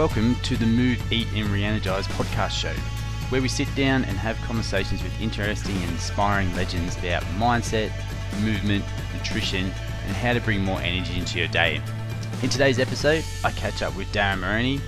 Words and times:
welcome 0.00 0.34
to 0.36 0.56
the 0.56 0.64
Move, 0.64 1.12
Eat 1.12 1.26
and 1.34 1.46
Reenergize 1.48 2.04
podcast 2.14 2.52
show, 2.52 2.72
where 3.28 3.42
we 3.42 3.48
sit 3.48 3.68
down 3.74 4.02
and 4.06 4.16
have 4.16 4.34
conversations 4.38 5.02
with 5.02 5.20
interesting 5.20 5.76
and 5.76 5.90
inspiring 5.90 6.50
legends 6.56 6.96
about 6.96 7.22
mindset, 7.36 7.92
movement, 8.40 8.82
nutrition, 9.12 9.70
and 10.06 10.16
how 10.16 10.32
to 10.32 10.40
bring 10.40 10.64
more 10.64 10.80
energy 10.80 11.18
into 11.18 11.38
your 11.38 11.48
day. 11.48 11.82
In 12.42 12.48
today's 12.48 12.78
episode, 12.78 13.22
I 13.44 13.50
catch 13.50 13.82
up 13.82 13.94
with 13.94 14.10
Darren 14.10 14.38
Maroney, 14.38 14.80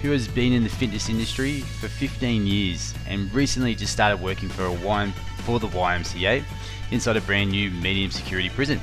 who 0.00 0.12
has 0.12 0.28
been 0.28 0.52
in 0.52 0.62
the 0.62 0.70
fitness 0.70 1.08
industry 1.08 1.62
for 1.62 1.88
15 1.88 2.46
years 2.46 2.94
and 3.08 3.34
recently 3.34 3.74
just 3.74 3.92
started 3.92 4.22
working 4.22 4.48
for 4.48 4.66
a 4.66 4.76
YM, 4.76 5.12
for 5.38 5.58
the 5.58 5.66
YMCA 5.66 6.44
inside 6.92 7.16
a 7.16 7.20
brand 7.22 7.50
new 7.50 7.72
medium 7.72 8.12
security 8.12 8.48
prison. 8.48 8.80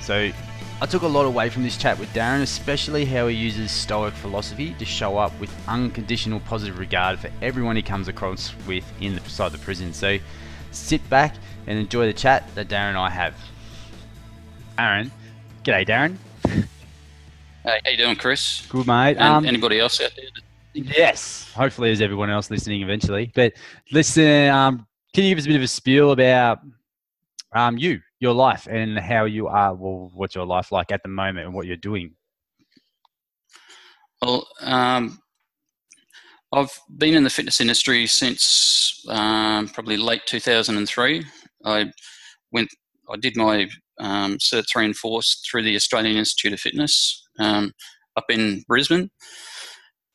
So 0.00 0.30
I 0.84 0.86
took 0.86 1.00
a 1.00 1.08
lot 1.08 1.24
away 1.24 1.48
from 1.48 1.62
this 1.62 1.78
chat 1.78 1.98
with 1.98 2.10
Darren, 2.10 2.42
especially 2.42 3.06
how 3.06 3.26
he 3.26 3.34
uses 3.34 3.70
Stoic 3.70 4.12
philosophy 4.12 4.74
to 4.78 4.84
show 4.84 5.16
up 5.16 5.32
with 5.40 5.50
unconditional 5.66 6.40
positive 6.40 6.78
regard 6.78 7.18
for 7.18 7.30
everyone 7.40 7.74
he 7.74 7.80
comes 7.80 8.06
across 8.06 8.52
with 8.66 8.84
inside 9.00 9.52
the 9.52 9.56
prison. 9.56 9.94
So 9.94 10.18
sit 10.72 11.08
back 11.08 11.36
and 11.66 11.78
enjoy 11.78 12.04
the 12.04 12.12
chat 12.12 12.54
that 12.54 12.68
Darren 12.68 12.90
and 12.90 12.98
I 12.98 13.08
have. 13.08 13.34
Aaron, 14.78 15.10
g'day, 15.64 15.88
Darren. 15.88 16.18
Hey, 17.64 17.80
how 17.82 17.90
you 17.90 17.96
doing, 17.96 18.16
Chris? 18.16 18.66
Good, 18.66 18.86
mate. 18.86 19.16
And 19.16 19.20
Um, 19.20 19.46
anybody 19.46 19.80
else 19.80 20.02
out 20.02 20.12
there? 20.14 20.26
Yes. 20.74 21.50
Hopefully, 21.54 21.88
there's 21.88 22.02
everyone 22.02 22.28
else 22.28 22.50
listening 22.50 22.82
eventually. 22.82 23.32
But 23.34 23.54
listen, 23.90 24.50
um, 24.50 24.86
can 25.14 25.24
you 25.24 25.30
give 25.30 25.38
us 25.38 25.46
a 25.46 25.48
bit 25.48 25.56
of 25.56 25.62
a 25.62 25.66
spiel 25.66 26.10
about 26.10 26.58
um, 27.54 27.78
you, 27.78 28.02
your 28.20 28.34
life, 28.34 28.66
and 28.70 28.98
how 28.98 29.24
you 29.24 29.48
are? 29.48 29.74
Well, 29.74 30.10
what's 30.14 30.34
your 30.34 30.46
life 30.46 30.72
like 30.72 30.92
at 30.92 31.02
the 31.02 31.08
moment, 31.08 31.46
and 31.46 31.54
what 31.54 31.66
you're 31.66 31.76
doing? 31.76 32.14
Well, 34.22 34.46
um, 34.60 35.18
I've 36.52 36.78
been 36.96 37.14
in 37.14 37.24
the 37.24 37.30
fitness 37.30 37.60
industry 37.60 38.06
since 38.06 39.04
um, 39.08 39.68
probably 39.68 39.96
late 39.96 40.22
2003. 40.26 41.24
I 41.64 41.92
went, 42.52 42.68
I 43.10 43.16
did 43.16 43.36
my 43.36 43.68
um, 43.98 44.38
Cert 44.38 44.64
3 44.72 44.86
and 44.86 44.96
4 44.96 45.20
through 45.44 45.62
the 45.62 45.74
Australian 45.74 46.16
Institute 46.16 46.52
of 46.52 46.60
Fitness 46.60 47.26
um, 47.40 47.72
up 48.16 48.26
in 48.30 48.62
Brisbane. 48.68 49.10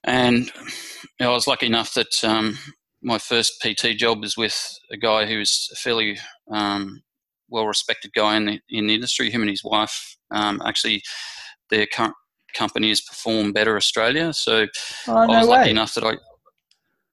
And 0.05 0.45
you 0.45 1.25
know, 1.25 1.31
I 1.31 1.33
was 1.33 1.47
lucky 1.47 1.65
enough 1.65 1.93
that 1.93 2.23
um, 2.23 2.57
my 3.03 3.17
first 3.17 3.61
PT 3.61 3.97
job 3.97 4.21
was 4.21 4.37
with 4.37 4.57
a 4.91 4.97
guy 4.97 5.25
who's 5.25 5.69
a 5.73 5.75
fairly 5.75 6.17
um, 6.51 7.01
well 7.49 7.67
respected 7.67 8.11
guy 8.13 8.37
in 8.37 8.45
the, 8.45 8.59
in 8.69 8.87
the 8.87 8.95
industry, 8.95 9.29
him 9.29 9.41
and 9.41 9.49
his 9.49 9.63
wife. 9.63 10.17
Um, 10.31 10.61
actually, 10.65 11.01
their 11.69 11.85
current 11.85 12.15
company 12.53 12.91
is 12.91 13.01
Perform 13.01 13.53
Better 13.53 13.75
Australia. 13.75 14.33
So 14.33 14.67
Oh, 15.07 15.15
I 15.15 15.39
was 15.39 15.47
lucky 15.47 15.71
enough 15.71 15.93
that 15.95 16.03
I, 16.03 16.13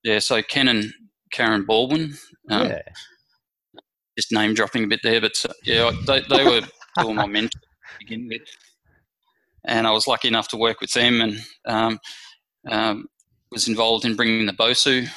yeah. 0.03 0.19
So 0.19 0.43
Ken 0.43 0.69
and 0.69 0.93
Karen 1.33 1.65
Baldwin, 1.65 2.15
um, 2.51 2.69
yeah. 2.69 2.83
just 4.17 4.33
name 4.33 4.55
dropping 4.55 4.85
a 4.85 4.89
bit 4.89 5.01
there, 5.03 5.21
but 5.21 5.33
uh, 5.49 5.53
yeah, 5.65 5.91
they, 6.07 6.23
they 6.29 6.45
were 6.45 6.63
all 6.99 7.13
my 7.13 7.27
mentors 7.27 7.51
to 7.51 7.99
begin 7.99 8.29
with, 8.29 8.43
and 9.65 9.87
I 9.87 9.91
was 9.91 10.07
lucky 10.07 10.29
enough 10.29 10.49
to 10.49 10.57
work 10.57 10.81
with 10.81 10.93
them, 10.93 11.21
and 11.21 11.41
um, 11.67 11.99
um, 12.69 13.07
was 13.51 13.69
involved 13.69 14.05
in 14.05 14.17
bringing 14.17 14.47
the 14.47 14.53
BOSU 14.53 15.09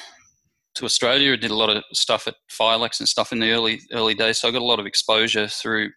to 0.80 0.86
Australia. 0.86 1.32
I 1.32 1.36
did 1.36 1.50
a 1.50 1.56
lot 1.56 1.70
of 1.70 1.84
stuff 1.92 2.26
at 2.26 2.34
FILEX 2.50 3.00
and 3.00 3.08
stuff 3.08 3.32
in 3.32 3.38
the 3.38 3.52
early 3.52 3.80
early 3.92 4.14
days, 4.14 4.38
so 4.38 4.48
I 4.48 4.50
got 4.50 4.62
a 4.62 4.64
lot 4.64 4.80
of 4.80 4.86
exposure 4.86 5.46
through 5.46 5.90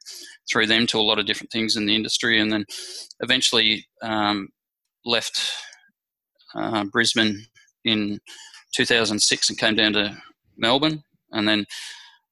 through 0.51 0.67
them 0.67 0.85
to 0.87 0.99
a 0.99 1.01
lot 1.01 1.19
of 1.19 1.25
different 1.25 1.51
things 1.51 1.75
in 1.75 1.85
the 1.85 1.95
industry, 1.95 2.39
and 2.39 2.51
then 2.51 2.65
eventually 3.21 3.85
um, 4.01 4.49
left 5.05 5.51
uh, 6.55 6.83
Brisbane 6.91 7.45
in 7.85 8.19
2006 8.73 9.49
and 9.49 9.57
came 9.57 9.75
down 9.75 9.93
to 9.93 10.17
Melbourne, 10.57 11.03
and 11.31 11.47
then 11.47 11.65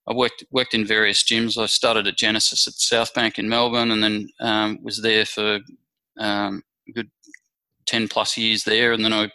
I 0.08 0.14
worked 0.14 0.44
worked 0.52 0.74
in 0.74 0.86
various 0.86 1.24
gyms. 1.24 1.58
I 1.58 1.66
started 1.66 2.08
at 2.08 2.18
Genesis 2.18 2.68
at 2.68 2.74
South 2.74 3.14
Bank 3.14 3.40
in 3.40 3.50
Melbourne, 3.50 3.92
and 3.92 4.04
then 4.04 4.28
um, 4.42 4.80
was 4.84 5.02
there 5.02 5.26
for 5.26 5.60
um, 6.20 6.64
a 6.88 6.92
good 6.92 7.10
ten 7.86 8.08
plus 8.08 8.38
years 8.38 8.66
there, 8.66 8.92
and 8.92 9.04
then 9.04 9.14
I 9.14 9.30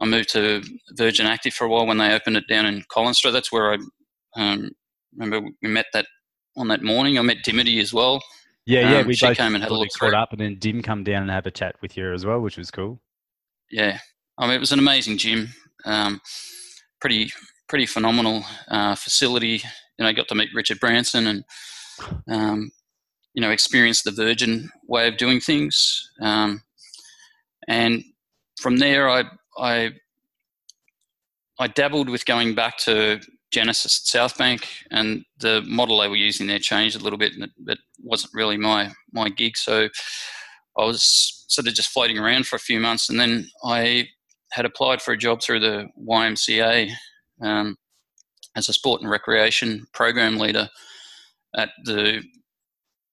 I 0.00 0.06
moved 0.06 0.30
to 0.30 0.62
Virgin 0.92 1.26
Active 1.26 1.54
for 1.54 1.64
a 1.64 1.68
while 1.68 1.86
when 1.86 1.98
they 1.98 2.12
opened 2.12 2.36
it 2.36 2.48
down 2.48 2.66
in 2.66 2.84
Collins 2.90 3.18
Street. 3.18 3.32
That's 3.32 3.50
where 3.50 3.72
I 3.72 3.78
um, 4.36 4.70
remember 5.16 5.48
we 5.62 5.68
met 5.68 5.86
that 5.92 6.06
on 6.56 6.68
that 6.68 6.82
morning. 6.82 7.18
I 7.18 7.22
met 7.22 7.38
Dimity 7.44 7.80
as 7.80 7.92
well. 7.92 8.22
Yeah, 8.66 8.90
yeah. 8.90 8.98
Um, 8.98 9.06
we 9.06 9.14
she 9.14 9.26
both 9.26 9.36
came 9.36 9.54
and 9.54 9.64
had 9.64 9.72
a 9.72 9.74
look 9.74 9.88
caught 9.98 10.10
through. 10.10 10.18
up, 10.18 10.32
and 10.32 10.40
then 10.40 10.56
Dim 10.58 10.82
come 10.82 11.02
down 11.02 11.22
and 11.22 11.30
have 11.30 11.46
a 11.46 11.50
chat 11.50 11.76
with 11.80 11.96
you 11.96 12.12
as 12.12 12.26
well, 12.26 12.40
which 12.40 12.58
was 12.58 12.70
cool. 12.70 13.00
Yeah, 13.70 13.98
I 14.38 14.46
mean 14.46 14.56
it 14.56 14.60
was 14.60 14.72
an 14.72 14.78
amazing 14.78 15.18
gym. 15.18 15.48
Um, 15.84 16.20
pretty 17.00 17.32
pretty 17.68 17.86
phenomenal 17.86 18.44
uh, 18.68 18.94
facility. 18.94 19.62
You 19.98 20.04
know, 20.04 20.06
I 20.06 20.12
got 20.12 20.28
to 20.28 20.34
meet 20.34 20.50
Richard 20.54 20.80
Branson 20.80 21.26
and 21.26 21.44
um, 22.30 22.70
you 23.34 23.40
know 23.40 23.50
experience 23.50 24.02
the 24.02 24.12
Virgin 24.12 24.70
way 24.86 25.08
of 25.08 25.16
doing 25.16 25.40
things. 25.40 26.10
Um, 26.20 26.62
and 27.68 28.02
from 28.60 28.76
there, 28.78 29.08
I 29.08 29.24
I 29.58 29.92
I 31.58 31.66
dabbled 31.66 32.08
with 32.08 32.24
going 32.24 32.54
back 32.54 32.78
to 32.78 33.20
Genesis 33.50 34.00
at 34.00 34.06
South 34.06 34.38
Bank, 34.38 34.68
and 34.90 35.24
the 35.38 35.62
model 35.62 36.00
they 36.00 36.08
were 36.08 36.16
using 36.16 36.46
there 36.46 36.58
changed 36.58 37.00
a 37.00 37.02
little 37.02 37.18
bit, 37.18 37.32
and 37.32 37.44
it, 37.44 37.50
it 37.66 37.78
wasn't 38.02 38.34
really 38.34 38.56
my 38.56 38.92
my 39.12 39.28
gig. 39.28 39.56
So 39.56 39.88
I 40.78 40.84
was 40.84 41.44
sort 41.48 41.66
of 41.66 41.74
just 41.74 41.90
floating 41.90 42.18
around 42.18 42.46
for 42.46 42.56
a 42.56 42.60
few 42.60 42.78
months, 42.78 43.08
and 43.08 43.18
then 43.18 43.48
I 43.64 44.08
had 44.52 44.64
applied 44.64 45.02
for 45.02 45.12
a 45.12 45.18
job 45.18 45.42
through 45.42 45.60
the 45.60 45.88
YMCA 46.08 46.92
um, 47.42 47.76
as 48.56 48.68
a 48.68 48.72
sport 48.72 49.00
and 49.00 49.10
recreation 49.10 49.86
program 49.92 50.38
leader 50.38 50.68
at 51.56 51.70
the 51.84 52.22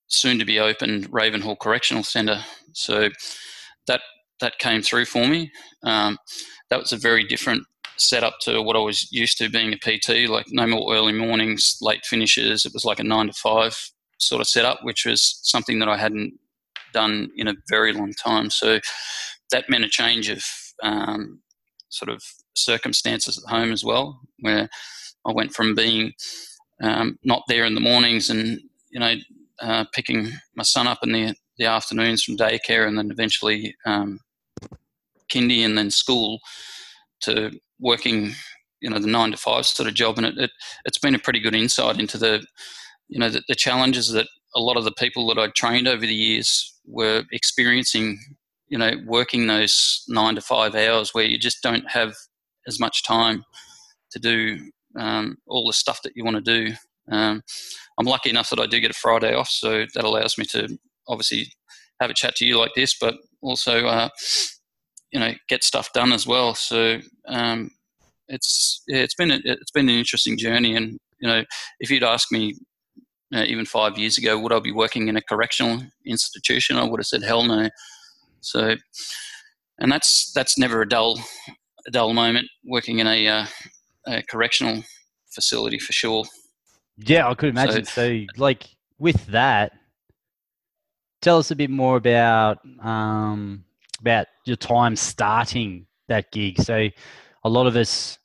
soon 0.07 0.39
to 0.39 0.45
be 0.45 0.59
opened 0.59 1.11
Ravenhall 1.11 1.59
Correctional 1.59 2.03
Centre. 2.03 2.39
So 2.73 3.09
that 3.87 4.01
that 4.39 4.59
came 4.59 4.81
through 4.81 5.05
for 5.05 5.27
me. 5.27 5.51
Um, 5.83 6.17
that 6.69 6.79
was 6.79 6.91
a 6.91 6.97
very 6.97 7.23
different 7.23 7.63
setup 7.97 8.35
to 8.41 8.61
what 8.61 8.75
I 8.75 8.79
was 8.79 9.11
used 9.11 9.37
to 9.37 9.49
being 9.49 9.73
a 9.73 9.77
PT. 9.77 10.29
Like 10.29 10.47
no 10.49 10.67
more 10.67 10.93
early 10.93 11.13
mornings, 11.13 11.77
late 11.81 12.05
finishes. 12.05 12.65
It 12.65 12.73
was 12.73 12.85
like 12.85 12.99
a 12.99 13.03
nine 13.03 13.27
to 13.27 13.33
five 13.33 13.77
sort 14.19 14.41
of 14.41 14.47
setup, 14.47 14.79
which 14.83 15.05
was 15.05 15.39
something 15.43 15.79
that 15.79 15.89
I 15.89 15.97
hadn't 15.97 16.33
done 16.93 17.29
in 17.35 17.47
a 17.47 17.55
very 17.69 17.93
long 17.93 18.13
time. 18.13 18.49
So 18.49 18.79
that 19.51 19.69
meant 19.69 19.85
a 19.85 19.89
change 19.89 20.29
of 20.29 20.43
um, 20.83 21.41
sort 21.89 22.09
of 22.09 22.23
circumstances 22.55 23.37
at 23.37 23.49
home 23.49 23.71
as 23.71 23.83
well, 23.83 24.19
where 24.39 24.69
I 25.25 25.33
went 25.33 25.53
from 25.53 25.75
being 25.75 26.13
um, 26.81 27.17
not 27.23 27.43
there 27.47 27.65
in 27.65 27.75
the 27.75 27.81
mornings 27.81 28.29
and 28.29 28.59
you 28.89 28.99
know 28.99 29.15
uh, 29.61 29.85
picking 29.93 30.31
my 30.55 30.63
son 30.63 30.87
up 30.87 30.99
in 31.03 31.11
the 31.11 31.35
the 31.57 31.65
afternoons 31.65 32.23
from 32.23 32.35
daycare 32.35 32.85
and 32.85 32.97
then 32.97 33.09
eventually 33.11 33.73
um, 33.85 34.19
kindy 35.31 35.65
and 35.65 35.77
then 35.77 35.91
school 35.91 36.39
to 37.21 37.51
working 37.79 38.33
you 38.81 38.89
know 38.89 38.99
the 38.99 39.07
nine 39.07 39.31
to 39.31 39.37
five 39.37 39.65
sort 39.65 39.89
of 39.89 39.95
job. 39.95 40.17
And 40.17 40.27
it, 40.27 40.37
it 40.37 40.51
it's 40.85 40.99
been 40.99 41.15
a 41.15 41.19
pretty 41.19 41.39
good 41.39 41.55
insight 41.55 41.99
into 41.99 42.17
the 42.17 42.45
you 43.07 43.19
know 43.19 43.29
the, 43.29 43.41
the 43.47 43.55
challenges 43.55 44.11
that 44.11 44.27
a 44.55 44.61
lot 44.61 44.77
of 44.77 44.83
the 44.83 44.93
people 44.93 45.27
that 45.27 45.39
I 45.39 45.47
trained 45.47 45.87
over 45.87 46.05
the 46.05 46.13
years 46.13 46.79
were 46.85 47.23
experiencing 47.31 48.19
you 48.67 48.77
know 48.77 48.91
working 49.05 49.47
those 49.47 50.03
nine 50.07 50.35
to 50.35 50.41
five 50.41 50.75
hours 50.75 51.13
where 51.13 51.25
you 51.25 51.37
just 51.37 51.61
don't 51.63 51.89
have 51.89 52.13
as 52.67 52.79
much 52.79 53.03
time 53.03 53.43
to 54.11 54.19
do 54.19 54.59
um, 54.97 55.37
all 55.47 55.67
the 55.67 55.73
stuff 55.73 56.01
that 56.03 56.13
you 56.15 56.23
want 56.23 56.43
to 56.43 56.67
do. 56.67 56.73
Um, 57.11 57.43
I'm 57.99 58.05
lucky 58.05 58.29
enough 58.29 58.49
that 58.49 58.59
I 58.59 58.65
do 58.65 58.79
get 58.79 58.91
a 58.91 58.95
Friday 58.95 59.33
off 59.35 59.49
so 59.49 59.85
that 59.93 60.03
allows 60.03 60.37
me 60.37 60.45
to 60.51 60.77
obviously 61.07 61.51
have 62.01 62.09
a 62.09 62.15
chat 62.15 62.35
to 62.35 62.45
you 62.45 62.57
like 62.57 62.71
this 62.75 62.97
but 62.99 63.15
also 63.41 63.85
uh, 63.85 64.09
you 65.15 65.21
know 65.21 65.31
get 65.47 65.63
stuff 65.63 65.93
done 65.93 66.11
as 66.11 66.27
well. 66.27 66.53
So 66.55 66.99
um, 67.29 67.71
it's 68.27 68.83
yeah, 68.85 68.97
it's 68.97 69.15
been 69.15 69.31
a, 69.31 69.39
it's 69.45 69.71
been 69.71 69.87
an 69.87 69.95
interesting 69.95 70.37
journey. 70.37 70.75
And 70.75 70.99
you 71.19 71.29
know 71.29 71.45
if 71.79 71.89
you'd 71.89 72.03
asked 72.03 72.33
me 72.33 72.55
uh, 73.33 73.45
even 73.47 73.65
five 73.65 73.97
years 73.97 74.17
ago 74.17 74.37
would 74.37 74.51
I 74.51 74.59
be 74.59 74.73
working 74.73 75.07
in 75.07 75.15
a 75.15 75.21
correctional 75.21 75.81
institution 76.05 76.75
I 76.75 76.83
would 76.83 76.99
have 76.99 77.07
said 77.07 77.23
hell 77.23 77.43
no. 77.43 77.69
So 78.41 78.75
and 79.79 79.89
that's 79.89 80.33
that's 80.33 80.57
never 80.57 80.81
a 80.81 80.87
dull 80.87 81.17
a 81.87 81.91
dull 81.91 82.11
moment 82.13 82.47
working 82.65 82.99
in 82.99 83.07
a, 83.07 83.27
uh, 83.27 83.45
a 84.07 84.23
correctional 84.23 84.83
facility 85.29 85.79
for 85.79 85.93
sure. 85.93 86.25
Yeah, 86.97 87.29
I 87.29 87.35
could 87.35 87.49
imagine. 87.49 87.85
So, 87.85 88.21
like 88.37 88.65
with 88.99 89.25
that, 89.27 89.73
tell 91.21 91.37
us 91.37 91.51
a 91.51 91.55
bit 91.55 91.69
more 91.69 91.95
about 91.95 92.59
um, 92.81 93.65
about 93.99 94.27
your 94.45 94.57
time 94.57 94.95
starting 94.95 95.85
that 96.07 96.31
gig. 96.31 96.61
So, 96.61 96.89
a 97.43 97.49
lot 97.49 97.67
of 97.67 97.75
us, 97.75 98.17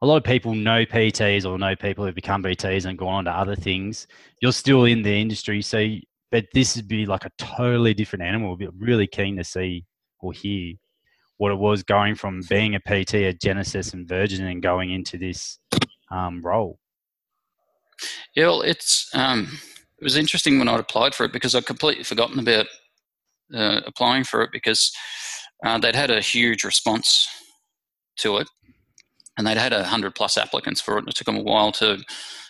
a 0.00 0.06
lot 0.06 0.16
of 0.16 0.24
people 0.24 0.54
know 0.54 0.84
PTs 0.84 1.48
or 1.48 1.58
know 1.58 1.76
people 1.76 2.04
who've 2.04 2.14
become 2.14 2.42
PTs 2.42 2.86
and 2.86 2.98
gone 2.98 3.14
on 3.14 3.24
to 3.26 3.30
other 3.30 3.56
things. 3.56 4.06
You're 4.40 4.52
still 4.52 4.84
in 4.84 5.02
the 5.02 5.20
industry, 5.20 5.62
so 5.62 5.86
but 6.30 6.46
this 6.54 6.76
would 6.76 6.88
be 6.88 7.04
like 7.04 7.26
a 7.26 7.30
totally 7.38 7.92
different 7.92 8.24
animal. 8.24 8.56
Be 8.56 8.68
really 8.78 9.06
keen 9.06 9.36
to 9.36 9.44
see 9.44 9.84
or 10.18 10.32
hear 10.32 10.74
what 11.36 11.52
it 11.52 11.58
was 11.58 11.82
going 11.82 12.14
from 12.14 12.40
being 12.48 12.74
a 12.76 12.80
PT 12.80 13.14
at 13.14 13.40
Genesis 13.40 13.92
and 13.94 14.08
Virgin 14.08 14.46
and 14.46 14.62
going 14.62 14.92
into 14.92 15.18
this 15.18 15.58
um, 16.10 16.40
role? 16.40 16.78
Yeah, 18.34 18.46
well, 18.46 18.62
it's 18.62 19.10
um, 19.12 19.58
it 19.98 20.04
was 20.04 20.16
interesting 20.16 20.58
when 20.58 20.68
I 20.68 20.78
applied 20.78 21.14
for 21.14 21.24
it 21.24 21.32
because 21.32 21.54
I'd 21.54 21.66
completely 21.66 22.04
forgotten 22.04 22.38
about 22.38 22.66
uh, 23.54 23.80
applying 23.86 24.24
for 24.24 24.42
it 24.42 24.50
because 24.52 24.92
uh, 25.64 25.78
they'd 25.78 25.94
had 25.94 26.10
a 26.10 26.20
huge 26.20 26.64
response 26.64 27.28
to 28.18 28.38
it, 28.38 28.48
and 29.36 29.46
they'd 29.46 29.56
had 29.56 29.72
a 29.72 29.84
hundred 29.84 30.14
plus 30.14 30.36
applicants 30.36 30.80
for 30.80 30.96
it, 30.96 31.00
and 31.00 31.08
it 31.08 31.14
took 31.14 31.26
them 31.26 31.38
a 31.38 31.42
while 31.42 31.72
to 31.72 31.98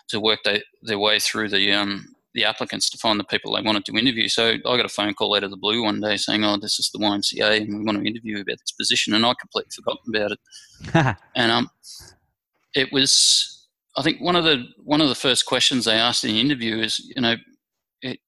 to 0.09 0.21
work 0.21 0.41
they, 0.45 0.63
their 0.83 0.99
way 0.99 1.19
through 1.19 1.49
the 1.49 1.73
um, 1.73 2.15
the 2.35 2.45
applicants 2.45 2.89
to 2.91 2.99
find 2.99 3.21
the 3.21 3.25
people 3.25 3.55
they 3.55 3.63
wanted 3.63 3.85
to 3.85 3.93
interview. 3.93 4.29
So 4.29 4.51
I 4.51 4.77
got 4.77 4.87
a 4.87 4.89
phone 4.89 5.15
call 5.15 5.37
out 5.37 5.45
of 5.45 5.51
the 5.51 5.57
blue 5.57 5.83
one 5.83 6.01
day 6.01 6.17
saying, 6.17 6.45
"Oh, 6.45 6.57
this 6.57 6.79
is 6.79 6.91
the 6.91 6.99
YMCA, 6.99 7.63
and 7.63 7.79
we 7.79 7.85
want 7.85 7.99
to 7.99 8.09
interview 8.09 8.41
about 8.41 8.59
this 8.59 8.73
position," 8.73 9.15
and 9.15 9.25
I 9.25 9.35
completely 9.41 9.71
forgotten 9.75 10.15
about 10.15 10.33
it. 10.33 11.17
and 11.37 11.53
um, 11.53 11.71
it 12.75 12.93
was, 12.93 13.69
I 13.97 14.03
think 14.03 14.21
one 14.21 14.37
of 14.37 14.45
the 14.45 14.65
one 14.83 15.01
of 15.01 15.09
the 15.09 15.15
first 15.15 15.47
questions 15.47 15.85
they 15.85 15.95
asked 15.95 16.25
in 16.25 16.31
the 16.31 16.41
interview 16.41 16.79
is, 16.79 16.99
you 16.99 17.21
know, 17.21 17.37
it, 18.01 18.19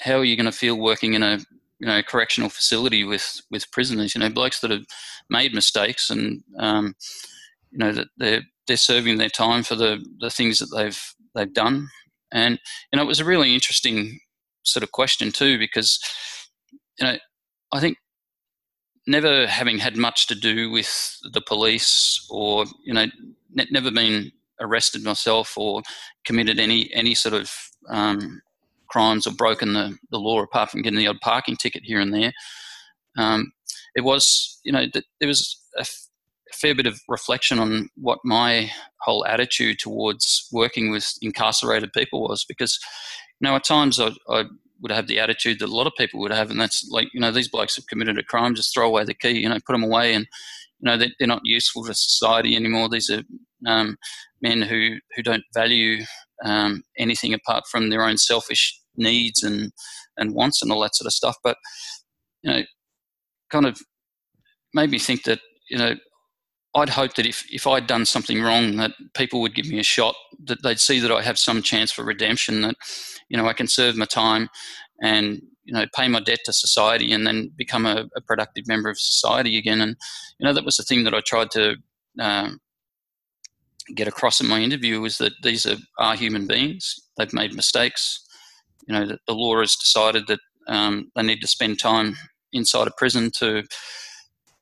how 0.00 0.14
are 0.14 0.24
you 0.24 0.36
going 0.36 0.46
to 0.46 0.52
feel 0.52 0.78
working 0.78 1.14
in 1.14 1.22
a 1.22 1.38
you 1.80 1.86
know 1.86 2.02
correctional 2.02 2.50
facility 2.50 3.04
with 3.04 3.40
with 3.50 3.70
prisoners? 3.70 4.14
You 4.14 4.20
know, 4.20 4.30
blokes 4.30 4.60
that 4.60 4.70
have 4.70 4.86
made 5.30 5.54
mistakes 5.54 6.10
and 6.10 6.42
um, 6.58 6.94
you 7.70 7.78
know 7.78 7.92
that 7.92 8.08
they're 8.16 8.42
they're 8.66 8.76
serving 8.76 9.18
their 9.18 9.28
time 9.28 9.62
for 9.62 9.74
the 9.74 10.04
the 10.20 10.30
things 10.30 10.58
that 10.58 10.74
they've 10.74 11.00
they've 11.34 11.52
done 11.52 11.88
and 12.32 12.58
you 12.92 12.96
know, 12.96 13.02
it 13.02 13.08
was 13.08 13.20
a 13.20 13.24
really 13.24 13.54
interesting 13.54 14.20
sort 14.62 14.82
of 14.82 14.92
question 14.92 15.32
too, 15.32 15.58
because 15.58 15.98
you 16.98 17.06
know, 17.06 17.16
I 17.72 17.80
think 17.80 17.98
never 19.06 19.46
having 19.46 19.78
had 19.78 19.96
much 19.96 20.26
to 20.26 20.34
do 20.34 20.70
with 20.70 21.16
the 21.32 21.40
police 21.40 22.26
or 22.30 22.66
you 22.84 22.92
know, 22.92 23.06
ne- 23.50 23.68
never 23.70 23.90
been 23.90 24.30
arrested 24.60 25.02
myself 25.02 25.56
or 25.56 25.82
committed 26.24 26.58
any 26.58 26.92
any 26.92 27.14
sort 27.14 27.34
of 27.34 27.50
um, 27.88 28.40
crimes 28.88 29.26
or 29.26 29.32
broken 29.32 29.74
the, 29.74 29.96
the 30.10 30.18
law 30.18 30.42
apart 30.42 30.70
from 30.70 30.82
getting 30.82 30.98
the 30.98 31.06
odd 31.06 31.20
parking 31.20 31.56
ticket 31.56 31.82
here 31.84 32.00
and 32.00 32.12
there. 32.12 32.32
Um, 33.16 33.52
it 33.94 34.02
was, 34.02 34.60
you 34.64 34.72
know, 34.72 34.86
there 34.92 35.28
was 35.28 35.60
a 35.76 35.84
a 36.50 36.56
fair 36.56 36.74
bit 36.74 36.86
of 36.86 37.00
reflection 37.08 37.58
on 37.58 37.88
what 37.96 38.18
my 38.24 38.70
whole 39.00 39.24
attitude 39.26 39.78
towards 39.78 40.48
working 40.52 40.90
with 40.90 41.12
incarcerated 41.22 41.92
people 41.92 42.22
was 42.22 42.44
because 42.44 42.78
you 43.40 43.48
know 43.48 43.56
at 43.56 43.64
times 43.64 44.00
I, 44.00 44.12
I, 44.28 44.44
would 44.80 44.92
have 44.92 45.08
the 45.08 45.18
attitude 45.18 45.58
that 45.58 45.68
a 45.68 45.74
lot 45.74 45.88
of 45.88 45.92
people 45.98 46.20
would 46.20 46.30
have 46.30 46.52
and 46.52 46.60
that's 46.60 46.88
like 46.92 47.08
you 47.12 47.18
know 47.18 47.32
these 47.32 47.48
blokes 47.48 47.74
have 47.74 47.88
committed 47.88 48.16
a 48.16 48.22
crime 48.22 48.54
just 48.54 48.72
throw 48.72 48.86
away 48.86 49.02
the 49.02 49.12
key 49.12 49.30
you 49.30 49.48
know 49.48 49.58
put 49.66 49.72
them 49.72 49.82
away 49.82 50.14
and 50.14 50.24
you 50.78 50.88
know 50.88 50.96
they're, 50.96 51.10
they're 51.18 51.26
not 51.26 51.40
useful 51.42 51.84
to 51.84 51.92
society 51.92 52.54
anymore 52.54 52.88
these 52.88 53.10
are 53.10 53.22
um, 53.66 53.96
men 54.40 54.62
who 54.62 54.98
who 55.16 55.22
don't 55.24 55.42
value 55.52 56.04
um, 56.44 56.82
anything 56.96 57.34
apart 57.34 57.64
from 57.70 57.90
their 57.90 58.04
own 58.04 58.16
selfish 58.16 58.78
needs 58.96 59.42
and 59.42 59.72
and 60.16 60.34
wants 60.34 60.62
and 60.62 60.72
all 60.72 60.80
that 60.80 60.94
sort 60.94 61.06
of 61.06 61.12
stuff 61.12 61.36
but 61.44 61.56
you 62.42 62.50
know 62.50 62.62
kind 63.50 63.66
of 63.66 63.78
made 64.74 64.90
me 64.90 64.98
think 64.98 65.24
that 65.24 65.40
you 65.70 65.78
know 65.78 65.94
I'd 66.74 66.90
hope 66.90 67.14
that 67.14 67.26
if, 67.26 67.44
if 67.50 67.66
I'd 67.66 67.86
done 67.86 68.04
something 68.04 68.42
wrong, 68.42 68.76
that 68.76 68.92
people 69.14 69.40
would 69.40 69.54
give 69.54 69.66
me 69.66 69.78
a 69.78 69.84
shot, 69.84 70.14
that 70.44 70.62
they'd 70.62 70.78
see 70.78 71.00
that 71.00 71.10
I 71.10 71.22
have 71.22 71.38
some 71.38 71.62
chance 71.62 71.90
for 71.90 72.04
redemption, 72.04 72.60
that, 72.62 72.76
you 73.28 73.36
know, 73.36 73.46
I 73.46 73.52
can 73.52 73.66
serve 73.66 73.96
my 73.96 74.04
time 74.04 74.48
and, 75.02 75.40
you 75.64 75.72
know, 75.72 75.86
pay 75.94 76.08
my 76.08 76.20
debt 76.20 76.40
to 76.44 76.52
society 76.52 77.12
and 77.12 77.26
then 77.26 77.50
become 77.56 77.86
a, 77.86 78.06
a 78.16 78.20
productive 78.20 78.68
member 78.68 78.90
of 78.90 78.98
society 78.98 79.56
again. 79.56 79.80
And, 79.80 79.96
you 80.38 80.46
know, 80.46 80.52
that 80.52 80.64
was 80.64 80.76
the 80.76 80.82
thing 80.82 81.04
that 81.04 81.14
I 81.14 81.20
tried 81.20 81.50
to 81.52 81.76
um, 82.20 82.60
get 83.94 84.08
across 84.08 84.40
in 84.40 84.48
my 84.48 84.60
interview 84.60 85.00
was 85.00 85.18
that 85.18 85.32
these 85.42 85.66
are, 85.66 85.76
are 85.98 86.14
human 86.14 86.46
beings. 86.46 86.94
They've 87.16 87.32
made 87.32 87.54
mistakes. 87.54 88.24
You 88.86 88.94
know, 88.94 89.06
that 89.06 89.20
the 89.26 89.34
law 89.34 89.60
has 89.60 89.76
decided 89.76 90.26
that 90.28 90.40
um, 90.66 91.10
they 91.14 91.22
need 91.22 91.40
to 91.40 91.46
spend 91.46 91.78
time 91.78 92.16
inside 92.52 92.86
a 92.86 92.92
prison 92.96 93.30
to 93.38 93.64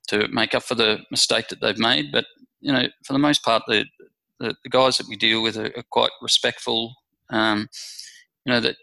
to 0.09 0.29
make 0.29 0.55
up 0.55 0.63
for 0.63 0.77
the 0.77 1.01
mistake 1.11 1.49
that 1.49 1.61
they've 1.61 1.79
made. 1.79 2.13
But 2.13 2.27
you 2.61 2.73
know, 2.73 2.87
for 3.05 3.13
the 3.13 3.19
most 3.19 3.45
part, 3.45 3.63
the 3.67 3.85
the, 4.39 4.55
the 4.63 4.71
guys 4.71 4.99
that 4.99 5.09
we 5.09 5.17
deal 5.17 5.43
with 5.43 5.57
are, 5.57 5.73
are 5.77 5.85
quite 5.91 6.11
respectful. 6.21 6.95
Um, 7.31 7.69
you 8.45 8.53
know 8.53 8.61
that 8.61 8.77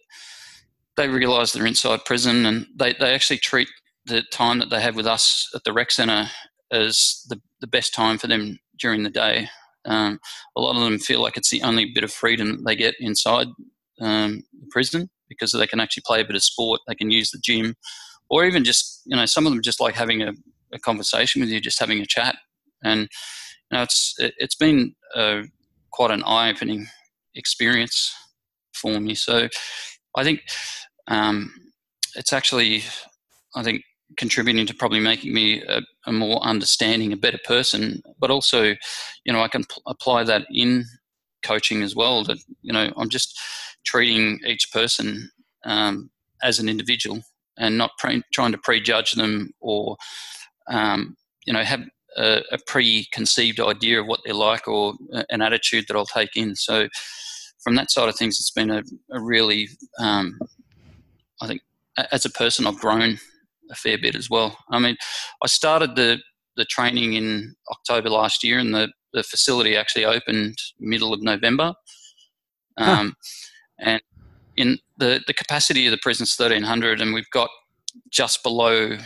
they 0.98 1.08
realise 1.08 1.52
they're 1.52 1.66
inside 1.66 2.06
prison, 2.06 2.46
and 2.46 2.68
they, 2.76 2.94
they 2.94 3.14
actually 3.14 3.38
treat 3.38 3.70
the 4.06 4.22
time 4.32 4.60
that 4.60 4.70
they 4.70 4.82
have 4.82 4.96
with 4.96 5.08
us 5.08 5.50
at 5.56 5.64
the 5.64 5.74
rec 5.74 5.92
centre 5.92 6.30
as 6.72 7.24
the, 7.30 7.40
the 7.62 7.68
best 7.68 7.94
time 7.94 8.18
for 8.18 8.28
them 8.28 8.60
during 8.78 9.04
the 9.04 9.10
day. 9.10 9.48
Um, 9.86 10.20
a 10.56 10.62
lot 10.62 10.76
of 10.76 10.84
them 10.84 11.00
feel 11.00 11.22
like 11.22 11.38
it's 11.38 11.50
the 11.50 11.62
only 11.64 11.92
bit 11.94 12.04
of 12.04 12.12
freedom 12.12 12.64
they 12.66 12.76
get 12.76 12.96
inside 13.00 13.48
um, 14.02 14.44
the 14.60 14.68
prison 14.72 15.10
because 15.30 15.52
they 15.52 15.68
can 15.68 15.80
actually 15.80 16.04
play 16.06 16.22
a 16.22 16.26
bit 16.26 16.36
of 16.36 16.44
sport, 16.44 16.82
they 16.88 16.96
can 16.96 17.12
use 17.12 17.32
the 17.32 17.40
gym, 17.40 17.76
or 18.30 18.46
even 18.46 18.64
just 18.64 19.02
you 19.06 19.16
know 19.16 19.26
some 19.26 19.46
of 19.46 19.52
them 19.52 19.62
just 19.62 19.82
like 19.82 19.96
having 19.96 20.22
a, 20.22 20.32
a 20.74 20.80
conversation 20.80 21.42
with 21.42 21.50
you, 21.50 21.60
just 21.60 21.80
having 21.80 22.00
a 22.00 22.06
chat. 22.06 22.36
And 22.84 23.02
you 23.02 23.78
know, 23.78 23.84
it's 23.84 24.16
it, 24.20 24.34
has 24.40 24.56
been 24.56 24.96
uh, 25.16 25.44
quite 25.92 26.12
an 26.12 26.24
eye-opening 26.24 26.88
experience 27.36 28.14
for 28.74 29.00
me. 29.00 29.16
So 29.16 29.48
I 30.16 30.24
think 30.24 30.42
um, 31.08 31.52
it's 32.16 32.34
actually, 32.34 32.84
I 33.56 33.64
think, 33.64 33.82
contributing 34.18 34.66
to 34.66 34.74
probably 34.74 35.00
making 35.00 35.34
me 35.34 35.62
a, 35.64 35.82
a, 36.06 36.12
more 36.12 36.42
understanding, 36.44 37.14
a 37.14 37.18
better 37.18 37.40
person. 37.46 38.02
But 38.20 38.32
also, 38.32 38.76
you 39.26 39.34
know, 39.34 39.42
I 39.42 39.48
can 39.48 39.64
apply 39.88 40.24
that 40.26 40.46
in 40.52 40.86
coaching 41.44 41.84
as 41.84 41.96
well. 41.96 42.24
That 42.24 42.38
you 42.62 42.74
know, 42.74 42.92
I'm 42.98 43.10
just 43.10 43.40
treating 43.86 44.40
each 44.46 44.72
person 44.72 45.30
um, 45.66 46.10
as 46.42 46.60
an 46.60 46.70
individual 46.70 47.22
and 47.58 47.78
not 47.78 47.92
pre- 47.98 48.24
trying 48.34 48.52
to 48.52 48.58
prejudge 48.58 49.12
them 49.14 49.52
or 49.60 49.98
um, 50.68 51.16
you 51.46 51.54
know, 51.54 51.64
have 51.64 51.84
a, 52.18 52.42
a, 52.52 52.58
preconceived 52.68 53.60
idea 53.60 54.00
of 54.00 54.08
what 54.08 54.22
they're 54.24 54.34
like 54.34 54.68
or 54.68 54.94
an 55.30 55.42
attitude 55.42 55.86
that 55.88 55.98
I'll 55.98 56.06
take 56.06 56.36
in. 56.36 56.56
So, 56.56 56.88
from 57.64 57.76
that 57.76 57.92
side 57.92 58.10
of 58.10 58.16
things, 58.16 58.40
it's 58.40 58.52
been 58.52 58.70
a, 58.70 58.84
a 59.12 59.22
really, 59.22 59.70
um, 60.00 60.38
I 61.42 61.48
think, 61.48 61.62
as 62.12 62.26
a 62.26 62.30
person, 62.30 62.68
I've 62.68 62.80
grown 62.80 63.20
a 63.74 63.76
fair 63.76 63.98
bit 63.98 64.16
as 64.16 64.30
well. 64.30 64.58
I 64.72 64.80
mean, 64.80 64.96
I 65.44 65.48
started 65.48 65.96
the 65.96 66.20
the 66.56 66.66
training 66.66 67.14
in 67.14 67.56
October 67.72 68.10
last 68.10 68.44
year, 68.44 68.60
and 68.60 68.74
the, 68.76 68.88
the 69.12 69.24
facility 69.24 69.76
actually 69.76 70.06
opened 70.06 70.56
middle 70.80 71.12
of 71.12 71.24
November. 71.24 71.74
Um, 72.78 73.16
huh. 73.80 73.90
And 73.92 74.02
in 74.56 74.78
the 74.98 75.22
the 75.26 75.34
capacity 75.34 75.88
of 75.88 75.92
the 75.92 76.00
prison's 76.02 76.36
thirteen 76.36 76.64
hundred, 76.64 77.02
and 77.02 77.14
we've 77.14 77.30
got 77.32 77.50
just 78.12 78.44
below, 78.44 78.98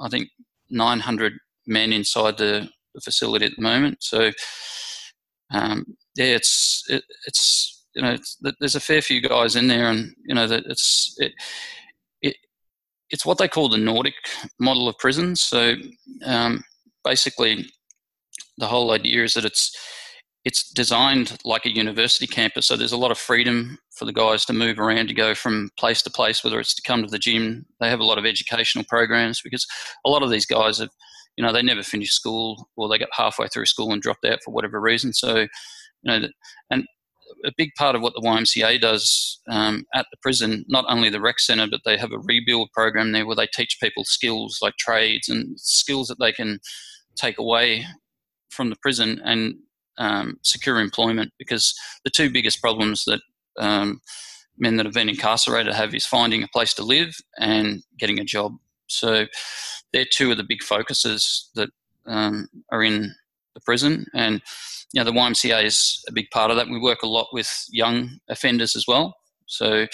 I 0.00 0.08
think, 0.08 0.28
900 0.70 1.32
men 1.66 1.92
inside 1.92 2.38
the, 2.38 2.68
the 2.94 3.00
facility 3.00 3.46
at 3.46 3.52
the 3.56 3.62
moment. 3.62 3.98
So, 4.00 4.30
um, 5.52 5.84
yeah, 6.16 6.36
it's 6.36 6.84
it, 6.88 7.04
it's 7.26 7.84
you 7.94 8.02
know 8.02 8.12
it's, 8.12 8.38
there's 8.60 8.74
a 8.74 8.80
fair 8.80 9.02
few 9.02 9.20
guys 9.20 9.56
in 9.56 9.68
there, 9.68 9.86
and 9.86 10.14
you 10.24 10.34
know 10.34 10.46
that 10.46 10.64
it's 10.66 11.14
it, 11.18 11.32
it 11.32 11.34
it's 13.10 13.26
what 13.26 13.38
they 13.38 13.48
call 13.48 13.68
the 13.68 13.78
Nordic 13.78 14.14
model 14.58 14.88
of 14.88 14.98
prisons. 14.98 15.40
So, 15.40 15.74
um, 16.24 16.62
basically, 17.04 17.66
the 18.58 18.66
whole 18.66 18.90
idea 18.92 19.24
is 19.24 19.34
that 19.34 19.44
it's 19.44 19.76
it's 20.44 20.70
designed 20.70 21.36
like 21.44 21.66
a 21.66 21.74
university 21.74 22.26
campus, 22.26 22.66
so 22.66 22.76
there's 22.76 22.92
a 22.92 22.96
lot 22.96 23.10
of 23.10 23.18
freedom 23.18 23.78
for 23.96 24.04
the 24.04 24.12
guys 24.12 24.44
to 24.44 24.52
move 24.52 24.78
around 24.78 25.08
to 25.08 25.14
go 25.14 25.34
from 25.34 25.70
place 25.76 26.02
to 26.02 26.10
place, 26.10 26.44
whether 26.44 26.60
it's 26.60 26.74
to 26.74 26.82
come 26.86 27.02
to 27.02 27.10
the 27.10 27.18
gym. 27.18 27.66
They 27.80 27.88
have 27.88 27.98
a 27.98 28.04
lot 28.04 28.18
of 28.18 28.24
educational 28.24 28.84
programs 28.88 29.40
because 29.42 29.66
a 30.04 30.10
lot 30.10 30.22
of 30.22 30.30
these 30.30 30.46
guys 30.46 30.78
have, 30.78 30.90
you 31.36 31.44
know, 31.44 31.52
they 31.52 31.62
never 31.62 31.82
finished 31.82 32.14
school 32.14 32.68
or 32.76 32.88
they 32.88 32.98
got 32.98 33.08
halfway 33.12 33.48
through 33.48 33.66
school 33.66 33.92
and 33.92 34.00
dropped 34.00 34.24
out 34.24 34.38
for 34.44 34.52
whatever 34.52 34.80
reason. 34.80 35.12
So, 35.12 35.38
you 35.38 35.48
know, 36.04 36.28
and 36.70 36.84
a 37.44 37.52
big 37.56 37.70
part 37.76 37.94
of 37.94 38.02
what 38.02 38.14
the 38.14 38.20
YMCA 38.20 38.80
does 38.80 39.40
um, 39.48 39.84
at 39.94 40.06
the 40.10 40.16
prison, 40.22 40.64
not 40.68 40.84
only 40.88 41.10
the 41.10 41.20
rec 41.20 41.38
centre, 41.38 41.66
but 41.70 41.80
they 41.84 41.96
have 41.96 42.12
a 42.12 42.18
rebuild 42.18 42.70
program 42.72 43.12
there 43.12 43.26
where 43.26 43.36
they 43.36 43.48
teach 43.52 43.78
people 43.82 44.04
skills 44.04 44.58
like 44.62 44.76
trades 44.76 45.28
and 45.28 45.58
skills 45.58 46.08
that 46.08 46.18
they 46.18 46.32
can 46.32 46.58
take 47.16 47.38
away 47.38 47.84
from 48.50 48.70
the 48.70 48.76
prison 48.82 49.20
and 49.24 49.54
um, 49.98 50.38
secure 50.42 50.80
employment 50.80 51.32
because 51.38 51.74
the 52.04 52.10
two 52.10 52.30
biggest 52.30 52.60
problems 52.60 53.04
that 53.06 53.20
um, 53.58 54.00
men 54.58 54.76
that 54.76 54.86
have 54.86 54.94
been 54.94 55.08
incarcerated 55.08 55.72
have 55.72 55.94
is 55.94 56.06
finding 56.06 56.42
a 56.42 56.48
place 56.48 56.74
to 56.74 56.82
live 56.82 57.14
and 57.38 57.82
getting 57.98 58.18
a 58.18 58.24
job. 58.24 58.52
So 58.88 59.26
they're 59.92 60.06
two 60.10 60.30
of 60.30 60.36
the 60.36 60.44
big 60.44 60.62
focuses 60.62 61.50
that 61.54 61.70
um, 62.06 62.48
are 62.70 62.82
in 62.82 63.14
the 63.54 63.60
prison. 63.60 64.06
And 64.14 64.42
you 64.92 65.00
know, 65.00 65.04
the 65.04 65.16
YMCA 65.16 65.64
is 65.64 66.02
a 66.08 66.12
big 66.12 66.30
part 66.30 66.50
of 66.50 66.56
that. 66.56 66.68
We 66.68 66.78
work 66.78 67.02
a 67.02 67.08
lot 67.08 67.28
with 67.32 67.50
young 67.70 68.18
offenders 68.28 68.76
as 68.76 68.86
well. 68.86 69.16
So 69.46 69.86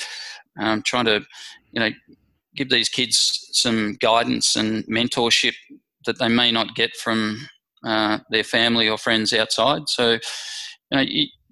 um, 0.61 0.83
trying 0.83 1.07
to, 1.07 1.25
you 1.73 1.81
know, 1.81 1.91
give 2.55 2.71
these 2.71 2.89
kids 2.89 3.49
some 3.53 3.97
guidance 4.01 4.57
and 4.57 4.85
mentorship 4.85 5.55
that 6.07 6.19
they 6.19 6.29
may 6.29 6.53
not 6.53 6.75
get 6.75 6.95
from 6.97 7.49
uh, 7.85 8.19
their 8.31 8.45
family 8.45 8.89
or 8.89 8.99
friends 8.99 9.33
outside. 9.33 9.83
So, 9.89 10.19
you 10.91 10.97
know, 10.97 11.05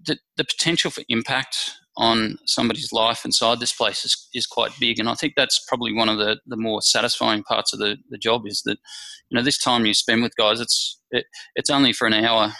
the, 0.06 0.18
the 0.37 0.44
potential 0.44 0.90
for 0.90 1.02
impact 1.09 1.56
on 1.97 2.38
somebody's 2.47 2.92
life 2.92 3.25
inside 3.25 3.61
this 3.61 3.73
place 3.73 4.04
is, 4.04 4.28
is 4.35 4.47
quite 4.47 4.70
big. 4.78 4.99
And 4.99 5.09
I 5.09 5.14
think 5.14 5.35
that's 5.37 5.62
probably 5.68 5.92
one 5.92 6.09
of 6.09 6.18
the, 6.18 6.38
the 6.47 6.56
more 6.56 6.80
satisfying 6.82 7.42
parts 7.42 7.73
of 7.73 7.78
the, 7.78 7.97
the 8.11 8.18
job 8.18 8.42
is 8.47 8.62
that, 8.64 8.78
you 9.28 9.37
know, 9.37 9.42
this 9.42 9.59
time 9.59 9.85
you 9.85 9.94
spend 9.94 10.23
with 10.23 10.37
guys, 10.37 10.61
it's, 10.61 10.99
it, 11.11 11.26
it's 11.56 11.70
only 11.70 11.92
for 11.92 12.06
an 12.06 12.14
hour 12.14 12.52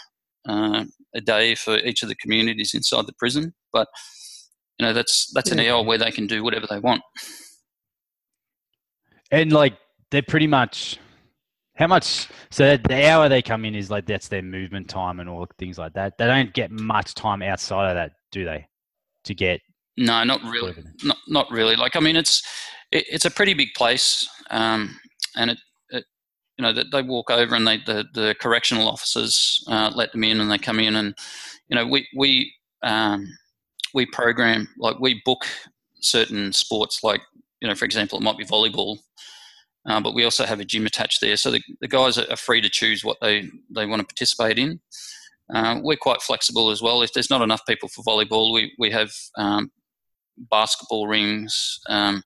uh, 0.47 0.85
a 1.15 1.21
day 1.21 1.55
for 1.55 1.77
each 1.77 2.03
of 2.03 2.09
the 2.09 2.15
communities 2.15 2.73
inside 2.73 3.05
the 3.05 3.13
prison. 3.13 3.53
But, 3.73 3.87
you 4.79 4.85
know, 4.85 4.93
that's, 4.93 5.31
that's 5.33 5.51
an 5.51 5.59
hour 5.59 5.83
where 5.83 5.97
they 5.97 6.11
can 6.11 6.27
do 6.27 6.43
whatever 6.43 6.67
they 6.69 6.79
want. 6.79 7.01
And 9.31 9.51
like, 9.51 9.77
they're 10.11 10.21
pretty 10.21 10.47
much, 10.47 10.99
how 11.75 11.87
much? 11.87 12.27
So 12.49 12.77
the 12.77 13.09
hour 13.09 13.29
they 13.29 13.41
come 13.41 13.65
in 13.65 13.75
is 13.75 13.89
like 13.89 14.05
that's 14.05 14.27
their 14.27 14.41
movement 14.41 14.89
time 14.89 15.19
and 15.19 15.29
all 15.29 15.47
things 15.57 15.77
like 15.77 15.93
that. 15.93 16.17
They 16.17 16.27
don't 16.27 16.53
get 16.53 16.69
much 16.69 17.15
time 17.15 17.41
outside 17.41 17.89
of 17.89 17.95
that, 17.95 18.11
do 18.31 18.43
they? 18.45 18.67
To 19.25 19.35
get 19.35 19.61
no, 19.97 20.23
not 20.23 20.41
really, 20.43 20.73
not 21.03 21.17
not 21.27 21.51
really. 21.51 21.75
Like 21.75 21.95
I 21.95 21.99
mean, 21.99 22.15
it's 22.15 22.41
it, 22.91 23.05
it's 23.09 23.25
a 23.25 23.31
pretty 23.31 23.53
big 23.53 23.69
place, 23.75 24.27
um, 24.49 24.99
and 25.37 25.51
it 25.51 25.59
you 26.61 26.73
know 26.73 26.83
they 26.91 27.01
walk 27.01 27.31
over 27.31 27.55
and 27.55 27.65
they 27.65 27.77
the 27.85 28.05
the 28.13 28.35
correctional 28.39 28.87
officers 28.87 29.63
uh, 29.67 29.91
let 29.95 30.11
them 30.11 30.23
in 30.23 30.39
and 30.39 30.51
they 30.51 30.57
come 30.57 30.79
in 30.79 30.95
and 30.95 31.15
you 31.67 31.75
know 31.75 31.87
we 31.87 32.07
we 32.15 32.53
um, 32.83 33.27
we 33.93 34.05
program 34.05 34.67
like 34.77 34.99
we 34.99 35.21
book 35.25 35.45
certain 36.01 36.53
sports 36.53 37.03
like 37.03 37.21
you 37.61 37.67
know 37.67 37.75
for 37.75 37.85
example 37.85 38.17
it 38.17 38.23
might 38.23 38.37
be 38.37 38.45
volleyball 38.45 38.97
uh, 39.87 39.99
but 39.99 40.13
we 40.13 40.23
also 40.23 40.45
have 40.45 40.59
a 40.59 40.65
gym 40.65 40.85
attached 40.85 41.21
there, 41.21 41.35
so 41.35 41.49
the, 41.49 41.59
the 41.79 41.87
guys 41.87 42.15
are 42.15 42.35
free 42.35 42.61
to 42.61 42.69
choose 42.69 43.03
what 43.03 43.17
they, 43.19 43.49
they 43.73 43.87
want 43.87 43.99
to 43.99 44.05
participate 44.05 44.59
in. 44.59 44.79
Uh, 45.51 45.79
we're 45.81 45.97
quite 45.97 46.21
flexible 46.21 46.69
as 46.69 46.83
well. 46.83 47.01
If 47.01 47.13
there's 47.13 47.31
not 47.31 47.41
enough 47.41 47.65
people 47.67 47.89
for 47.89 48.03
volleyball, 48.03 48.53
we, 48.53 48.73
we 48.77 48.91
have 48.91 49.11
um, 49.39 49.71
basketball 50.37 51.07
rings. 51.07 51.79
Um, 51.89 52.21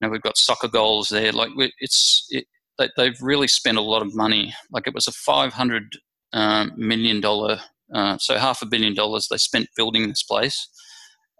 you 0.00 0.08
know, 0.08 0.08
we've 0.08 0.22
got 0.22 0.38
soccer 0.38 0.68
goals 0.68 1.10
there. 1.10 1.30
Like 1.30 1.50
it's 1.78 2.26
it, 2.30 2.46
they, 2.78 2.88
they've 2.96 3.20
really 3.20 3.48
spent 3.48 3.78
a 3.78 3.82
lot 3.82 4.02
of 4.02 4.14
money. 4.14 4.54
Like 4.70 4.86
it 4.86 4.94
was 4.94 5.08
a 5.08 5.12
five 5.12 5.52
hundred 5.52 5.96
um, 6.32 6.72
million 6.76 7.20
dollar, 7.20 7.60
uh, 7.94 8.18
so 8.18 8.36
half 8.36 8.62
a 8.62 8.66
billion 8.66 8.94
dollars 8.94 9.28
they 9.30 9.38
spent 9.38 9.68
building 9.76 10.08
this 10.08 10.22
place, 10.22 10.68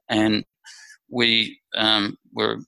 and 0.09 0.45
we 1.11 1.59
um, 1.76 2.16
were 2.33 2.59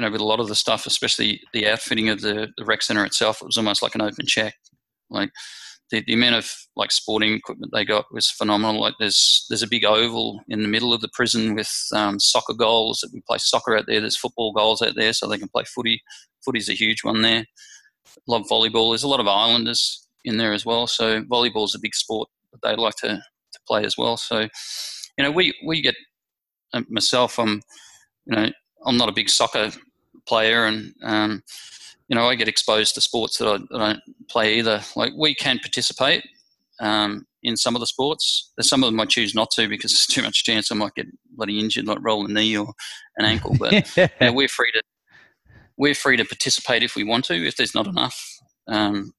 you 0.00 0.06
know, 0.06 0.12
with 0.12 0.22
a 0.22 0.24
lot 0.24 0.40
of 0.40 0.48
the 0.48 0.54
stuff, 0.54 0.86
especially 0.86 1.42
the 1.52 1.68
outfitting 1.68 2.08
of 2.08 2.22
the, 2.22 2.48
the 2.56 2.64
rec 2.64 2.80
center 2.80 3.04
itself, 3.04 3.42
it 3.42 3.44
was 3.44 3.58
almost 3.58 3.82
like 3.82 3.94
an 3.94 4.00
open 4.00 4.24
check. 4.24 4.54
Like 5.10 5.30
the, 5.90 6.02
the 6.06 6.14
amount 6.14 6.36
of 6.36 6.50
like 6.74 6.90
sporting 6.90 7.34
equipment 7.34 7.70
they 7.74 7.84
got 7.84 8.06
was 8.10 8.30
phenomenal. 8.30 8.80
Like 8.80 8.94
there's 8.98 9.44
there's 9.50 9.62
a 9.62 9.68
big 9.68 9.84
oval 9.84 10.40
in 10.48 10.62
the 10.62 10.68
middle 10.68 10.94
of 10.94 11.02
the 11.02 11.10
prison 11.12 11.54
with 11.54 11.70
um, 11.94 12.18
soccer 12.18 12.54
goals 12.54 13.00
that 13.00 13.10
we 13.12 13.20
play 13.28 13.36
soccer 13.38 13.76
out 13.76 13.84
there. 13.86 14.00
There's 14.00 14.16
football 14.16 14.52
goals 14.52 14.80
out 14.80 14.94
there, 14.96 15.12
so 15.12 15.28
they 15.28 15.36
can 15.36 15.48
play 15.48 15.64
footy. 15.64 16.00
Footy's 16.44 16.70
a 16.70 16.74
huge 16.74 17.04
one 17.04 17.20
there. 17.20 17.44
Love 18.26 18.46
volleyball. 18.50 18.92
There's 18.92 19.02
a 19.02 19.08
lot 19.08 19.20
of 19.20 19.26
islanders 19.26 20.06
in 20.24 20.36
there 20.36 20.52
as 20.52 20.66
well, 20.66 20.86
so 20.86 21.22
volleyball 21.22 21.64
is 21.64 21.74
a 21.74 21.80
big 21.80 21.94
sport 21.94 22.28
that 22.52 22.60
they 22.62 22.76
like 22.76 22.96
to, 22.96 23.08
to 23.08 23.60
play 23.66 23.84
as 23.84 23.96
well. 23.96 24.16
So, 24.16 24.40
you 25.18 25.24
know, 25.24 25.30
we 25.30 25.54
we 25.66 25.80
get 25.80 25.94
uh, 26.72 26.82
myself. 26.88 27.38
I'm 27.38 27.62
you 28.26 28.36
know 28.36 28.50
I'm 28.86 28.96
not 28.96 29.08
a 29.08 29.12
big 29.12 29.28
soccer 29.28 29.70
player, 30.26 30.64
and 30.64 30.94
um, 31.02 31.42
you 32.08 32.16
know 32.16 32.28
I 32.28 32.34
get 32.34 32.48
exposed 32.48 32.94
to 32.94 33.00
sports 33.00 33.38
that 33.38 33.48
I, 33.48 33.58
that 33.70 33.80
I, 33.80 33.92
don't 33.92 34.28
play 34.28 34.58
either. 34.58 34.80
Like 34.96 35.12
we 35.16 35.34
can 35.34 35.58
participate 35.58 36.24
um, 36.80 37.26
in 37.42 37.56
some 37.56 37.74
of 37.74 37.80
the 37.80 37.86
sports. 37.86 38.52
There's 38.56 38.68
some 38.68 38.82
of 38.82 38.90
them 38.90 39.00
I 39.00 39.06
choose 39.06 39.34
not 39.34 39.50
to 39.52 39.68
because 39.68 39.92
there's 39.92 40.06
too 40.06 40.22
much 40.22 40.44
chance 40.44 40.70
I 40.70 40.74
might 40.74 40.94
get 40.94 41.06
bloody 41.36 41.58
injured, 41.58 41.86
like 41.86 41.98
roll 42.00 42.26
a 42.26 42.28
knee 42.28 42.56
or 42.56 42.72
an 43.16 43.26
ankle. 43.26 43.56
But 43.58 43.72
you 43.96 44.08
know, 44.20 44.32
we're 44.32 44.48
free 44.48 44.70
to 44.72 44.82
we're 45.80 45.94
free 45.94 46.18
to 46.18 46.24
participate 46.26 46.82
if 46.82 46.94
we 46.94 47.02
want 47.02 47.24
to. 47.24 47.34
If 47.34 47.56
there's 47.56 47.74
not 47.74 47.86
enough, 47.86 48.38
um, 48.68 49.14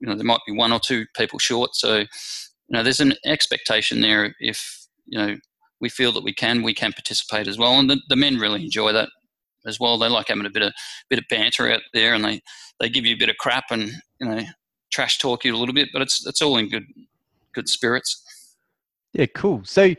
you 0.00 0.08
know, 0.08 0.16
there 0.16 0.24
might 0.24 0.40
be 0.44 0.52
one 0.52 0.72
or 0.72 0.80
two 0.80 1.06
people 1.16 1.38
short. 1.38 1.76
So 1.76 1.98
you 1.98 2.06
know, 2.70 2.82
there's 2.82 3.00
an 3.00 3.14
expectation 3.24 4.00
there. 4.00 4.34
If 4.40 4.88
you 5.06 5.18
know 5.18 5.36
we 5.80 5.88
feel 5.88 6.10
that 6.12 6.24
we 6.24 6.34
can, 6.34 6.62
we 6.62 6.74
can 6.74 6.92
participate 6.92 7.46
as 7.46 7.58
well. 7.58 7.78
And 7.78 7.88
the, 7.88 8.00
the 8.08 8.16
men 8.16 8.38
really 8.38 8.64
enjoy 8.64 8.92
that 8.92 9.08
as 9.66 9.78
well. 9.78 9.96
They 9.96 10.08
like 10.08 10.28
having 10.28 10.46
a 10.46 10.50
bit 10.50 10.62
of 10.62 10.72
bit 11.08 11.20
of 11.20 11.26
banter 11.30 11.70
out 11.70 11.82
there, 11.94 12.12
and 12.12 12.24
they 12.24 12.42
they 12.80 12.88
give 12.88 13.06
you 13.06 13.14
a 13.14 13.18
bit 13.18 13.28
of 13.28 13.36
crap 13.36 13.66
and 13.70 13.92
you 14.20 14.28
know 14.28 14.42
trash 14.92 15.18
talk 15.18 15.44
you 15.44 15.54
a 15.54 15.58
little 15.58 15.74
bit, 15.74 15.90
but 15.92 16.02
it's 16.02 16.26
it's 16.26 16.42
all 16.42 16.56
in 16.56 16.68
good 16.68 16.86
good 17.54 17.68
spirits. 17.68 18.20
Yeah, 19.12 19.26
cool. 19.26 19.62
So 19.64 19.94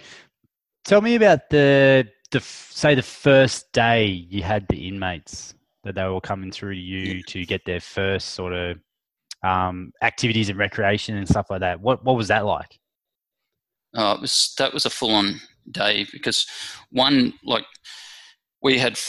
tell 0.84 1.00
me 1.00 1.16
about 1.16 1.50
the 1.52 2.06
the 2.32 2.42
say 2.42 2.96
the 2.96 3.02
first 3.02 3.72
day 3.72 4.08
you 4.08 4.44
had 4.44 4.68
the 4.68 4.90
inmates 4.90 5.54
that 5.86 5.96
they 5.96 6.04
were 6.04 6.20
coming 6.20 6.51
through 6.51 6.74
to 6.74 6.82
you 6.82 7.24
to 7.24 7.46
get 7.46 7.63
their 7.65 7.80
first 7.80 8.30
sort 8.30 8.54
of 8.54 8.77
um, 9.44 9.92
activities 10.01 10.50
and 10.50 10.58
recreation 10.58 11.15
and 11.15 11.30
stuff 11.30 11.50
like 11.50 11.62
that. 11.62 11.80
What 11.80 12.04
what 12.04 12.18
was 12.18 12.27
that 12.27 12.46
like? 12.46 12.80
Oh, 13.96 14.13
it 14.13 14.22
was 14.22 14.54
that 14.58 14.74
was 14.74 14.86
a 14.86 14.89
full 14.89 15.12
on 15.12 15.39
day 15.72 16.06
because 16.12 16.46
one 16.89 17.34
like 17.46 17.65
we 18.62 18.77
had 18.80 19.00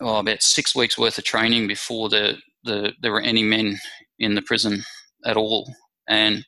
oh, 0.00 0.16
about 0.16 0.42
six 0.42 0.74
weeks 0.74 0.98
worth 0.98 1.18
of 1.18 1.24
training 1.24 1.68
before 1.68 2.08
the, 2.08 2.36
the 2.64 2.92
there 3.02 3.12
were 3.12 3.20
any 3.20 3.42
men 3.42 3.78
in 4.18 4.34
the 4.34 4.42
prison 4.42 4.82
at 5.26 5.36
all, 5.36 5.72
and 6.08 6.44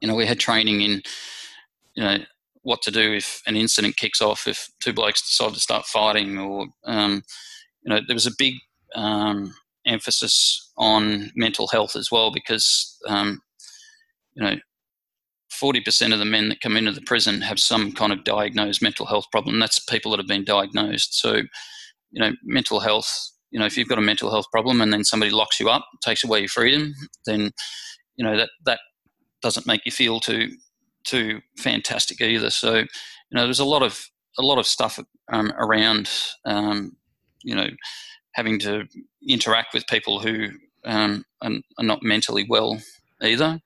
you 0.00 0.08
know 0.08 0.14
we 0.14 0.26
had 0.26 0.40
training 0.40 0.80
in 0.80 1.02
you 1.94 2.02
know 2.02 2.18
what 2.62 2.80
to 2.80 2.90
do 2.90 3.12
if 3.12 3.42
an 3.46 3.56
incident 3.56 3.96
kicks 3.96 4.22
off, 4.22 4.46
if 4.46 4.70
two 4.80 4.92
blokes 4.92 5.20
decide 5.20 5.52
to 5.52 5.60
start 5.60 5.84
fighting, 5.84 6.38
or 6.38 6.66
um, 6.84 7.22
you 7.84 7.92
know 7.92 8.00
there 8.06 8.16
was 8.16 8.26
a 8.26 8.32
big 8.38 8.54
um, 8.94 9.54
emphasis 9.86 10.72
on 10.76 11.30
mental 11.34 11.68
health 11.68 11.96
as 11.96 12.10
well 12.10 12.30
because 12.32 12.96
um, 13.08 13.40
you 14.34 14.44
know 14.44 14.56
40% 15.62 16.12
of 16.12 16.18
the 16.18 16.24
men 16.24 16.48
that 16.48 16.60
come 16.60 16.76
into 16.76 16.92
the 16.92 17.02
prison 17.02 17.40
have 17.42 17.60
some 17.60 17.92
kind 17.92 18.12
of 18.12 18.24
diagnosed 18.24 18.82
mental 18.82 19.06
health 19.06 19.26
problem. 19.30 19.60
That's 19.60 19.78
people 19.78 20.10
that 20.10 20.18
have 20.18 20.26
been 20.26 20.44
diagnosed. 20.44 21.20
So 21.20 21.42
you 22.12 22.20
know, 22.20 22.32
mental 22.44 22.80
health. 22.80 23.30
You 23.50 23.58
know, 23.58 23.66
if 23.66 23.76
you've 23.76 23.88
got 23.88 23.98
a 23.98 24.02
mental 24.02 24.30
health 24.30 24.46
problem 24.50 24.80
and 24.80 24.92
then 24.92 25.04
somebody 25.04 25.30
locks 25.30 25.60
you 25.60 25.68
up, 25.68 25.86
takes 26.02 26.24
away 26.24 26.40
your 26.40 26.48
freedom, 26.48 26.94
then 27.26 27.50
you 28.16 28.24
know 28.24 28.36
that 28.36 28.50
that 28.64 28.80
doesn't 29.42 29.66
make 29.66 29.84
you 29.84 29.92
feel 29.92 30.20
too 30.20 30.48
too 31.04 31.40
fantastic 31.58 32.20
either. 32.20 32.50
So, 32.50 32.76
you 32.76 32.86
know, 33.32 33.44
there's 33.44 33.60
a 33.60 33.64
lot 33.64 33.82
of 33.82 34.06
a 34.38 34.42
lot 34.42 34.58
of 34.58 34.66
stuff 34.66 34.98
um, 35.30 35.52
around, 35.58 36.08
um, 36.46 36.96
you 37.42 37.54
know, 37.54 37.68
having 38.34 38.58
to 38.60 38.86
interact 39.28 39.74
with 39.74 39.86
people 39.86 40.20
who 40.20 40.48
um, 40.84 41.24
are, 41.42 41.50
are, 41.78 41.84
not 41.84 42.02
mentally 42.02 42.46
well 42.48 42.80
either. 43.22 43.60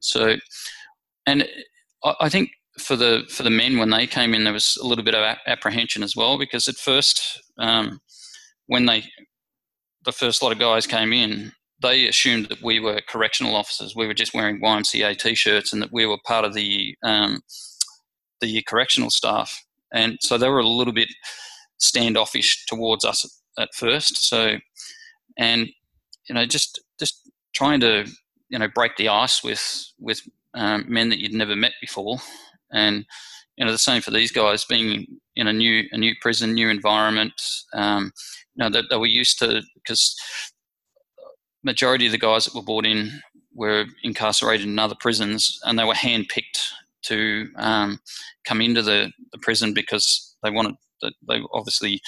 So, 0.00 0.36
and 1.26 1.46
I, 2.04 2.14
I 2.22 2.28
think 2.28 2.50
for 2.78 2.96
the 2.96 3.24
for 3.28 3.42
the 3.42 3.50
men 3.50 3.78
when 3.78 3.90
they 3.90 4.06
came 4.06 4.34
in, 4.34 4.44
there 4.44 4.52
was 4.52 4.78
a 4.82 4.86
little 4.86 5.04
bit 5.04 5.14
of 5.14 5.36
apprehension 5.46 6.02
as 6.02 6.16
well 6.16 6.38
because 6.38 6.68
at 6.68 6.76
first, 6.76 7.40
um, 7.58 8.00
when 8.66 8.86
they 8.86 9.04
the 10.04 10.12
first 10.12 10.42
lot 10.42 10.52
of 10.52 10.58
guys 10.58 10.86
came 10.86 11.12
in, 11.12 11.52
they 11.82 12.06
assumed 12.06 12.46
that 12.48 12.62
we 12.62 12.80
were 12.80 13.00
correctional 13.08 13.54
officers. 13.54 13.94
We 13.94 14.06
were 14.06 14.14
just 14.14 14.34
wearing 14.34 14.60
YMCA 14.60 15.18
t-shirts 15.18 15.72
and 15.72 15.82
that 15.82 15.92
we 15.92 16.06
were 16.06 16.18
part 16.24 16.44
of 16.44 16.54
the 16.54 16.94
um, 17.02 17.40
the 18.40 18.62
correctional 18.62 19.10
staff, 19.10 19.64
and 19.92 20.18
so 20.20 20.38
they 20.38 20.48
were 20.48 20.60
a 20.60 20.66
little 20.66 20.92
bit 20.92 21.08
standoffish 21.78 22.66
towards 22.66 23.04
us 23.04 23.40
at, 23.58 23.68
first. 23.74 24.28
So, 24.28 24.56
and 25.38 25.68
you 26.28 26.34
know, 26.34 26.46
just 26.46 26.80
just 26.98 27.30
trying 27.54 27.80
to 27.80 28.06
you 28.48 28.58
know 28.58 28.68
break 28.74 28.96
the 28.96 29.08
ice 29.08 29.42
with 29.42 29.92
with 29.98 30.22
um, 30.54 30.84
men 30.88 31.08
that 31.08 31.18
you'd 31.18 31.32
never 31.32 31.56
met 31.56 31.72
before 31.80 32.18
and 32.72 33.04
you 33.56 33.64
know 33.64 33.72
the 33.72 33.78
same 33.78 34.00
for 34.00 34.10
these 34.10 34.32
guys 34.32 34.64
being 34.64 35.06
in 35.36 35.48
a 35.48 35.52
new 35.52 35.84
a 35.92 35.98
new 35.98 36.14
prison, 36.20 36.54
new 36.54 36.68
environment. 36.68 37.32
Um, 37.74 38.12
you 38.54 38.64
know 38.64 38.70
that 38.70 38.82
they, 38.82 38.94
they 38.94 38.98
were 38.98 39.06
used 39.06 39.38
to 39.40 39.62
because 39.74 40.16
majority 41.64 42.06
of 42.06 42.12
the 42.12 42.18
guys 42.18 42.44
that 42.44 42.54
were 42.54 42.62
brought 42.62 42.86
in 42.86 43.20
were 43.54 43.86
incarcerated 44.04 44.66
in 44.66 44.78
other 44.78 44.94
prisons, 44.98 45.58
and 45.64 45.78
they 45.78 45.84
were 45.84 45.94
handpicked 45.94 46.72
to 47.02 47.48
um, 47.56 48.00
come 48.44 48.60
into 48.60 48.82
the, 48.82 49.10
the 49.32 49.38
prison 49.38 49.72
because 49.72 50.36
they 50.42 50.50
wanted 50.50 50.74
they 51.02 51.40
obviously 51.52 52.00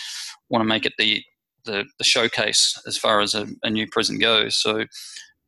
want 0.49 0.62
to 0.62 0.68
make 0.68 0.87
it 0.87 0.92
the 0.99 1.23
the, 1.64 1.85
the 1.99 2.04
showcase 2.04 2.80
as 2.87 2.97
far 2.97 3.20
as 3.20 3.35
a, 3.35 3.47
a 3.62 3.70
new 3.70 3.87
prison 3.87 4.18
goes. 4.18 4.56
So, 4.56 4.85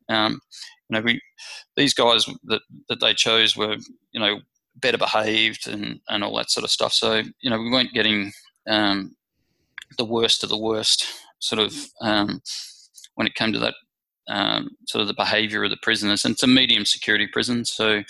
um, 0.09 0.39
you 0.89 0.95
know, 0.95 1.01
we 1.01 1.21
these 1.75 1.93
guys 1.93 2.25
that 2.43 2.61
that 2.89 2.99
they 2.99 3.13
chose 3.13 3.55
were 3.55 3.77
you 4.11 4.19
know 4.19 4.39
better 4.75 4.97
behaved 4.97 5.67
and, 5.67 5.99
and 6.09 6.23
all 6.23 6.35
that 6.37 6.49
sort 6.49 6.63
of 6.63 6.71
stuff. 6.71 6.93
So, 6.93 7.21
you 7.41 7.49
know, 7.49 7.59
we 7.59 7.69
weren't 7.69 7.93
getting 7.93 8.31
um, 8.67 9.15
the 9.97 10.05
worst 10.05 10.43
of 10.43 10.49
the 10.49 10.57
worst 10.57 11.05
sort 11.39 11.59
of 11.59 11.73
um, 12.01 12.41
when 13.15 13.27
it 13.27 13.35
came 13.35 13.53
to 13.53 13.59
that 13.59 13.75
um, 14.27 14.69
sort 14.87 15.01
of 15.01 15.07
the 15.07 15.13
behaviour 15.13 15.63
of 15.63 15.69
the 15.69 15.77
prisoners. 15.81 16.25
And 16.25 16.33
it's 16.33 16.43
a 16.43 16.47
medium 16.47 16.85
security 16.85 17.27
prison, 17.27 17.65
so 17.65 18.03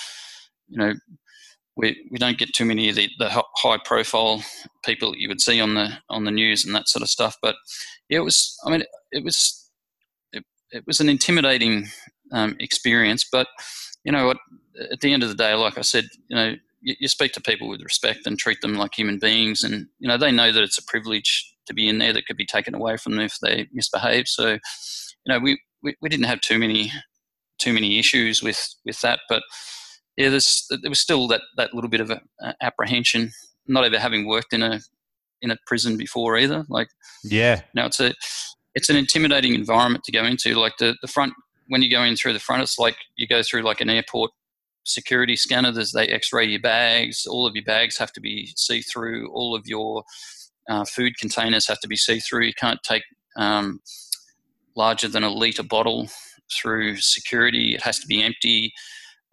you 0.69 0.77
know 0.77 0.93
we, 1.75 2.07
we 2.11 2.17
don't 2.17 2.37
get 2.37 2.53
too 2.53 2.65
many 2.65 2.89
of 2.89 2.95
the, 2.95 3.09
the 3.17 3.29
high 3.29 3.77
profile 3.83 4.43
people 4.85 5.11
that 5.11 5.19
you 5.19 5.27
would 5.27 5.41
see 5.41 5.59
on 5.59 5.73
the 5.73 5.97
on 6.09 6.23
the 6.23 6.31
news 6.31 6.65
and 6.65 6.75
that 6.75 6.87
sort 6.87 7.01
of 7.01 7.09
stuff. 7.09 7.37
But 7.41 7.55
yeah, 8.09 8.19
it 8.19 8.23
was. 8.23 8.57
I 8.65 8.69
mean, 8.69 8.83
it 9.11 9.23
was 9.23 9.69
it, 10.31 10.43
it 10.71 10.83
was 10.85 10.99
an 10.99 11.09
intimidating 11.09 11.87
um, 12.31 12.55
experience. 12.59 13.25
But 13.29 13.47
you 14.03 14.11
know 14.11 14.27
what? 14.27 14.37
At 14.91 15.01
the 15.01 15.13
end 15.13 15.23
of 15.23 15.29
the 15.29 15.35
day, 15.35 15.53
like 15.53 15.77
I 15.77 15.81
said, 15.81 16.05
you 16.27 16.35
know, 16.35 16.55
you, 16.81 16.95
you, 16.99 17.07
speak 17.07 17.31
to 17.33 17.41
people 17.41 17.69
with 17.69 17.81
respect 17.81 18.25
and 18.25 18.37
treat 18.37 18.61
them 18.61 18.75
like 18.75 18.93
human 18.95 19.19
beings, 19.19 19.63
and 19.63 19.87
you 19.99 20.07
know 20.07 20.17
they 20.17 20.31
know 20.31 20.51
that 20.51 20.63
it's 20.63 20.77
a 20.77 20.85
privilege 20.85 21.53
to 21.65 21.73
be 21.73 21.87
in 21.87 21.97
there 21.97 22.13
that 22.13 22.25
could 22.25 22.37
be 22.37 22.45
taken 22.45 22.75
away 22.75 22.97
from 22.97 23.15
them 23.15 23.25
if 23.25 23.39
they 23.41 23.67
misbehave. 23.71 24.27
So, 24.27 24.51
you 24.51 24.59
know, 25.27 25.39
we, 25.39 25.61
we, 25.81 25.95
we 26.01 26.09
didn't 26.09 26.25
have 26.25 26.41
too 26.41 26.59
many 26.59 26.91
too 27.57 27.73
many 27.73 27.99
issues 27.99 28.43
with 28.43 28.75
with 28.85 28.99
that, 29.01 29.21
but 29.29 29.43
yeah, 30.17 30.29
there's 30.29 30.65
there 30.69 30.89
was 30.89 30.99
still 30.99 31.27
that 31.27 31.41
that 31.57 31.73
little 31.73 31.89
bit 31.89 32.01
of 32.01 32.11
a, 32.11 32.21
apprehension, 32.61 33.31
not 33.67 33.83
ever 33.83 33.99
having 33.99 34.27
worked 34.27 34.53
in 34.53 34.61
a 34.61 34.79
in 35.41 35.51
a 35.51 35.57
prison 35.65 35.97
before 35.97 36.37
either. 36.37 36.65
Like, 36.69 36.87
yeah, 37.23 37.61
now 37.73 37.87
it's 37.87 37.99
a 37.99 38.13
it's 38.75 38.89
an 38.89 38.95
intimidating 38.95 39.55
environment 39.55 40.03
to 40.05 40.11
go 40.11 40.23
into. 40.25 40.55
Like 40.55 40.73
the 40.79 40.95
the 41.01 41.07
front 41.07 41.33
when 41.67 41.81
you 41.81 41.89
go 41.89 42.03
in 42.03 42.15
through 42.15 42.33
the 42.33 42.39
front, 42.39 42.61
it's 42.61 42.77
like 42.77 42.97
you 43.15 43.27
go 43.27 43.41
through 43.41 43.61
like 43.61 43.81
an 43.81 43.89
airport 43.89 44.31
security 44.85 45.35
scanner. 45.35 45.71
There's 45.71 45.91
they 45.91 46.07
X-ray 46.07 46.45
your 46.45 46.61
bags. 46.61 47.25
All 47.25 47.47
of 47.47 47.55
your 47.55 47.65
bags 47.65 47.97
have 47.97 48.11
to 48.13 48.21
be 48.21 48.53
see 48.55 48.81
through. 48.81 49.31
All 49.31 49.55
of 49.55 49.63
your 49.65 50.03
uh, 50.69 50.85
food 50.85 51.17
containers 51.17 51.67
have 51.67 51.79
to 51.81 51.87
be 51.87 51.95
see 51.95 52.19
through. 52.19 52.45
You 52.45 52.53
can't 52.53 52.81
take 52.83 53.03
um, 53.37 53.79
larger 54.75 55.07
than 55.07 55.23
a 55.23 55.29
liter 55.29 55.63
bottle 55.63 56.09
through 56.51 56.97
security. 56.97 57.73
It 57.73 57.81
has 57.81 57.99
to 57.99 58.07
be 58.07 58.21
empty. 58.21 58.73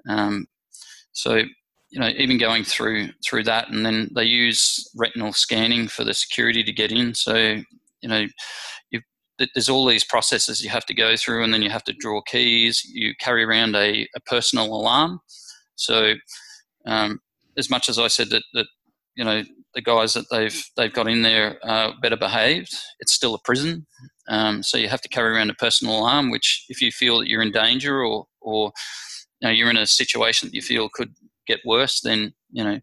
Um, 0.08 0.46
so 1.12 1.42
you 1.90 1.98
know, 1.98 2.08
even 2.16 2.38
going 2.38 2.62
through 2.62 3.08
through 3.24 3.44
that, 3.44 3.68
and 3.70 3.84
then 3.84 4.10
they 4.14 4.24
use 4.24 4.88
retinal 4.96 5.32
scanning 5.32 5.88
for 5.88 6.04
the 6.04 6.14
security 6.14 6.62
to 6.62 6.72
get 6.72 6.92
in. 6.92 7.14
So 7.14 7.34
you 8.02 8.08
know, 8.08 8.26
there's 9.54 9.68
all 9.68 9.86
these 9.86 10.04
processes 10.04 10.62
you 10.62 10.70
have 10.70 10.86
to 10.86 10.94
go 10.94 11.16
through, 11.16 11.42
and 11.42 11.52
then 11.52 11.62
you 11.62 11.70
have 11.70 11.84
to 11.84 11.94
draw 11.98 12.20
keys. 12.22 12.82
You 12.84 13.14
carry 13.20 13.44
around 13.44 13.74
a, 13.74 14.06
a 14.14 14.20
personal 14.26 14.66
alarm. 14.66 15.20
So 15.76 16.14
um, 16.86 17.20
as 17.56 17.70
much 17.70 17.88
as 17.88 17.98
I 17.98 18.08
said 18.08 18.30
that, 18.30 18.42
that 18.54 18.66
you 19.14 19.24
know 19.24 19.42
the 19.74 19.82
guys 19.82 20.14
that 20.14 20.26
they've 20.30 20.62
they've 20.76 20.92
got 20.92 21.08
in 21.08 21.22
there 21.22 21.58
are 21.64 21.94
better 22.02 22.16
behaved, 22.16 22.74
it's 23.00 23.12
still 23.12 23.34
a 23.34 23.40
prison. 23.40 23.86
Um, 24.28 24.62
so 24.62 24.78
you 24.78 24.88
have 24.88 25.00
to 25.02 25.08
carry 25.08 25.34
around 25.34 25.50
a 25.50 25.54
personal 25.54 25.98
alarm, 25.98 26.30
which 26.30 26.66
if 26.68 26.80
you 26.82 26.92
feel 26.92 27.18
that 27.18 27.28
you're 27.28 27.42
in 27.42 27.52
danger 27.52 28.04
or 28.04 28.26
or 28.40 28.72
you 29.40 29.48
know, 29.48 29.52
you're 29.52 29.70
in 29.70 29.76
a 29.76 29.86
situation 29.86 30.48
that 30.48 30.54
you 30.54 30.62
feel 30.62 30.88
could 30.88 31.14
get 31.46 31.60
worse, 31.64 32.00
then 32.00 32.32
you 32.50 32.64
know 32.64 32.80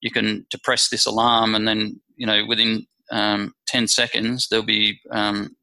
you 0.00 0.10
can 0.10 0.46
depress 0.50 0.88
this 0.88 1.06
alarm, 1.06 1.54
and 1.54 1.66
then 1.66 2.00
you 2.16 2.26
know 2.26 2.44
within 2.46 2.86
um, 3.10 3.54
10 3.68 3.88
seconds 3.88 4.48
there'll 4.48 4.64
be 4.64 5.00
um, 5.10 5.56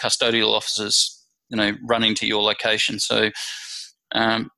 custodial 0.00 0.54
officers 0.54 1.26
you 1.48 1.56
know 1.56 1.72
running 1.88 2.14
to 2.16 2.26
your 2.26 2.42
location. 2.42 2.98
So 2.98 3.30
um, 4.14 4.50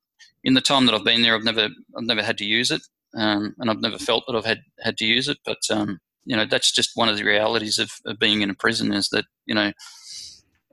in 0.43 0.53
the 0.53 0.61
time 0.61 0.85
that 0.85 0.95
I've 0.95 1.03
been 1.03 1.21
there, 1.21 1.35
I've 1.35 1.43
never 1.43 1.69
I've 1.97 2.03
never 2.05 2.23
had 2.23 2.37
to 2.39 2.45
use 2.45 2.71
it, 2.71 2.81
um, 3.15 3.55
and 3.59 3.69
I've 3.69 3.81
never 3.81 3.97
felt 3.97 4.23
that 4.27 4.35
I've 4.35 4.45
had 4.45 4.59
had 4.79 4.97
to 4.97 5.05
use 5.05 5.27
it. 5.27 5.37
But 5.45 5.59
um, 5.69 5.99
you 6.25 6.35
know 6.35 6.45
that's 6.45 6.71
just 6.71 6.91
one 6.95 7.09
of 7.09 7.17
the 7.17 7.23
realities 7.23 7.77
of, 7.77 7.91
of 8.05 8.17
being 8.19 8.41
in 8.41 8.49
a 8.49 8.55
prison 8.55 8.93
is 8.93 9.09
that 9.09 9.25
you 9.45 9.53
know 9.53 9.71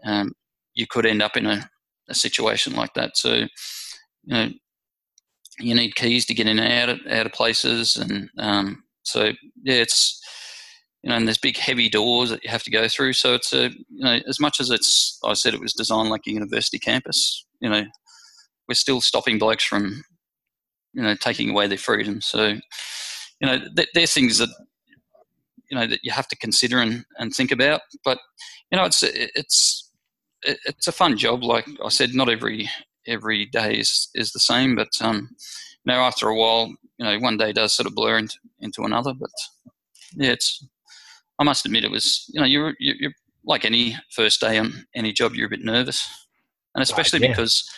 um, 0.05 0.33
you 0.75 0.87
could 0.87 1.07
end 1.07 1.23
up 1.23 1.37
in 1.37 1.47
a, 1.47 1.69
a 2.09 2.15
situation 2.15 2.75
like 2.75 2.95
that. 2.95 3.17
So 3.17 3.47
you 4.25 4.35
know 4.35 4.51
you 5.59 5.75
need 5.75 5.95
keys 5.95 6.27
to 6.27 6.35
get 6.35 6.47
in 6.47 6.59
and 6.59 6.73
out 6.73 6.89
of, 6.89 7.01
out 7.11 7.27
of 7.27 7.33
places, 7.33 7.97
and 7.97 8.29
um, 8.39 8.85
so 9.03 9.33
yeah, 9.65 9.75
it's 9.75 10.21
you 11.03 11.11
know, 11.11 11.17
and 11.17 11.27
there's 11.27 11.39
big 11.39 11.57
heavy 11.57 11.89
doors 11.89 12.31
that 12.31 12.43
you 12.45 12.51
have 12.51 12.63
to 12.63 12.71
go 12.71 12.89
through. 12.89 13.13
So 13.13 13.35
it's 13.35 13.53
a 13.53 13.71
you 13.71 14.05
know, 14.05 14.21
as 14.29 14.41
much 14.41 14.61
as 14.61 14.71
it's 14.71 15.19
I 15.25 15.35
said 15.35 15.55
it 15.55 15.61
was 15.61 15.75
designed 15.75 16.11
like 16.11 16.27
a 16.27 16.33
university 16.33 16.79
campus, 16.79 17.45
you 17.61 17.69
know, 17.69 17.85
we're 18.69 18.75
still 18.75 19.01
stopping 19.01 19.39
blokes 19.39 19.65
from 19.65 20.03
you 20.93 21.03
know 21.03 21.15
taking 21.15 21.51
away 21.51 21.67
their 21.67 21.79
freedom. 21.79 22.21
So 22.21 22.49
you 23.41 23.49
know, 23.49 23.59
th- 23.77 23.89
they're 23.95 24.07
things 24.07 24.39
that 24.39 24.51
you 25.71 25.77
know 25.77 25.87
that 25.87 26.01
you 26.03 26.13
have 26.13 26.29
to 26.29 26.37
consider 26.37 26.79
and, 26.79 27.05
and 27.19 27.35
think 27.35 27.51
about. 27.51 27.81
But 28.05 28.19
you 28.71 28.79
know, 28.79 28.85
it's 28.85 29.03
it's 29.03 29.91
it's 30.45 30.89
a 30.89 30.93
fun 30.93 31.17
job. 31.17 31.43
Like 31.43 31.67
I 31.85 31.89
said, 31.89 32.15
not 32.15 32.29
every 32.29 32.69
every 33.07 33.47
day 33.47 33.75
is, 33.75 34.09
is 34.15 34.33
the 34.33 34.41
same. 34.41 34.77
But 34.77 34.91
um, 35.01 35.29
you 35.85 35.93
know, 35.93 36.01
after 36.01 36.29
a 36.29 36.37
while, 36.37 36.69
you 36.99 37.05
know, 37.05 37.19
one 37.19 37.37
day 37.37 37.53
does 37.53 37.75
sort 37.75 37.87
of 37.87 37.95
blur 37.95 38.19
into, 38.19 38.37
into 38.61 38.83
another. 38.83 39.13
But 39.19 39.31
yeah, 40.15 40.33
it's. 40.33 40.65
I 41.39 41.45
must 41.45 41.67
admit, 41.67 41.85
it 41.85 41.91
was. 41.91 42.25
You 42.33 42.41
know, 42.41 42.47
you're 42.47 42.75
you're 42.79 43.13
like 43.45 43.65
any 43.65 43.97
first 44.11 44.41
day 44.41 44.59
on 44.59 44.87
any 44.95 45.13
job, 45.13 45.35
you're 45.35 45.47
a 45.47 45.51
bit 45.51 45.65
nervous, 45.65 46.09
and 46.75 46.83
especially 46.83 47.21
right, 47.21 47.31
yeah. 47.31 47.35
because 47.35 47.71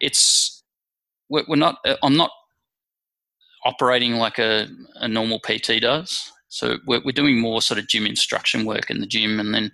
it's 0.00 0.62
we're, 1.28 1.44
we're 1.48 1.56
not. 1.56 1.78
Uh, 1.86 1.96
I'm 2.02 2.16
not 2.16 2.30
operating 3.64 4.14
like 4.14 4.38
a, 4.38 4.68
a 4.96 5.08
normal 5.08 5.38
PT 5.40 5.80
does. 5.80 6.32
So 6.48 6.78
we're, 6.86 7.02
we're 7.04 7.12
doing 7.12 7.38
more 7.38 7.62
sort 7.62 7.78
of 7.78 7.86
gym 7.88 8.06
instruction 8.06 8.64
work 8.64 8.90
in 8.90 9.00
the 9.00 9.06
gym, 9.06 9.38
and 9.40 9.54
then 9.54 9.70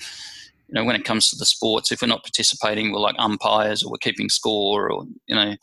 you 0.69 0.75
know, 0.75 0.85
when 0.85 0.97
it 0.97 1.05
comes 1.05 1.31
to 1.31 1.37
the 1.37 1.47
sports, 1.47 1.93
if 1.93 2.03
we're 2.03 2.09
not 2.09 2.25
participating, 2.25 2.93
we're 2.93 2.99
like 2.99 3.15
umpires 3.19 3.83
or 3.83 3.91
we're 3.91 3.99
keeping 3.99 4.29
score 4.29 4.91
or, 4.91 5.05
you 5.27 5.35
know, 5.35 5.55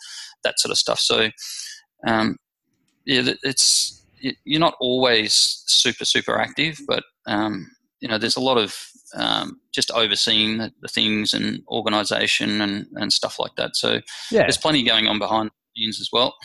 that 0.43 0.59
sort 0.59 0.71
of 0.71 0.77
stuff. 0.77 0.99
So, 0.99 1.29
um, 2.07 2.37
yeah, 3.05 3.33
it's, 3.43 4.05
you're 4.45 4.59
not 4.59 4.75
always 4.79 5.63
super, 5.67 6.05
super 6.05 6.39
active, 6.39 6.79
but, 6.87 7.03
um, 7.25 7.69
you 7.99 8.07
know, 8.07 8.17
there's 8.17 8.37
a 8.37 8.41
lot 8.41 8.57
of 8.57 8.75
um, 9.15 9.59
just 9.73 9.91
overseeing 9.91 10.57
the, 10.57 10.73
the, 10.81 10.87
things 10.87 11.33
and 11.33 11.61
organisation 11.67 12.61
and, 12.61 12.87
and 12.95 13.11
stuff 13.11 13.39
like 13.39 13.55
that. 13.57 13.75
So 13.75 14.01
yeah. 14.31 14.41
there's 14.41 14.57
plenty 14.57 14.83
going 14.83 15.07
on 15.07 15.19
behind 15.19 15.49
the 15.49 15.81
scenes 15.81 16.01
as 16.01 16.09
well. 16.11 16.35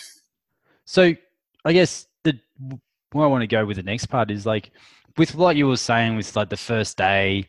So 0.84 1.14
I 1.64 1.72
guess 1.72 2.06
the 2.24 2.38
where 3.12 3.24
I 3.24 3.28
want 3.28 3.42
to 3.42 3.46
go 3.46 3.64
with 3.64 3.76
the 3.76 3.82
next 3.82 4.06
part 4.06 4.30
is 4.30 4.44
like 4.44 4.70
with 5.16 5.34
what 5.34 5.56
you 5.56 5.66
were 5.66 5.76
saying 5.76 6.16
with 6.16 6.34
like 6.36 6.50
the 6.50 6.56
first 6.56 6.96
day, 6.96 7.46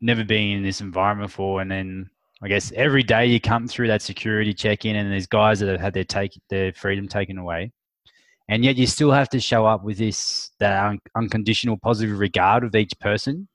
never 0.00 0.24
been 0.24 0.58
in 0.58 0.62
this 0.62 0.80
environment 0.80 1.30
before, 1.30 1.60
and 1.60 1.70
then 1.70 2.10
I 2.42 2.48
guess 2.48 2.72
every 2.76 3.02
day 3.02 3.26
you 3.26 3.40
come 3.40 3.66
through 3.66 3.88
that 3.88 4.02
security 4.02 4.52
check 4.52 4.84
in, 4.84 4.96
and 4.96 5.10
there's 5.10 5.26
guys 5.26 5.60
that 5.60 5.68
have 5.68 5.80
had 5.80 5.94
their 5.94 6.04
take 6.04 6.38
their 6.50 6.72
freedom 6.72 7.08
taken 7.08 7.38
away, 7.38 7.72
and 8.48 8.64
yet 8.64 8.76
you 8.76 8.86
still 8.86 9.10
have 9.10 9.28
to 9.30 9.40
show 9.40 9.66
up 9.66 9.84
with 9.84 9.98
this 9.98 10.50
that 10.58 10.84
un- 10.84 10.98
unconditional 11.16 11.76
positive 11.76 12.18
regard 12.18 12.64
of 12.64 12.74
each 12.74 12.92
person 13.00 13.48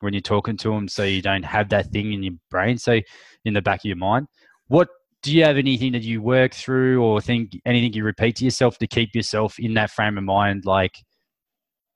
when 0.00 0.12
you're 0.12 0.20
talking 0.20 0.56
to 0.58 0.70
them, 0.70 0.88
so 0.88 1.02
you 1.02 1.22
don't 1.22 1.44
have 1.44 1.68
that 1.70 1.86
thing 1.86 2.12
in 2.12 2.22
your 2.22 2.34
brain, 2.50 2.76
so 2.76 3.00
in 3.44 3.54
the 3.54 3.62
back 3.62 3.80
of 3.80 3.86
your 3.86 3.96
mind. 3.96 4.26
What 4.68 4.88
do 5.22 5.34
you 5.34 5.44
have 5.44 5.56
anything 5.56 5.92
that 5.92 6.02
you 6.02 6.20
work 6.20 6.52
through, 6.52 7.02
or 7.02 7.20
think 7.20 7.58
anything 7.64 7.92
you 7.94 8.04
repeat 8.04 8.36
to 8.36 8.44
yourself 8.44 8.78
to 8.78 8.86
keep 8.86 9.14
yourself 9.14 9.58
in 9.58 9.74
that 9.74 9.90
frame 9.90 10.18
of 10.18 10.24
mind, 10.24 10.64
like? 10.64 10.96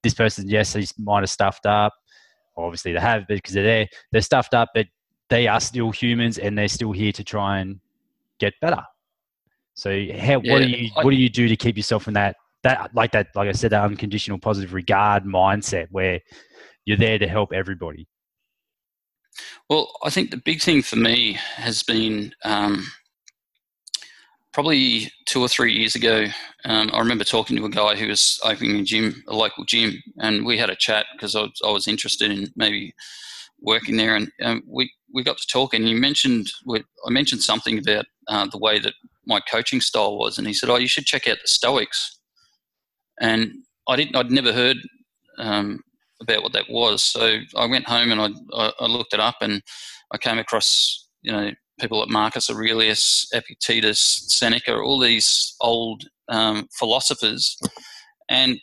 This 0.02 0.14
person, 0.14 0.48
yes, 0.48 0.72
he 0.72 0.88
might 0.96 1.20
have 1.20 1.28
stuffed 1.28 1.66
up 1.66 1.92
obviously 2.64 2.92
they 2.92 3.00
have 3.00 3.26
because 3.28 3.54
they're 3.54 3.64
there. 3.64 3.88
They're 4.12 4.20
stuffed 4.20 4.54
up, 4.54 4.70
but 4.74 4.86
they 5.28 5.46
are 5.46 5.60
still 5.60 5.90
humans 5.90 6.38
and 6.38 6.56
they're 6.56 6.68
still 6.68 6.92
here 6.92 7.12
to 7.12 7.24
try 7.24 7.60
and 7.60 7.80
get 8.38 8.54
better. 8.60 8.82
So 9.74 9.90
how, 9.90 10.40
yeah, 10.42 10.52
what 10.52 10.62
do 10.62 10.68
you 10.68 10.90
what 10.94 11.10
do 11.10 11.16
you 11.16 11.30
do 11.30 11.48
to 11.48 11.56
keep 11.56 11.76
yourself 11.76 12.08
in 12.08 12.14
that 12.14 12.36
that 12.62 12.94
like 12.94 13.12
that 13.12 13.28
like 13.34 13.48
I 13.48 13.52
said 13.52 13.70
that 13.72 13.82
unconditional 13.82 14.38
positive 14.38 14.74
regard 14.74 15.24
mindset 15.24 15.86
where 15.90 16.20
you're 16.84 16.98
there 16.98 17.18
to 17.18 17.28
help 17.28 17.52
everybody? 17.52 18.06
Well, 19.68 19.90
I 20.04 20.10
think 20.10 20.30
the 20.30 20.36
big 20.36 20.60
thing 20.60 20.82
for 20.82 20.96
me 20.96 21.34
has 21.54 21.82
been 21.82 22.34
um, 22.44 22.86
probably 24.52 25.10
two 25.26 25.40
or 25.40 25.48
three 25.48 25.72
years 25.72 25.94
ago, 25.94 26.26
um, 26.64 26.90
I 26.92 26.98
remember 26.98 27.24
talking 27.24 27.56
to 27.56 27.64
a 27.64 27.70
guy 27.70 27.96
who 27.96 28.08
was 28.08 28.38
opening 28.44 28.76
a 28.76 28.82
gym, 28.82 29.22
a 29.28 29.34
local 29.34 29.64
gym, 29.64 30.02
and 30.18 30.44
we 30.44 30.58
had 30.58 30.70
a 30.70 30.76
chat 30.76 31.06
because 31.12 31.36
I, 31.36 31.46
I, 31.64 31.70
was 31.70 31.86
interested 31.86 32.30
in 32.30 32.48
maybe 32.56 32.92
working 33.60 33.96
there, 33.96 34.16
and 34.16 34.30
um, 34.42 34.62
we 34.66 34.92
we 35.12 35.22
got 35.22 35.38
to 35.38 35.46
talk, 35.46 35.74
and 35.74 35.86
he 35.86 35.94
mentioned 35.94 36.50
I 36.68 37.10
mentioned 37.10 37.42
something 37.42 37.78
about 37.78 38.06
uh, 38.28 38.46
the 38.50 38.58
way 38.58 38.78
that 38.80 38.94
my 39.26 39.40
coaching 39.50 39.80
style 39.80 40.18
was, 40.18 40.38
and 40.38 40.46
he 40.46 40.54
said, 40.54 40.68
"Oh, 40.68 40.76
you 40.76 40.88
should 40.88 41.06
check 41.06 41.28
out 41.28 41.38
the 41.40 41.48
Stoics," 41.48 42.18
and 43.20 43.52
I 43.88 43.96
didn't, 43.96 44.16
I'd 44.16 44.30
never 44.30 44.52
heard 44.52 44.78
um, 45.38 45.80
about 46.20 46.42
what 46.42 46.52
that 46.52 46.68
was, 46.68 47.02
so 47.02 47.38
I 47.56 47.66
went 47.66 47.88
home 47.88 48.12
and 48.12 48.20
I, 48.20 48.28
I, 48.52 48.72
I 48.80 48.86
looked 48.86 49.14
it 49.14 49.20
up, 49.20 49.36
and 49.40 49.62
I 50.12 50.18
came 50.18 50.38
across 50.38 51.08
you 51.22 51.32
know 51.32 51.50
people 51.80 51.98
like 51.98 52.08
Marcus 52.08 52.50
Aurelius, 52.50 53.28
Epictetus, 53.32 54.24
Seneca, 54.28 54.76
all 54.76 54.98
these 54.98 55.54
old 55.60 56.04
um, 56.28 56.68
philosophers. 56.72 57.58
And 58.28 58.58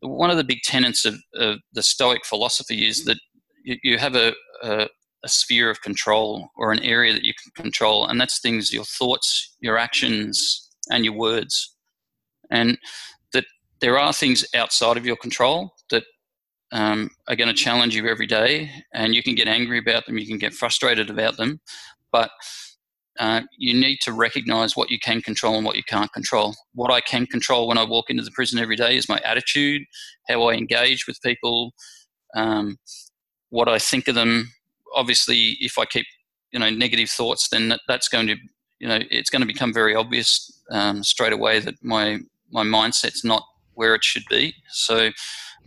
one 0.00 0.30
of 0.30 0.36
the 0.36 0.44
big 0.44 0.62
tenets 0.62 1.04
of, 1.04 1.14
of, 1.34 1.58
the 1.72 1.82
Stoic 1.82 2.24
philosophy 2.24 2.86
is 2.86 3.04
that 3.04 3.18
you, 3.64 3.76
you 3.82 3.98
have 3.98 4.14
a, 4.14 4.34
a, 4.62 4.88
a 5.24 5.28
sphere 5.28 5.70
of 5.70 5.82
control 5.82 6.48
or 6.56 6.72
an 6.72 6.80
area 6.80 7.12
that 7.12 7.24
you 7.24 7.32
can 7.42 7.62
control, 7.62 8.06
and 8.06 8.20
that's 8.20 8.40
things 8.40 8.72
your 8.72 8.84
thoughts, 8.84 9.56
your 9.60 9.78
actions, 9.78 10.70
and 10.90 11.04
your 11.04 11.14
words. 11.14 11.74
And 12.50 12.78
that 13.32 13.44
there 13.80 13.98
are 13.98 14.12
things 14.12 14.44
outside 14.54 14.96
of 14.96 15.06
your 15.06 15.16
control 15.16 15.72
that 15.90 16.04
um, 16.70 17.10
are 17.28 17.36
going 17.36 17.48
to 17.48 17.54
challenge 17.54 17.96
you 17.96 18.06
every 18.06 18.26
day, 18.26 18.70
and 18.92 19.14
you 19.14 19.22
can 19.22 19.34
get 19.34 19.48
angry 19.48 19.78
about 19.78 20.06
them, 20.06 20.18
you 20.18 20.26
can 20.26 20.38
get 20.38 20.52
frustrated 20.52 21.10
about 21.10 21.36
them, 21.36 21.60
but 22.12 22.30
uh, 23.18 23.42
you 23.56 23.74
need 23.74 23.98
to 24.02 24.12
recognize 24.12 24.76
what 24.76 24.90
you 24.90 24.98
can 24.98 25.20
control 25.20 25.56
and 25.56 25.64
what 25.64 25.76
you 25.76 25.82
can't 25.82 26.12
control. 26.12 26.54
What 26.74 26.92
I 26.92 27.00
can 27.00 27.26
control 27.26 27.66
when 27.66 27.78
I 27.78 27.84
walk 27.84 28.10
into 28.10 28.22
the 28.22 28.30
prison 28.30 28.60
every 28.60 28.76
day 28.76 28.96
is 28.96 29.08
my 29.08 29.20
attitude, 29.24 29.82
how 30.28 30.44
I 30.44 30.54
engage 30.54 31.06
with 31.06 31.20
people, 31.22 31.72
um, 32.36 32.76
what 33.50 33.68
I 33.68 33.78
think 33.78 34.06
of 34.06 34.14
them. 34.14 34.52
Obviously, 34.94 35.56
if 35.60 35.78
I 35.78 35.84
keep 35.84 36.06
you 36.52 36.60
know 36.60 36.70
negative 36.70 37.10
thoughts, 37.10 37.48
then 37.48 37.68
that, 37.68 37.80
that's 37.88 38.08
going 38.08 38.28
to 38.28 38.36
you 38.78 38.88
know 38.88 39.00
it's 39.10 39.30
going 39.30 39.42
to 39.42 39.46
become 39.46 39.74
very 39.74 39.94
obvious 39.94 40.62
um, 40.70 41.02
straight 41.02 41.32
away 41.32 41.58
that 41.58 41.74
my 41.82 42.18
my 42.50 42.62
mindset's 42.62 43.24
not 43.24 43.42
where 43.74 43.94
it 43.94 44.04
should 44.04 44.24
be. 44.30 44.54
So 44.70 45.10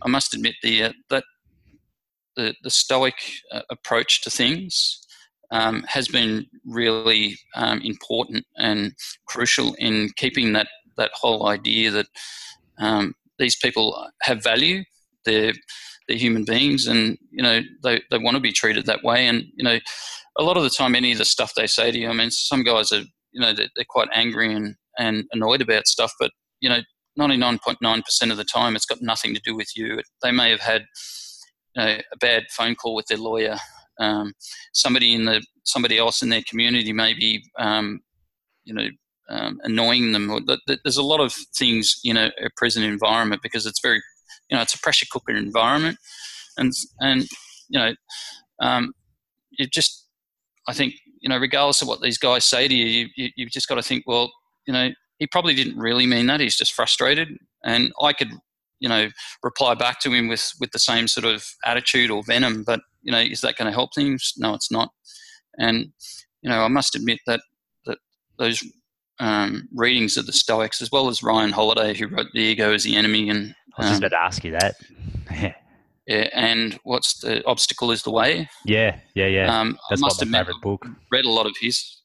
I 0.02 0.08
must 0.08 0.34
admit 0.34 0.54
the 0.62 0.84
uh, 0.84 0.92
that 1.10 1.24
the 2.36 2.54
the 2.62 2.70
stoic 2.70 3.14
uh, 3.52 3.60
approach 3.70 4.22
to 4.22 4.30
things 4.30 5.01
um, 5.52 5.84
has 5.86 6.08
been 6.08 6.46
really 6.64 7.36
um, 7.54 7.80
important 7.82 8.44
and 8.56 8.94
crucial 9.26 9.74
in 9.78 10.10
keeping 10.16 10.52
that 10.54 10.66
that 10.96 11.10
whole 11.14 11.46
idea 11.46 11.90
that 11.90 12.06
um, 12.78 13.14
these 13.38 13.56
people 13.56 14.08
have 14.22 14.42
value. 14.42 14.82
They're 15.24 15.52
they're 16.08 16.16
human 16.16 16.44
beings, 16.44 16.86
and 16.86 17.18
you 17.30 17.42
know 17.42 17.60
they, 17.84 18.02
they 18.10 18.18
want 18.18 18.34
to 18.34 18.40
be 18.40 18.52
treated 18.52 18.86
that 18.86 19.04
way. 19.04 19.26
And 19.26 19.44
you 19.54 19.62
know, 19.62 19.78
a 20.38 20.42
lot 20.42 20.56
of 20.56 20.64
the 20.64 20.70
time, 20.70 20.94
any 20.94 21.12
of 21.12 21.18
the 21.18 21.24
stuff 21.24 21.54
they 21.54 21.66
say 21.66 21.92
to 21.92 21.98
you, 21.98 22.08
I 22.08 22.14
mean, 22.14 22.30
some 22.30 22.64
guys 22.64 22.90
are 22.90 23.02
you 23.32 23.40
know 23.40 23.52
they're, 23.52 23.68
they're 23.76 23.84
quite 23.88 24.08
angry 24.12 24.52
and 24.52 24.74
and 24.98 25.24
annoyed 25.32 25.60
about 25.60 25.86
stuff, 25.86 26.12
but 26.18 26.30
you 26.60 26.68
know, 26.68 26.80
99.9% 27.18 28.30
of 28.30 28.36
the 28.36 28.44
time, 28.44 28.76
it's 28.76 28.86
got 28.86 29.02
nothing 29.02 29.34
to 29.34 29.40
do 29.40 29.56
with 29.56 29.76
you. 29.76 30.00
They 30.22 30.30
may 30.30 30.50
have 30.50 30.60
had 30.60 30.84
you 31.74 31.82
know, 31.82 31.98
a 32.12 32.16
bad 32.18 32.44
phone 32.50 32.74
call 32.74 32.94
with 32.94 33.06
their 33.06 33.18
lawyer 33.18 33.56
um, 34.02 34.34
somebody 34.72 35.14
in 35.14 35.24
the 35.24 35.42
somebody 35.64 35.96
else 35.96 36.22
in 36.22 36.28
their 36.28 36.42
community 36.48 36.92
may 36.92 37.14
be 37.14 37.44
um, 37.58 38.00
you 38.64 38.74
know 38.74 38.88
um, 39.28 39.58
annoying 39.62 40.12
them. 40.12 40.44
There's 40.66 40.96
a 40.96 41.02
lot 41.02 41.20
of 41.20 41.32
things 41.56 42.00
in 42.04 42.16
a, 42.16 42.32
a, 42.42 42.50
prison 42.56 42.82
environment 42.82 43.40
because 43.42 43.64
it's 43.64 43.80
very 43.80 44.02
you 44.50 44.56
know 44.56 44.62
it's 44.62 44.74
a 44.74 44.78
pressure 44.78 45.06
cooker 45.10 45.32
environment, 45.32 45.98
and 46.56 46.72
and 47.00 47.22
you 47.68 47.78
know 47.78 47.94
um, 48.60 48.92
you 49.52 49.66
just 49.66 50.06
I 50.68 50.72
think 50.72 50.94
you 51.20 51.28
know 51.28 51.38
regardless 51.38 51.82
of 51.82 51.88
what 51.88 52.00
these 52.00 52.18
guys 52.18 52.44
say 52.44 52.68
to 52.68 52.74
you, 52.74 53.08
you 53.16 53.30
you've 53.36 53.52
just 53.52 53.68
got 53.68 53.76
to 53.76 53.82
think 53.82 54.04
well 54.06 54.30
you 54.66 54.72
know 54.72 54.90
he 55.18 55.26
probably 55.28 55.54
didn't 55.54 55.78
really 55.78 56.06
mean 56.06 56.26
that. 56.26 56.40
He's 56.40 56.56
just 56.56 56.72
frustrated, 56.72 57.28
and 57.64 57.92
I 58.02 58.12
could 58.12 58.32
you 58.80 58.88
know 58.88 59.08
reply 59.42 59.74
back 59.74 60.00
to 60.00 60.12
him 60.12 60.28
with 60.28 60.52
with 60.60 60.72
the 60.72 60.78
same 60.78 61.06
sort 61.06 61.24
of 61.24 61.46
attitude 61.64 62.10
or 62.10 62.24
venom 62.24 62.64
but 62.64 62.80
you 63.02 63.12
know 63.12 63.18
is 63.18 63.40
that 63.40 63.56
going 63.56 63.66
to 63.66 63.72
help 63.72 63.94
things? 63.94 64.32
No 64.36 64.54
it's 64.54 64.70
not. 64.70 64.90
And 65.58 65.92
you 66.42 66.50
know 66.50 66.62
i 66.62 66.68
must 66.68 66.94
admit 66.94 67.20
that 67.26 67.40
that 67.86 67.98
those 68.38 68.62
um, 69.18 69.68
readings 69.72 70.16
of 70.16 70.26
the 70.26 70.32
stoics 70.32 70.82
as 70.82 70.90
well 70.90 71.08
as 71.08 71.22
ryan 71.22 71.50
holiday 71.50 71.94
who 71.94 72.08
wrote 72.08 72.26
the 72.32 72.40
ego 72.40 72.72
is 72.72 72.82
the 72.82 72.96
enemy 72.96 73.30
and 73.30 73.54
i 73.78 73.82
was 73.82 73.86
um, 73.86 73.90
just 73.92 74.00
about 74.00 74.08
to 74.10 74.24
ask 74.24 74.44
you 74.44 74.52
that. 74.52 74.74
Yeah 75.30 75.54
and 76.08 76.80
what's 76.82 77.20
the 77.20 77.46
obstacle 77.46 77.92
is 77.92 78.02
the 78.02 78.10
way? 78.10 78.48
Yeah 78.66 78.98
yeah 79.14 79.28
yeah. 79.28 79.60
Um, 79.60 79.78
that's 79.88 80.02
I 80.02 80.06
must 80.06 80.26
my 80.26 80.38
favorite 80.38 80.60
book. 80.60 80.84
Read 81.12 81.24
a 81.24 81.30
lot 81.30 81.46
of 81.46 81.54
his 81.60 82.02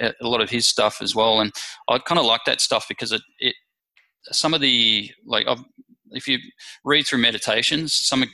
a 0.00 0.14
lot 0.22 0.40
of 0.40 0.48
his 0.48 0.66
stuff 0.66 1.02
as 1.02 1.14
well 1.14 1.40
and 1.40 1.52
i 1.88 1.98
kind 1.98 2.20
of 2.20 2.24
like 2.24 2.40
that 2.46 2.60
stuff 2.60 2.86
because 2.88 3.10
it, 3.10 3.20
it 3.40 3.54
some 4.30 4.54
of 4.54 4.60
the 4.60 5.10
like 5.26 5.46
I've 5.48 5.64
if 6.12 6.28
you 6.28 6.38
read 6.84 7.06
through 7.06 7.18
meditations, 7.18 7.94
some 7.94 8.24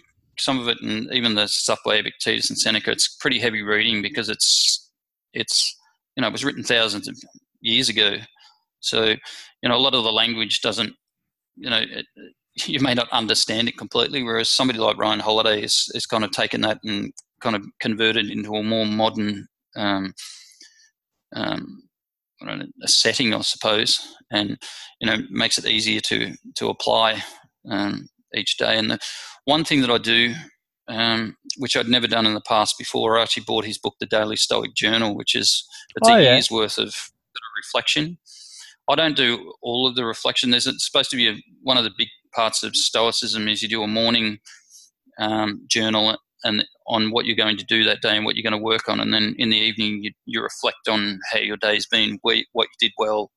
some 0.40 0.58
of 0.58 0.68
it, 0.68 0.80
and 0.82 1.12
even 1.12 1.34
the 1.34 1.46
stuff 1.46 1.80
by 1.84 1.96
Epictetus 1.96 2.50
and 2.50 2.58
Seneca, 2.58 2.90
it's 2.90 3.16
pretty 3.16 3.38
heavy 3.38 3.62
reading 3.62 4.02
because 4.02 4.28
it's 4.28 4.90
it's 5.32 5.76
you 6.16 6.20
know 6.20 6.28
it 6.28 6.32
was 6.32 6.44
written 6.44 6.62
thousands 6.62 7.08
of 7.08 7.16
years 7.60 7.88
ago, 7.88 8.16
so 8.80 9.14
you 9.62 9.68
know 9.68 9.76
a 9.76 9.78
lot 9.78 9.94
of 9.94 10.04
the 10.04 10.12
language 10.12 10.60
doesn't 10.60 10.92
you 11.56 11.70
know 11.70 11.80
it, 11.80 12.06
you 12.66 12.80
may 12.80 12.94
not 12.94 13.10
understand 13.10 13.68
it 13.68 13.78
completely. 13.78 14.22
Whereas 14.22 14.48
somebody 14.48 14.78
like 14.78 14.98
Ryan 14.98 15.20
Holiday 15.20 15.62
is 15.62 15.90
is 15.94 16.06
kind 16.06 16.24
of 16.24 16.30
taken 16.30 16.60
that 16.62 16.78
and 16.84 17.12
kind 17.40 17.56
of 17.56 17.62
converted 17.80 18.30
into 18.30 18.54
a 18.54 18.62
more 18.62 18.86
modern 18.86 19.46
um, 19.76 20.12
um, 21.34 21.82
know, 22.46 22.64
a 22.82 22.88
setting, 22.88 23.34
I 23.34 23.40
suppose, 23.40 24.14
and 24.30 24.58
you 25.00 25.06
know 25.06 25.18
makes 25.30 25.58
it 25.58 25.66
easier 25.66 26.00
to 26.00 26.34
to 26.56 26.68
apply 26.68 27.22
um, 27.70 28.08
each 28.34 28.56
day. 28.56 28.78
And 28.78 28.90
the 28.90 28.98
one 29.44 29.64
thing 29.64 29.80
that 29.82 29.90
I 29.90 29.98
do, 29.98 30.34
um, 30.88 31.36
which 31.58 31.76
I'd 31.76 31.88
never 31.88 32.06
done 32.06 32.26
in 32.26 32.34
the 32.34 32.40
past 32.40 32.76
before, 32.78 33.18
I 33.18 33.22
actually 33.22 33.44
bought 33.46 33.64
his 33.64 33.78
book, 33.78 33.94
The 34.00 34.06
Daily 34.06 34.36
Stoic 34.36 34.74
Journal, 34.74 35.16
which 35.16 35.34
is 35.34 35.66
it's 35.96 36.08
oh, 36.08 36.14
a 36.14 36.22
yeah. 36.22 36.32
year's 36.32 36.50
worth 36.50 36.78
of 36.78 36.94
reflection. 37.56 38.18
I 38.88 38.94
don't 38.94 39.16
do 39.16 39.52
all 39.62 39.86
of 39.86 39.96
the 39.96 40.04
reflection. 40.04 40.50
There's 40.50 40.68
supposed 40.84 41.10
to 41.10 41.16
be 41.16 41.28
a, 41.28 41.34
one 41.62 41.76
of 41.76 41.84
the 41.84 41.92
big 41.96 42.08
parts 42.34 42.62
of 42.62 42.74
Stoicism 42.74 43.48
is 43.48 43.62
you 43.62 43.68
do 43.68 43.82
a 43.82 43.88
morning 43.88 44.38
um, 45.18 45.62
journal 45.68 46.16
and 46.44 46.64
on 46.86 47.10
what 47.10 47.26
you're 47.26 47.36
going 47.36 47.56
to 47.56 47.64
do 47.64 47.84
that 47.84 48.00
day 48.00 48.16
and 48.16 48.24
what 48.24 48.36
you're 48.36 48.48
going 48.48 48.58
to 48.58 48.64
work 48.64 48.88
on, 48.88 49.00
and 49.00 49.12
then 49.12 49.34
in 49.38 49.50
the 49.50 49.56
evening 49.56 50.04
you, 50.04 50.12
you 50.24 50.40
reflect 50.40 50.88
on 50.88 51.18
how 51.32 51.40
your 51.40 51.56
day's 51.56 51.86
been, 51.86 52.18
what 52.22 52.36
you 52.36 52.64
did 52.78 52.92
well, 52.96 53.30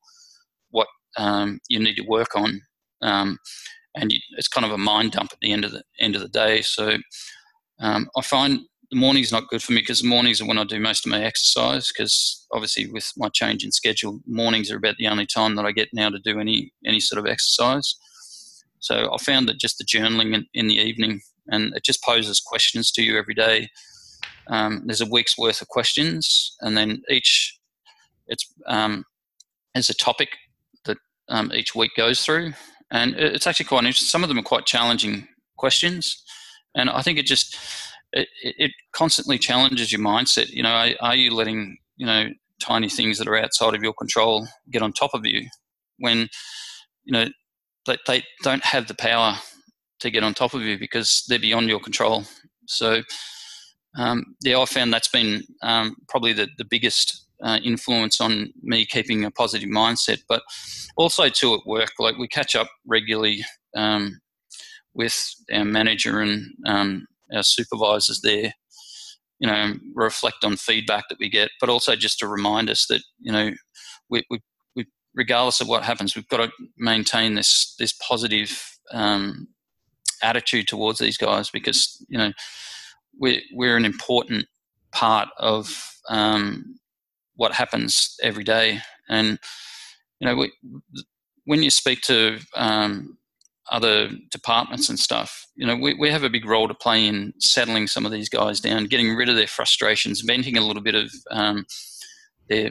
what 0.70 0.86
um, 1.16 1.58
you 1.68 1.80
need 1.80 1.96
to 1.96 2.06
work 2.06 2.36
on. 2.36 2.62
Um, 3.02 3.38
and 3.94 4.12
it's 4.36 4.48
kind 4.48 4.64
of 4.64 4.72
a 4.72 4.78
mind 4.78 5.12
dump 5.12 5.30
at 5.32 5.38
the 5.40 5.52
end 5.52 5.64
of 5.64 5.72
the 5.72 5.82
end 6.00 6.16
of 6.16 6.22
the 6.22 6.28
day. 6.28 6.62
So 6.62 6.96
um, 7.80 8.08
I 8.16 8.22
find 8.22 8.60
the 8.90 8.98
morning's 8.98 9.32
not 9.32 9.48
good 9.48 9.62
for 9.62 9.72
me 9.72 9.80
because 9.80 10.02
the 10.02 10.08
mornings 10.08 10.40
are 10.40 10.46
when 10.46 10.58
I 10.58 10.64
do 10.64 10.78
most 10.78 11.06
of 11.06 11.10
my 11.10 11.22
exercise. 11.22 11.88
Because 11.88 12.46
obviously, 12.52 12.86
with 12.90 13.10
my 13.16 13.28
change 13.30 13.64
in 13.64 13.72
schedule, 13.72 14.20
mornings 14.26 14.70
are 14.70 14.76
about 14.76 14.96
the 14.98 15.08
only 15.08 15.26
time 15.26 15.56
that 15.56 15.64
I 15.64 15.72
get 15.72 15.88
now 15.92 16.10
to 16.10 16.18
do 16.18 16.38
any 16.38 16.72
any 16.84 17.00
sort 17.00 17.18
of 17.18 17.30
exercise. 17.30 17.96
So 18.80 19.12
I 19.12 19.16
found 19.18 19.48
that 19.48 19.60
just 19.60 19.78
the 19.78 19.84
journaling 19.84 20.34
in, 20.34 20.46
in 20.54 20.66
the 20.66 20.74
evening, 20.74 21.20
and 21.48 21.74
it 21.74 21.84
just 21.84 22.02
poses 22.02 22.40
questions 22.40 22.90
to 22.92 23.02
you 23.02 23.16
every 23.16 23.34
day. 23.34 23.68
Um, 24.48 24.82
there's 24.86 25.00
a 25.00 25.06
week's 25.06 25.38
worth 25.38 25.62
of 25.62 25.68
questions, 25.68 26.56
and 26.60 26.76
then 26.76 27.02
each 27.08 27.58
it's 28.26 28.52
um, 28.66 29.04
there's 29.74 29.90
a 29.90 29.94
topic 29.94 30.30
that 30.84 30.98
um, 31.28 31.50
each 31.54 31.74
week 31.74 31.92
goes 31.96 32.24
through, 32.24 32.52
and 32.92 33.14
it's 33.16 33.46
actually 33.46 33.66
quite 33.66 33.84
interesting. 33.84 34.06
Some 34.06 34.22
of 34.22 34.28
them 34.28 34.38
are 34.38 34.42
quite 34.42 34.66
challenging 34.66 35.26
questions, 35.56 36.22
and 36.76 36.88
I 36.90 37.02
think 37.02 37.18
it 37.18 37.26
just 37.26 37.56
it, 38.12 38.28
it 38.42 38.70
constantly 38.92 39.38
challenges 39.38 39.90
your 39.90 40.00
mindset. 40.00 40.50
You 40.50 40.62
know, 40.62 40.70
are, 40.70 40.90
are, 41.00 41.16
you 41.16 41.34
letting 41.34 41.78
you 41.96 42.06
know 42.06 42.28
tiny 42.60 42.88
things 42.88 43.18
that 43.18 43.26
are 43.26 43.36
outside 43.36 43.74
of 43.74 43.82
your 43.82 43.94
control 43.94 44.46
get 44.70 44.82
on 44.82 44.92
top 44.92 45.14
of 45.14 45.26
you 45.26 45.48
when 45.98 46.28
you 47.04 47.12
know 47.12 47.26
they, 47.86 47.96
they 48.06 48.22
don't 48.42 48.64
have 48.64 48.86
the 48.86 48.94
power 48.94 49.36
to 50.00 50.10
get 50.10 50.22
on 50.22 50.34
top 50.34 50.54
of 50.54 50.62
you 50.62 50.78
because 50.78 51.24
they're 51.28 51.38
beyond 51.38 51.68
your 51.68 51.80
control. 51.80 52.24
So, 52.66 53.02
um, 53.96 54.36
yeah, 54.42 54.58
I 54.58 54.64
found 54.66 54.92
that's 54.92 55.08
been 55.08 55.42
um, 55.62 55.96
probably 56.08 56.32
the, 56.32 56.48
the 56.58 56.64
biggest 56.64 57.21
uh, 57.42 57.58
influence 57.62 58.20
on 58.20 58.52
me 58.62 58.86
keeping 58.86 59.24
a 59.24 59.30
positive 59.30 59.68
mindset. 59.68 60.20
But 60.28 60.42
also 60.96 61.28
too 61.28 61.54
at 61.54 61.66
work, 61.66 61.92
like 61.98 62.16
we 62.18 62.28
catch 62.28 62.54
up 62.54 62.68
regularly 62.86 63.44
um, 63.76 64.20
with 64.94 65.34
our 65.52 65.64
manager 65.64 66.20
and 66.20 66.52
um, 66.66 67.06
our 67.34 67.42
supervisors 67.42 68.20
there. 68.22 68.54
You 69.38 69.48
know, 69.48 69.74
reflect 69.94 70.44
on 70.44 70.56
feedback 70.56 71.04
that 71.08 71.18
we 71.18 71.28
get, 71.28 71.50
but 71.60 71.68
also 71.68 71.96
just 71.96 72.20
to 72.20 72.28
remind 72.28 72.70
us 72.70 72.86
that 72.86 73.02
you 73.18 73.32
know, 73.32 73.50
we, 74.08 74.22
we, 74.30 74.40
we 74.76 74.86
regardless 75.16 75.60
of 75.60 75.66
what 75.66 75.82
happens, 75.82 76.14
we've 76.14 76.28
got 76.28 76.36
to 76.36 76.52
maintain 76.78 77.34
this 77.34 77.74
this 77.76 77.92
positive 77.92 78.78
um, 78.92 79.48
attitude 80.22 80.68
towards 80.68 81.00
these 81.00 81.16
guys 81.16 81.50
because 81.50 82.04
you 82.08 82.16
know 82.16 82.32
we're 83.18 83.40
we're 83.52 83.76
an 83.76 83.84
important 83.84 84.46
part 84.92 85.28
of 85.38 85.92
um, 86.08 86.76
what 87.42 87.52
happens 87.52 88.16
every 88.22 88.44
day. 88.44 88.78
And 89.08 89.36
you 90.20 90.28
know, 90.28 90.36
we, 90.36 90.52
when 91.44 91.60
you 91.60 91.70
speak 91.70 92.00
to 92.02 92.38
um, 92.54 93.18
other 93.68 94.10
departments 94.30 94.88
and 94.88 94.96
stuff, 94.96 95.44
you 95.56 95.66
know, 95.66 95.74
we, 95.74 95.94
we 95.94 96.08
have 96.08 96.22
a 96.22 96.30
big 96.30 96.46
role 96.46 96.68
to 96.68 96.74
play 96.74 97.04
in 97.04 97.34
settling 97.40 97.88
some 97.88 98.06
of 98.06 98.12
these 98.12 98.28
guys 98.28 98.60
down, 98.60 98.86
getting 98.86 99.16
rid 99.16 99.28
of 99.28 99.34
their 99.34 99.48
frustrations, 99.48 100.20
venting 100.20 100.56
a 100.56 100.64
little 100.64 100.84
bit 100.84 100.94
of 100.94 101.12
um, 101.32 101.66
their 102.48 102.70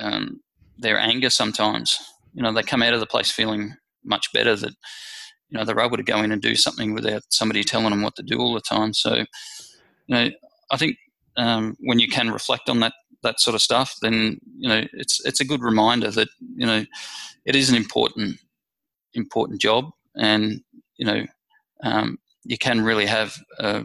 um, 0.00 0.40
their 0.76 0.98
anger. 0.98 1.30
Sometimes, 1.30 1.96
you 2.34 2.42
know, 2.42 2.52
they 2.52 2.64
come 2.64 2.82
out 2.82 2.94
of 2.94 3.00
the 3.00 3.06
place 3.06 3.30
feeling 3.30 3.76
much 4.04 4.32
better 4.32 4.56
that 4.56 4.74
you 5.48 5.56
know 5.56 5.64
they're 5.64 5.78
able 5.78 5.96
to 5.96 6.02
go 6.02 6.22
in 6.24 6.32
and 6.32 6.42
do 6.42 6.56
something 6.56 6.92
without 6.92 7.22
somebody 7.28 7.62
telling 7.62 7.90
them 7.90 8.02
what 8.02 8.16
to 8.16 8.24
do 8.24 8.40
all 8.40 8.52
the 8.52 8.60
time. 8.60 8.92
So, 8.94 9.14
you 9.14 9.24
know, 10.08 10.28
I 10.72 10.76
think 10.76 10.96
um, 11.36 11.76
when 11.78 12.00
you 12.00 12.08
can 12.08 12.32
reflect 12.32 12.68
on 12.68 12.80
that 12.80 12.94
that 13.22 13.40
sort 13.40 13.54
of 13.54 13.62
stuff, 13.62 13.96
then 14.02 14.40
you 14.56 14.68
know 14.68 14.84
it's 14.92 15.24
it's 15.24 15.40
a 15.40 15.44
good 15.44 15.62
reminder 15.62 16.10
that 16.10 16.28
you 16.56 16.66
know 16.66 16.84
it 17.44 17.56
is 17.56 17.70
an 17.70 17.76
important 17.76 18.38
important 19.14 19.60
job, 19.60 19.90
and 20.16 20.60
you 20.96 21.06
know 21.06 21.24
um, 21.82 22.18
you 22.44 22.58
can 22.58 22.82
really 22.82 23.06
have 23.06 23.36
a, 23.58 23.84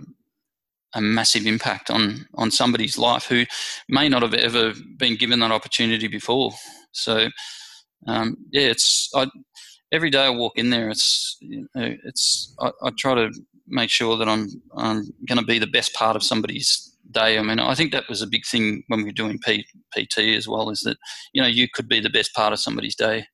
a, 0.94 1.02
massive 1.02 1.46
impact 1.46 1.90
on 1.90 2.28
on 2.36 2.52
somebody's 2.52 2.98
life 2.98 3.26
who 3.26 3.46
may 3.90 4.10
not 4.10 4.22
have 4.22 4.34
ever 4.34 4.74
been 4.98 5.16
given 5.16 5.40
that 5.40 5.52
opportunity 5.52 6.08
before. 6.08 6.52
So 6.92 7.30
um, 8.08 8.38
yeah, 8.52 8.70
it's 8.70 9.10
I, 9.16 9.28
every 9.92 10.10
day 10.10 10.26
I 10.26 10.30
walk 10.30 10.58
in 10.58 10.70
there. 10.70 10.90
It's 10.90 11.38
you 11.42 11.68
know, 11.76 11.96
it's 12.04 12.54
I, 12.60 12.72
I 12.84 12.92
try 12.98 13.16
to 13.16 13.32
make 13.68 13.90
sure 13.90 14.18
that 14.18 14.30
I'm 14.30 14.50
I'm 14.76 15.04
going 15.28 15.40
to 15.40 15.46
be 15.46 15.60
the 15.60 15.68
best 15.68 15.94
part 15.94 16.16
of 16.16 16.24
somebody's 16.24 16.97
day. 17.12 17.38
I 17.38 17.42
mean, 17.42 17.60
I 17.60 17.76
think 17.76 17.92
that 17.92 18.10
was 18.10 18.22
a 18.22 18.28
big 18.28 18.46
thing 18.46 18.84
when 18.88 19.00
we 19.00 19.06
were 19.06 19.12
doing 19.12 19.40
P, 19.40 19.66
PT 19.96 20.20
as 20.20 20.48
well. 20.48 20.70
Is 20.70 20.82
that 20.82 20.98
you 21.34 21.42
know 21.42 21.48
you 21.48 21.68
could 21.74 21.88
be 21.88 22.00
the 22.00 22.10
best 22.10 22.34
part 22.34 22.54
of 22.54 22.60
somebody's 22.60 22.96
day. 22.96 23.26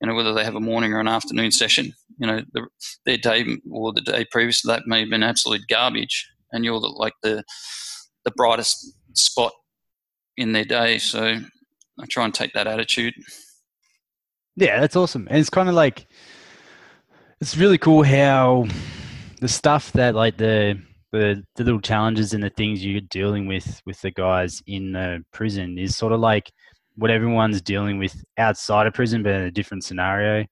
You 0.00 0.08
know 0.08 0.14
whether 0.14 0.34
they 0.34 0.44
have 0.44 0.54
a 0.54 0.60
morning 0.60 0.92
or 0.92 1.00
an 1.00 1.08
afternoon 1.08 1.50
session. 1.50 1.92
You 2.18 2.26
know 2.26 2.42
the, 2.52 2.66
their 3.06 3.18
day 3.18 3.44
or 3.70 3.92
the 3.92 4.00
day 4.00 4.26
previous 4.30 4.62
to 4.62 4.68
that 4.68 4.86
may 4.86 5.00
have 5.00 5.10
been 5.10 5.22
absolute 5.22 5.62
garbage, 5.68 6.28
and 6.52 6.64
you're 6.64 6.80
the, 6.80 6.88
like 6.88 7.14
the 7.22 7.44
the 8.24 8.32
brightest 8.32 8.94
spot 9.14 9.52
in 10.36 10.52
their 10.52 10.64
day. 10.64 10.98
So 10.98 11.38
I 12.00 12.06
try 12.08 12.24
and 12.24 12.34
take 12.34 12.52
that 12.54 12.66
attitude. 12.66 13.14
Yeah, 14.56 14.80
that's 14.80 14.96
awesome, 14.96 15.26
and 15.30 15.38
it's 15.38 15.50
kind 15.50 15.68
of 15.68 15.74
like 15.74 16.06
it's 17.40 17.56
really 17.56 17.78
cool 17.78 18.02
how 18.02 18.66
the 19.40 19.48
stuff 19.48 19.92
that 19.92 20.14
like 20.14 20.36
the 20.36 20.80
the, 21.12 21.44
the 21.56 21.64
little 21.64 21.80
challenges 21.80 22.32
and 22.32 22.42
the 22.42 22.50
things 22.50 22.84
you're 22.84 23.00
dealing 23.02 23.46
with 23.46 23.82
with 23.86 24.00
the 24.00 24.10
guys 24.10 24.62
in 24.66 24.92
the 24.92 25.24
prison 25.32 25.78
is 25.78 25.96
sort 25.96 26.12
of 26.12 26.20
like 26.20 26.50
what 26.96 27.10
everyone's 27.10 27.60
dealing 27.60 27.98
with 27.98 28.24
outside 28.38 28.86
of 28.86 28.94
prison, 28.94 29.22
but 29.22 29.32
in 29.32 29.42
a 29.42 29.50
different 29.50 29.84
scenario. 29.84 30.46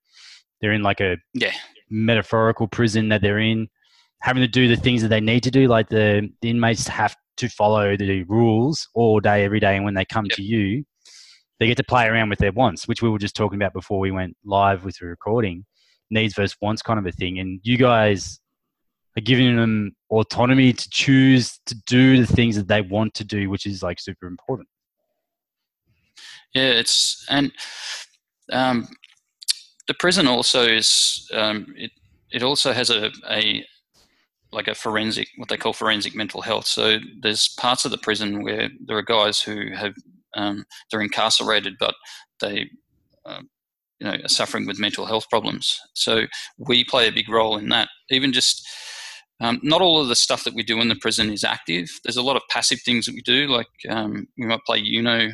They're 0.60 0.72
in 0.72 0.82
like 0.82 1.00
a 1.00 1.16
yeah 1.34 1.52
metaphorical 1.90 2.68
prison 2.68 3.08
that 3.08 3.20
they're 3.20 3.38
in, 3.38 3.68
having 4.20 4.42
to 4.42 4.48
do 4.48 4.68
the 4.68 4.76
things 4.76 5.02
that 5.02 5.08
they 5.08 5.20
need 5.20 5.42
to 5.42 5.50
do. 5.50 5.66
Like 5.66 5.88
the, 5.88 6.30
the 6.40 6.50
inmates 6.50 6.86
have 6.86 7.16
to 7.38 7.48
follow 7.48 7.96
the 7.96 8.22
rules 8.24 8.88
all 8.94 9.20
day, 9.20 9.44
every 9.44 9.60
day, 9.60 9.76
and 9.76 9.84
when 9.84 9.94
they 9.94 10.04
come 10.04 10.26
yep. 10.26 10.36
to 10.36 10.42
you, 10.42 10.84
they 11.58 11.66
get 11.66 11.76
to 11.78 11.84
play 11.84 12.06
around 12.06 12.30
with 12.30 12.38
their 12.38 12.52
wants, 12.52 12.86
which 12.86 13.02
we 13.02 13.10
were 13.10 13.18
just 13.18 13.36
talking 13.36 13.56
about 13.56 13.72
before 13.72 13.98
we 13.98 14.10
went 14.10 14.36
live 14.44 14.84
with 14.84 14.96
the 14.98 15.06
recording. 15.06 15.64
Needs 16.10 16.34
versus 16.34 16.56
wants 16.60 16.82
kind 16.82 16.98
of 16.98 17.06
a 17.06 17.12
thing, 17.12 17.38
and 17.38 17.60
you 17.62 17.76
guys 17.76 18.40
giving 19.16 19.56
them 19.56 19.92
autonomy 20.10 20.72
to 20.72 20.90
choose 20.90 21.58
to 21.66 21.74
do 21.86 22.24
the 22.24 22.32
things 22.32 22.56
that 22.56 22.68
they 22.68 22.80
want 22.80 23.14
to 23.14 23.24
do, 23.24 23.50
which 23.50 23.66
is 23.66 23.82
like 23.82 24.00
super 24.00 24.26
important. 24.26 24.68
Yeah, 26.54 26.70
it's 26.70 27.24
and 27.28 27.52
um, 28.52 28.88
the 29.88 29.94
prison 29.94 30.26
also 30.26 30.64
is 30.64 31.28
um, 31.32 31.66
it 31.76 31.90
it 32.30 32.42
also 32.42 32.72
has 32.72 32.90
a, 32.90 33.10
a 33.28 33.64
like 34.52 34.68
a 34.68 34.74
forensic 34.74 35.28
what 35.36 35.48
they 35.48 35.56
call 35.56 35.72
forensic 35.72 36.14
mental 36.14 36.42
health. 36.42 36.66
So 36.66 36.98
there's 37.22 37.48
parts 37.58 37.84
of 37.84 37.90
the 37.90 37.98
prison 37.98 38.42
where 38.42 38.68
there 38.84 38.96
are 38.96 39.02
guys 39.02 39.40
who 39.40 39.72
have 39.74 39.94
um, 40.34 40.64
they're 40.90 41.00
incarcerated, 41.00 41.74
but 41.78 41.94
they 42.40 42.70
um, 43.26 43.48
you 44.00 44.06
know 44.06 44.14
are 44.14 44.28
suffering 44.28 44.66
with 44.66 44.78
mental 44.78 45.06
health 45.06 45.28
problems. 45.28 45.80
So 45.94 46.22
we 46.58 46.84
play 46.84 47.08
a 47.08 47.12
big 47.12 47.28
role 47.28 47.56
in 47.56 47.68
that. 47.68 47.88
Even 48.10 48.32
just 48.32 48.66
um, 49.40 49.58
not 49.62 49.80
all 49.80 50.00
of 50.00 50.08
the 50.08 50.16
stuff 50.16 50.44
that 50.44 50.54
we 50.54 50.62
do 50.62 50.80
in 50.80 50.88
the 50.88 50.96
prison 50.96 51.30
is 51.32 51.44
active. 51.44 51.88
There's 52.04 52.18
a 52.18 52.22
lot 52.22 52.36
of 52.36 52.42
passive 52.50 52.80
things 52.82 53.06
that 53.06 53.14
we 53.14 53.22
do, 53.22 53.46
like 53.48 53.68
um, 53.88 54.28
we 54.38 54.46
might 54.46 54.64
play 54.66 54.80
Uno 54.80 55.30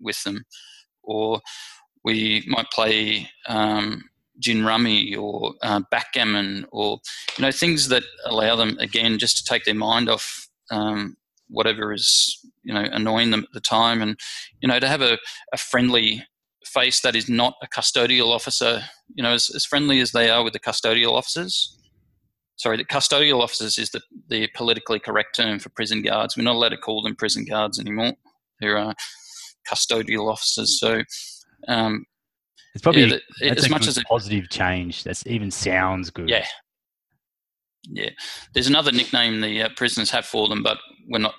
with 0.00 0.22
them, 0.24 0.44
or 1.02 1.40
we 2.04 2.44
might 2.46 2.70
play 2.70 3.30
um, 3.48 4.04
gin 4.38 4.64
rummy 4.64 5.14
or 5.14 5.54
uh, 5.62 5.80
backgammon, 5.90 6.66
or 6.72 6.98
you 7.38 7.42
know 7.42 7.50
things 7.50 7.88
that 7.88 8.04
allow 8.26 8.54
them 8.54 8.76
again 8.78 9.18
just 9.18 9.38
to 9.38 9.44
take 9.44 9.64
their 9.64 9.74
mind 9.74 10.10
off 10.10 10.48
um, 10.70 11.16
whatever 11.48 11.94
is 11.94 12.38
you 12.64 12.74
know 12.74 12.84
annoying 12.92 13.30
them 13.30 13.44
at 13.44 13.52
the 13.54 13.60
time, 13.60 14.02
and 14.02 14.20
you 14.60 14.68
know 14.68 14.78
to 14.78 14.88
have 14.88 15.00
a, 15.00 15.16
a 15.54 15.56
friendly 15.56 16.22
face 16.66 17.00
that 17.00 17.16
is 17.16 17.30
not 17.30 17.54
a 17.62 17.66
custodial 17.68 18.34
officer, 18.34 18.82
you 19.14 19.22
know, 19.22 19.32
as, 19.32 19.48
as 19.54 19.64
friendly 19.64 20.00
as 20.00 20.10
they 20.10 20.28
are 20.28 20.42
with 20.42 20.52
the 20.52 20.58
custodial 20.58 21.12
officers 21.12 21.76
sorry, 22.56 22.76
the 22.76 22.84
custodial 22.84 23.42
officers 23.42 23.78
is 23.78 23.90
the, 23.90 24.00
the 24.28 24.48
politically 24.54 24.98
correct 24.98 25.36
term 25.36 25.58
for 25.58 25.68
prison 25.70 26.02
guards. 26.02 26.36
We're 26.36 26.44
not 26.44 26.56
allowed 26.56 26.70
to 26.70 26.78
call 26.78 27.02
them 27.02 27.14
prison 27.14 27.44
guards 27.44 27.78
anymore. 27.78 28.14
They're 28.60 28.78
uh, 28.78 28.94
custodial 29.70 30.30
officers. 30.30 30.80
So 30.80 31.02
um, 31.68 32.04
it's 32.74 32.82
probably 32.82 33.20
yeah, 33.40 33.52
as 33.56 33.70
much 33.70 33.86
as 33.86 33.96
a 33.96 34.02
positive 34.02 34.48
change. 34.50 35.04
That 35.04 35.26
even 35.26 35.50
sounds 35.50 36.10
good. 36.10 36.28
Yeah, 36.28 36.46
yeah. 37.88 38.10
There's 38.52 38.66
another 38.66 38.92
nickname 38.92 39.40
the 39.40 39.62
uh, 39.62 39.68
prisoners 39.76 40.10
have 40.10 40.26
for 40.26 40.48
them, 40.48 40.62
but 40.62 40.78
we're 41.08 41.18
not 41.18 41.34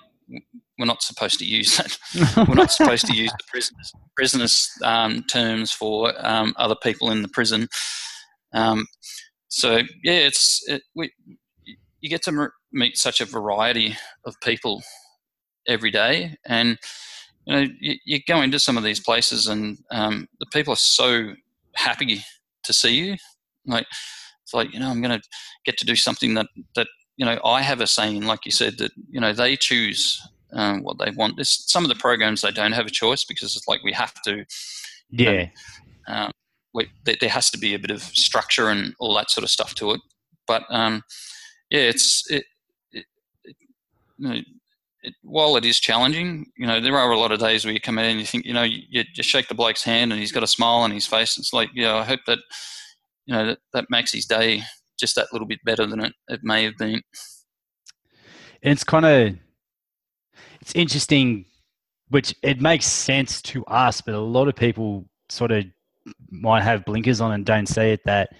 we're 0.78 0.86
not 0.86 1.02
supposed 1.02 1.38
to 1.38 1.44
use 1.44 1.76
that. 1.76 1.98
we're 2.48 2.54
not 2.54 2.72
supposed 2.72 3.06
to 3.06 3.16
use 3.16 3.30
the 3.32 3.44
prisoners 3.48 3.92
prisoners 4.16 4.70
um, 4.84 5.22
terms 5.24 5.70
for 5.72 6.12
um, 6.26 6.54
other 6.56 6.76
people 6.82 7.10
in 7.10 7.22
the 7.22 7.28
prison. 7.28 7.68
Um, 8.52 8.86
so 9.48 9.76
yeah, 10.04 10.12
it's 10.12 10.62
it, 10.68 10.82
we 10.94 11.10
you 12.00 12.08
get 12.08 12.22
to 12.24 12.50
meet 12.72 12.96
such 12.96 13.20
a 13.20 13.24
variety 13.24 13.96
of 14.24 14.38
people 14.40 14.82
every 15.66 15.90
day, 15.90 16.36
and 16.46 16.78
you 17.46 17.54
know 17.54 17.66
you, 17.80 17.96
you 18.04 18.20
go 18.26 18.42
into 18.42 18.58
some 18.58 18.76
of 18.76 18.84
these 18.84 19.00
places, 19.00 19.46
and 19.46 19.78
um, 19.90 20.28
the 20.38 20.46
people 20.52 20.72
are 20.72 20.76
so 20.76 21.32
happy 21.74 22.22
to 22.64 22.72
see 22.72 22.94
you. 22.94 23.16
Like 23.66 23.86
it's 24.42 24.54
like 24.54 24.72
you 24.72 24.80
know 24.80 24.88
I'm 24.88 25.00
going 25.02 25.18
to 25.18 25.26
get 25.64 25.78
to 25.78 25.86
do 25.86 25.96
something 25.96 26.34
that 26.34 26.46
that 26.76 26.88
you 27.16 27.24
know 27.24 27.40
I 27.44 27.62
have 27.62 27.80
a 27.80 27.86
saying. 27.86 28.24
Like 28.24 28.44
you 28.44 28.52
said, 28.52 28.78
that 28.78 28.92
you 29.10 29.20
know 29.20 29.32
they 29.32 29.56
choose 29.56 30.20
um, 30.52 30.82
what 30.82 30.98
they 30.98 31.10
want. 31.10 31.36
There's 31.36 31.64
some 31.70 31.84
of 31.84 31.88
the 31.88 31.94
programs 31.94 32.42
they 32.42 32.50
don't 32.50 32.72
have 32.72 32.86
a 32.86 32.90
choice 32.90 33.24
because 33.24 33.56
it's 33.56 33.68
like 33.68 33.82
we 33.82 33.92
have 33.92 34.14
to. 34.22 34.44
Yeah. 35.10 35.48
Know, 36.06 36.30
um, 36.78 37.14
there 37.20 37.30
has 37.30 37.50
to 37.50 37.58
be 37.58 37.74
a 37.74 37.78
bit 37.78 37.90
of 37.90 38.02
structure 38.02 38.68
and 38.68 38.94
all 38.98 39.14
that 39.16 39.30
sort 39.30 39.44
of 39.44 39.50
stuff 39.50 39.74
to 39.76 39.92
it. 39.92 40.00
But 40.46 40.64
um, 40.70 41.02
yeah, 41.70 41.80
it's 41.80 42.30
it, 42.30 42.44
it, 42.92 43.04
it, 43.44 43.56
you 44.18 44.28
know, 44.28 44.40
it, 45.02 45.14
while 45.22 45.56
it 45.56 45.64
is 45.64 45.78
challenging, 45.78 46.46
you 46.56 46.66
know, 46.66 46.80
there 46.80 46.96
are 46.96 47.10
a 47.10 47.18
lot 47.18 47.32
of 47.32 47.38
days 47.38 47.64
where 47.64 47.72
you 47.72 47.80
come 47.80 47.98
in 47.98 48.06
and 48.06 48.20
you 48.20 48.26
think, 48.26 48.44
you 48.44 48.52
know, 48.52 48.62
you, 48.62 48.82
you 48.90 49.04
shake 49.22 49.48
the 49.48 49.54
bloke's 49.54 49.84
hand 49.84 50.12
and 50.12 50.20
he's 50.20 50.32
got 50.32 50.42
a 50.42 50.46
smile 50.48 50.80
on 50.80 50.90
his 50.90 51.06
face. 51.06 51.38
It's 51.38 51.52
like, 51.52 51.70
yeah, 51.74 51.94
I 51.94 52.04
hope 52.04 52.20
that, 52.26 52.38
you 53.26 53.34
know, 53.34 53.46
that, 53.46 53.58
that 53.72 53.84
makes 53.90 54.12
his 54.12 54.26
day 54.26 54.62
just 54.98 55.14
that 55.14 55.28
little 55.32 55.46
bit 55.46 55.60
better 55.64 55.86
than 55.86 56.00
it, 56.00 56.12
it 56.28 56.40
may 56.42 56.64
have 56.64 56.76
been. 56.76 57.02
It's 58.60 58.82
kind 58.82 59.06
of, 59.06 59.36
it's 60.60 60.74
interesting, 60.74 61.44
which 62.08 62.34
it 62.42 62.60
makes 62.60 62.86
sense 62.86 63.40
to 63.42 63.64
us, 63.66 64.00
but 64.00 64.14
a 64.14 64.20
lot 64.20 64.48
of 64.48 64.56
people 64.56 65.04
sort 65.28 65.52
of 65.52 65.64
might 66.30 66.62
have 66.62 66.84
blinkers 66.84 67.20
on 67.20 67.32
and 67.32 67.44
don't 67.44 67.66
see 67.66 67.90
it 67.90 68.00
that 68.04 68.30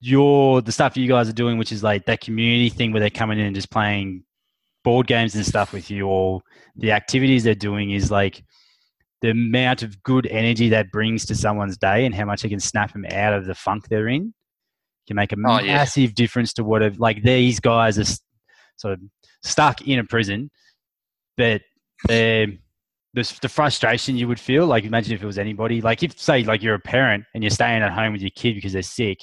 your 0.00 0.62
the 0.62 0.72
stuff 0.72 0.96
you 0.96 1.08
guys 1.08 1.28
are 1.28 1.34
doing, 1.34 1.58
which 1.58 1.72
is 1.72 1.82
like 1.82 2.06
that 2.06 2.20
community 2.20 2.70
thing 2.70 2.92
where 2.92 3.00
they're 3.00 3.10
coming 3.10 3.38
in 3.38 3.46
and 3.46 3.54
just 3.54 3.70
playing 3.70 4.24
board 4.82 5.06
games 5.06 5.34
and 5.34 5.44
stuff 5.44 5.72
with 5.72 5.90
you, 5.90 6.06
or 6.06 6.40
the 6.76 6.92
activities 6.92 7.44
they're 7.44 7.54
doing 7.54 7.90
is 7.90 8.10
like 8.10 8.42
the 9.20 9.30
amount 9.30 9.82
of 9.82 10.02
good 10.02 10.26
energy 10.28 10.70
that 10.70 10.90
brings 10.90 11.26
to 11.26 11.34
someone's 11.34 11.76
day 11.76 12.06
and 12.06 12.14
how 12.14 12.24
much 12.24 12.44
it 12.44 12.48
can 12.48 12.60
snap 12.60 12.92
them 12.92 13.04
out 13.10 13.34
of 13.34 13.44
the 13.44 13.54
funk 13.54 13.86
they're 13.88 14.08
in 14.08 14.32
can 15.10 15.16
make 15.16 15.32
a 15.32 15.36
oh, 15.36 15.60
massive 15.62 16.10
yeah. 16.10 16.14
difference 16.14 16.52
to 16.54 16.64
what 16.64 16.98
like 16.98 17.22
these 17.22 17.58
guys 17.58 17.98
are 17.98 18.16
sort 18.76 18.94
of 18.94 19.00
stuck 19.42 19.82
in 19.82 19.98
a 19.98 20.04
prison, 20.04 20.50
but 21.36 21.62
they're 22.06 22.46
the, 23.14 23.38
the 23.42 23.48
frustration 23.48 24.16
you 24.16 24.28
would 24.28 24.38
feel 24.38 24.66
like 24.66 24.84
imagine 24.84 25.14
if 25.14 25.22
it 25.22 25.26
was 25.26 25.38
anybody 25.38 25.80
like 25.80 26.02
if 26.02 26.18
say 26.18 26.44
like 26.44 26.62
you're 26.62 26.76
a 26.76 26.80
parent 26.80 27.24
and 27.34 27.42
you're 27.42 27.50
staying 27.50 27.82
at 27.82 27.92
home 27.92 28.12
with 28.12 28.22
your 28.22 28.30
kid 28.36 28.54
because 28.54 28.72
they're 28.72 28.82
sick 28.82 29.18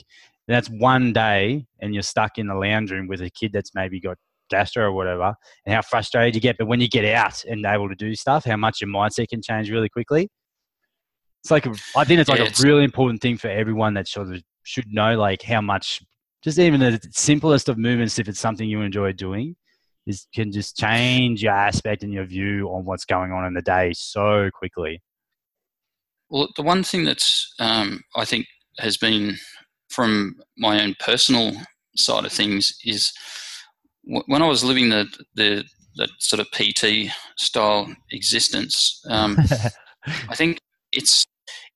that's 0.48 0.70
one 0.70 1.12
day 1.12 1.66
and 1.82 1.94
you're 1.94 2.04
stuck 2.04 2.38
in 2.38 2.48
the 2.48 2.56
lounge 2.56 2.92
room 2.92 3.08
with 3.08 3.22
a 3.22 3.30
kid 3.30 3.52
that's 3.54 3.76
maybe 3.76 4.00
got 4.00 4.18
gastro 4.50 4.86
or 4.86 4.92
whatever 4.94 5.36
and 5.66 5.76
how 5.76 5.82
frustrated 5.82 6.36
you 6.36 6.42
get. 6.42 6.58
But 6.58 6.68
when 6.68 6.80
you 6.80 6.88
get 6.88 7.06
out 7.06 7.44
and 7.44 7.66
able 7.66 7.90
to 7.90 7.96
do 7.96 8.16
stuff 8.16 8.46
how 8.46 8.56
much 8.56 8.82
your 8.82 8.90
mindset 8.90 9.28
can 9.28 9.42
change 9.42 9.70
really 9.70 9.90
quickly. 9.90 10.30
It's 11.44 11.52
like 11.52 11.66
a, 11.66 11.74
I 11.96 12.04
think 12.04 12.20
it's 12.20 12.30
like 12.30 12.40
yeah, 12.40 12.46
it's, 12.46 12.64
a 12.64 12.68
really 12.68 12.84
important 12.84 13.22
thing 13.22 13.38
for 13.38 13.50
everyone 13.50 13.94
that 13.94 14.08
sort 14.08 14.32
of 14.32 14.42
should 14.64 14.86
know 14.88 15.18
like 15.18 15.42
how 15.42 15.62
much 15.62 16.02
just 16.44 16.60
even 16.60 16.80
the 16.80 17.00
simplest 17.12 17.70
of 17.70 17.78
movements 17.78 18.20
if 18.20 18.28
it's 18.28 18.40
something 18.40 18.68
you 18.68 18.82
enjoy 18.82 19.12
doing 19.12 19.56
is 20.08 20.28
can 20.34 20.52
just 20.52 20.78
change 20.78 21.44
your 21.44 21.54
aspect 21.54 22.04
and 22.04 22.14
your 22.14 22.26
view 22.26 22.68
on 22.70 22.86
what's 22.86 23.06
going 23.06 23.32
on 23.32 23.46
in 23.46 23.54
the 23.54 23.62
day 23.62 23.92
so 23.94 24.50
quickly. 24.54 25.02
Well, 26.30 26.50
the 26.56 26.64
one 26.64 26.84
thing 26.84 27.06
that's 27.06 27.54
um, 27.60 28.02
I 28.16 28.26
think 28.26 28.48
has 28.80 28.98
been 28.98 29.38
from 29.90 30.36
my 30.58 30.84
own 30.84 30.96
personal 31.00 31.54
side 31.96 32.26
of 32.26 32.32
things 32.32 32.78
is 32.86 33.12
when 34.04 34.42
I 34.42 34.48
was 34.48 34.64
living 34.64 34.90
the 34.90 35.06
the 35.36 35.64
that 35.98 36.10
sort 36.20 36.40
of 36.40 36.48
PT 36.52 37.12
style 37.38 37.94
existence. 38.12 39.02
Um, 39.10 39.38
I 40.30 40.36
think 40.36 40.60
it's 40.92 41.26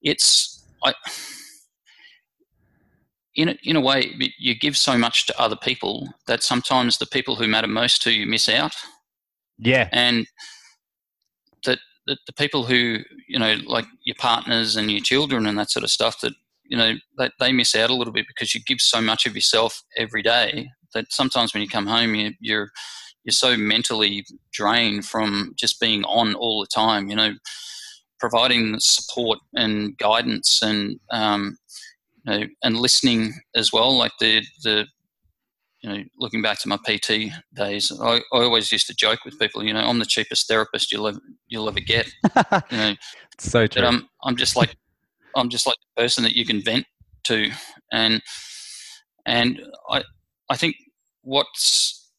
it's 0.02 0.66
I 0.84 0.94
in 3.36 3.50
a, 3.50 3.58
in 3.64 3.76
a 3.76 3.82
way 3.82 4.14
you 4.38 4.56
give 4.56 4.78
so 4.78 4.98
much 4.98 5.26
to 5.28 5.40
other 5.40 5.56
people 5.56 6.10
that 6.28 6.44
sometimes 6.44 6.98
the 6.98 7.06
people 7.06 7.36
who 7.36 7.48
matter 7.48 7.68
most 7.68 8.02
to 8.04 8.12
you 8.12 8.26
miss 8.26 8.50
out. 8.50 8.76
Yeah, 9.58 9.90
and 9.92 10.28
that 11.66 11.80
the, 12.08 12.18
the 12.26 12.34
people 12.34 12.64
who 12.64 13.00
you 13.28 13.40
know 13.40 13.56
like 13.66 13.86
your 14.04 14.16
partners 14.18 14.76
and 14.76 14.92
your 14.92 15.02
children 15.02 15.46
and 15.46 15.58
that 15.58 15.70
sort 15.70 15.84
of 15.84 15.92
stuff 15.92 16.20
that 16.22 16.34
you 16.64 16.78
know 16.78 16.94
they, 17.18 17.30
they 17.40 17.52
miss 17.52 17.76
out 17.76 17.90
a 17.90 17.96
little 17.96 18.14
bit 18.14 18.26
because 18.28 18.56
you 18.56 18.62
give 18.66 18.82
so 18.82 19.02
much 19.02 19.26
of 19.26 19.36
yourself 19.36 19.84
every 19.98 20.24
day 20.24 20.70
that 20.94 21.12
sometimes 21.12 21.54
when 21.54 21.62
you 21.62 21.70
come 21.70 21.86
home 21.86 22.16
you, 22.16 22.32
you're 22.40 22.72
you're 23.24 23.32
so 23.32 23.56
mentally 23.56 24.26
drained 24.52 25.06
from 25.06 25.54
just 25.56 25.80
being 25.80 26.04
on 26.06 26.34
all 26.34 26.62
the 26.62 26.68
time 26.68 27.08
you 27.08 27.16
know 27.16 27.34
providing 28.20 28.80
support 28.80 29.40
and 29.56 29.98
guidance 29.98 30.62
and 30.62 31.00
um, 31.12 31.58
you 32.26 32.40
know, 32.40 32.46
and 32.64 32.78
listening 32.78 33.34
as 33.56 33.72
well 33.74 33.98
like 33.98 34.12
the 34.20 34.44
the 34.64 34.88
you 35.82 35.90
know, 35.90 36.04
looking 36.20 36.42
back 36.42 36.60
to 36.60 36.70
my 36.70 36.78
PT 36.78 37.34
days, 37.54 37.92
I, 38.00 38.18
I, 38.18 38.22
always 38.32 38.72
used 38.72 38.88
to 38.88 38.94
joke 38.94 39.26
with 39.26 39.40
people, 39.40 39.64
you 39.64 39.74
know, 39.74 39.80
I'm 39.80 39.98
the 39.98 40.06
cheapest 40.06 40.48
therapist 40.48 40.92
you'll 40.92 41.08
ever, 41.08 41.20
you'll 41.48 41.68
ever 41.68 41.80
get. 41.80 42.08
You 42.72 42.78
know, 42.78 42.96
so 43.40 43.66
true. 43.66 43.84
I'm, 43.84 44.08
I'm 44.24 44.36
just 44.36 44.56
like, 44.56 44.76
I'm 45.36 45.50
just 45.50 45.66
like 45.66 45.78
the 45.96 46.04
person 46.04 46.24
that 46.24 46.36
you 46.36 46.46
can 46.46 46.62
vent 46.62 46.86
to. 47.24 47.50
And, 47.92 48.22
and 49.26 49.60
I, 49.90 50.04
I 50.50 50.56
think 50.56 50.76
what's 51.24 52.12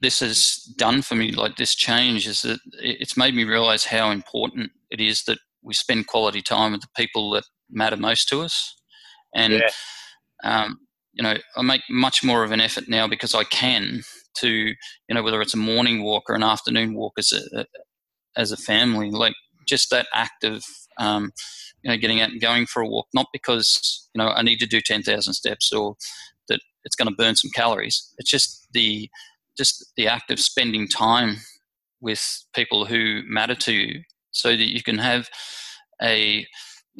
this 0.00 0.20
has 0.20 0.56
done 0.76 1.00
for 1.00 1.14
me, 1.14 1.30
like 1.30 1.56
this 1.56 1.74
change 1.74 2.26
is 2.26 2.42
that 2.42 2.58
it's 2.74 3.16
made 3.16 3.34
me 3.34 3.44
realize 3.44 3.84
how 3.84 4.10
important 4.10 4.70
it 4.90 5.00
is 5.00 5.22
that 5.24 5.38
we 5.62 5.72
spend 5.72 6.08
quality 6.08 6.42
time 6.42 6.72
with 6.72 6.80
the 6.80 6.88
people 6.96 7.30
that 7.30 7.44
matter 7.70 7.96
most 7.96 8.28
to 8.28 8.42
us. 8.42 8.74
And, 9.34 9.54
yeah. 9.54 9.70
um, 10.44 10.78
you 11.12 11.22
know, 11.22 11.36
I 11.56 11.62
make 11.62 11.82
much 11.90 12.24
more 12.24 12.42
of 12.44 12.52
an 12.52 12.60
effort 12.60 12.88
now 12.88 13.06
because 13.06 13.34
I 13.34 13.44
can 13.44 14.02
to, 14.38 14.48
you 14.48 15.14
know, 15.14 15.22
whether 15.22 15.40
it's 15.40 15.54
a 15.54 15.58
morning 15.58 16.02
walk 16.02 16.24
or 16.28 16.34
an 16.34 16.42
afternoon 16.42 16.94
walk 16.94 17.14
as 17.18 17.32
a 17.32 17.66
as 18.36 18.50
a 18.50 18.56
family, 18.56 19.10
like 19.10 19.34
just 19.66 19.90
that 19.90 20.06
act 20.14 20.44
of, 20.44 20.64
um, 20.98 21.32
you 21.82 21.90
know, 21.90 21.96
getting 21.96 22.20
out 22.20 22.30
and 22.30 22.40
going 22.40 22.66
for 22.66 22.82
a 22.82 22.88
walk, 22.88 23.06
not 23.14 23.26
because 23.32 24.08
you 24.14 24.18
know 24.18 24.28
I 24.28 24.42
need 24.42 24.58
to 24.60 24.66
do 24.66 24.80
ten 24.80 25.02
thousand 25.02 25.34
steps 25.34 25.72
or 25.72 25.96
that 26.48 26.60
it's 26.84 26.96
going 26.96 27.08
to 27.08 27.14
burn 27.14 27.36
some 27.36 27.50
calories. 27.54 28.12
It's 28.18 28.30
just 28.30 28.68
the 28.72 29.10
just 29.56 29.92
the 29.96 30.08
act 30.08 30.30
of 30.30 30.40
spending 30.40 30.88
time 30.88 31.36
with 32.00 32.44
people 32.54 32.86
who 32.86 33.22
matter 33.26 33.54
to 33.54 33.72
you, 33.72 34.02
so 34.30 34.50
that 34.50 34.72
you 34.72 34.82
can 34.82 34.98
have 34.98 35.28
a 36.02 36.46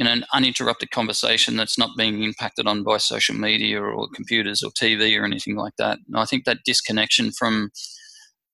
know, 0.05 0.11
an 0.11 0.25
uninterrupted 0.33 0.91
conversation 0.91 1.57
that's 1.57 1.79
not 1.79 1.91
being 1.97 2.23
impacted 2.23 2.67
on 2.67 2.83
by 2.83 2.97
social 2.97 3.35
media 3.35 3.81
or 3.81 4.09
computers 4.15 4.63
or 4.63 4.71
TV 4.71 5.19
or 5.21 5.25
anything 5.25 5.57
like 5.57 5.75
that. 5.79 5.99
And 6.07 6.17
I 6.17 6.25
think 6.25 6.45
that 6.45 6.65
disconnection 6.65 7.31
from 7.33 7.71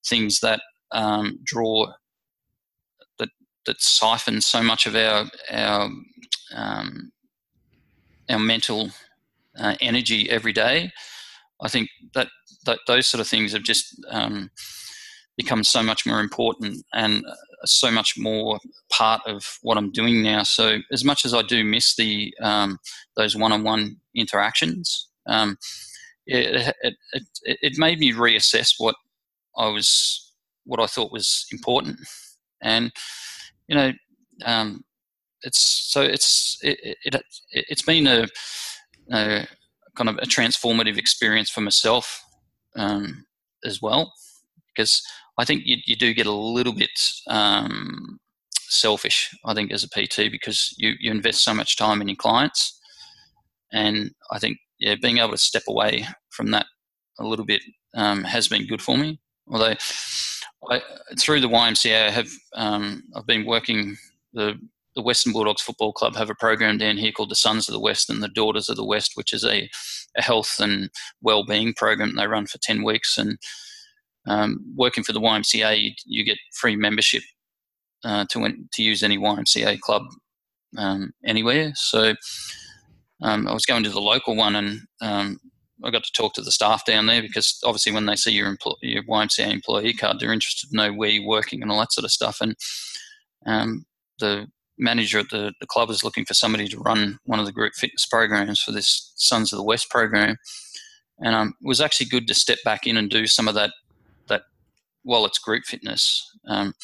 things 0.09 0.40
that 0.40 0.61
um, 0.92 1.38
draw 1.44 1.92
that 3.18 3.29
that 3.66 3.81
siphon 3.81 4.40
so 4.40 4.62
much 4.62 4.87
of 4.87 4.96
our 4.96 5.27
our 5.51 5.90
um, 6.55 7.12
our 8.29 8.38
mental 8.38 8.90
uh, 9.59 9.74
energy 9.81 10.29
every 10.31 10.53
day. 10.53 10.92
I 11.61 11.68
think 11.68 11.90
that, 12.14 12.29
that 12.66 12.79
those 12.87 13.07
sort 13.07 13.20
of 13.20 13.27
things 13.27 13.53
have 13.53 13.62
just 13.62 13.94
um, 14.11 14.51
become 15.38 15.64
so 15.64 15.83
much 15.83 16.05
more 16.05 16.20
important 16.20 16.85
and 16.92 17.24
uh, 17.24 17.35
so 17.64 17.90
much 17.90 18.18
more 18.18 18.59
part 18.90 19.22
of 19.24 19.59
what 19.62 19.79
I'm 19.79 19.92
doing 19.92 20.22
now. 20.22 20.42
So 20.42 20.79
as 20.92 21.05
much 21.05 21.24
as 21.24 21.33
I 21.33 21.42
do 21.42 21.64
miss 21.64 21.94
the 21.96 22.35
um, 22.42 22.79
those 23.16 23.37
one-on-one 23.37 23.96
interactions, 24.14 25.09
um, 25.27 25.57
it, 26.27 26.74
it, 26.83 26.94
it, 27.12 27.59
it, 27.62 27.79
made 27.79 28.01
me 28.01 28.12
reassess 28.12 28.74
what 28.79 28.96
I 29.57 29.68
was 29.68 30.35
what 30.64 30.81
I 30.81 30.87
thought 30.87 31.12
was 31.12 31.46
important, 31.53 31.98
and 32.61 32.92
you 33.68 33.77
know, 33.77 33.92
um, 34.44 34.83
it's 35.42 35.61
so 35.90 36.03
it's 36.03 36.59
it, 36.62 36.96
it, 37.05 37.22
it's 37.53 37.83
been 37.83 38.07
a, 38.07 38.27
a, 39.12 39.46
kind 39.94 40.11
of 40.11 40.16
a 40.18 40.27
transformative 40.27 40.98
experience 40.98 41.48
for 41.48 41.61
myself 41.61 42.22
um, 42.77 43.24
as 43.64 43.81
well 43.81 44.12
because 44.79 45.03
I 45.38 45.44
think 45.44 45.62
you, 45.64 45.77
you 45.87 45.96
do 45.96 46.12
get 46.12 46.27
a 46.27 46.33
little 46.33 46.74
bit 46.74 46.90
um, 47.29 48.18
selfish, 48.53 49.35
I 49.44 49.55
think, 49.55 49.72
as 49.72 49.85
a 49.85 49.88
PT 49.88 50.31
because 50.31 50.74
you, 50.79 50.94
you 50.98 51.11
invest 51.11 51.44
so 51.44 51.55
much 51.55 51.77
time 51.77 52.03
in 52.03 52.09
your 52.09 52.16
clients. 52.16 52.79
And 53.72 54.11
I 54.31 54.38
think, 54.38 54.59
yeah, 54.81 54.96
being 55.01 55.18
able 55.18 55.31
to 55.31 55.38
step 55.38 55.62
away 55.68 56.07
from 56.31 56.51
that 56.51 56.66
a 57.20 57.24
little 57.24 57.44
bit 57.44 57.62
um, 57.94 58.24
has 58.24 58.48
been 58.48 58.66
good 58.66 58.83
for 58.83 58.96
me. 58.96 59.20
Although, 59.48 59.74
I, 60.70 60.83
through 61.18 61.40
the 61.40 61.48
YMCA, 61.48 62.09
I 62.09 62.11
have 62.11 62.29
um, 62.55 63.03
I've 63.14 63.27
been 63.27 63.46
working 63.46 63.96
the 64.33 64.59
the 64.94 65.03
Western 65.03 65.33
Bulldogs 65.33 65.62
Football 65.62 65.92
Club 65.92 66.16
have 66.16 66.29
a 66.29 66.35
program 66.35 66.77
down 66.77 66.96
here 66.96 67.12
called 67.12 67.31
the 67.31 67.37
Sons 67.37 67.68
of 67.68 67.72
the 67.72 67.81
West 67.81 68.11
and 68.11 68.20
the 68.20 68.29
Daughters 68.29 68.68
of 68.68 68.74
the 68.74 68.85
West, 68.85 69.12
which 69.14 69.33
is 69.33 69.44
a, 69.44 69.70
a 70.16 70.22
health 70.22 70.57
and 70.59 70.90
well-being 71.22 71.72
program 71.74 72.16
they 72.16 72.27
run 72.27 72.46
for 72.46 72.59
ten 72.59 72.83
weeks. 72.83 73.16
And 73.16 73.38
um, 74.27 74.59
working 74.77 75.05
for 75.05 75.13
the 75.13 75.21
YMCA, 75.21 75.81
you, 75.81 75.93
you 76.05 76.25
get 76.25 76.39
free 76.55 76.77
membership 76.77 77.23
uh, 78.05 78.25
to 78.31 78.49
to 78.73 78.83
use 78.83 79.03
any 79.03 79.19
YMCA 79.19 79.81
club 79.81 80.03
um, 80.77 81.13
anywhere. 81.25 81.73
So 81.75 82.15
um, 83.23 83.49
I 83.49 83.53
was 83.53 83.67
going 83.67 83.85
to 83.85 83.91
the 83.91 84.01
local 84.01 84.37
one, 84.37 84.57
and 84.57 84.81
um, 85.01 85.41
I 85.85 85.91
got 85.91 86.05
to 86.05 86.13
talk 86.13 86.35
to 86.35 86.43
the 86.43 86.53
staff 86.53 86.85
down 86.85 87.07
there 87.07 87.23
because 87.23 87.59
obviously 87.65 87.93
when 87.93 88.07
they 88.07 88.17
see 88.17 88.33
your, 88.33 88.55
empl- 88.55 88.77
your 88.83 89.03
YMCA 89.05 89.51
employee 89.51 89.93
card, 89.93 90.19
they're 90.19 90.33
interested 90.33 90.71
to 90.71 90.77
know 90.77 90.93
where 90.93 91.11
you're 91.11 91.27
working 91.27 91.63
and 91.63 91.71
all 91.71 91.79
that 91.81 91.93
sort 91.93 92.05
of 92.05 92.11
stuff. 92.11 92.39
And 92.41 92.57
um, 93.47 93.85
the 94.19 94.47
manager 94.79 95.21
at 95.21 95.31
the, 95.31 95.53
the 95.61 95.67
club 95.67 95.91
is 95.91 96.05
looking 96.05 96.25
for 96.25 96.35
somebody 96.35 96.69
to 96.69 96.79
run 96.79 97.19
one 97.25 97.41
of 97.41 97.47
the 97.47 97.53
group 97.53 97.75
fitness 97.75 98.07
programs 98.07 98.61
for 98.61 98.73
this 98.73 99.13
Sons 99.17 99.53
of 99.53 99.57
the 99.57 99.65
West 99.65 99.91
program. 99.91 100.37
And 101.21 101.35
um, 101.35 101.55
it 101.61 101.67
was 101.67 101.81
actually 101.81 102.07
good 102.07 102.29
to 102.29 102.35
step 102.35 102.59
back 102.65 102.87
in 102.87 102.97
and 102.97 103.11
do 103.11 103.27
some 103.27 103.49
of 103.49 103.55
that 103.55 103.73
while 105.09 105.25
it's 105.25 105.38
group 105.38 105.64
fitness, 105.64 106.31
um, 106.49 106.75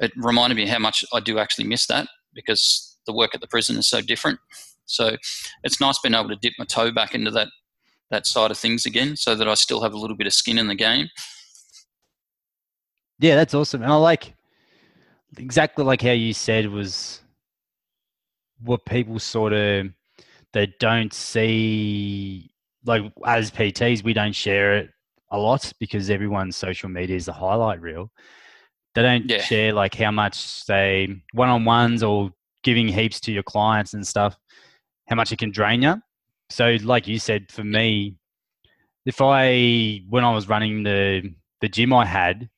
it 0.00 0.12
reminded 0.16 0.56
me 0.56 0.66
how 0.66 0.80
much 0.80 1.04
I 1.14 1.20
do 1.20 1.38
actually 1.38 1.66
miss 1.66 1.86
that 1.86 2.08
because 2.34 2.96
the 3.06 3.12
work 3.12 3.36
at 3.36 3.40
the 3.40 3.46
prison 3.46 3.76
is 3.76 3.88
so 3.88 4.00
different. 4.00 4.40
So 4.84 5.16
it's 5.62 5.80
nice 5.80 5.98
being 6.00 6.14
able 6.14 6.28
to 6.30 6.36
dip 6.36 6.54
my 6.58 6.64
toe 6.64 6.90
back 6.90 7.14
into 7.14 7.30
that 7.30 7.48
that 8.10 8.26
side 8.26 8.50
of 8.50 8.58
things 8.58 8.86
again, 8.86 9.16
so 9.16 9.34
that 9.34 9.46
I 9.46 9.54
still 9.54 9.82
have 9.82 9.92
a 9.92 9.98
little 9.98 10.16
bit 10.16 10.26
of 10.26 10.32
skin 10.32 10.58
in 10.58 10.66
the 10.66 10.74
game. 10.74 11.08
Yeah, 13.20 13.36
that's 13.36 13.54
awesome, 13.54 13.82
and 13.82 13.92
I 13.92 13.96
like 13.96 14.34
exactly 15.36 15.84
like 15.84 16.02
how 16.02 16.10
you 16.10 16.32
said 16.32 16.68
was 16.68 17.20
what 18.60 18.84
people 18.86 19.18
sort 19.20 19.52
of 19.52 19.86
they 20.52 20.74
don't 20.80 21.12
see 21.12 22.50
like 22.84 23.02
as 23.26 23.50
PTs 23.50 24.02
we 24.02 24.14
don't 24.14 24.34
share 24.34 24.78
it 24.78 24.90
a 25.30 25.38
lot 25.38 25.72
because 25.78 26.10
everyone's 26.10 26.56
social 26.56 26.88
media 26.88 27.16
is 27.16 27.26
the 27.26 27.32
highlight 27.32 27.80
reel. 27.80 28.10
They 28.94 29.02
don't 29.02 29.28
yeah. 29.28 29.40
share 29.40 29.72
like 29.72 29.94
how 29.94 30.10
much 30.10 30.64
they 30.66 31.22
one 31.32 31.48
on 31.48 31.64
ones 31.64 32.02
or 32.02 32.30
giving 32.62 32.88
heaps 32.88 33.20
to 33.20 33.32
your 33.32 33.42
clients 33.42 33.94
and 33.94 34.06
stuff, 34.06 34.36
how 35.08 35.16
much 35.16 35.32
it 35.32 35.38
can 35.38 35.50
drain 35.50 35.82
you. 35.82 35.96
So, 36.50 36.76
like 36.82 37.06
you 37.06 37.18
said, 37.18 37.52
for 37.52 37.64
me, 37.64 38.16
if 39.06 39.20
I 39.20 40.02
when 40.08 40.24
I 40.24 40.32
was 40.32 40.48
running 40.48 40.82
the 40.82 41.34
the 41.60 41.68
gym 41.68 41.92
I 41.92 42.04
had, 42.04 42.48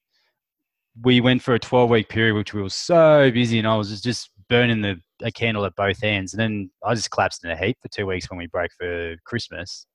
we 1.02 1.20
went 1.20 1.42
for 1.42 1.54
a 1.54 1.58
twelve 1.58 1.90
week 1.90 2.08
period 2.08 2.34
which 2.34 2.54
we 2.54 2.62
were 2.62 2.70
so 2.70 3.30
busy 3.30 3.58
and 3.58 3.66
I 3.66 3.76
was 3.76 4.00
just 4.00 4.30
burning 4.48 4.82
the 4.82 5.00
a 5.22 5.30
candle 5.30 5.64
at 5.64 5.76
both 5.76 6.02
ends. 6.02 6.32
And 6.32 6.40
then 6.40 6.70
I 6.84 6.94
just 6.94 7.10
collapsed 7.10 7.44
in 7.44 7.50
a 7.50 7.56
heap 7.56 7.78
for 7.82 7.88
two 7.88 8.06
weeks 8.06 8.30
when 8.30 8.38
we 8.38 8.46
broke 8.46 8.70
for 8.78 9.16
Christmas. 9.24 9.86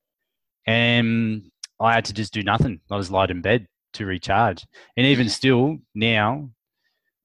And 0.68 1.52
I 1.80 1.94
had 1.94 2.06
to 2.06 2.14
just 2.14 2.34
do 2.34 2.42
nothing. 2.44 2.80
I 2.90 2.96
was 2.96 3.12
lied 3.12 3.32
in 3.32 3.42
bed 3.42 3.68
to 3.94 4.06
recharge. 4.06 4.66
And 4.98 5.06
even 5.06 5.30
still 5.30 5.78
now, 5.94 6.50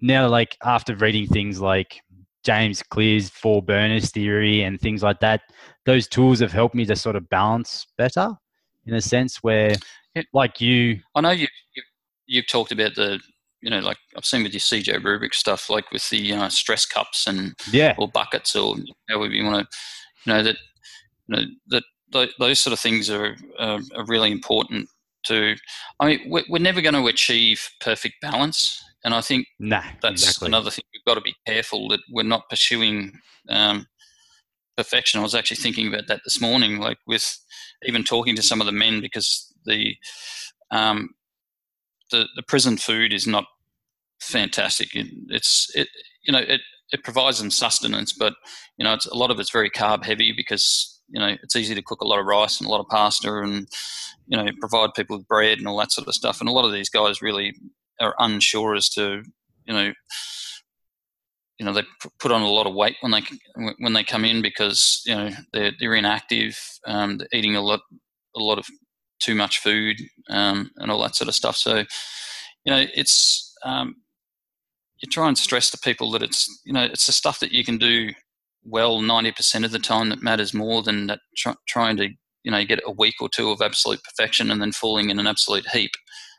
now 0.01 0.29
like 0.29 0.57
after 0.65 0.95
reading 0.97 1.27
things 1.27 1.61
like 1.61 2.01
James 2.45 2.83
Clear's 2.83 3.29
four 3.29 3.63
burners 3.63 4.11
theory 4.11 4.63
and 4.63 4.81
things 4.81 5.03
like 5.03 5.21
that, 5.21 5.43
those 5.85 6.09
tools 6.09 6.41
have 6.41 6.53
helped 6.53 6.75
me 6.75 6.85
to 6.87 6.97
sort 6.97 7.17
of 7.17 7.29
balance 7.29 7.87
better 7.99 8.33
in 8.87 8.95
a 8.95 9.01
sense 9.01 9.43
where 9.43 9.75
like 10.33 10.61
you 10.61 11.01
I 11.15 11.21
know 11.21 11.31
you, 11.31 11.47
you 11.75 11.83
you've 12.27 12.49
talked 12.49 12.73
about 12.73 12.95
the 12.95 13.21
you 13.61 13.71
know 13.71 13.81
like 13.81 13.99
I've 14.17 14.25
seen 14.25 14.43
with 14.43 14.53
your 14.53 14.61
CJ 14.61 15.05
Rubric 15.05 15.35
stuff 15.35 15.69
like 15.71 15.91
with 15.93 16.09
the 16.09 16.33
uh, 16.33 16.49
stress 16.49 16.87
cups 16.87 17.27
and 17.27 17.55
yeah 17.71 17.95
or 17.99 18.09
buckets 18.09 18.57
or 18.57 18.77
however 19.09 19.33
you 19.33 19.45
want 19.45 19.69
to 19.71 19.79
you 20.25 20.33
know 20.33 20.43
that 20.43 20.57
you 21.27 21.37
know 21.37 21.43
that 21.69 21.85
those 22.13 22.61
sort 22.61 22.73
of 22.73 22.81
things 22.81 23.11
are, 23.11 23.37
are, 23.59 23.81
are 23.97 24.05
really 24.07 24.31
important 24.31 24.89
to. 25.27 25.57
I 25.99 26.07
mean, 26.07 26.21
we're, 26.27 26.45
we're 26.49 26.59
never 26.59 26.81
going 26.81 26.95
to 26.95 27.07
achieve 27.07 27.69
perfect 27.81 28.17
balance, 28.21 28.83
and 29.05 29.15
I 29.15 29.21
think 29.21 29.47
nah, 29.59 29.83
that's 30.03 30.23
exactly. 30.23 30.49
another 30.49 30.71
thing 30.71 30.85
we've 30.93 31.05
got 31.05 31.15
to 31.15 31.21
be 31.21 31.37
careful 31.47 31.89
that 31.89 32.01
we're 32.11 32.23
not 32.23 32.49
pursuing 32.49 33.19
um, 33.49 33.87
perfection. 34.77 35.21
I 35.21 35.23
was 35.23 35.35
actually 35.35 35.59
thinking 35.59 35.89
about 35.89 36.07
that 36.09 36.21
this 36.25 36.41
morning, 36.41 36.79
like 36.79 36.99
with 37.07 37.39
even 37.85 38.05
talking 38.05 38.37
to 38.37 38.43
some 38.43 38.61
of 38.61 38.67
the 38.67 38.73
men 38.73 39.01
because 39.01 39.53
the 39.65 39.95
um, 40.71 41.11
the 42.11 42.27
the 42.37 42.43
prison 42.43 42.77
food 42.77 43.13
is 43.13 43.27
not 43.27 43.45
fantastic. 44.21 44.95
It, 44.95 45.07
it's 45.29 45.71
it 45.75 45.89
you 46.25 46.33
know 46.33 46.41
it 46.41 46.61
it 46.93 47.05
provides 47.05 47.39
them 47.39 47.51
sustenance, 47.51 48.13
but 48.13 48.35
you 48.77 48.85
know 48.85 48.95
it's 48.95 49.07
a 49.07 49.17
lot 49.17 49.31
of 49.31 49.39
it's 49.39 49.53
very 49.53 49.71
carb 49.71 50.05
heavy 50.05 50.33
because 50.37 51.00
you 51.11 51.21
know 51.21 51.37
it's 51.43 51.57
easy 51.57 51.75
to 51.75 51.83
cook 51.83 52.01
a 52.01 52.07
lot 52.07 52.21
of 52.21 52.27
rice 52.27 52.61
and 52.61 52.67
a 52.67 52.71
lot 52.71 52.81
of 52.81 52.89
pasta 52.89 53.39
and 53.39 53.69
you 54.27 54.37
know 54.37 54.49
provide 54.61 54.95
people 54.95 55.19
with 55.19 55.29
bread 55.29 55.59
and 55.59 55.67
all 55.67 55.79
that 55.79 55.93
sort 55.93 56.09
of 56.09 56.15
stuff. 56.15 56.41
And 56.41 56.49
a 56.49 56.53
lot 56.53 56.65
of 56.65 56.73
these 56.73 56.89
guys 56.89 57.23
really 57.23 57.55
are 58.01 58.15
unsure 58.19 58.75
as 58.75 58.89
to 58.91 59.23
you 59.67 59.75
know 59.75 59.93
you 61.59 61.67
know 61.67 61.73
they 61.73 61.83
put 62.19 62.33
on 62.33 62.43
a 62.43 62.49
lot 62.49 62.67
of 62.67 62.75
weight 62.75 62.97
when 63.03 63.13
they 63.13 63.23
when 63.79 63.93
they 63.93 64.03
come 64.03 64.25
in 64.25 64.41
because 64.41 65.03
you 65.05 65.15
know 65.15 65.31
they're 65.53 65.73
they're 65.79 65.95
inactive, 65.95 66.59
um, 66.87 67.19
they're 67.19 67.29
eating 67.33 67.57
a 67.57 67.61
lot 67.61 67.81
a 68.37 68.41
lot 68.41 68.59
of 68.59 68.67
too 69.21 69.35
much 69.35 69.59
food 69.59 69.99
um, 70.31 70.71
and 70.77 70.91
all 70.91 71.03
that 71.03 71.15
sort 71.15 71.29
of 71.29 71.35
stuff. 71.35 71.57
So 71.57 71.85
you 72.65 72.73
know 72.73 72.87
it's 72.95 73.55
um, 73.65 73.97
you 75.03 75.09
try 75.11 75.29
and 75.29 75.37
stress 75.37 75.71
to 75.71 75.79
people 75.79 76.11
that 76.13 76.23
it's 76.23 76.63
you 76.65 76.73
know 76.73 76.85
it's 76.85 77.07
the 77.07 77.13
stuff 77.13 77.41
that 77.41 77.53
you 77.53 77.65
can 77.65 77.77
do 77.77 78.11
well 78.65 79.01
90% 79.01 79.65
of 79.65 79.71
the 79.71 79.79
time 79.79 80.09
that 80.11 80.23
matters 80.23 80.53
more 80.55 80.83
than 80.83 81.07
that 81.07 81.21
tr- 81.37 81.51
trying 81.67 81.97
to 81.97 82.09
you 82.45 82.51
know 82.51 82.65
get 82.65 82.81
a 82.87 82.93
week 82.93 83.15
or 83.21 83.29
two 83.29 83.51
of 83.51 83.61
absolute 83.61 84.03
perfection 84.03 84.51
and 84.51 84.61
then 84.61 84.73
falling 84.73 85.11
in 85.11 85.19
an 85.19 85.27
absolute 85.27 85.67
heap 85.69 85.93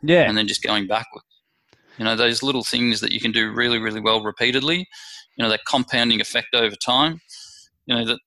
yeah. 0.03 0.27
and 0.27 0.37
then 0.37 0.47
just 0.47 0.63
going 0.63 0.87
backwards. 0.87 1.25
You 1.97 2.05
know 2.05 2.15
those 2.15 2.41
little 2.41 2.63
things 2.63 3.01
that 3.01 3.11
you 3.11 3.19
can 3.19 3.31
do 3.31 3.51
really 3.51 3.77
really 3.77 3.99
well 3.99 4.23
repeatedly 4.23 4.87
you 5.37 5.43
know 5.43 5.49
that 5.49 5.65
compounding 5.67 6.21
effect 6.21 6.55
over 6.55 6.75
time 6.75 7.21
you 7.85 7.95
know 7.95 8.05
that 8.05 8.19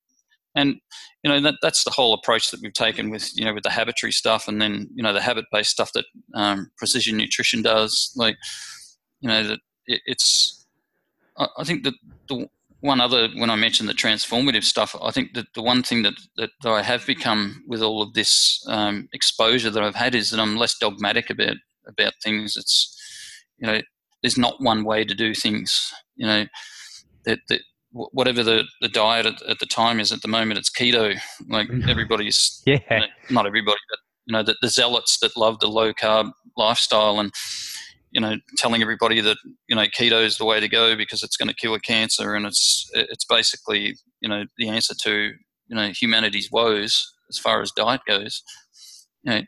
and 0.54 0.76
you 1.22 1.30
know 1.30 1.40
that 1.40 1.56
that's 1.62 1.84
the 1.84 1.90
whole 1.90 2.14
approach 2.14 2.50
that 2.50 2.60
we've 2.62 2.72
taken 2.72 3.10
with 3.10 3.30
you 3.34 3.44
know 3.44 3.54
with 3.54 3.64
the 3.64 3.70
Habitry 3.70 4.12
stuff 4.12 4.46
and 4.46 4.60
then 4.60 4.88
you 4.94 5.02
know 5.02 5.12
the 5.12 5.22
habit 5.22 5.46
based 5.50 5.70
stuff 5.70 5.92
that 5.94 6.04
um, 6.34 6.70
precision 6.76 7.16
nutrition 7.16 7.62
does. 7.62 8.12
Like 8.16 8.36
you 9.20 9.28
know 9.28 9.42
that 9.44 9.60
it, 9.86 10.00
it's 10.06 10.66
I 11.36 11.64
think 11.64 11.84
that 11.84 11.94
the 12.28 12.46
one 12.84 13.00
other 13.00 13.28
when 13.36 13.48
I 13.48 13.56
mentioned 13.56 13.88
the 13.88 13.94
transformative 13.94 14.62
stuff, 14.62 14.94
I 15.02 15.10
think 15.10 15.32
that 15.32 15.46
the 15.54 15.62
one 15.62 15.82
thing 15.82 16.02
that, 16.02 16.12
that, 16.36 16.50
I 16.66 16.82
have 16.82 17.06
become 17.06 17.64
with 17.66 17.80
all 17.80 18.02
of 18.02 18.12
this 18.12 18.62
um, 18.68 19.08
exposure 19.14 19.70
that 19.70 19.82
I've 19.82 19.94
had 19.94 20.14
is 20.14 20.30
that 20.30 20.38
I'm 20.38 20.56
less 20.56 20.76
dogmatic 20.78 21.30
about 21.30 21.56
about 21.88 22.12
things. 22.22 22.58
It's 22.58 22.94
you 23.56 23.66
know, 23.66 23.80
there's 24.22 24.36
not 24.36 24.60
one 24.60 24.84
way 24.84 25.02
to 25.02 25.14
do 25.14 25.34
things. 25.34 25.94
You 26.16 26.26
know, 26.26 26.44
that, 27.24 27.38
that 27.48 27.62
whatever 27.90 28.42
the, 28.42 28.64
the 28.82 28.88
diet 28.88 29.24
at, 29.24 29.40
at, 29.48 29.60
the 29.60 29.66
time 29.66 29.98
is 29.98 30.12
at 30.12 30.20
the 30.20 30.28
moment, 30.28 30.58
it's 30.58 30.70
keto. 30.70 31.18
Like 31.48 31.68
everybody's, 31.88 32.62
yeah, 32.66 32.80
you 32.90 32.98
know, 32.98 33.06
not 33.30 33.46
everybody, 33.46 33.78
but 33.88 33.98
you 34.26 34.32
know, 34.34 34.42
the, 34.42 34.56
the 34.60 34.68
zealots 34.68 35.18
that 35.20 35.38
love 35.38 35.58
the 35.60 35.68
low 35.68 35.94
carb 35.94 36.32
lifestyle 36.58 37.18
and 37.18 37.32
you 38.14 38.20
know, 38.20 38.36
telling 38.56 38.80
everybody 38.80 39.20
that 39.20 39.36
you 39.68 39.74
know 39.74 39.84
keto 39.86 40.24
is 40.24 40.38
the 40.38 40.44
way 40.44 40.60
to 40.60 40.68
go 40.68 40.96
because 40.96 41.22
it's 41.22 41.36
going 41.36 41.48
to 41.48 41.54
cure 41.54 41.78
cancer, 41.80 42.34
and 42.34 42.46
it's 42.46 42.88
it's 42.94 43.24
basically 43.24 43.96
you 44.20 44.28
know 44.28 44.44
the 44.56 44.68
answer 44.68 44.94
to 45.02 45.32
you 45.66 45.76
know 45.76 45.88
humanity's 45.88 46.48
woes 46.50 47.12
as 47.28 47.38
far 47.38 47.60
as 47.60 47.72
diet 47.72 48.02
goes. 48.06 48.42
You 49.24 49.32
know, 49.32 49.42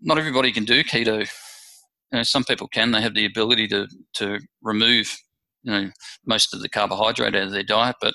not 0.00 0.18
everybody 0.18 0.52
can 0.52 0.64
do 0.64 0.84
keto. 0.84 1.28
You 2.12 2.18
know, 2.18 2.22
some 2.22 2.44
people 2.44 2.68
can; 2.68 2.92
they 2.92 3.02
have 3.02 3.14
the 3.14 3.26
ability 3.26 3.66
to 3.68 3.88
to 4.14 4.38
remove 4.62 5.18
you 5.64 5.72
know 5.72 5.90
most 6.24 6.54
of 6.54 6.62
the 6.62 6.68
carbohydrate 6.68 7.34
out 7.34 7.42
of 7.42 7.50
their 7.50 7.64
diet, 7.64 7.96
but 8.00 8.14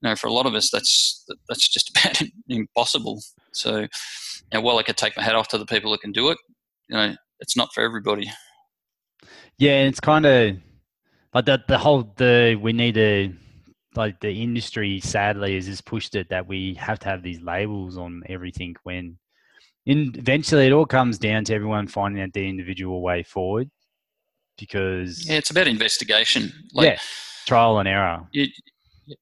you 0.00 0.08
know, 0.08 0.14
for 0.14 0.28
a 0.28 0.32
lot 0.32 0.46
of 0.46 0.54
us, 0.54 0.70
that's 0.70 1.24
that's 1.48 1.68
just 1.68 1.90
about 1.98 2.22
impossible. 2.48 3.20
So, 3.52 3.80
you 3.80 3.88
know, 4.54 4.60
while 4.60 4.78
I 4.78 4.84
could 4.84 4.96
take 4.96 5.16
my 5.16 5.24
hat 5.24 5.34
off 5.34 5.48
to 5.48 5.58
the 5.58 5.66
people 5.66 5.90
that 5.90 6.02
can 6.02 6.12
do 6.12 6.30
it, 6.30 6.38
you 6.88 6.96
know, 6.96 7.16
it's 7.40 7.56
not 7.56 7.70
for 7.74 7.82
everybody. 7.82 8.30
Yeah, 9.58 9.72
and 9.72 9.88
it's 9.88 10.00
kind 10.00 10.26
of 10.26 10.56
like 11.34 11.46
the 11.46 11.62
the 11.68 11.78
whole 11.78 12.12
the 12.16 12.58
we 12.60 12.72
need 12.72 12.94
to 12.94 13.32
like 13.94 14.20
the 14.20 14.42
industry 14.42 15.00
sadly 15.00 15.54
has 15.54 15.66
just 15.66 15.84
pushed 15.84 16.14
it 16.14 16.28
that 16.30 16.46
we 16.46 16.74
have 16.74 16.98
to 17.00 17.08
have 17.08 17.22
these 17.22 17.40
labels 17.40 17.96
on 17.96 18.22
everything 18.28 18.74
when 18.82 19.18
in 19.86 20.12
eventually 20.16 20.66
it 20.66 20.72
all 20.72 20.86
comes 20.86 21.18
down 21.18 21.44
to 21.44 21.54
everyone 21.54 21.86
finding 21.86 22.22
out 22.22 22.32
the 22.32 22.46
individual 22.46 23.02
way 23.02 23.22
forward 23.22 23.70
because 24.58 25.28
yeah 25.28 25.36
it's 25.36 25.50
about 25.50 25.66
investigation. 25.66 26.52
Like, 26.72 26.86
yeah 26.86 26.98
trial 27.46 27.78
and 27.78 27.88
error. 27.88 28.26
you, 28.32 28.46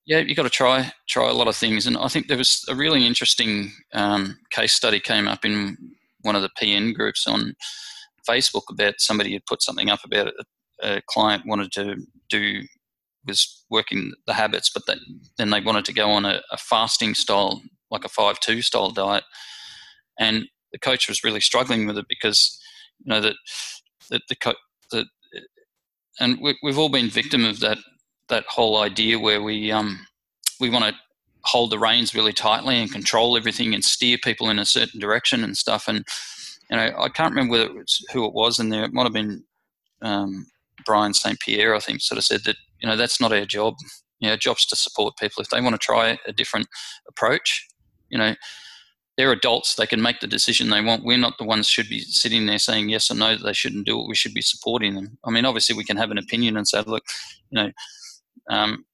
yeah 0.07 0.21
you 0.21 0.35
got 0.35 0.45
to 0.45 0.51
try 0.51 0.91
try 1.09 1.29
a 1.29 1.35
lot 1.35 1.49
of 1.49 1.57
things. 1.57 1.87
And 1.87 1.97
i 1.97 2.09
think 2.09 2.29
there 2.29 2.39
was 2.39 2.65
a 2.69 2.75
really 2.75 3.07
interesting 3.07 3.73
um, 3.93 4.39
case 4.51 4.73
study 4.73 5.01
came 5.01 5.29
up 5.29 5.45
in 5.45 5.77
one 6.23 6.37
of 6.37 6.43
the 6.43 6.51
pn 6.61 6.95
groups 6.95 7.27
on 7.27 7.55
Facebook 8.29 8.65
about 8.71 8.95
somebody 8.99 9.33
had 9.33 9.47
put 9.47 9.63
something 9.63 9.91
up 9.91 10.01
about 10.05 10.29
a, 10.29 10.97
a 10.97 11.03
client 11.09 11.45
wanted 11.47 11.73
to 11.73 11.97
do 12.29 12.63
was 13.27 13.65
working 13.71 14.13
the 14.27 14.35
habits, 14.35 14.71
but 14.73 14.85
that, 14.87 14.99
then 15.39 15.51
they 15.51 15.61
wanted 15.61 15.85
to 15.87 15.95
go 15.95 16.11
on 16.11 16.25
a, 16.27 16.43
a 16.51 16.59
fasting 16.59 17.15
style, 17.15 17.63
like 17.91 18.05
a 18.05 18.09
five 18.09 18.39
two 18.41 18.61
style 18.61 18.91
diet, 18.91 19.25
and 20.19 20.45
the 20.73 20.79
coach 20.79 21.09
was 21.09 21.25
really 21.25 21.41
struggling 21.41 21.87
with 21.87 21.97
it 21.97 22.07
because 22.09 22.61
you 22.99 23.11
know 23.11 23.21
that 23.21 23.37
that 24.11 24.23
the, 24.29 24.37
co- 24.37 24.55
the 24.91 25.07
and 26.21 26.39
we, 26.41 26.57
we've 26.63 26.79
all 26.79 26.89
been 26.89 27.09
victim 27.09 27.45
of 27.45 27.61
that 27.61 27.79
that 28.29 28.45
whole 28.49 28.79
idea 28.79 29.19
where 29.19 29.43
we 29.43 29.71
um 29.73 30.07
we 30.61 30.71
want 30.71 30.85
to 30.85 30.95
hold 31.45 31.71
the 31.71 31.79
reins 31.79 32.15
really 32.15 32.33
tightly 32.33 32.77
and 32.77 32.91
control 32.91 33.37
everything 33.37 33.75
and 33.75 33.85
steer 33.85 34.17
people 34.23 34.49
in 34.49 34.59
a 34.59 34.65
certain 34.65 34.99
direction 34.99 35.45
and 35.45 35.57
stuff. 35.57 35.87
And 35.89 36.07
you 36.75 36.81
know, 36.81 36.99
I 36.99 37.09
can't 37.09 37.31
remember 37.31 37.53
whether 37.53 37.67
it 37.67 37.75
was 37.75 38.05
who 38.13 38.25
it 38.27 38.35
was 38.35 38.59
in 38.59 38.69
there. 38.69 38.83
It 38.83 38.93
might 38.93 39.05
have 39.05 39.13
been 39.13 39.45
um, 40.03 40.47
Brian 40.85 41.15
St. 41.15 41.39
Pierre, 41.39 41.73
I 41.73 41.79
think, 41.79 42.01
sort 42.01 42.19
of 42.19 42.25
said 42.25 42.41
that, 42.47 42.57
you 42.81 42.89
know, 42.89 42.97
that's 42.97 43.21
not 43.21 43.33
our 43.33 43.45
job. 43.45 43.75
You 44.19 44.29
know, 44.29 44.37
job's 44.37 44.67
to 44.67 44.77
support 44.77 45.17
people. 45.17 45.41
If 45.41 45.51
they 45.51 45.61
want 45.61 45.75
to 45.75 45.79
try 45.79 46.19
a 46.27 46.33
different 46.33 46.67
approach, 47.09 47.65
you 48.09 48.19
know, 48.19 48.35
they're 49.17 49.31
adults. 49.31 49.77
They 49.77 49.87
can 49.87 50.03
make 50.03 50.19
the 50.19 50.27
decision 50.27 50.69
they 50.69 50.81
want. 50.81 51.05
We're 51.05 51.17
not 51.17 51.39
the 51.39 51.45
ones 51.45 51.69
should 51.69 51.89
be 51.89 52.01
sitting 52.01 52.47
there 52.47 52.59
saying 52.59 52.89
yes 52.89 53.09
or 53.09 53.15
no 53.15 53.37
that 53.37 53.45
they 53.45 53.53
shouldn't 53.53 53.87
do 53.87 54.01
it. 54.01 54.09
We 54.09 54.17
should 54.17 54.35
be 54.35 54.43
supporting 54.43 54.97
them. 54.97 55.17
I 55.25 55.31
mean, 55.31 55.45
obviously, 55.45 55.77
we 55.77 55.85
can 55.85 55.97
have 55.97 56.11
an 56.11 56.19
opinion 56.19 56.57
and 56.57 56.67
say, 56.67 56.83
look, 56.85 57.05
you 57.51 57.63
know, 57.63 57.71
um, 58.51 58.85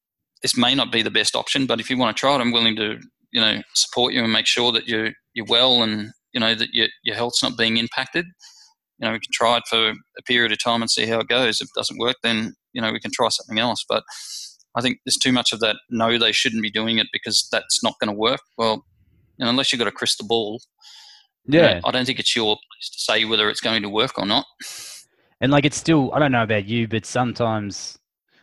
this 0.42 0.54
may 0.54 0.74
not 0.74 0.92
be 0.92 1.00
the 1.00 1.10
best 1.10 1.34
option, 1.34 1.64
but 1.64 1.80
if 1.80 1.88
you 1.88 1.96
want 1.96 2.14
to 2.14 2.20
try 2.20 2.34
it, 2.34 2.40
I'm 2.40 2.52
willing 2.52 2.76
to, 2.76 3.00
you 3.32 3.40
know, 3.40 3.62
support 3.74 4.12
you 4.12 4.22
and 4.22 4.32
make 4.32 4.46
sure 4.46 4.70
that 4.72 4.86
you're 4.86 5.12
you're 5.32 5.46
well 5.46 5.82
and 5.82 6.10
you 6.32 6.40
know 6.40 6.54
that 6.54 6.68
your, 6.72 6.88
your 7.02 7.16
health's 7.16 7.42
not 7.42 7.56
being 7.56 7.76
impacted. 7.76 8.26
You 8.98 9.06
know 9.06 9.12
we 9.12 9.20
can 9.20 9.32
try 9.32 9.56
it 9.56 9.64
for 9.68 9.90
a 9.90 10.22
period 10.26 10.52
of 10.52 10.62
time 10.62 10.82
and 10.82 10.90
see 10.90 11.06
how 11.06 11.20
it 11.20 11.28
goes. 11.28 11.60
If 11.60 11.66
it 11.66 11.78
doesn't 11.78 11.98
work 11.98 12.16
then 12.22 12.54
you 12.72 12.80
know 12.80 12.92
we 12.92 13.00
can 13.00 13.10
try 13.12 13.28
something 13.28 13.58
else. 13.58 13.84
But 13.88 14.04
i 14.76 14.80
think 14.80 14.98
there's 15.04 15.16
too 15.16 15.32
much 15.32 15.52
of 15.52 15.58
that 15.60 15.76
no 15.90 16.16
they 16.16 16.32
shouldn't 16.32 16.62
be 16.62 16.70
doing 16.70 16.98
it 16.98 17.08
because 17.12 17.48
that's 17.50 17.82
not 17.82 17.94
going 18.00 18.12
to 18.12 18.18
work. 18.18 18.40
Well 18.56 18.84
you 19.38 19.44
know, 19.44 19.50
unless 19.50 19.72
you've 19.72 19.78
got 19.78 19.88
a 19.88 19.92
crystal 19.92 20.26
ball 20.26 20.60
yeah 21.46 21.68
you 21.68 21.74
know, 21.76 21.80
i 21.86 21.90
don't 21.90 22.04
think 22.04 22.18
it's 22.20 22.36
your 22.36 22.56
place 22.56 22.90
to 22.90 22.98
say 23.00 23.24
whether 23.24 23.48
it's 23.48 23.60
going 23.60 23.82
to 23.82 23.88
work 23.88 24.18
or 24.18 24.26
not. 24.26 24.44
And 25.40 25.50
like 25.50 25.64
it's 25.64 25.76
still 25.76 26.12
i 26.12 26.18
don't 26.18 26.32
know 26.32 26.42
about 26.42 26.66
you 26.66 26.86
but 26.86 27.06
sometimes 27.06 27.98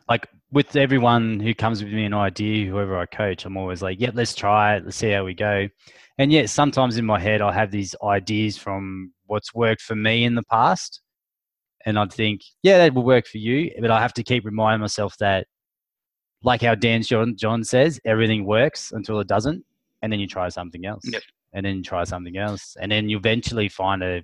like 0.09 0.27
with 0.51 0.75
everyone 0.75 1.39
who 1.39 1.53
comes 1.53 1.83
with 1.83 1.91
me 1.91 2.05
an 2.05 2.13
idea 2.13 2.69
whoever 2.69 2.97
i 2.97 3.05
coach 3.05 3.45
i'm 3.45 3.57
always 3.57 3.81
like 3.81 3.99
yep 3.99 4.13
let's 4.15 4.33
try 4.35 4.75
it. 4.75 4.85
Let's 4.85 4.97
see 4.97 5.11
how 5.11 5.23
we 5.23 5.33
go. 5.33 5.67
And 6.17 6.31
yet 6.31 6.49
sometimes 6.49 6.97
in 6.97 7.05
my 7.05 7.19
head 7.19 7.41
I 7.41 7.53
have 7.53 7.71
these 7.71 7.95
ideas 8.03 8.57
from 8.57 9.13
what's 9.27 9.53
worked 9.53 9.81
for 9.81 9.95
me 9.95 10.23
in 10.23 10.35
the 10.35 10.43
past, 10.43 11.01
and 11.85 11.99
I'd 11.99 12.11
think, 12.11 12.41
yeah, 12.63 12.77
that 12.79 12.93
will 12.93 13.03
work 13.03 13.27
for 13.27 13.37
you, 13.37 13.71
but 13.79 13.91
I 13.91 14.01
have 14.01 14.13
to 14.13 14.23
keep 14.23 14.45
reminding 14.45 14.81
myself 14.81 15.15
that, 15.19 15.47
like 16.43 16.61
how 16.61 16.75
Dan 16.75 17.03
John, 17.03 17.35
John 17.37 17.63
says, 17.63 17.99
everything 18.03 18.45
works 18.45 18.91
until 18.91 19.19
it 19.19 19.27
doesn't, 19.27 19.63
and 20.01 20.11
then 20.11 20.19
you 20.19 20.27
try 20.27 20.49
something 20.49 20.85
else, 20.85 21.03
yep. 21.05 21.21
and 21.53 21.65
then 21.65 21.77
you 21.77 21.83
try 21.83 22.03
something 22.03 22.37
else, 22.37 22.75
and 22.81 22.91
then 22.91 23.09
you 23.09 23.17
eventually 23.17 23.69
find 23.69 24.01
a 24.03 24.23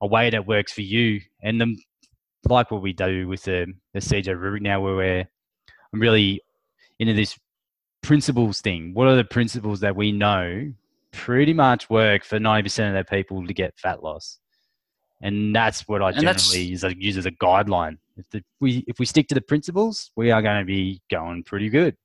a 0.00 0.06
way 0.06 0.28
that 0.28 0.46
works 0.46 0.72
for 0.72 0.82
you, 0.82 1.20
and 1.42 1.60
then 1.60 1.76
like 2.48 2.70
what 2.70 2.82
we 2.82 2.92
do 2.92 3.28
with 3.28 3.44
the 3.44 3.72
the 3.92 4.00
CJ 4.00 4.28
rubric 4.38 4.62
now, 4.62 4.80
where 4.80 4.94
we're 4.94 5.28
I'm 5.92 6.00
really 6.00 6.40
into 6.98 7.14
this 7.14 7.38
principles 8.02 8.60
thing. 8.60 8.94
What 8.94 9.08
are 9.08 9.16
the 9.16 9.24
principles 9.24 9.80
that 9.80 9.96
we 9.96 10.12
know 10.12 10.72
pretty 11.14 11.54
much 11.54 11.88
work 11.88 12.24
for 12.24 12.38
90% 12.38 12.88
of 12.88 12.92
their 12.92 13.04
people 13.04 13.46
to 13.46 13.54
get 13.54 13.78
fat 13.78 14.02
loss. 14.02 14.38
And 15.22 15.54
that's 15.54 15.88
what 15.88 16.02
I 16.02 16.10
and 16.10 16.20
generally 16.20 16.62
use, 16.62 16.84
use 16.98 17.16
as 17.16 17.24
a 17.24 17.30
guideline. 17.30 17.98
If, 18.16 18.28
the, 18.30 18.44
we, 18.60 18.84
if 18.86 18.98
we 18.98 19.06
stick 19.06 19.28
to 19.28 19.34
the 19.34 19.40
principles, 19.40 20.10
we 20.16 20.30
are 20.30 20.42
going 20.42 20.58
to 20.58 20.66
be 20.66 21.00
going 21.10 21.44
pretty 21.44 21.70
good. 21.70 21.96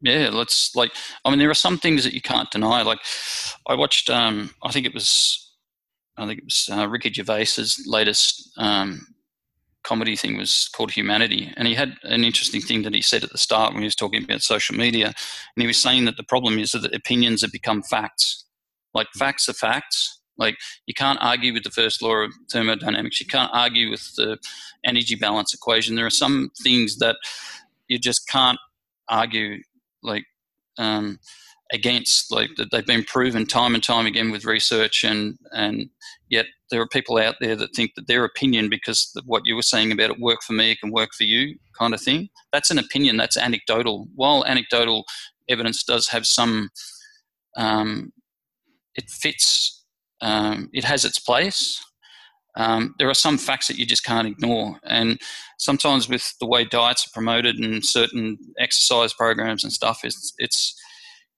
Yeah, 0.00 0.30
let's 0.32 0.76
like. 0.76 0.92
I 1.24 1.30
mean, 1.30 1.40
there 1.40 1.50
are 1.50 1.54
some 1.54 1.76
things 1.76 2.04
that 2.04 2.12
you 2.12 2.20
can't 2.20 2.48
deny. 2.52 2.82
Like, 2.82 3.00
I 3.66 3.74
watched. 3.74 4.08
Um, 4.08 4.54
I 4.62 4.70
think 4.70 4.86
it 4.86 4.94
was 4.94 5.47
I 6.18 6.26
think 6.26 6.40
it 6.40 6.44
was 6.44 6.68
uh, 6.70 6.88
Ricky 6.88 7.10
Gervais's 7.10 7.84
latest 7.86 8.50
um, 8.56 9.06
comedy 9.84 10.16
thing 10.16 10.36
was 10.36 10.68
called 10.74 10.90
Humanity, 10.90 11.52
and 11.56 11.68
he 11.68 11.74
had 11.74 11.94
an 12.02 12.24
interesting 12.24 12.60
thing 12.60 12.82
that 12.82 12.94
he 12.94 13.00
said 13.00 13.24
at 13.24 13.30
the 13.30 13.38
start 13.38 13.72
when 13.72 13.82
he 13.82 13.86
was 13.86 13.94
talking 13.94 14.24
about 14.24 14.42
social 14.42 14.76
media, 14.76 15.06
and 15.06 15.62
he 15.62 15.66
was 15.66 15.80
saying 15.80 16.04
that 16.06 16.16
the 16.16 16.24
problem 16.24 16.58
is 16.58 16.72
that 16.72 16.94
opinions 16.94 17.42
have 17.42 17.52
become 17.52 17.82
facts. 17.82 18.44
Like 18.94 19.06
facts 19.16 19.48
are 19.48 19.54
facts. 19.54 20.20
Like 20.36 20.56
you 20.86 20.94
can't 20.94 21.18
argue 21.20 21.52
with 21.52 21.64
the 21.64 21.70
first 21.70 22.02
law 22.02 22.16
of 22.16 22.32
thermodynamics. 22.50 23.20
You 23.20 23.26
can't 23.26 23.50
argue 23.52 23.90
with 23.90 24.14
the 24.16 24.38
energy 24.84 25.14
balance 25.14 25.54
equation. 25.54 25.94
There 25.94 26.06
are 26.06 26.10
some 26.10 26.50
things 26.62 26.98
that 26.98 27.16
you 27.88 27.98
just 27.98 28.28
can't 28.28 28.58
argue 29.08 29.62
like 30.02 30.24
um, 30.78 31.18
against. 31.72 32.32
Like 32.32 32.50
they've 32.70 32.86
been 32.86 33.04
proven 33.04 33.46
time 33.46 33.74
and 33.74 33.82
time 33.82 34.06
again 34.06 34.30
with 34.30 34.44
research, 34.44 35.04
and 35.04 35.38
and 35.52 35.90
yet 36.28 36.46
there 36.70 36.80
are 36.80 36.88
people 36.88 37.18
out 37.18 37.36
there 37.40 37.56
that 37.56 37.74
think 37.74 37.92
that 37.96 38.06
their 38.06 38.24
opinion, 38.24 38.68
because 38.68 39.10
what 39.24 39.42
you 39.44 39.56
were 39.56 39.62
saying 39.62 39.92
about 39.92 40.10
it 40.10 40.20
work 40.20 40.42
for 40.42 40.52
me, 40.52 40.72
it 40.72 40.80
can 40.80 40.92
work 40.92 41.10
for 41.16 41.24
you, 41.24 41.56
kind 41.78 41.94
of 41.94 42.00
thing. 42.00 42.28
That's 42.52 42.70
an 42.70 42.78
opinion. 42.78 43.16
That's 43.16 43.36
anecdotal. 43.36 44.08
While 44.14 44.44
anecdotal 44.44 45.04
evidence 45.48 45.82
does 45.82 46.08
have 46.08 46.26
some, 46.26 46.70
um, 47.56 48.12
it 48.94 49.08
fits. 49.10 49.84
Um, 50.20 50.68
it 50.72 50.84
has 50.84 51.04
its 51.04 51.20
place. 51.20 51.82
Um, 52.56 52.96
there 52.98 53.08
are 53.08 53.14
some 53.14 53.38
facts 53.38 53.68
that 53.68 53.78
you 53.78 53.86
just 53.86 54.04
can't 54.04 54.26
ignore. 54.26 54.80
And 54.82 55.20
sometimes 55.58 56.08
with 56.08 56.34
the 56.40 56.46
way 56.46 56.64
diets 56.64 57.06
are 57.06 57.14
promoted 57.14 57.56
and 57.56 57.84
certain 57.84 58.36
exercise 58.58 59.14
programs 59.14 59.62
and 59.62 59.72
stuff, 59.72 60.00
it's, 60.02 60.34
it's 60.38 60.74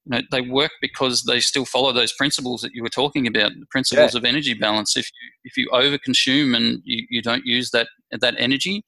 you 0.06 0.16
know, 0.16 0.22
they 0.30 0.40
work 0.40 0.70
because 0.80 1.24
they 1.24 1.40
still 1.40 1.64
follow 1.64 1.92
those 1.92 2.12
principles 2.12 2.62
that 2.62 2.72
you 2.72 2.82
were 2.82 2.88
talking 2.88 3.26
about, 3.26 3.52
the 3.58 3.66
principles 3.70 4.14
yeah. 4.14 4.18
of 4.18 4.24
energy 4.24 4.54
balance. 4.54 4.96
If 4.96 5.06
you 5.06 5.30
if 5.44 5.56
you 5.56 5.68
overconsume 5.72 6.56
and 6.56 6.80
you, 6.84 7.06
you 7.10 7.22
don't 7.22 7.44
use 7.44 7.70
that 7.70 7.88
that 8.20 8.34
energy, 8.38 8.84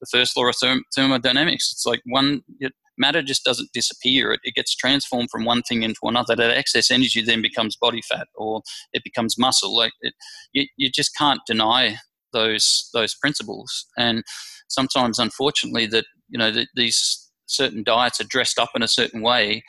the 0.00 0.06
first 0.10 0.36
law 0.36 0.48
of 0.48 0.54
therm- 0.62 0.82
thermodynamics, 0.94 1.70
it's 1.72 1.86
like 1.86 2.00
one 2.06 2.42
it, 2.58 2.72
matter 2.98 3.22
just 3.22 3.44
doesn't 3.44 3.72
disappear. 3.72 4.32
It, 4.32 4.40
it 4.42 4.54
gets 4.54 4.74
transformed 4.74 5.30
from 5.30 5.44
one 5.44 5.62
thing 5.62 5.84
into 5.84 6.00
another. 6.02 6.34
That 6.34 6.56
excess 6.56 6.90
energy 6.90 7.22
then 7.22 7.40
becomes 7.40 7.76
body 7.76 8.02
fat 8.02 8.26
or 8.34 8.62
it 8.92 9.04
becomes 9.04 9.38
muscle. 9.38 9.74
Like 9.76 9.92
it, 10.00 10.14
you, 10.52 10.66
you 10.76 10.90
just 10.90 11.16
can't 11.16 11.40
deny 11.46 11.98
those 12.32 12.90
those 12.92 13.14
principles. 13.14 13.86
And 13.96 14.24
sometimes, 14.68 15.20
unfortunately, 15.20 15.86
that 15.86 16.06
you 16.28 16.38
know 16.38 16.50
that 16.50 16.68
these 16.74 17.30
certain 17.46 17.82
diets 17.82 18.20
are 18.20 18.26
dressed 18.28 18.58
up 18.58 18.70
in 18.74 18.82
a 18.82 18.88
certain 18.88 19.22
way 19.22 19.62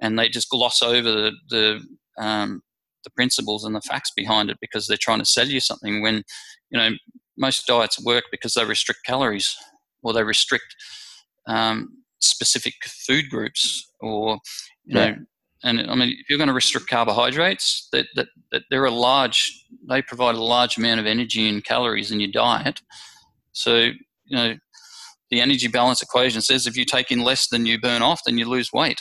and 0.00 0.18
they 0.18 0.28
just 0.28 0.50
gloss 0.50 0.82
over 0.82 1.10
the 1.10 1.32
the, 1.48 1.80
um, 2.18 2.62
the 3.04 3.10
principles 3.10 3.64
and 3.64 3.74
the 3.74 3.80
facts 3.80 4.12
behind 4.16 4.50
it 4.50 4.58
because 4.60 4.86
they're 4.86 4.96
trying 4.96 5.18
to 5.20 5.24
sell 5.24 5.46
you 5.46 5.60
something. 5.60 6.02
When 6.02 6.22
you 6.70 6.78
know 6.78 6.90
most 7.36 7.66
diets 7.66 8.02
work 8.04 8.24
because 8.30 8.54
they 8.54 8.64
restrict 8.64 9.00
calories 9.06 9.56
or 10.02 10.12
they 10.12 10.22
restrict 10.22 10.74
um, 11.46 11.88
specific 12.20 12.74
food 12.84 13.28
groups 13.30 13.92
or 14.00 14.38
you 14.84 14.98
yeah. 14.98 15.10
know. 15.10 15.16
And 15.62 15.90
I 15.90 15.94
mean, 15.94 16.08
if 16.08 16.30
you're 16.30 16.38
going 16.38 16.48
to 16.48 16.54
restrict 16.54 16.88
carbohydrates, 16.88 17.88
that, 17.92 18.06
that, 18.14 18.28
that 18.50 18.62
they're 18.70 18.86
a 18.86 18.90
large, 18.90 19.52
they 19.90 20.00
provide 20.00 20.34
a 20.34 20.42
large 20.42 20.78
amount 20.78 21.00
of 21.00 21.06
energy 21.06 21.50
and 21.50 21.62
calories 21.62 22.10
in 22.10 22.18
your 22.18 22.30
diet. 22.30 22.80
So, 23.52 23.76
you 23.76 24.36
know, 24.36 24.54
the 25.30 25.40
energy 25.42 25.68
balance 25.68 26.00
equation 26.02 26.40
says 26.40 26.66
if 26.66 26.78
you 26.78 26.86
take 26.86 27.10
in 27.10 27.20
less 27.20 27.48
than 27.48 27.66
you 27.66 27.78
burn 27.78 28.00
off, 28.00 28.22
then 28.24 28.38
you 28.38 28.48
lose 28.48 28.72
weight. 28.72 29.00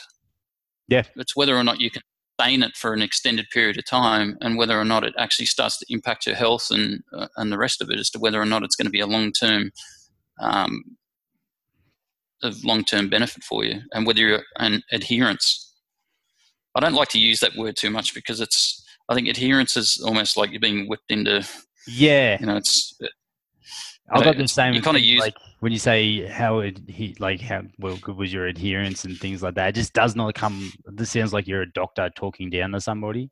Yeah. 0.90 1.04
It's 1.16 1.36
whether 1.36 1.56
or 1.56 1.64
not 1.64 1.80
you 1.80 1.92
can 1.92 2.02
sustain 2.40 2.64
it 2.64 2.76
for 2.76 2.94
an 2.94 3.02
extended 3.02 3.48
period 3.52 3.78
of 3.78 3.86
time 3.86 4.38
and 4.42 4.58
whether 4.58 4.80
or 4.80 4.86
not 4.86 5.04
it 5.04 5.14
actually 5.18 5.46
starts 5.46 5.78
to 5.78 5.86
impact 5.90 6.26
your 6.26 6.36
health 6.36 6.68
and, 6.72 7.02
uh, 7.14 7.28
and 7.38 7.52
the 7.52 7.58
rest 7.58 7.82
of 7.82 7.90
it 7.90 8.00
as 8.00 8.10
to 8.12 8.20
whether 8.20 8.42
or 8.42 8.46
not 8.46 8.64
it's 8.64 8.76
going 8.76 8.86
to 8.86 8.92
be 8.92 9.00
a 9.00 9.08
long 9.08 9.32
term 9.32 9.72
um, 10.40 10.84
of 12.42 12.64
long 12.64 12.84
term 12.84 13.10
benefit 13.10 13.44
for 13.44 13.64
you 13.64 13.82
and 13.94 14.08
whether 14.08 14.22
you're 14.22 14.44
an 14.58 14.82
adherence. 14.92 15.74
I 16.76 16.80
don't 16.80 16.94
like 16.94 17.10
to 17.10 17.20
use 17.20 17.40
that 17.42 17.56
word 17.58 17.76
too 17.76 17.90
much 17.90 18.14
because 18.14 18.40
it's, 18.40 18.86
I 19.10 19.16
think 19.16 19.28
adherence 19.28 19.76
is 19.76 20.02
almost 20.06 20.38
like 20.38 20.52
you're 20.52 20.60
being 20.60 20.88
whipped 20.88 21.12
into. 21.12 21.46
Yeah. 21.88 22.38
You 22.40 22.46
know, 22.46 22.58
it's. 22.58 22.98
I've 24.12 24.24
got 24.24 24.38
the 24.38 24.48
same. 24.48 24.74
You 24.74 24.82
kind 24.82 24.98
of 24.98 25.04
use 25.04 25.22
like 25.22 25.36
when 25.60 25.72
you 25.72 25.80
say 25.80 26.26
how 26.28 26.60
it, 26.60 26.80
he 26.88 27.16
like 27.20 27.42
how 27.42 27.64
well 27.80 27.98
good 27.98 28.16
was 28.16 28.32
your 28.32 28.48
adherence 28.48 29.06
and 29.06 29.18
things 29.18 29.44
like 29.44 29.56
that. 29.56 29.70
It 29.70 29.76
just 29.76 29.94
does 29.94 30.16
not 30.16 30.34
come. 30.36 30.72
This 30.86 31.12
sounds 31.12 31.34
like 31.34 31.48
you're 31.48 31.62
a 31.62 31.72
doctor 31.72 32.10
talking 32.16 32.50
down 32.50 32.72
to 32.72 32.82
somebody. 32.82 33.30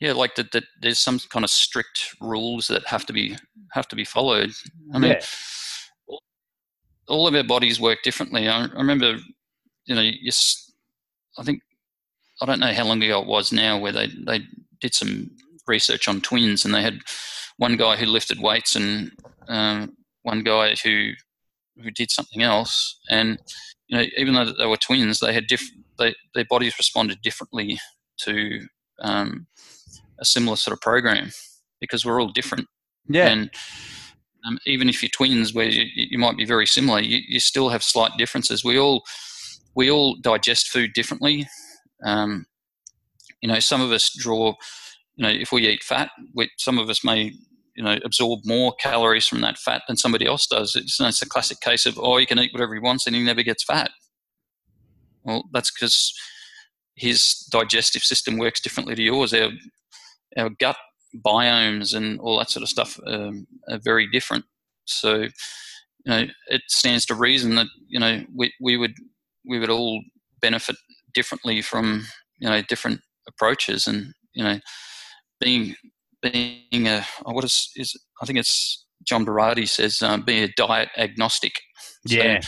Yeah, 0.00 0.12
like 0.12 0.34
that. 0.36 0.52
The, 0.52 0.62
there's 0.80 0.98
some 0.98 1.18
kind 1.30 1.44
of 1.44 1.50
strict 1.50 2.14
rules 2.20 2.66
that 2.68 2.86
have 2.86 3.06
to 3.06 3.12
be 3.12 3.36
have 3.72 3.88
to 3.88 3.96
be 3.96 4.04
followed. 4.04 4.50
I 4.92 4.98
mean, 4.98 5.12
yeah. 5.12 6.16
all 7.08 7.26
of 7.26 7.34
our 7.34 7.44
bodies 7.44 7.80
work 7.80 8.02
differently. 8.02 8.48
I, 8.48 8.64
I 8.64 8.68
remember, 8.74 9.16
you 9.86 9.94
know, 9.94 10.02
yes, 10.02 10.72
I 11.38 11.42
think 11.42 11.62
I 12.40 12.46
don't 12.46 12.60
know 12.60 12.72
how 12.72 12.84
long 12.84 13.02
ago 13.02 13.22
it 13.22 13.28
was 13.28 13.52
now 13.52 13.78
where 13.78 13.92
they 13.92 14.08
they 14.26 14.40
did 14.80 14.94
some 14.94 15.30
research 15.66 16.08
on 16.08 16.20
twins 16.20 16.64
and 16.64 16.74
they 16.74 16.82
had 16.82 17.00
one 17.58 17.76
guy 17.76 17.96
who 17.96 18.06
lifted 18.06 18.40
weights 18.40 18.76
and 18.76 19.12
um, 19.48 19.96
one 20.22 20.42
guy 20.42 20.74
who 20.82 21.12
who 21.82 21.90
did 21.90 22.10
something 22.10 22.42
else, 22.42 22.98
and 23.10 23.38
you 23.88 23.98
know, 23.98 24.04
even 24.16 24.34
though 24.34 24.52
they 24.52 24.66
were 24.66 24.76
twins, 24.76 25.20
they 25.20 25.32
had 25.32 25.46
different. 25.46 25.84
They, 25.98 26.14
their 26.34 26.44
bodies 26.48 26.74
responded 26.78 27.22
differently 27.22 27.78
to 28.20 28.66
um, 29.00 29.46
a 30.20 30.24
similar 30.24 30.56
sort 30.56 30.72
of 30.72 30.80
program 30.80 31.30
because 31.80 32.04
we're 32.04 32.20
all 32.20 32.28
different. 32.28 32.66
Yeah. 33.08 33.28
And 33.28 33.50
um, 34.46 34.58
even 34.66 34.88
if 34.88 35.02
you're 35.02 35.10
twins, 35.10 35.54
where 35.54 35.68
you, 35.68 35.84
you 35.94 36.18
might 36.18 36.36
be 36.36 36.44
very 36.44 36.66
similar, 36.66 37.00
you, 37.00 37.20
you, 37.26 37.40
still 37.40 37.68
have 37.68 37.82
slight 37.82 38.12
differences. 38.18 38.64
We 38.64 38.78
all 38.78 39.04
we 39.74 39.90
all 39.90 40.16
digest 40.20 40.68
food 40.68 40.92
differently. 40.94 41.46
Um, 42.04 42.46
you 43.40 43.48
know, 43.48 43.60
some 43.60 43.80
of 43.80 43.92
us 43.92 44.14
draw. 44.16 44.54
You 45.16 45.22
know, 45.24 45.30
if 45.30 45.52
we 45.52 45.66
eat 45.66 45.82
fat, 45.82 46.10
we, 46.34 46.50
some 46.58 46.78
of 46.78 46.88
us 46.88 47.04
may 47.04 47.32
you 47.74 47.84
know 47.84 47.98
absorb 48.04 48.40
more 48.44 48.74
calories 48.80 49.26
from 49.26 49.40
that 49.42 49.58
fat 49.58 49.82
than 49.86 49.96
somebody 49.96 50.26
else 50.26 50.46
does. 50.46 50.74
It's, 50.74 50.98
it's 51.00 51.22
a 51.22 51.28
classic 51.28 51.60
case 51.60 51.86
of 51.86 51.98
oh, 51.98 52.18
you 52.18 52.26
can 52.26 52.38
eat 52.38 52.52
whatever 52.52 52.74
he 52.74 52.80
wants 52.80 53.06
and 53.06 53.14
he 53.16 53.22
never 53.22 53.42
gets 53.42 53.64
fat. 53.64 53.90
Well, 55.24 55.44
that's 55.52 55.70
because 55.70 56.12
his 56.94 57.46
digestive 57.50 58.02
system 58.02 58.38
works 58.38 58.60
differently 58.60 58.94
to 58.94 59.02
yours. 59.02 59.34
Our 59.34 59.50
our 60.36 60.50
gut 60.50 60.76
biomes 61.24 61.94
and 61.94 62.20
all 62.20 62.38
that 62.38 62.50
sort 62.50 62.62
of 62.62 62.68
stuff 62.68 62.98
um, 63.06 63.46
are 63.70 63.80
very 63.82 64.08
different. 64.10 64.44
So, 64.84 65.22
you 65.22 65.30
know, 66.06 66.26
it 66.48 66.62
stands 66.68 67.06
to 67.06 67.14
reason 67.14 67.54
that 67.56 67.66
you 67.88 68.00
know 68.00 68.24
we 68.34 68.52
we 68.60 68.76
would 68.76 68.94
we 69.46 69.58
would 69.58 69.70
all 69.70 70.02
benefit 70.40 70.76
differently 71.14 71.62
from 71.62 72.04
you 72.38 72.48
know 72.48 72.62
different 72.62 73.00
approaches 73.28 73.86
and 73.86 74.12
you 74.34 74.44
know 74.44 74.58
being 75.40 75.74
being 76.22 76.88
a 76.88 77.04
oh, 77.24 77.32
what 77.32 77.44
is 77.44 77.70
is 77.76 77.96
I 78.22 78.26
think 78.26 78.38
it's 78.38 78.86
John 79.04 79.24
Berardi 79.24 79.68
says 79.68 80.02
um, 80.02 80.22
being 80.22 80.44
a 80.44 80.52
diet 80.56 80.88
agnostic. 80.96 81.52
So 82.06 82.16
yeah. 82.16 82.40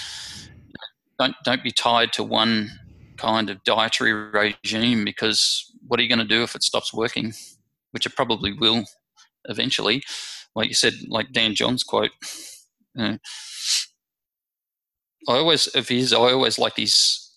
Don't 1.18 1.34
don't 1.44 1.64
be 1.64 1.72
tied 1.72 2.12
to 2.14 2.22
one 2.22 2.70
kind 3.16 3.50
of 3.50 3.62
dietary 3.64 4.12
regime 4.12 5.04
because 5.04 5.64
what 5.86 5.98
are 5.98 6.02
you 6.02 6.08
going 6.08 6.20
to 6.20 6.24
do 6.24 6.42
if 6.42 6.54
it 6.54 6.62
stops 6.62 6.94
working? 6.94 7.32
Which 7.90 8.06
it 8.06 8.14
probably 8.14 8.52
will 8.52 8.84
eventually. 9.46 10.02
Like 10.54 10.68
you 10.68 10.74
said, 10.74 10.94
like 11.08 11.32
Dan 11.32 11.54
John's 11.54 11.82
quote. 11.82 12.10
You 12.94 13.02
know, 13.02 13.18
I 15.28 15.32
always 15.32 15.66
of 15.68 15.88
his 15.88 16.12
I 16.12 16.16
always 16.16 16.58
like 16.58 16.74
these 16.74 17.27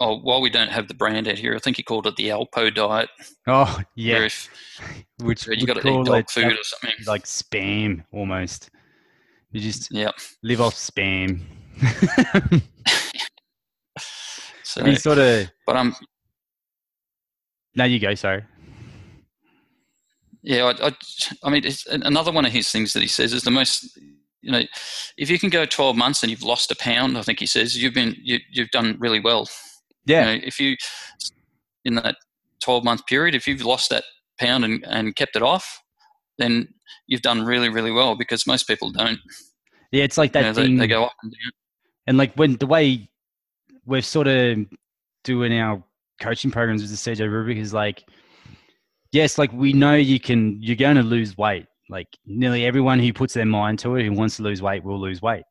oh, 0.00 0.18
while 0.18 0.40
we 0.40 0.50
don't 0.50 0.70
have 0.70 0.88
the 0.88 0.94
brand 0.94 1.28
out 1.28 1.38
here, 1.38 1.54
I 1.54 1.58
think 1.58 1.76
he 1.76 1.82
called 1.82 2.06
it 2.06 2.16
the 2.16 2.28
Alpo 2.28 2.74
diet. 2.74 3.08
Oh, 3.46 3.80
yeah. 3.94 4.24
If, 4.24 4.48
Which 5.22 5.46
you 5.46 5.66
got 5.66 5.80
to 5.80 5.88
eat 5.88 6.06
dog 6.06 6.30
food 6.30 6.52
or 6.52 6.62
something. 6.62 6.96
Like 7.06 7.24
spam 7.24 8.04
almost. 8.12 8.70
You 9.52 9.60
just 9.60 9.92
yep. 9.92 10.14
live 10.42 10.60
off 10.60 10.74
spam. 10.74 11.40
so, 14.62 14.84
you 14.84 14.96
sort 14.96 15.18
of. 15.18 15.50
But 15.66 15.76
I'm. 15.76 15.88
Um, 15.88 15.96
now 17.74 17.84
you 17.84 17.98
go, 17.98 18.14
sorry. 18.14 18.44
Yeah, 20.42 20.72
I, 20.80 20.88
I, 20.88 20.92
I 21.42 21.50
mean, 21.50 21.64
another 21.90 22.32
one 22.32 22.46
of 22.46 22.52
his 22.52 22.70
things 22.70 22.92
that 22.92 23.02
he 23.02 23.08
says 23.08 23.32
is 23.32 23.42
the 23.42 23.50
most 23.50 23.98
you 24.46 24.52
know, 24.52 24.62
if 25.18 25.28
you 25.28 25.40
can 25.40 25.50
go 25.50 25.64
12 25.66 25.96
months 25.96 26.22
and 26.22 26.30
you've 26.30 26.44
lost 26.44 26.70
a 26.70 26.76
pound, 26.76 27.18
I 27.18 27.22
think 27.22 27.40
he 27.40 27.46
says 27.46 27.76
you've 27.82 27.94
been 27.94 28.14
you, 28.22 28.38
have 28.56 28.70
done 28.70 28.96
really 29.00 29.18
well. 29.18 29.48
Yeah. 30.06 30.30
You 30.30 30.38
know, 30.38 30.44
if 30.46 30.60
you 30.60 30.76
in 31.84 31.96
that 31.96 32.16
12 32.62 32.84
month 32.84 33.06
period, 33.06 33.34
if 33.34 33.46
you've 33.46 33.64
lost 33.64 33.90
that 33.90 34.04
pound 34.38 34.64
and, 34.64 34.84
and 34.86 35.14
kept 35.16 35.36
it 35.36 35.42
off, 35.42 35.80
then 36.38 36.68
you've 37.06 37.22
done 37.22 37.44
really, 37.44 37.68
really 37.68 37.92
well 37.92 38.16
because 38.16 38.46
most 38.46 38.66
people 38.66 38.90
don't. 38.90 39.18
Yeah, 39.92 40.04
it's 40.04 40.18
like 40.18 40.32
that 40.32 40.40
you 40.40 40.46
know, 40.46 40.54
thing. 40.54 40.76
They, 40.76 40.80
they, 40.80 40.88
go 40.88 41.04
up 41.04 41.14
and 41.22 41.32
down. 41.32 41.52
And 42.06 42.18
like 42.18 42.34
when 42.34 42.56
the 42.56 42.66
way 42.66 43.08
we're 43.84 44.02
sort 44.02 44.26
of 44.26 44.58
doing 45.24 45.58
our 45.58 45.82
coaching 46.20 46.50
programs 46.50 46.82
with 46.82 46.90
the 46.90 46.96
CJ 46.96 47.30
Rubric 47.30 47.58
is 47.58 47.72
like, 47.72 48.04
yes, 49.12 49.38
like 49.38 49.52
we 49.52 49.72
know 49.72 49.94
you 49.94 50.20
can, 50.20 50.60
you're 50.60 50.76
going 50.76 50.96
to 50.96 51.02
lose 51.02 51.36
weight. 51.36 51.66
Like 51.88 52.08
nearly 52.26 52.64
everyone 52.64 52.98
who 52.98 53.12
puts 53.12 53.34
their 53.34 53.46
mind 53.46 53.78
to 53.80 53.94
it, 53.96 54.04
who 54.04 54.12
wants 54.12 54.36
to 54.36 54.42
lose 54.42 54.60
weight, 54.60 54.82
will 54.82 55.00
lose 55.00 55.22
weight. 55.22 55.44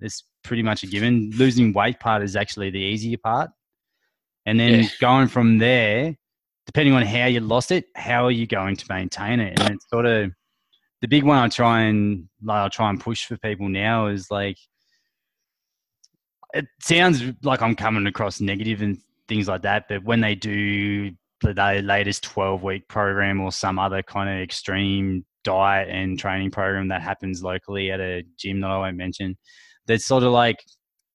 It's 0.00 0.24
pretty 0.44 0.62
much 0.62 0.82
a 0.82 0.86
given. 0.86 1.30
Losing 1.36 1.72
weight 1.72 1.98
part 2.00 2.22
is 2.22 2.36
actually 2.36 2.70
the 2.70 2.78
easier 2.78 3.18
part. 3.18 3.50
And 4.50 4.58
then 4.58 4.80
yeah. 4.80 4.88
going 5.00 5.28
from 5.28 5.58
there, 5.58 6.16
depending 6.66 6.92
on 6.92 7.06
how 7.06 7.26
you 7.26 7.38
lost 7.38 7.70
it, 7.70 7.84
how 7.94 8.26
are 8.26 8.32
you 8.32 8.48
going 8.48 8.74
to 8.74 8.84
maintain 8.88 9.38
it? 9.38 9.60
And 9.60 9.76
it's 9.76 9.88
sort 9.88 10.06
of 10.06 10.32
the 11.00 11.06
big 11.06 11.22
one 11.22 11.38
I 11.38 11.46
try 11.46 11.82
and 11.82 12.28
like 12.42 12.66
I 12.66 12.68
try 12.68 12.90
and 12.90 12.98
push 12.98 13.26
for 13.26 13.36
people 13.36 13.68
now 13.68 14.08
is 14.08 14.28
like 14.28 14.58
it 16.52 16.66
sounds 16.82 17.22
like 17.44 17.62
I'm 17.62 17.76
coming 17.76 18.08
across 18.08 18.40
negative 18.40 18.82
and 18.82 18.98
things 19.28 19.46
like 19.46 19.62
that, 19.62 19.84
but 19.88 20.02
when 20.02 20.20
they 20.20 20.34
do 20.34 21.12
the 21.42 21.80
latest 21.84 22.24
12 22.24 22.60
week 22.64 22.88
program 22.88 23.40
or 23.40 23.52
some 23.52 23.78
other 23.78 24.02
kind 24.02 24.28
of 24.28 24.42
extreme 24.42 25.24
diet 25.44 25.88
and 25.88 26.18
training 26.18 26.50
program 26.50 26.88
that 26.88 27.02
happens 27.02 27.40
locally 27.40 27.92
at 27.92 28.00
a 28.00 28.24
gym 28.36 28.60
that 28.62 28.70
I 28.72 28.78
won't 28.78 28.96
mention, 28.96 29.38
that's 29.86 30.06
sort 30.06 30.24
of 30.24 30.32
like 30.32 30.58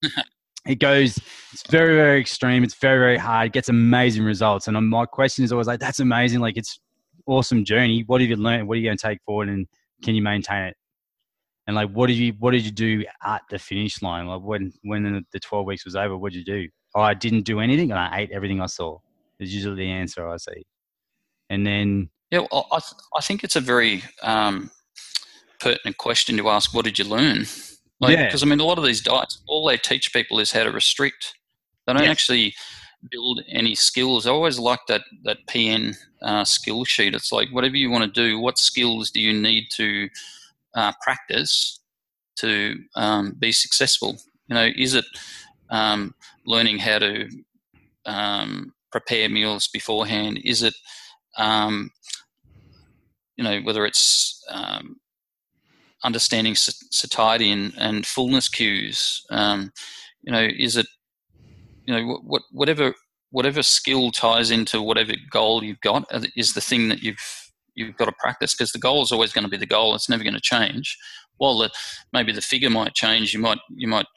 it 0.65 0.79
goes 0.79 1.17
it's 1.53 1.63
very 1.69 1.95
very 1.95 2.19
extreme. 2.19 2.63
It's 2.63 2.75
very 2.75 2.99
very 2.99 3.17
hard. 3.17 3.47
It 3.47 3.53
gets 3.53 3.69
amazing 3.69 4.23
results. 4.23 4.67
And 4.67 4.89
my 4.89 5.05
question 5.05 5.45
is 5.45 5.51
always 5.51 5.67
like 5.67 5.79
that's 5.79 5.99
amazing. 5.99 6.39
Like 6.39 6.57
it's 6.57 6.79
awesome 7.27 7.63
journey. 7.63 8.03
What 8.07 8.21
have 8.21 8.29
you 8.29 8.35
learned? 8.35 8.67
What 8.67 8.75
are 8.75 8.79
you 8.79 8.87
going 8.87 8.97
to 8.97 9.07
take 9.07 9.19
forward 9.25 9.49
and 9.49 9.67
can 10.03 10.15
you 10.15 10.21
maintain 10.21 10.63
it? 10.63 10.77
And 11.67 11.75
like 11.75 11.89
what 11.91 12.07
did 12.07 12.17
you 12.17 12.33
what 12.39 12.51
did 12.51 12.65
you 12.65 12.71
do 12.71 13.05
at 13.23 13.43
the 13.49 13.59
finish 13.59 14.01
line? 14.01 14.27
Like 14.27 14.41
when 14.41 14.73
when 14.83 15.25
the 15.31 15.39
12 15.39 15.65
weeks 15.65 15.85
was 15.85 15.95
over 15.95 16.17
what 16.17 16.33
did 16.33 16.39
you 16.39 16.45
do? 16.45 16.69
Oh, 16.95 17.01
i 17.01 17.13
didn't 17.13 17.41
do 17.41 17.59
anything 17.59 17.91
and 17.91 17.99
i 17.99 18.19
ate 18.19 18.31
everything 18.31 18.61
i 18.61 18.67
saw. 18.67 18.99
Is 19.39 19.53
usually 19.53 19.75
the 19.75 19.89
answer 19.89 20.27
i 20.27 20.37
see. 20.37 20.65
And 21.49 21.65
then 21.65 22.09
yeah 22.31 22.45
well, 22.51 22.67
I, 22.71 22.79
I 23.15 23.21
think 23.21 23.43
it's 23.43 23.55
a 23.55 23.61
very 23.61 24.03
um, 24.23 24.71
pertinent 25.59 25.97
question 25.97 26.37
to 26.37 26.49
ask 26.49 26.73
what 26.73 26.85
did 26.85 26.97
you 26.97 27.05
learn 27.05 27.45
like, 27.99 28.17
yeah. 28.17 28.25
Because 28.25 28.43
I 28.43 28.45
mean, 28.45 28.59
a 28.59 28.65
lot 28.65 28.77
of 28.77 28.83
these 28.83 29.01
diets, 29.01 29.41
all 29.47 29.67
they 29.67 29.77
teach 29.77 30.13
people 30.13 30.39
is 30.39 30.51
how 30.51 30.63
to 30.63 30.71
restrict. 30.71 31.33
They 31.85 31.93
don't 31.93 32.03
yes. 32.03 32.11
actually 32.11 32.55
build 33.11 33.41
any 33.47 33.75
skills. 33.75 34.25
I 34.25 34.31
always 34.31 34.59
like 34.59 34.79
that 34.87 35.01
that 35.23 35.45
PN 35.47 35.95
uh, 36.21 36.43
skill 36.43 36.83
sheet. 36.85 37.15
It's 37.15 37.31
like 37.31 37.49
whatever 37.49 37.77
you 37.77 37.89
want 37.89 38.03
to 38.03 38.27
do, 38.27 38.39
what 38.39 38.57
skills 38.57 39.11
do 39.11 39.21
you 39.21 39.33
need 39.33 39.67
to 39.71 40.09
uh, 40.73 40.91
practice 41.01 41.79
to 42.37 42.77
um, 42.95 43.35
be 43.39 43.51
successful? 43.51 44.17
You 44.47 44.55
know, 44.55 44.69
is 44.75 44.93
it 44.93 45.05
um, 45.69 46.13
learning 46.45 46.79
how 46.79 46.99
to 46.99 47.29
um, 48.05 48.73
prepare 48.91 49.29
meals 49.29 49.67
beforehand? 49.67 50.39
Is 50.43 50.63
it 50.63 50.75
um, 51.37 51.91
you 53.37 53.43
know 53.43 53.59
whether 53.61 53.85
it's 53.85 54.43
um, 54.49 54.97
understanding 56.05 56.55
satiety 56.55 57.51
and, 57.51 57.73
and 57.77 58.05
fullness 58.05 58.47
cues. 58.47 59.25
Um, 59.31 59.71
you 60.21 60.31
know, 60.31 60.47
is 60.57 60.77
it 60.77 60.87
you 61.85 61.93
know 61.93 62.19
what 62.23 62.43
whatever 62.51 62.93
whatever 63.31 63.61
skill 63.61 64.11
ties 64.11 64.51
into 64.51 64.81
whatever 64.81 65.13
goal 65.31 65.63
you've 65.63 65.81
got 65.81 66.05
uh, 66.11 66.21
is 66.35 66.53
the 66.53 66.61
thing 66.61 66.87
that 66.89 67.03
you've 67.03 67.51
you've 67.75 67.97
got 67.97 68.05
to 68.05 68.13
practice 68.19 68.53
because 68.53 68.71
the 68.71 68.79
goal 68.79 69.03
is 69.03 69.11
always 69.11 69.33
going 69.33 69.43
to 69.43 69.49
be 69.49 69.57
the 69.57 69.65
goal. 69.65 69.93
It's 69.93 70.09
never 70.09 70.23
going 70.23 70.35
to 70.35 70.41
change. 70.41 70.97
While 71.37 71.57
the, 71.57 71.69
maybe 72.13 72.31
the 72.31 72.41
figure 72.41 72.69
might 72.69 72.93
change, 72.93 73.33
you 73.33 73.39
might 73.39 73.59
you 73.69 73.87
might 73.87 74.07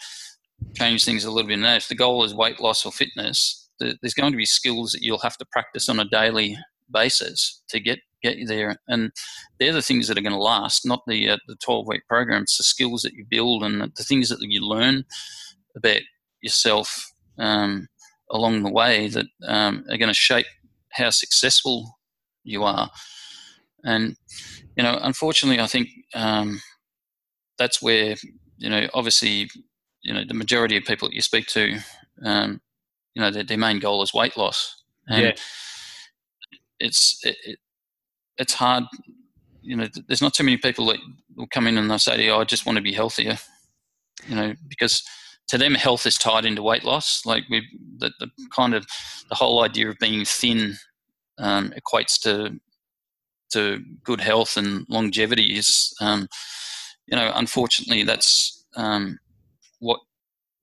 change 0.77 1.05
things 1.05 1.25
a 1.25 1.31
little 1.31 1.49
bit. 1.49 1.59
Now, 1.59 1.75
if 1.75 1.89
the 1.89 1.95
goal 1.95 2.25
is 2.25 2.35
weight 2.35 2.61
loss 2.61 2.87
or 2.87 2.93
fitness, 2.93 3.69
there's 3.81 4.15
going 4.15 4.33
to 4.33 4.37
be 4.37 4.45
skills 4.45 4.93
that 4.93 5.03
you'll 5.03 5.19
have 5.19 5.37
to 5.39 5.47
practice 5.47 5.89
on 5.89 6.01
a 6.01 6.09
daily 6.09 6.57
basis 6.91 7.63
to 7.69 7.81
get 7.81 7.99
get 8.23 8.39
you 8.39 8.47
there. 8.47 8.77
And 8.89 9.13
they're 9.59 9.73
the 9.73 9.83
things 9.83 10.09
that 10.09 10.19
are 10.19 10.23
going 10.23 10.33
to 10.33 10.39
last, 10.39 10.87
not 10.87 11.03
the 11.07 11.31
uh, 11.31 11.37
the 11.47 11.57
12 11.57 11.87
week 11.87 12.07
program. 12.09 12.43
It's 12.43 12.59
the 12.59 12.65
skills 12.65 13.03
that 13.03 13.15
you 13.15 13.25
build 13.29 13.63
and 13.63 13.81
the 13.81 14.05
things 14.05 14.29
that 14.29 14.39
you 14.41 14.67
learn 14.67 15.05
about 15.77 16.01
yourself 16.41 17.13
um, 17.39 17.89
along 18.31 18.63
the 18.63 18.73
way 18.73 19.09
that 19.09 19.27
um, 19.47 19.85
are 19.91 19.99
going 19.99 20.09
to 20.09 20.15
shape 20.15 20.47
how 20.93 21.11
successful 21.11 21.99
you 22.45 22.65
are. 22.65 22.91
And 23.85 24.17
you 24.77 24.83
know, 24.83 24.99
unfortunately, 25.03 25.61
I 25.61 25.67
think 25.67 25.89
um, 26.15 26.61
that's 27.59 27.81
where 27.83 28.17
you 28.59 28.69
know, 28.69 28.89
obviously, 28.93 29.49
you 30.03 30.13
know, 30.13 30.25
the 30.27 30.35
majority 30.35 30.77
of 30.77 30.85
people 30.85 31.09
that 31.09 31.15
you 31.15 31.23
speak 31.23 31.47
to, 31.47 31.79
um, 32.25 32.61
you 33.15 33.23
know, 33.23 33.31
their, 33.31 33.45
their 33.45 33.59
main 33.59 33.79
goal 33.79 34.03
is 34.03 34.13
weight 34.13 34.37
loss. 34.37 34.83
And 35.09 35.23
yeah. 35.23 35.33
it's 36.81 37.21
it, 37.25 37.59
it's 38.39 38.55
hard. 38.55 38.85
You 39.63 39.77
know, 39.77 39.89
there's 40.07 40.23
not 40.23 40.35
too 40.35 40.45
many 40.45 40.57
people 40.57 40.87
that 40.87 40.99
will 41.37 41.49
come 41.49 41.67
in 41.67 41.77
and 41.77 41.91
they'll 41.91 41.99
say 41.99 42.17
to 42.17 42.23
you, 42.23 42.31
oh, 42.33 42.41
"I 42.41 42.45
just 42.45 42.67
want 42.67 42.77
to 42.77 42.83
be 42.83 42.93
healthier," 42.93 43.39
you 44.27 44.35
know, 44.35 44.55
because 44.69 45.03
to 45.49 45.59
them 45.59 45.75
health 45.75 46.07
is 46.07 46.17
tied 46.17 46.45
into 46.45 46.63
weight 46.63 46.85
loss. 46.85 47.25
Like 47.25 47.45
we, 47.51 47.67
the, 47.99 48.13
the 48.21 48.29
kind 48.55 48.75
of 48.75 48.87
the 49.29 49.35
whole 49.35 49.63
idea 49.63 49.89
of 49.89 49.99
being 49.99 50.25
thin 50.25 50.77
um, 51.39 51.73
equates 51.73 52.21
to 52.23 52.59
to 53.53 53.83
good 54.05 54.21
health 54.21 54.57
and 54.57 54.87
longevity. 54.89 55.57
Is 55.57 55.95
um, 56.01 56.29
you 57.07 57.17
know, 57.17 57.33
unfortunately, 57.35 58.05
that's 58.05 58.67
um, 58.77 59.19
what 59.81 60.01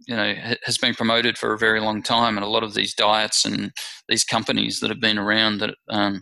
you 0.07 0.15
know 0.15 0.33
has 0.63 0.77
been 0.77 0.93
promoted 0.93 1.37
for 1.37 1.53
a 1.53 1.57
very 1.57 1.79
long 1.79 2.03
time, 2.03 2.37
and 2.37 2.45
a 2.45 2.49
lot 2.49 2.63
of 2.63 2.73
these 2.73 2.93
diets 2.93 3.45
and 3.45 3.71
these 4.07 4.23
companies 4.23 4.79
that 4.79 4.89
have 4.89 5.01
been 5.01 5.17
around 5.17 5.59
that 5.59 5.75
um, 5.89 6.21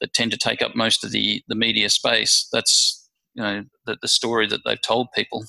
that 0.00 0.12
tend 0.14 0.30
to 0.32 0.38
take 0.38 0.62
up 0.62 0.74
most 0.74 1.04
of 1.04 1.12
the 1.12 1.42
the 1.48 1.54
media 1.54 1.90
space. 1.90 2.48
That's 2.52 3.08
you 3.34 3.42
know 3.42 3.64
the, 3.86 3.96
the 4.00 4.08
story 4.08 4.46
that 4.48 4.60
they've 4.64 4.80
told 4.80 5.08
people, 5.14 5.44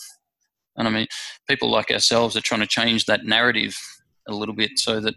and 0.75 0.87
I 0.87 0.91
mean 0.91 1.07
people 1.47 1.69
like 1.69 1.91
ourselves 1.91 2.35
are 2.35 2.41
trying 2.41 2.61
to 2.61 2.67
change 2.67 3.05
that 3.05 3.25
narrative 3.25 3.77
a 4.27 4.33
little 4.33 4.55
bit 4.55 4.71
so 4.77 4.99
that 4.99 5.15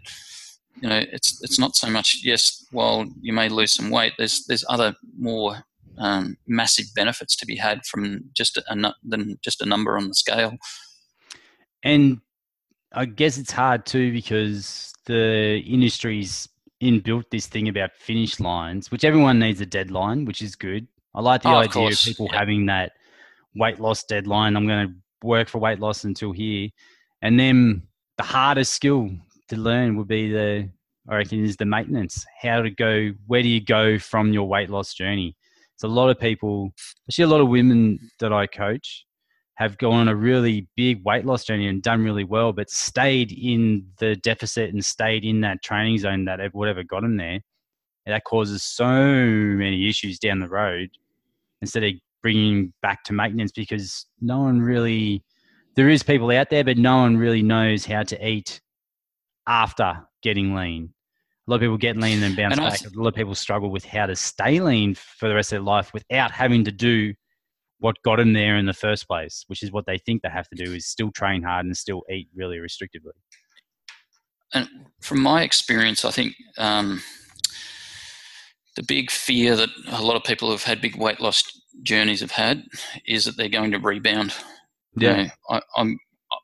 you 0.81 0.89
know 0.89 1.03
it's 1.11 1.39
it's 1.43 1.59
not 1.59 1.75
so 1.75 1.89
much 1.89 2.21
yes 2.23 2.65
while 2.71 3.05
you 3.21 3.33
may 3.33 3.49
lose 3.49 3.73
some 3.73 3.89
weight 3.89 4.13
there's 4.17 4.45
there's 4.47 4.65
other 4.67 4.95
more 5.17 5.63
um, 5.97 6.35
massive 6.47 6.87
benefits 6.95 7.35
to 7.37 7.45
be 7.45 7.55
had 7.55 7.85
from 7.85 8.25
just 8.35 8.57
a, 8.57 8.93
than 9.03 9.37
just 9.41 9.61
a 9.61 9.65
number 9.65 9.97
on 9.97 10.09
the 10.09 10.13
scale 10.15 10.57
and 11.83 12.19
I 12.91 13.05
guess 13.05 13.37
it's 13.37 13.51
hard 13.51 13.85
too 13.85 14.11
because 14.11 14.93
the 15.05 15.61
industry's 15.65 16.49
inbuilt 16.81 17.25
this 17.31 17.47
thing 17.47 17.69
about 17.69 17.93
finish 17.95 18.39
lines, 18.39 18.91
which 18.91 19.03
everyone 19.03 19.39
needs 19.39 19.61
a 19.61 19.65
deadline, 19.65 20.25
which 20.25 20.41
is 20.41 20.55
good. 20.55 20.87
I 21.13 21.21
like 21.21 21.43
the 21.43 21.49
oh, 21.49 21.57
idea 21.57 21.87
of, 21.87 21.99
people 21.99 22.27
yeah. 22.31 22.39
having 22.39 22.65
that 22.65 22.93
weight 23.55 23.79
loss 23.79 24.03
deadline. 24.03 24.55
I'm 24.55 24.67
going 24.67 24.87
to 24.87 24.93
work 25.25 25.47
for 25.47 25.59
weight 25.59 25.79
loss 25.79 26.03
until 26.03 26.31
here. 26.31 26.69
And 27.21 27.39
then 27.39 27.83
the 28.17 28.23
hardest 28.23 28.73
skill 28.73 29.09
to 29.49 29.55
learn 29.55 29.95
would 29.97 30.07
be 30.07 30.31
the, 30.31 30.69
I 31.09 31.15
reckon, 31.15 31.43
is 31.43 31.55
the 31.55 31.65
maintenance. 31.65 32.25
How 32.41 32.61
to 32.61 32.69
go, 32.69 33.11
where 33.27 33.41
do 33.41 33.47
you 33.47 33.61
go 33.61 33.97
from 33.97 34.33
your 34.33 34.47
weight 34.47 34.69
loss 34.69 34.93
journey? 34.93 35.35
So 35.77 35.87
a 35.87 35.89
lot 35.89 36.09
of 36.09 36.19
people, 36.19 36.71
especially 37.07 37.29
a 37.29 37.35
lot 37.35 37.41
of 37.41 37.49
women 37.49 37.99
that 38.19 38.33
I 38.33 38.47
coach, 38.47 39.05
have 39.55 39.77
gone 39.77 40.01
on 40.01 40.07
a 40.09 40.15
really 40.15 40.67
big 40.75 41.03
weight 41.05 41.25
loss 41.25 41.45
journey 41.45 41.67
and 41.67 41.81
done 41.81 42.03
really 42.03 42.25
well, 42.25 42.51
but 42.51 42.69
stayed 42.69 43.31
in 43.31 43.87
the 43.99 44.15
deficit 44.17 44.73
and 44.73 44.83
stayed 44.83 45.23
in 45.23 45.41
that 45.41 45.63
training 45.63 45.97
zone 45.97 46.25
that 46.25 46.39
whatever 46.53 46.83
got 46.83 47.01
them 47.01 47.17
there. 47.17 47.39
And 48.05 48.13
that 48.13 48.25
causes 48.25 48.63
so 48.63 48.85
many 48.85 49.89
issues 49.89 50.19
down 50.19 50.39
the 50.39 50.49
road 50.49 50.89
instead 51.61 51.83
of 51.83 51.93
bringing 52.21 52.73
back 52.81 53.03
to 53.05 53.13
maintenance 53.13 53.51
because 53.51 54.05
no 54.21 54.39
one 54.39 54.61
really, 54.61 55.23
there 55.75 55.89
is 55.89 56.03
people 56.03 56.29
out 56.31 56.49
there, 56.49 56.63
but 56.63 56.77
no 56.77 56.97
one 56.97 57.17
really 57.17 57.41
knows 57.41 57.85
how 57.85 58.03
to 58.03 58.27
eat 58.27 58.61
after 59.47 60.05
getting 60.21 60.53
lean. 60.53 60.93
A 61.47 61.51
lot 61.51 61.55
of 61.55 61.61
people 61.61 61.77
get 61.77 61.97
lean 61.97 62.21
and 62.23 62.35
bounce 62.35 62.57
and 62.57 62.63
back. 62.63 62.81
A 62.81 62.99
lot 62.99 63.09
of 63.09 63.15
people 63.15 63.35
struggle 63.35 63.69
with 63.69 63.85
how 63.85 64.05
to 64.05 64.15
stay 64.15 64.59
lean 64.59 64.95
for 64.95 65.29
the 65.29 65.35
rest 65.35 65.53
of 65.53 65.57
their 65.57 65.65
life 65.65 65.93
without 65.93 66.31
having 66.31 66.63
to 66.65 66.71
do 66.71 67.13
what 67.79 68.01
got 68.03 68.17
them 68.17 68.33
there 68.33 68.57
in 68.57 68.65
the 68.65 68.73
first 68.73 69.07
place, 69.07 69.43
which 69.47 69.61
is 69.63 69.71
what 69.71 69.85
they 69.85 69.97
think 69.97 70.21
they 70.21 70.29
have 70.29 70.47
to 70.49 70.55
do 70.55 70.73
is 70.73 70.85
still 70.85 71.11
train 71.11 71.43
hard 71.43 71.65
and 71.65 71.75
still 71.75 72.03
eat 72.09 72.29
really 72.35 72.57
restrictively. 72.57 73.11
And 74.53 74.67
from 75.01 75.21
my 75.21 75.43
experience, 75.43 76.05
I 76.05 76.11
think 76.11 76.33
um, 76.57 77.01
the 78.75 78.83
big 78.83 79.11
fear 79.11 79.55
that 79.55 79.69
a 79.89 80.01
lot 80.01 80.15
of 80.15 80.23
people 80.23 80.49
who've 80.49 80.63
had 80.63 80.81
big 80.81 80.95
weight 80.95 81.19
loss 81.19 81.43
journeys 81.83 82.21
have 82.21 82.31
had 82.31 82.63
is 83.05 83.25
that 83.25 83.35
they're 83.37 83.49
going 83.49 83.71
to 83.71 83.79
rebound. 83.79 84.33
Yeah, 84.95 85.17
you 85.17 85.23
know, 85.23 85.29
I, 85.49 85.61
I'm. 85.77 85.99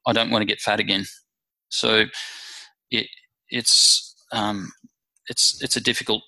I 0.05 0.13
don't 0.13 0.29
want 0.29 0.41
to 0.41 0.47
get 0.47 0.59
fat 0.59 0.79
again. 0.79 1.05
So 1.69 2.05
it 2.89 3.07
it's 3.49 4.15
um, 4.32 4.71
it's 5.27 5.61
it's 5.63 5.77
a 5.77 5.82
difficult 5.82 6.23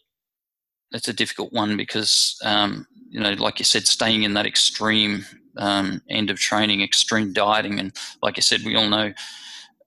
it's 0.94 1.08
a 1.08 1.14
difficult 1.14 1.52
one 1.52 1.76
because 1.76 2.38
um, 2.44 2.88
you 3.10 3.20
know, 3.20 3.34
like 3.34 3.60
you 3.60 3.66
said, 3.66 3.88
staying 3.88 4.24
in 4.24 4.34
that 4.36 4.46
extreme 4.46 5.26
um, 5.58 6.02
end 6.10 6.30
of 6.30 6.40
training, 6.40 6.82
extreme 6.82 7.34
dieting, 7.34 7.80
and 7.80 7.96
like 8.22 8.38
you 8.38 8.44
said, 8.44 8.62
we 8.64 8.76
all 8.76 8.90
know 8.90 9.14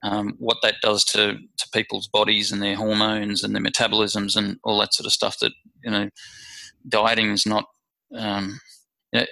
um, 0.03 0.35
what 0.39 0.59
that 0.63 0.77
does 0.83 1.05
to 1.05 1.39
to 1.57 1.69
people's 1.73 2.09
bodies 2.09 2.53
and 2.53 2.63
their 2.63 2.77
hormones 2.77 3.43
and 3.43 3.55
their 3.55 3.63
metabolisms 3.63 4.37
and 4.37 4.59
all 4.65 4.79
that 4.79 4.95
sort 4.95 5.07
of 5.07 5.13
stuff. 5.13 5.39
That 5.39 5.53
you 5.83 5.91
know, 5.91 6.11
dieting 6.89 7.31
is 7.31 7.47
not. 7.47 7.65
Um, 8.15 8.61
you 9.13 9.21
know, 9.21 9.27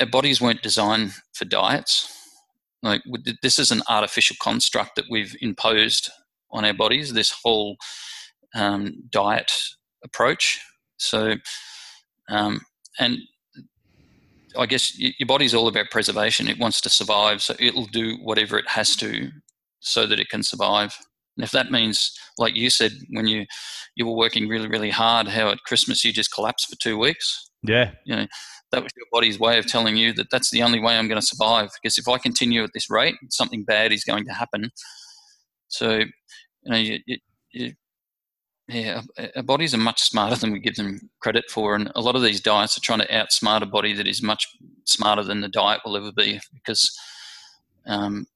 our 0.00 0.06
bodies 0.06 0.40
weren't 0.40 0.62
designed 0.62 1.12
for 1.34 1.44
diets. 1.44 2.16
Like 2.82 3.02
this 3.42 3.58
is 3.58 3.70
an 3.70 3.82
artificial 3.88 4.36
construct 4.40 4.96
that 4.96 5.04
we've 5.10 5.36
imposed 5.40 6.10
on 6.50 6.64
our 6.64 6.72
bodies. 6.72 7.12
This 7.12 7.34
whole 7.42 7.76
um, 8.54 9.02
diet 9.10 9.52
approach. 10.04 10.60
So, 10.96 11.36
um, 12.28 12.60
and 12.98 13.18
I 14.56 14.66
guess 14.66 14.98
your 14.98 15.26
body's 15.26 15.54
all 15.54 15.68
about 15.68 15.90
preservation. 15.90 16.48
It 16.48 16.58
wants 16.58 16.80
to 16.82 16.90
survive, 16.90 17.42
so 17.42 17.54
it'll 17.58 17.86
do 17.86 18.16
whatever 18.22 18.58
it 18.58 18.68
has 18.68 18.96
to 18.96 19.30
so 19.80 20.06
that 20.06 20.20
it 20.20 20.28
can 20.28 20.42
survive. 20.42 20.94
And 21.36 21.44
if 21.44 21.52
that 21.52 21.70
means, 21.70 22.18
like 22.36 22.56
you 22.56 22.70
said, 22.70 22.92
when 23.10 23.26
you 23.26 23.46
you 23.96 24.06
were 24.06 24.16
working 24.16 24.48
really 24.48 24.68
really 24.68 24.90
hard, 24.90 25.28
how 25.28 25.50
at 25.50 25.62
Christmas 25.66 26.04
you 26.04 26.12
just 26.12 26.32
collapsed 26.32 26.68
for 26.68 26.76
two 26.76 26.98
weeks. 26.98 27.50
Yeah, 27.62 27.92
you 28.04 28.16
know 28.16 28.26
that 28.72 28.82
was 28.82 28.92
your 28.96 29.06
body's 29.10 29.38
way 29.38 29.58
of 29.58 29.66
telling 29.66 29.96
you 29.96 30.12
that 30.14 30.30
that's 30.30 30.50
the 30.50 30.62
only 30.62 30.80
way 30.80 30.96
I'm 30.96 31.08
going 31.08 31.20
to 31.20 31.26
survive. 31.26 31.70
Because 31.82 31.98
if 31.98 32.08
I 32.08 32.18
continue 32.18 32.62
at 32.62 32.70
this 32.72 32.90
rate, 32.90 33.16
something 33.30 33.64
bad 33.64 33.92
is 33.92 34.04
going 34.04 34.24
to 34.26 34.32
happen. 34.32 34.70
So, 35.68 35.98
you 35.98 36.06
know, 36.66 36.76
you, 36.76 36.98
you, 37.06 37.16
you 37.52 37.72
yeah, 38.72 39.02
our 39.36 39.42
bodies 39.42 39.74
are 39.74 39.78
much 39.78 40.02
smarter 40.02 40.36
than 40.36 40.52
we 40.52 40.60
give 40.60 40.76
them 40.76 41.10
credit 41.20 41.50
for, 41.50 41.74
and 41.74 41.90
a 41.94 42.00
lot 42.00 42.16
of 42.16 42.22
these 42.22 42.40
diets 42.40 42.76
are 42.76 42.82
trying 42.82 43.00
to 43.00 43.08
outsmart 43.08 43.62
a 43.62 43.66
body 43.66 43.92
that 43.94 44.06
is 44.06 44.22
much 44.22 44.46
smarter 44.84 45.24
than 45.24 45.40
the 45.40 45.48
diet 45.48 45.80
will 45.84 45.96
ever 45.96 46.12
be. 46.12 46.40
Because, 46.54 46.96
um, 47.86 48.26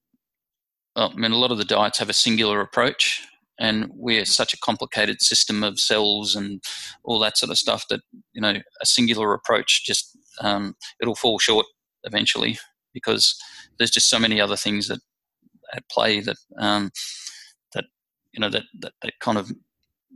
well, 0.97 1.13
I 1.15 1.17
mean, 1.17 1.33
a 1.33 1.37
lot 1.37 1.53
of 1.53 1.59
the 1.59 1.65
diets 1.65 1.99
have 1.99 2.09
a 2.09 2.15
singular 2.15 2.61
approach, 2.61 3.23
and 3.59 3.91
we're 3.95 4.25
such 4.25 4.53
a 4.53 4.59
complicated 4.59 5.21
system 5.21 5.63
of 5.63 5.79
cells 5.79 6.35
and 6.35 6.63
all 7.05 7.19
that 7.21 7.39
sort 7.39 7.51
of 7.51 7.59
stuff 7.59 7.87
that 7.89 8.01
you 8.33 8.41
know 8.41 8.55
a 8.81 8.87
singular 8.87 9.33
approach 9.33 9.85
just 9.85 10.17
um, 10.41 10.75
it'll 11.01 11.15
fall 11.15 11.39
short 11.39 11.67
eventually 12.05 12.59
because 12.93 13.41
there's 13.79 13.91
just 13.91 14.11
so 14.11 14.19
many 14.19 14.41
other 14.41 14.57
things 14.57 14.89
that 14.89 15.01
at 15.75 15.89
play 15.89 16.21
that 16.21 16.37
um, 16.59 16.91
that 17.75 17.85
you 18.33 18.41
know 18.41 18.51
that, 18.51 18.65
that 18.81 18.93
that 19.03 19.13
kind 19.21 19.39
of 19.39 19.53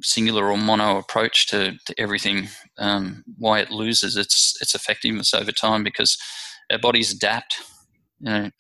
singular 0.03 0.51
or 0.51 0.57
mono 0.57 0.99
approach 0.99 1.49
to, 1.49 1.77
to 1.87 1.95
everything, 1.99 2.49
um, 2.79 3.25
why 3.39 3.61
it 3.61 3.71
loses 3.71 4.17
its 4.17 4.57
its 4.61 4.75
effectiveness 4.75 5.35
over 5.35 5.53
time 5.53 5.83
because 5.85 6.17
our 6.71 6.79
bodies 6.79 7.13
adapt. 7.13 7.57
You 8.21 8.31
know, 8.31 8.51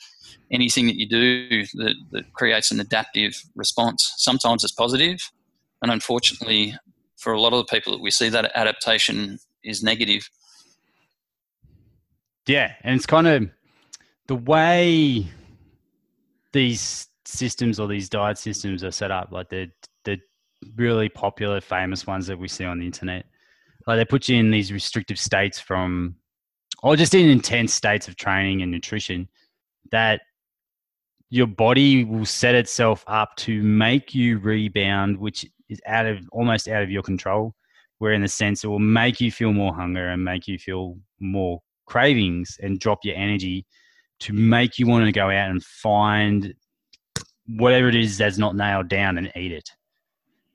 anything 0.52 0.86
that 0.86 0.96
you 0.96 1.08
do 1.08 1.64
that, 1.74 1.94
that 2.12 2.32
creates 2.32 2.70
an 2.70 2.80
adaptive 2.80 3.42
response. 3.54 4.14
Sometimes 4.16 4.64
it's 4.64 4.72
positive, 4.72 5.30
and 5.82 5.90
unfortunately, 5.90 6.76
for 7.16 7.32
a 7.32 7.40
lot 7.40 7.52
of 7.52 7.58
the 7.58 7.70
people 7.70 7.92
that 7.92 8.02
we 8.02 8.10
see, 8.10 8.28
that 8.28 8.52
adaptation 8.54 9.38
is 9.64 9.82
negative. 9.82 10.28
Yeah, 12.46 12.72
and 12.82 12.96
it's 12.96 13.06
kind 13.06 13.26
of 13.26 13.50
the 14.26 14.36
way 14.36 15.26
these 16.52 17.08
systems 17.24 17.78
or 17.78 17.88
these 17.88 18.08
diet 18.08 18.38
systems 18.38 18.82
are 18.82 18.90
set 18.90 19.10
up. 19.10 19.32
Like 19.32 19.50
they're 19.50 19.72
really 20.76 21.08
popular, 21.08 21.60
famous 21.60 22.06
ones 22.06 22.26
that 22.26 22.38
we 22.38 22.48
see 22.48 22.64
on 22.64 22.78
the 22.78 22.86
internet. 22.86 23.26
Like 23.86 23.98
they 23.98 24.04
put 24.04 24.28
you 24.28 24.36
in 24.36 24.50
these 24.50 24.72
restrictive 24.72 25.18
states 25.18 25.58
from, 25.58 26.16
or 26.82 26.96
just 26.96 27.14
in 27.14 27.28
intense 27.28 27.74
states 27.74 28.08
of 28.08 28.16
training 28.16 28.62
and 28.62 28.70
nutrition 28.70 29.28
that 29.90 30.20
your 31.30 31.46
body 31.46 32.04
will 32.04 32.24
set 32.24 32.54
itself 32.54 33.04
up 33.06 33.36
to 33.36 33.62
make 33.62 34.14
you 34.14 34.38
rebound, 34.38 35.18
which 35.18 35.46
is 35.68 35.80
out 35.86 36.06
of 36.06 36.18
almost 36.32 36.68
out 36.68 36.82
of 36.82 36.90
your 36.90 37.02
control. 37.02 37.54
Where 37.98 38.12
in 38.12 38.22
the 38.22 38.28
sense 38.28 38.62
it 38.62 38.68
will 38.68 38.78
make 38.78 39.20
you 39.20 39.32
feel 39.32 39.52
more 39.52 39.74
hunger 39.74 40.10
and 40.10 40.24
make 40.24 40.46
you 40.46 40.56
feel 40.56 40.96
more 41.18 41.60
cravings 41.86 42.56
and 42.62 42.78
drop 42.78 43.00
your 43.02 43.16
energy 43.16 43.66
to 44.20 44.32
make 44.32 44.78
you 44.78 44.86
want 44.86 45.04
to 45.06 45.12
go 45.12 45.26
out 45.30 45.50
and 45.50 45.64
find 45.64 46.54
whatever 47.56 47.88
it 47.88 47.96
is 47.96 48.18
that's 48.18 48.38
not 48.38 48.54
nailed 48.54 48.88
down 48.88 49.18
and 49.18 49.32
eat 49.34 49.50
it 49.50 49.70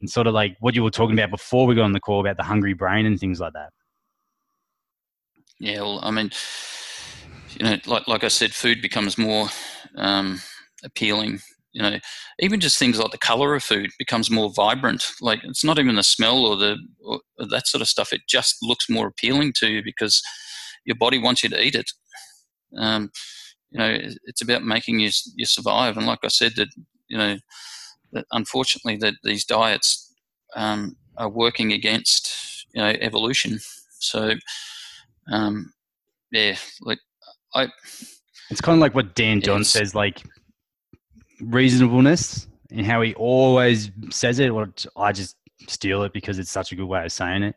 and 0.04 0.10
sort 0.10 0.28
of 0.28 0.34
like 0.34 0.58
what 0.60 0.76
you 0.76 0.84
were 0.84 0.91
talking 0.91 1.18
about 1.18 1.32
before 1.32 1.66
we 1.66 1.76
got 1.76 1.86
on 1.86 1.93
the 1.93 1.99
call 1.99 2.20
about 2.20 2.36
the 2.36 2.43
hungry 2.43 2.74
brain 2.74 3.06
and 3.06 3.18
things 3.18 3.39
like 3.39 3.54
that. 3.54 3.70
Yeah, 5.62 5.80
well, 5.80 6.01
I 6.04 6.12
mean, 6.12 6.30
you 7.58 7.66
know, 7.66 7.78
like 7.86 8.06
like 8.10 8.26
I 8.26 8.28
said, 8.28 8.54
food 8.54 8.82
becomes 8.82 9.18
more 9.18 9.47
um, 9.95 10.41
appealing. 10.84 11.39
You 11.72 11.84
know, 11.84 11.99
even 12.39 12.60
just 12.60 12.78
things 12.78 12.99
like 12.99 13.12
the 13.12 13.18
color 13.18 13.56
of 13.56 13.64
food 13.64 13.91
becomes 13.97 14.30
more 14.30 14.51
vibrant. 14.54 15.06
Like 15.22 15.39
it's 15.45 15.64
not 15.64 15.80
even 15.80 15.95
the 15.95 16.04
smell 16.04 16.45
or 16.45 16.58
the 16.58 16.76
or 17.01 17.22
that 17.38 17.68
sort 17.68 17.82
of 17.82 17.88
stuff. 17.88 18.12
It 18.12 18.24
just 18.28 18.58
looks 18.62 18.89
more 18.89 19.08
appealing 19.08 19.54
to 19.60 19.70
you 19.70 19.82
because 19.82 20.22
your 20.84 20.97
body 20.97 21.18
wants 21.18 21.43
you 21.43 21.49
to 21.49 21.66
eat 21.66 21.76
it. 21.76 21.89
Um, 22.78 23.10
you 23.72 23.80
know, 23.80 23.97
it's 24.26 24.41
about 24.41 24.66
making 24.66 24.99
you 24.99 25.12
you 25.38 25.45
survive. 25.45 25.95
And 25.95 26.06
like 26.06 26.26
I 26.26 26.28
said, 26.28 26.58
that 26.58 26.68
you 27.08 27.18
know, 27.18 27.38
that 28.14 28.26
unfortunately 28.32 28.97
that 28.97 29.16
these 29.24 29.45
diets 29.45 30.14
um, 30.55 30.95
are 31.18 31.30
working 31.30 31.74
against 31.74 32.66
you 32.74 32.82
know 32.82 32.89
evolution. 33.01 33.59
So 33.99 34.34
um, 35.32 35.74
yeah, 36.32 36.55
like 36.82 36.99
I. 37.53 37.68
It's 38.49 38.61
kind 38.61 38.76
of 38.76 38.82
like 38.82 38.93
what 38.93 39.16
Dan 39.16 39.41
John 39.41 39.64
says, 39.64 39.95
like 39.95 40.22
reasonableness, 41.41 42.47
and 42.72 42.86
how 42.86 43.01
he 43.01 43.14
always 43.16 43.91
says 44.09 44.39
it. 44.39 44.49
Or 44.49 44.72
I 44.97 45.11
just 45.11 45.38
steal 45.68 46.03
it 46.03 46.14
because 46.14 46.39
it's 46.39 46.51
such 46.51 46.72
a 46.72 46.76
good 46.76 46.86
way 46.86 47.03
of 47.05 47.11
saying 47.11 47.43
it. 47.43 47.55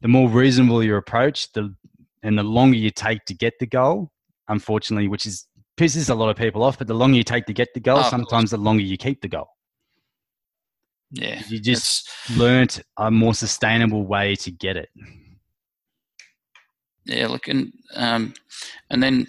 The 0.00 0.08
more 0.08 0.28
reasonable 0.28 0.82
your 0.82 0.98
approach, 0.98 1.52
the 1.52 1.74
and 2.22 2.38
the 2.38 2.42
longer 2.42 2.76
you 2.76 2.90
take 2.90 3.24
to 3.26 3.34
get 3.34 3.58
the 3.58 3.66
goal, 3.66 4.10
unfortunately, 4.48 5.08
which 5.08 5.26
is 5.26 5.46
pisses 5.76 6.10
a 6.10 6.14
lot 6.14 6.30
of 6.30 6.36
people 6.36 6.62
off. 6.62 6.78
But 6.78 6.86
the 6.86 6.94
longer 6.94 7.16
you 7.16 7.24
take 7.24 7.46
to 7.46 7.52
get 7.52 7.68
the 7.74 7.80
goal, 7.80 7.98
oh, 7.98 8.10
sometimes 8.10 8.50
the 8.50 8.56
longer 8.56 8.82
you 8.82 8.96
keep 8.96 9.20
the 9.20 9.28
goal. 9.28 9.48
Yeah. 11.12 11.42
You 11.48 11.60
just 11.60 12.08
learnt 12.36 12.80
a 12.96 13.10
more 13.10 13.34
sustainable 13.34 14.04
way 14.06 14.34
to 14.36 14.50
get 14.50 14.76
it. 14.76 14.88
Yeah, 17.04 17.28
look, 17.28 17.48
and, 17.48 17.72
um, 17.94 18.32
and 18.90 19.02
then, 19.02 19.26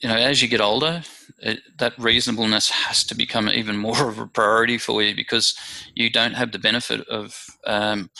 you 0.00 0.08
know, 0.08 0.16
as 0.16 0.40
you 0.40 0.48
get 0.48 0.60
older, 0.60 1.02
it, 1.40 1.60
that 1.78 1.98
reasonableness 1.98 2.70
has 2.70 3.04
to 3.04 3.14
become 3.14 3.48
even 3.48 3.76
more 3.76 4.08
of 4.08 4.18
a 4.18 4.26
priority 4.26 4.78
for 4.78 5.02
you 5.02 5.14
because 5.14 5.54
you 5.94 6.10
don't 6.10 6.34
have 6.34 6.52
the 6.52 6.58
benefit 6.58 7.06
of, 7.08 7.36
um, 7.66 8.10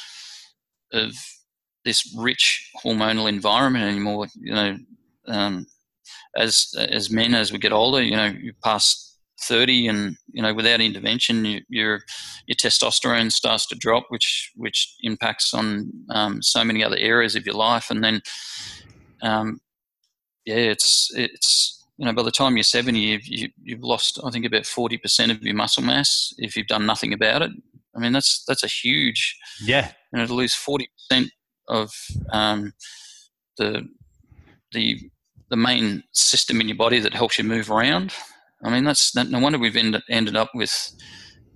of 0.92 1.12
this 1.84 2.14
rich 2.18 2.70
hormonal 2.84 3.28
environment 3.28 3.84
anymore. 3.84 4.26
You 4.38 4.52
know, 4.52 4.78
um, 5.28 5.66
as 6.36 6.74
as 6.76 7.11
men, 7.11 7.34
as 7.34 7.52
we 7.52 7.59
get 7.59 7.72
older, 7.72 8.02
you 8.02 8.16
know, 8.16 8.26
you 8.26 8.52
pass 8.62 9.07
30 9.41 9.86
and 9.89 10.16
you 10.32 10.43
know 10.43 10.53
without 10.53 10.80
intervention 10.80 11.45
you, 11.45 11.61
your 11.68 12.01
your 12.47 12.57
testosterone 12.57 13.30
starts 13.30 13.66
to 13.66 13.76
drop 13.76 14.05
which 14.09 14.51
which 14.57 14.95
impacts 15.03 15.55
on 15.55 15.91
um, 16.11 16.43
so 16.43 16.64
many 16.64 16.82
other 16.82 16.97
areas 16.99 17.36
of 17.36 17.47
your 17.47 17.55
life. 17.55 17.91
And 17.91 18.03
then 18.03 18.20
um, 19.22 19.61
yeah 20.45 20.57
it's 20.57 21.11
it's 21.14 21.86
you 21.97 22.07
know 22.07 22.12
by 22.12 22.22
the 22.22 22.30
time 22.30 22.57
you're 22.57 22.62
70 22.62 22.99
you've, 22.99 23.26
you, 23.26 23.49
you've 23.62 23.82
lost 23.82 24.20
i 24.24 24.30
think 24.30 24.47
about 24.47 24.62
40% 24.62 25.30
of 25.30 25.43
your 25.43 25.55
muscle 25.55 25.82
mass 25.82 26.32
if 26.39 26.57
you've 26.57 26.66
done 26.66 26.86
nothing 26.86 27.12
about 27.12 27.43
it. 27.43 27.51
I 27.97 28.01
mean 28.01 28.12
that's 28.12 28.45
that's 28.47 28.64
a 28.64 28.68
huge 28.68 29.36
yeah. 29.62 29.93
you 30.12 30.18
know 30.18 30.26
to 30.26 30.34
lose 30.34 30.55
40% 30.55 30.86
of 31.68 31.93
um, 32.32 32.72
the 33.57 33.86
the 34.72 35.11
the 35.51 35.57
main 35.57 36.03
system 36.12 36.61
in 36.61 36.68
your 36.68 36.76
body 36.76 37.01
that 37.01 37.14
helps 37.14 37.39
you 37.39 37.45
move 37.45 37.70
around 37.70 38.12
I 38.62 38.70
mean, 38.70 38.84
that's 38.84 39.14
no 39.14 39.38
wonder 39.38 39.59
we've 39.59 39.76
ended, 39.76 40.02
ended 40.11 40.36
up 40.36 40.50
with 40.54 40.92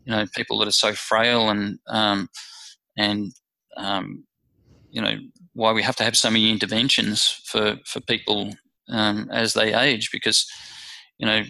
you 0.04 0.12
know 0.12 0.26
people 0.34 0.58
that 0.58 0.68
are 0.68 0.72
so 0.72 0.92
frail 0.92 1.48
and 1.48 1.78
um, 1.88 2.28
and 2.96 3.32
um, 3.76 4.24
you 4.90 5.02
know 5.02 5.16
why 5.54 5.72
we 5.72 5.82
have 5.82 5.96
to 5.96 6.04
have 6.04 6.16
so 6.16 6.30
many 6.30 6.50
interventions 6.50 7.42
for 7.44 7.76
for 7.86 8.00
people 8.00 8.52
um, 8.88 9.28
as 9.32 9.54
they 9.54 9.74
age 9.74 10.10
because 10.12 10.46
you 11.18 11.26
know 11.26 11.42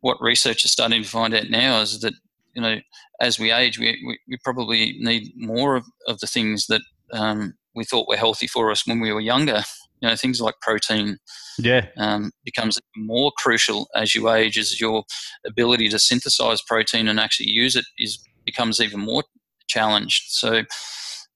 what 0.00 0.20
research 0.20 0.64
is 0.64 0.72
starting 0.72 1.02
to 1.02 1.08
find 1.08 1.34
out 1.34 1.50
now 1.50 1.80
is 1.80 2.00
that 2.00 2.14
you 2.54 2.62
know 2.62 2.78
as 3.20 3.38
we 3.38 3.50
age 3.50 3.78
we, 3.78 4.02
we, 4.06 4.18
we 4.28 4.38
probably 4.44 4.96
need 5.00 5.32
more 5.36 5.76
of, 5.76 5.84
of 6.08 6.18
the 6.20 6.26
things 6.26 6.66
that 6.66 6.82
um, 7.12 7.54
we 7.74 7.84
thought 7.84 8.08
were 8.08 8.16
healthy 8.16 8.46
for 8.46 8.70
us 8.70 8.86
when 8.86 9.00
we 9.00 9.12
were 9.12 9.20
younger 9.20 9.62
you 10.04 10.10
know 10.10 10.16
things 10.16 10.38
like 10.38 10.54
protein 10.60 11.16
yeah. 11.58 11.86
um, 11.96 12.30
becomes 12.44 12.78
more 12.94 13.32
crucial 13.38 13.88
as 13.96 14.14
you 14.14 14.28
age 14.28 14.58
as 14.58 14.78
your 14.78 15.02
ability 15.46 15.88
to 15.88 15.98
synthesize 15.98 16.60
protein 16.60 17.08
and 17.08 17.18
actually 17.18 17.48
use 17.48 17.74
it 17.74 17.86
is 17.98 18.22
becomes 18.44 18.80
even 18.80 19.00
more 19.00 19.22
challenged. 19.66 20.24
So 20.28 20.62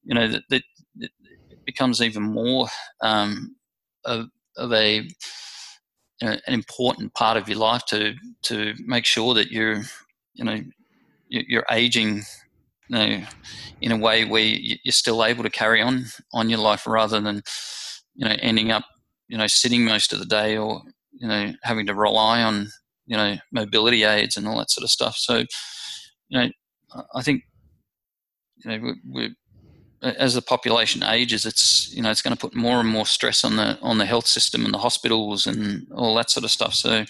you 0.04 0.14
know 0.14 0.28
that, 0.28 0.42
that 0.50 0.62
it 1.00 1.10
becomes 1.64 2.02
even 2.02 2.22
more 2.22 2.68
um, 3.00 3.56
of, 4.04 4.26
of, 4.58 4.70
a 4.72 4.96
you 6.20 6.28
know, 6.28 6.36
an 6.46 6.52
important 6.52 7.14
part 7.14 7.38
of 7.38 7.48
your 7.48 7.58
life 7.58 7.84
to 7.86 8.12
to 8.42 8.74
make 8.84 9.06
sure 9.06 9.32
that 9.32 9.50
you're 9.50 9.80
you 10.34 10.44
know 10.44 10.60
you're 11.30 11.66
aging 11.70 12.22
you 12.88 12.96
know, 12.96 13.20
in 13.80 13.92
a 13.92 13.96
way 13.96 14.26
where 14.26 14.42
you're 14.42 14.92
still 14.92 15.24
able 15.24 15.42
to 15.42 15.50
carry 15.50 15.80
on 15.80 16.04
on 16.34 16.50
your 16.50 16.58
life 16.58 16.86
rather 16.86 17.18
than, 17.20 17.42
you 18.18 18.28
know, 18.28 18.34
ending 18.40 18.72
up, 18.72 18.84
you 19.28 19.38
know, 19.38 19.46
sitting 19.46 19.84
most 19.84 20.12
of 20.12 20.18
the 20.18 20.26
day 20.26 20.56
or, 20.56 20.82
you 21.12 21.28
know, 21.28 21.52
having 21.62 21.86
to 21.86 21.94
rely 21.94 22.42
on, 22.42 22.66
you 23.06 23.16
know, 23.16 23.36
mobility 23.52 24.02
aids 24.02 24.36
and 24.36 24.46
all 24.46 24.58
that 24.58 24.70
sort 24.70 24.82
of 24.82 24.90
stuff. 24.90 25.16
So, 25.16 25.44
you 26.28 26.40
know, 26.40 26.48
I 27.14 27.22
think, 27.22 27.42
you 28.64 28.70
know, 28.70 28.94
we 29.08 29.34
as 30.02 30.34
the 30.34 30.42
population 30.42 31.02
ages, 31.02 31.44
it's 31.44 31.92
you 31.94 32.02
know 32.02 32.10
it's 32.10 32.22
going 32.22 32.36
to 32.36 32.40
put 32.40 32.54
more 32.54 32.80
and 32.80 32.88
more 32.88 33.06
stress 33.06 33.44
on 33.44 33.56
the 33.56 33.78
on 33.82 33.98
the 33.98 34.06
health 34.06 34.26
system 34.26 34.64
and 34.64 34.74
the 34.74 34.78
hospitals 34.78 35.46
and 35.46 35.86
all 35.94 36.14
that 36.14 36.30
sort 36.30 36.44
of 36.44 36.50
stuff. 36.50 36.74
So, 36.74 37.04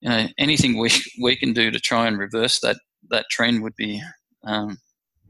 you 0.00 0.08
know, 0.08 0.26
anything 0.38 0.78
we 0.78 0.90
we 1.22 1.36
can 1.36 1.52
do 1.52 1.70
to 1.70 1.80
try 1.80 2.06
and 2.06 2.18
reverse 2.18 2.60
that 2.60 2.76
that 3.10 3.26
trend 3.30 3.62
would 3.62 3.76
be 3.76 4.02
um, 4.44 4.78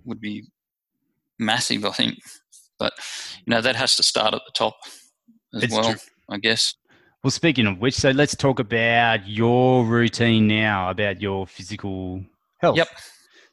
would 0.04 0.20
be 0.20 0.44
massive, 1.38 1.84
I 1.84 1.90
think. 1.90 2.18
But 2.78 2.92
you 3.44 3.50
know 3.50 3.60
that 3.60 3.76
has 3.76 3.96
to 3.96 4.02
start 4.02 4.34
at 4.34 4.42
the 4.46 4.52
top 4.52 4.76
as 5.54 5.64
it's 5.64 5.72
well, 5.72 5.92
true. 5.92 6.00
I 6.28 6.38
guess. 6.38 6.74
Well, 7.22 7.30
speaking 7.30 7.66
of 7.66 7.78
which, 7.78 7.94
so 7.94 8.10
let's 8.10 8.36
talk 8.36 8.58
about 8.58 9.26
your 9.26 9.84
routine 9.86 10.46
now, 10.46 10.90
about 10.90 11.22
your 11.22 11.46
physical 11.46 12.22
health. 12.60 12.76
Yep. 12.76 12.88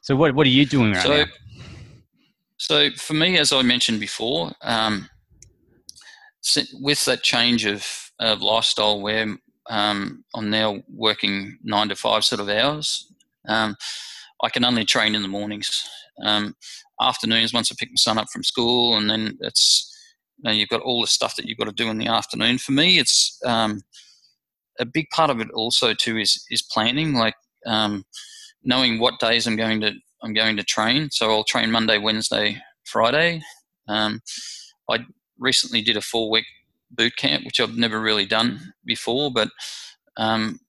So 0.02 0.16
what 0.16 0.34
what 0.34 0.46
are 0.46 0.50
you 0.50 0.66
doing 0.66 0.92
right 0.92 1.02
so, 1.02 1.16
now? 1.16 1.24
So 2.58 2.90
for 2.92 3.14
me, 3.14 3.38
as 3.38 3.52
I 3.52 3.62
mentioned 3.62 3.98
before, 3.98 4.52
um, 4.62 5.08
with 6.80 7.04
that 7.06 7.22
change 7.22 7.66
of, 7.66 7.84
of 8.20 8.40
lifestyle 8.40 9.00
where 9.00 9.36
um, 9.68 10.24
I'm 10.34 10.50
now 10.50 10.82
working 10.88 11.58
nine 11.62 11.88
to 11.88 11.96
five 11.96 12.24
sort 12.24 12.40
of 12.40 12.48
hours, 12.48 13.12
um, 13.48 13.76
I 14.42 14.48
can 14.48 14.64
only 14.64 14.84
train 14.84 15.14
in 15.14 15.22
the 15.22 15.28
mornings. 15.28 15.88
Um, 16.22 16.54
afternoons, 17.02 17.52
once 17.52 17.70
I 17.70 17.76
pick 17.78 17.90
my 17.90 17.96
son 17.96 18.18
up 18.18 18.28
from 18.30 18.44
school, 18.44 18.96
and 18.96 19.08
then 19.10 19.38
it's 19.40 19.88
you 20.38 20.44
know, 20.44 20.50
you've 20.50 20.68
got 20.68 20.80
all 20.82 21.00
the 21.00 21.06
stuff 21.06 21.36
that 21.36 21.46
you've 21.46 21.58
got 21.58 21.66
to 21.66 21.72
do 21.72 21.88
in 21.88 21.98
the 21.98 22.08
afternoon. 22.08 22.58
For 22.58 22.72
me, 22.72 22.98
it's 22.98 23.38
um, 23.44 23.82
a 24.78 24.84
big 24.84 25.08
part 25.10 25.30
of 25.30 25.40
it 25.40 25.50
also 25.52 25.94
too 25.94 26.18
is 26.18 26.44
is 26.50 26.62
planning, 26.62 27.14
like 27.14 27.34
um, 27.66 28.04
knowing 28.64 28.98
what 28.98 29.20
days 29.20 29.46
I'm 29.46 29.56
going 29.56 29.80
to 29.80 29.92
I'm 30.22 30.34
going 30.34 30.56
to 30.56 30.64
train. 30.64 31.10
So 31.10 31.30
I'll 31.30 31.44
train 31.44 31.70
Monday, 31.70 31.98
Wednesday, 31.98 32.60
Friday. 32.84 33.42
Um, 33.88 34.20
I 34.90 35.00
recently 35.38 35.82
did 35.82 35.96
a 35.96 36.00
four 36.00 36.30
week 36.30 36.46
boot 36.90 37.16
camp, 37.16 37.44
which 37.44 37.60
I've 37.60 37.76
never 37.76 38.00
really 38.00 38.26
done 38.26 38.74
before, 38.84 39.32
but 39.32 39.48
um, 40.16 40.60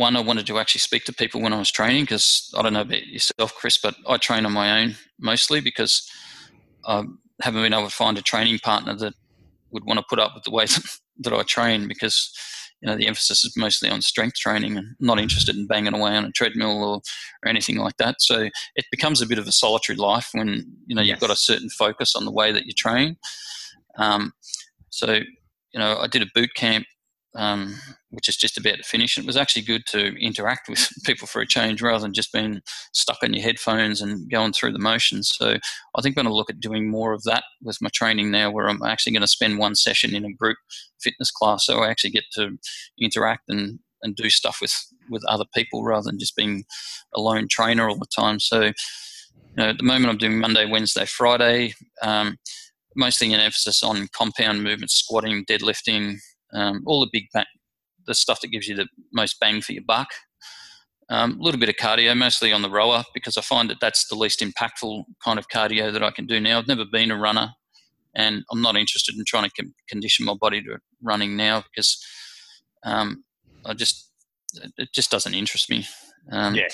one, 0.00 0.16
I 0.16 0.20
wanted 0.20 0.46
to 0.46 0.58
actually 0.58 0.80
speak 0.80 1.04
to 1.04 1.12
people 1.12 1.42
when 1.42 1.52
I 1.52 1.58
was 1.58 1.70
training 1.70 2.04
because 2.04 2.50
I 2.56 2.62
don't 2.62 2.72
know 2.72 2.80
about 2.80 3.06
yourself, 3.06 3.54
Chris, 3.54 3.78
but 3.78 3.94
I 4.08 4.16
train 4.16 4.46
on 4.46 4.52
my 4.52 4.80
own 4.80 4.96
mostly 5.20 5.60
because 5.60 6.10
I 6.86 7.04
haven't 7.42 7.62
been 7.62 7.74
able 7.74 7.88
to 7.88 7.94
find 7.94 8.16
a 8.16 8.22
training 8.22 8.58
partner 8.60 8.94
that 8.96 9.12
would 9.72 9.84
want 9.84 9.98
to 9.98 10.06
put 10.08 10.18
up 10.18 10.34
with 10.34 10.44
the 10.44 10.50
way 10.50 10.64
that 11.20 11.32
I 11.34 11.42
train 11.42 11.86
because 11.86 12.34
you 12.80 12.88
know 12.88 12.96
the 12.96 13.06
emphasis 13.06 13.44
is 13.44 13.54
mostly 13.58 13.90
on 13.90 14.00
strength 14.00 14.36
training 14.36 14.78
and 14.78 14.96
not 15.00 15.20
interested 15.20 15.54
in 15.54 15.66
banging 15.66 15.92
away 15.92 16.16
on 16.16 16.24
a 16.24 16.30
treadmill 16.32 16.82
or, 16.82 17.02
or 17.44 17.48
anything 17.48 17.76
like 17.76 17.98
that. 17.98 18.22
So 18.22 18.48
it 18.76 18.86
becomes 18.90 19.20
a 19.20 19.26
bit 19.26 19.38
of 19.38 19.46
a 19.46 19.52
solitary 19.52 19.96
life 19.96 20.30
when 20.32 20.64
you 20.86 20.96
know 20.96 21.02
yes. 21.02 21.10
you've 21.10 21.20
got 21.20 21.30
a 21.30 21.36
certain 21.36 21.68
focus 21.68 22.16
on 22.16 22.24
the 22.24 22.32
way 22.32 22.52
that 22.52 22.64
you 22.64 22.72
train. 22.72 23.18
Um, 23.98 24.32
so 24.88 25.12
you 25.12 25.78
know 25.78 25.98
I 25.98 26.06
did 26.06 26.22
a 26.22 26.30
boot 26.34 26.54
camp 26.56 26.86
um, 27.36 27.74
which 28.10 28.28
is 28.28 28.36
just 28.36 28.58
about 28.58 28.76
to 28.76 28.82
finish. 28.82 29.16
It 29.16 29.26
was 29.26 29.36
actually 29.36 29.62
good 29.62 29.82
to 29.88 30.16
interact 30.20 30.68
with 30.68 30.88
people 31.04 31.26
for 31.26 31.40
a 31.40 31.46
change 31.46 31.80
rather 31.80 32.02
than 32.02 32.12
just 32.12 32.32
being 32.32 32.60
stuck 32.92 33.22
in 33.22 33.34
your 33.34 33.42
headphones 33.42 34.00
and 34.00 34.30
going 34.30 34.52
through 34.52 34.72
the 34.72 34.78
motions. 34.78 35.32
So 35.34 35.56
I 35.96 36.02
think 36.02 36.16
I'm 36.16 36.24
going 36.24 36.32
to 36.32 36.36
look 36.36 36.50
at 36.50 36.60
doing 36.60 36.90
more 36.90 37.12
of 37.12 37.22
that 37.24 37.44
with 37.62 37.78
my 37.80 37.90
training 37.92 38.30
now, 38.30 38.50
where 38.50 38.68
I'm 38.68 38.82
actually 38.82 39.12
going 39.12 39.22
to 39.22 39.28
spend 39.28 39.58
one 39.58 39.74
session 39.74 40.14
in 40.14 40.24
a 40.24 40.32
group 40.32 40.56
fitness 41.00 41.30
class, 41.30 41.66
so 41.66 41.78
I 41.78 41.88
actually 41.88 42.10
get 42.10 42.24
to 42.34 42.58
interact 43.00 43.48
and 43.48 43.78
and 44.02 44.16
do 44.16 44.30
stuff 44.30 44.58
with 44.60 44.74
with 45.10 45.22
other 45.28 45.44
people 45.54 45.84
rather 45.84 46.04
than 46.04 46.18
just 46.18 46.36
being 46.36 46.64
a 47.14 47.20
lone 47.20 47.48
trainer 47.48 47.88
all 47.88 47.98
the 47.98 48.06
time. 48.14 48.40
So 48.40 48.62
you 48.62 49.56
know, 49.56 49.70
at 49.70 49.78
the 49.78 49.84
moment 49.84 50.10
I'm 50.10 50.18
doing 50.18 50.38
Monday, 50.38 50.66
Wednesday, 50.66 51.06
Friday. 51.06 51.74
Um, 52.02 52.38
mostly 52.96 53.32
an 53.32 53.40
emphasis 53.40 53.82
on 53.82 54.08
compound 54.12 54.62
movement, 54.62 54.90
squatting, 54.90 55.44
deadlifting, 55.46 56.16
um, 56.54 56.82
all 56.86 57.00
the 57.00 57.10
big 57.12 57.24
bang, 57.32 57.44
the 58.06 58.14
stuff 58.14 58.40
that 58.40 58.48
gives 58.48 58.68
you 58.68 58.76
the 58.76 58.88
most 59.12 59.38
bang 59.40 59.60
for 59.60 59.72
your 59.72 59.84
buck. 59.86 60.08
Um, 61.08 61.40
a 61.40 61.42
little 61.42 61.58
bit 61.58 61.68
of 61.68 61.74
cardio, 61.74 62.16
mostly 62.16 62.52
on 62.52 62.62
the 62.62 62.70
rower, 62.70 63.02
because 63.14 63.36
I 63.36 63.40
find 63.40 63.68
that 63.68 63.78
that's 63.80 64.06
the 64.06 64.14
least 64.14 64.40
impactful 64.40 65.04
kind 65.24 65.40
of 65.40 65.48
cardio 65.48 65.92
that 65.92 66.04
I 66.04 66.12
can 66.12 66.26
do 66.26 66.38
now. 66.38 66.58
I've 66.58 66.68
never 66.68 66.84
been 66.84 67.10
a 67.10 67.18
runner, 67.18 67.50
and 68.14 68.44
I'm 68.50 68.62
not 68.62 68.76
interested 68.76 69.16
in 69.16 69.24
trying 69.26 69.50
to 69.50 69.64
condition 69.88 70.24
my 70.24 70.34
body 70.40 70.62
to 70.62 70.78
running 71.02 71.36
now 71.36 71.64
because 71.64 72.00
um, 72.84 73.24
I 73.66 73.74
just 73.74 74.10
it 74.78 74.92
just 74.92 75.10
doesn't 75.10 75.34
interest 75.34 75.68
me. 75.68 75.86
Um, 76.30 76.54
yeah. 76.54 76.68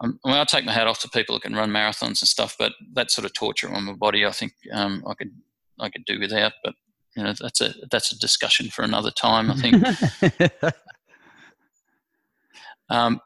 I 0.00 0.06
mean, 0.06 0.18
I'll 0.24 0.46
take 0.46 0.64
my 0.64 0.72
hat 0.72 0.86
off 0.86 1.00
to 1.00 1.08
people 1.08 1.34
that 1.34 1.42
can 1.42 1.54
run 1.54 1.70
marathons 1.70 2.20
and 2.20 2.28
stuff, 2.28 2.54
but 2.58 2.72
that 2.92 3.10
sort 3.10 3.24
of 3.24 3.32
torture 3.32 3.72
on 3.72 3.84
my 3.84 3.94
body, 3.94 4.26
I 4.26 4.30
think 4.30 4.52
um, 4.72 5.02
I 5.06 5.14
could 5.14 5.30
I 5.80 5.88
could 5.88 6.04
do 6.04 6.20
without. 6.20 6.52
But 6.62 6.74
you 7.16 7.22
know 7.22 7.32
that's 7.40 7.60
a 7.60 7.74
that's 7.90 8.12
a 8.12 8.18
discussion 8.18 8.68
for 8.68 8.82
another 8.82 9.10
time. 9.10 9.50
I 9.50 9.54
think. 10.30 10.62
um, 12.90 13.20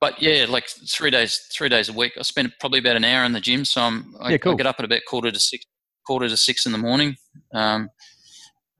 but 0.00 0.20
yeah, 0.22 0.46
like 0.48 0.68
three 0.88 1.10
days 1.10 1.48
three 1.52 1.68
days 1.68 1.88
a 1.88 1.92
week. 1.92 2.12
I 2.18 2.22
spend 2.22 2.52
probably 2.60 2.78
about 2.78 2.96
an 2.96 3.04
hour 3.04 3.24
in 3.24 3.32
the 3.32 3.40
gym, 3.40 3.64
so 3.64 3.82
I'm, 3.82 4.14
I, 4.20 4.32
yeah, 4.32 4.36
cool. 4.38 4.52
I 4.52 4.56
get 4.56 4.66
up 4.66 4.76
at 4.78 4.84
about 4.84 5.02
quarter 5.06 5.30
to 5.30 5.40
six 5.40 5.64
quarter 6.06 6.28
to 6.28 6.36
six 6.36 6.66
in 6.66 6.72
the 6.72 6.78
morning. 6.78 7.16
Um, 7.52 7.90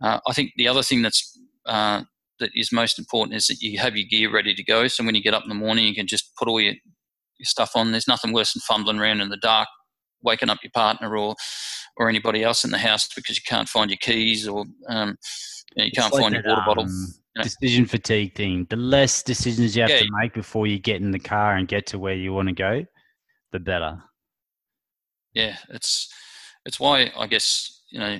uh, 0.02 0.20
I 0.26 0.32
think 0.32 0.52
the 0.56 0.68
other 0.68 0.82
thing 0.82 1.02
that's 1.02 1.38
uh, 1.66 2.02
that 2.40 2.50
is 2.54 2.72
most 2.72 2.98
important 2.98 3.36
is 3.36 3.46
that 3.48 3.60
you 3.60 3.78
have 3.78 3.96
your 3.96 4.06
gear 4.08 4.32
ready 4.32 4.54
to 4.54 4.64
go. 4.64 4.88
So 4.88 5.04
when 5.04 5.14
you 5.14 5.22
get 5.22 5.34
up 5.34 5.42
in 5.42 5.48
the 5.48 5.54
morning, 5.54 5.86
you 5.86 5.94
can 5.94 6.06
just 6.06 6.34
put 6.36 6.48
all 6.48 6.60
your, 6.60 6.74
your 6.74 7.44
stuff 7.44 7.72
on. 7.74 7.90
There's 7.90 8.08
nothing 8.08 8.32
worse 8.32 8.54
than 8.54 8.60
fumbling 8.60 8.98
around 8.98 9.20
in 9.20 9.28
the 9.28 9.36
dark, 9.36 9.68
waking 10.22 10.50
up 10.50 10.58
your 10.62 10.72
partner 10.74 11.16
or 11.16 11.34
or 11.96 12.08
anybody 12.08 12.42
else 12.42 12.64
in 12.64 12.70
the 12.70 12.78
house 12.78 13.08
because 13.14 13.36
you 13.36 13.42
can't 13.46 13.68
find 13.68 13.90
your 13.90 13.98
keys 14.00 14.46
or 14.46 14.64
um, 14.88 15.16
you, 15.74 15.82
know, 15.82 15.84
you 15.84 15.90
can't 15.92 16.12
like 16.12 16.22
find 16.22 16.34
that, 16.34 16.44
your 16.44 16.54
water 16.54 16.66
bottle. 16.66 16.84
Um, 16.84 17.14
you 17.34 17.40
know? 17.40 17.42
Decision 17.42 17.86
fatigue 17.86 18.34
thing. 18.34 18.66
The 18.70 18.76
less 18.76 19.22
decisions 19.22 19.76
you 19.76 19.82
have 19.82 19.90
yeah. 19.90 20.00
to 20.00 20.08
make 20.20 20.34
before 20.34 20.66
you 20.66 20.78
get 20.78 21.00
in 21.00 21.10
the 21.10 21.18
car 21.18 21.56
and 21.56 21.68
get 21.68 21.86
to 21.88 21.98
where 21.98 22.14
you 22.14 22.32
want 22.32 22.48
to 22.48 22.54
go, 22.54 22.84
the 23.52 23.58
better. 23.58 24.02
Yeah, 25.34 25.56
it's 25.70 26.12
it's 26.64 26.80
why 26.80 27.12
I 27.16 27.26
guess 27.26 27.82
you 27.90 28.00
know 28.00 28.18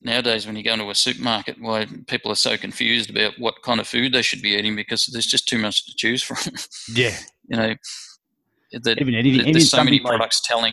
nowadays 0.00 0.46
when 0.46 0.56
you 0.56 0.62
go 0.62 0.72
into 0.72 0.88
a 0.90 0.94
supermarket 0.94 1.56
why 1.60 1.86
people 2.06 2.30
are 2.30 2.36
so 2.36 2.56
confused 2.56 3.10
about 3.10 3.34
what 3.38 3.54
kind 3.64 3.80
of 3.80 3.88
food 3.88 4.12
they 4.12 4.22
should 4.22 4.40
be 4.40 4.50
eating 4.50 4.76
because 4.76 5.06
there's 5.12 5.26
just 5.26 5.48
too 5.48 5.58
much 5.58 5.86
to 5.86 5.92
choose 5.96 6.22
from. 6.22 6.36
Yeah, 6.94 7.16
you 7.48 7.56
know, 7.56 7.74
that 8.72 9.00
even, 9.00 9.14
even, 9.14 9.52
there's 9.52 9.70
so 9.70 9.82
many 9.82 10.00
products 10.00 10.40
like, 10.42 10.48
telling 10.48 10.72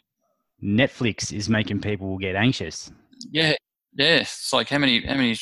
Netflix 0.64 1.34
is 1.34 1.50
making 1.50 1.82
people 1.82 2.18
get 2.18 2.36
anxious. 2.36 2.92
Yeah, 3.32 3.54
yeah. 3.98 4.18
It's 4.18 4.52
like 4.54 4.70
how 4.70 4.78
many 4.78 5.06
how 5.06 5.16
many 5.16 5.38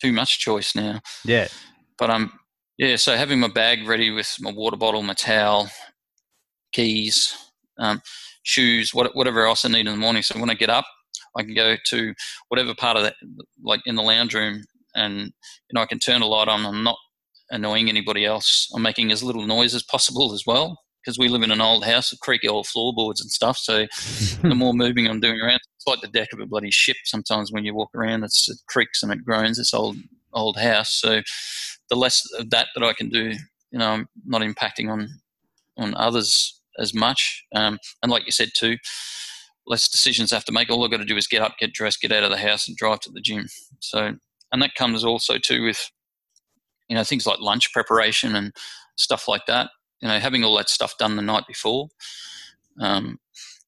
too 0.00 0.12
much 0.12 0.38
choice 0.38 0.74
now. 0.74 1.00
Yeah. 1.24 1.48
But 1.98 2.10
um 2.10 2.32
yeah, 2.78 2.96
so 2.96 3.16
having 3.16 3.38
my 3.38 3.48
bag 3.48 3.86
ready 3.86 4.10
with 4.10 4.34
my 4.40 4.50
water 4.50 4.76
bottle, 4.76 5.02
my 5.02 5.14
towel, 5.14 5.68
keys, 6.72 7.36
um, 7.78 8.00
shoes, 8.42 8.94
what, 8.94 9.14
whatever 9.14 9.46
else 9.46 9.64
I 9.64 9.68
need 9.68 9.86
in 9.86 9.92
the 9.92 9.96
morning. 9.96 10.22
So 10.22 10.38
when 10.40 10.50
I 10.50 10.54
get 10.54 10.70
up, 10.70 10.86
I 11.36 11.42
can 11.42 11.54
go 11.54 11.76
to 11.86 12.14
whatever 12.48 12.74
part 12.74 12.96
of 12.96 13.02
that, 13.04 13.14
like 13.62 13.80
in 13.86 13.94
the 13.94 14.02
lounge 14.02 14.34
room, 14.34 14.64
and 14.94 15.20
you 15.20 15.74
know 15.74 15.82
I 15.82 15.86
can 15.86 15.98
turn 15.98 16.22
a 16.22 16.26
light 16.26 16.48
on. 16.48 16.66
I'm 16.66 16.82
not 16.82 16.96
annoying 17.50 17.88
anybody 17.88 18.24
else. 18.24 18.70
I'm 18.74 18.82
making 18.82 19.12
as 19.12 19.22
little 19.22 19.46
noise 19.46 19.74
as 19.74 19.82
possible 19.82 20.32
as 20.32 20.44
well 20.46 20.78
because 21.02 21.18
we 21.18 21.28
live 21.28 21.42
in 21.42 21.50
an 21.50 21.60
old 21.60 21.84
house 21.84 22.10
with 22.10 22.20
creaky 22.20 22.48
old 22.48 22.66
floorboards 22.66 23.20
and 23.20 23.30
stuff. 23.30 23.58
So 23.58 23.86
the 24.42 24.54
more 24.54 24.72
moving 24.72 25.06
I'm 25.06 25.20
doing 25.20 25.40
around, 25.40 25.60
it's 25.76 25.86
like 25.86 26.00
the 26.00 26.08
deck 26.08 26.32
of 26.32 26.40
a 26.40 26.46
bloody 26.46 26.70
ship. 26.70 26.96
Sometimes 27.04 27.52
when 27.52 27.64
you 27.64 27.74
walk 27.74 27.90
around, 27.94 28.24
it's, 28.24 28.48
it 28.48 28.58
creaks 28.68 29.02
and 29.02 29.12
it 29.12 29.24
groans. 29.24 29.58
This 29.58 29.74
old 29.74 29.96
old 30.32 30.56
house. 30.56 30.92
So 31.00 31.22
the 31.90 31.96
less 31.96 32.22
of 32.38 32.50
that 32.50 32.68
that 32.74 32.84
I 32.84 32.92
can 32.92 33.08
do, 33.08 33.32
you 33.70 33.78
know, 33.78 33.90
I'm 33.90 34.08
not 34.24 34.42
impacting 34.42 34.90
on 34.90 35.08
on 35.76 35.94
others 35.94 36.60
as 36.78 36.94
much. 36.94 37.44
Um, 37.54 37.78
and 38.02 38.10
like 38.10 38.24
you 38.26 38.32
said 38.32 38.50
too, 38.54 38.76
less 39.66 39.88
decisions 39.88 40.32
I 40.32 40.36
have 40.36 40.44
to 40.46 40.52
make. 40.52 40.70
All 40.70 40.84
I've 40.84 40.90
got 40.90 40.98
to 40.98 41.04
do 41.04 41.16
is 41.16 41.26
get 41.26 41.42
up, 41.42 41.56
get 41.58 41.72
dressed, 41.72 42.00
get 42.00 42.12
out 42.12 42.24
of 42.24 42.30
the 42.30 42.38
house, 42.38 42.68
and 42.68 42.76
drive 42.76 43.00
to 43.00 43.10
the 43.10 43.20
gym. 43.20 43.46
So, 43.80 44.14
and 44.52 44.62
that 44.62 44.74
comes 44.74 45.04
also 45.04 45.38
too 45.38 45.64
with, 45.64 45.90
you 46.88 46.96
know, 46.96 47.04
things 47.04 47.26
like 47.26 47.40
lunch 47.40 47.72
preparation 47.72 48.34
and 48.36 48.52
stuff 48.96 49.28
like 49.28 49.46
that 49.46 49.70
you 50.02 50.08
know, 50.08 50.18
having 50.18 50.44
all 50.44 50.56
that 50.56 50.68
stuff 50.68 50.98
done 50.98 51.16
the 51.16 51.22
night 51.22 51.44
before, 51.46 51.88
um, 52.80 53.18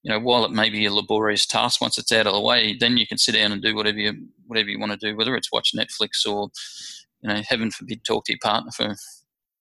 you 0.03 0.11
know, 0.11 0.21
while 0.21 0.45
it 0.45 0.51
may 0.51 0.69
be 0.69 0.85
a 0.85 0.93
laborious 0.93 1.47
task, 1.47 1.81
once 1.81 1.97
it's 1.97 2.13
out 2.13 2.27
of 2.27 2.35
the 2.35 2.41
way, 2.41 2.77
then 2.79 2.99
you 2.99 3.07
can 3.07 3.17
sit 3.17 3.33
down 3.33 3.53
and 3.53 3.63
do 3.63 3.75
whatever 3.75 3.99
you 3.99 4.13
whatever 4.47 4.69
you 4.69 4.79
want 4.79 4.93
to 4.93 4.99
do, 4.99 5.17
whether 5.17 5.35
it's 5.35 5.51
watch 5.51 5.73
Netflix 5.75 6.27
or, 6.27 6.51
you 7.23 7.29
know, 7.31 7.41
heaven 7.49 7.71
forbid, 7.71 8.05
talk 8.05 8.27
to 8.27 8.33
your 8.33 8.39
partner 8.43 8.71
for 8.71 8.95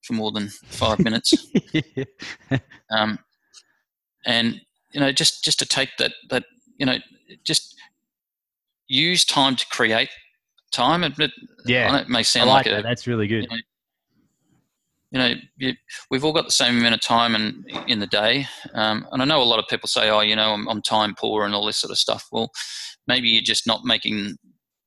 for 0.03 0.13
more 0.13 0.31
than 0.31 0.49
five 0.65 0.99
minutes. 1.03 1.33
um, 2.91 3.17
and 4.25 4.59
you 4.91 4.99
know 4.99 5.11
just 5.11 5.43
just 5.43 5.59
to 5.59 5.65
take 5.65 5.89
that 5.97 6.11
that 6.29 6.43
you 6.77 6.85
know 6.85 6.97
just 7.43 7.75
use 8.87 9.25
time 9.25 9.55
to 9.55 9.65
create 9.67 10.09
time. 10.71 11.03
It, 11.03 11.31
yeah, 11.65 11.99
it 11.99 12.09
may 12.09 12.23
sound 12.23 12.49
I 12.49 12.53
like, 12.53 12.65
like 12.65 12.75
that. 12.75 12.79
a, 12.81 12.83
That's 12.83 13.07
really 13.07 13.27
good. 13.27 13.43
You 13.43 13.49
know, 13.49 13.63
you 15.13 15.19
know, 15.19 15.33
you, 15.57 15.73
we've 16.09 16.25
all 16.25 16.33
got 16.33 16.45
the 16.45 16.51
same 16.51 16.79
amount 16.79 16.95
of 16.95 17.01
time 17.01 17.35
in, 17.35 17.63
in 17.87 17.99
the 17.99 18.07
day. 18.07 18.47
Um, 18.73 19.05
and 19.11 19.21
I 19.21 19.25
know 19.25 19.43
a 19.43 19.45
lot 19.45 19.59
of 19.59 19.67
people 19.69 19.87
say, 19.87 20.09
oh, 20.09 20.21
you 20.21 20.35
know, 20.35 20.53
I'm, 20.53 20.67
I'm, 20.67 20.81
time 20.81 21.13
poor 21.15 21.45
and 21.45 21.53
all 21.53 21.67
this 21.67 21.77
sort 21.77 21.91
of 21.91 21.99
stuff. 21.99 22.25
Well, 22.31 22.49
maybe 23.07 23.29
you're 23.29 23.43
just 23.43 23.67
not 23.67 23.85
making 23.85 24.37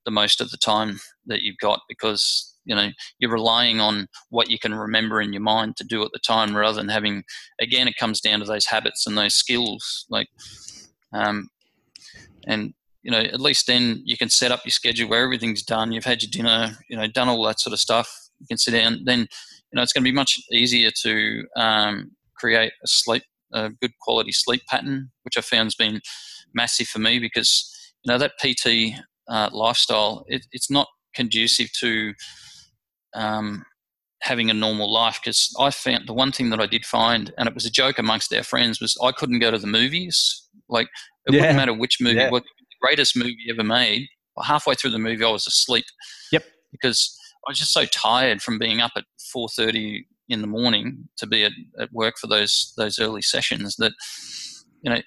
the 0.04 0.10
most 0.10 0.40
of 0.40 0.50
the 0.50 0.56
time 0.56 0.98
that 1.26 1.42
you've 1.42 1.58
got 1.58 1.78
because, 1.88 2.56
you 2.64 2.74
know, 2.74 2.88
you're 3.20 3.30
relying 3.30 3.78
on 3.78 4.08
what 4.30 4.50
you 4.50 4.58
can 4.58 4.74
remember 4.74 5.20
in 5.20 5.32
your 5.32 5.42
mind 5.42 5.76
to 5.76 5.84
do 5.84 6.02
at 6.02 6.10
the 6.12 6.18
time 6.18 6.56
rather 6.56 6.76
than 6.76 6.88
having, 6.88 7.22
again, 7.60 7.86
it 7.86 7.96
comes 7.96 8.20
down 8.20 8.40
to 8.40 8.46
those 8.46 8.66
habits 8.66 9.06
and 9.06 9.16
those 9.16 9.34
skills. 9.34 10.06
Like, 10.10 10.26
um, 11.12 11.50
and, 12.48 12.74
you 13.04 13.12
know, 13.12 13.20
at 13.20 13.40
least 13.40 13.68
then 13.68 14.02
you 14.04 14.16
can 14.16 14.28
set 14.28 14.50
up 14.50 14.64
your 14.64 14.72
schedule 14.72 15.08
where 15.08 15.22
everything's 15.22 15.62
done. 15.62 15.92
You've 15.92 16.04
had 16.04 16.20
your 16.20 16.30
dinner, 16.32 16.76
you 16.90 16.96
know, 16.96 17.06
done 17.06 17.28
all 17.28 17.44
that 17.44 17.60
sort 17.60 17.74
of 17.74 17.78
stuff. 17.78 18.12
You 18.40 18.46
can 18.48 18.58
sit 18.58 18.72
down. 18.72 19.02
Then 19.04 19.28
you 19.72 19.76
know, 19.76 19.82
it's 19.82 19.92
going 19.92 20.04
to 20.04 20.10
be 20.10 20.14
much 20.14 20.38
easier 20.52 20.90
to 21.02 21.44
um, 21.56 22.12
create 22.36 22.72
a 22.82 22.86
sleep, 22.86 23.22
a 23.52 23.70
good 23.80 23.92
quality 24.00 24.32
sleep 24.32 24.62
pattern, 24.68 25.10
which 25.22 25.36
I 25.36 25.40
found 25.40 25.66
has 25.66 25.74
been 25.74 26.00
massive 26.54 26.86
for 26.86 26.98
me 26.98 27.18
because 27.18 27.72
you 28.02 28.12
know 28.12 28.18
that 28.18 28.32
PT 28.38 28.98
uh, 29.28 29.50
lifestyle, 29.52 30.24
it, 30.28 30.46
it's 30.52 30.70
not 30.70 30.88
conducive 31.14 31.70
to 31.80 32.14
um, 33.14 33.64
having 34.22 34.50
a 34.50 34.54
normal 34.54 34.92
life 34.92 35.18
because 35.22 35.54
I 35.58 35.70
found 35.70 36.08
the 36.08 36.12
one 36.12 36.32
thing 36.32 36.50
that 36.50 36.60
I 36.60 36.66
did 36.66 36.84
find, 36.84 37.32
and 37.38 37.48
it 37.48 37.54
was 37.54 37.66
a 37.66 37.70
joke 37.70 37.98
amongst 37.98 38.34
our 38.34 38.42
friends, 38.42 38.80
was 38.80 38.96
I 39.02 39.12
couldn't 39.12 39.40
go 39.40 39.50
to 39.50 39.58
the 39.58 39.66
movies. 39.66 40.42
Like 40.68 40.88
it 41.26 41.34
yeah. 41.34 41.40
wouldn't 41.40 41.56
matter 41.56 41.74
which 41.74 41.98
movie, 42.00 42.16
yeah. 42.16 42.30
what 42.30 42.42
the 42.42 42.76
greatest 42.80 43.16
movie 43.16 43.36
ever 43.50 43.64
made. 43.64 44.08
Halfway 44.42 44.74
through 44.74 44.90
the 44.90 44.98
movie, 44.98 45.24
I 45.24 45.30
was 45.30 45.46
asleep. 45.46 45.86
Yep. 46.30 46.44
Because 46.70 47.18
I 47.46 47.50
was 47.50 47.58
just 47.58 47.72
so 47.72 47.84
tired 47.86 48.42
from 48.42 48.58
being 48.58 48.80
up 48.80 48.92
at 48.96 49.04
4:30 49.34 50.06
in 50.28 50.40
the 50.40 50.46
morning 50.46 51.08
to 51.18 51.26
be 51.26 51.44
at, 51.44 51.52
at 51.78 51.92
work 51.92 52.14
for 52.18 52.26
those 52.26 52.72
those 52.76 52.98
early 52.98 53.22
sessions 53.22 53.76
that 53.76 53.92
you 54.82 54.90
know 54.90 55.00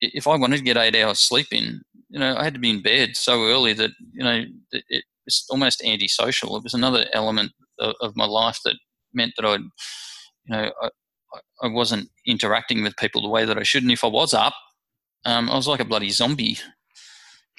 if 0.00 0.26
I 0.26 0.36
wanted 0.36 0.58
to 0.58 0.64
get 0.64 0.76
eight 0.76 0.96
hours 0.96 1.20
sleep 1.20 1.48
in, 1.52 1.82
you 2.08 2.18
know, 2.18 2.36
I 2.36 2.44
had 2.44 2.54
to 2.54 2.60
be 2.60 2.70
in 2.70 2.82
bed 2.82 3.16
so 3.16 3.46
early 3.46 3.72
that 3.74 3.90
you 4.12 4.24
know 4.24 4.44
it, 4.72 5.04
it's 5.26 5.46
almost 5.50 5.82
antisocial. 5.84 6.56
It 6.56 6.62
was 6.62 6.74
another 6.74 7.06
element 7.12 7.52
of, 7.78 7.94
of, 8.00 8.16
my 8.16 8.26
life 8.26 8.58
that 8.64 8.76
meant 9.14 9.32
that 9.36 9.46
I, 9.46 9.54
you 9.54 9.70
know, 10.48 10.70
I, 10.82 10.88
I 11.62 11.68
wasn't 11.68 12.10
interacting 12.26 12.82
with 12.82 12.96
people 12.96 13.22
the 13.22 13.28
way 13.28 13.44
that 13.44 13.58
I 13.58 13.62
should. 13.62 13.82
And 13.82 13.92
if 13.92 14.04
I 14.04 14.08
was 14.08 14.34
up, 14.34 14.54
um, 15.24 15.48
I 15.48 15.56
was 15.56 15.66
like 15.66 15.80
a 15.80 15.84
bloody 15.84 16.10
zombie 16.10 16.58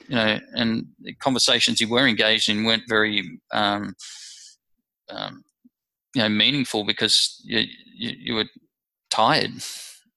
you 0.07 0.15
know, 0.15 0.39
and 0.53 0.85
the 1.01 1.13
conversations 1.15 1.81
you 1.81 1.89
were 1.89 2.07
engaged 2.07 2.49
in 2.49 2.63
weren't 2.63 2.83
very, 2.87 3.39
um, 3.53 3.93
um, 5.09 5.43
you 6.13 6.21
know, 6.21 6.29
meaningful 6.29 6.85
because 6.85 7.41
you, 7.43 7.63
you, 7.95 8.11
you, 8.17 8.35
were 8.35 8.45
tired. 9.09 9.51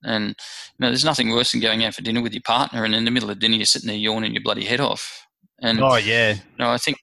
And, 0.04 0.28
you 0.28 0.34
know, 0.78 0.88
there's 0.88 1.04
nothing 1.04 1.30
worse 1.30 1.52
than 1.52 1.60
going 1.60 1.84
out 1.84 1.94
for 1.94 2.02
dinner 2.02 2.22
with 2.22 2.32
your 2.32 2.42
partner 2.42 2.84
and 2.84 2.94
in 2.94 3.04
the 3.04 3.10
middle 3.10 3.30
of 3.30 3.38
dinner 3.38 3.56
you're 3.56 3.66
sitting 3.66 3.88
there 3.88 3.96
yawning 3.96 4.32
your 4.32 4.42
bloody 4.42 4.64
head 4.64 4.80
off. 4.80 5.26
And, 5.60 5.80
oh, 5.80 5.96
yeah. 5.96 6.34
You 6.34 6.40
know, 6.58 6.70
I 6.70 6.78
think, 6.78 6.98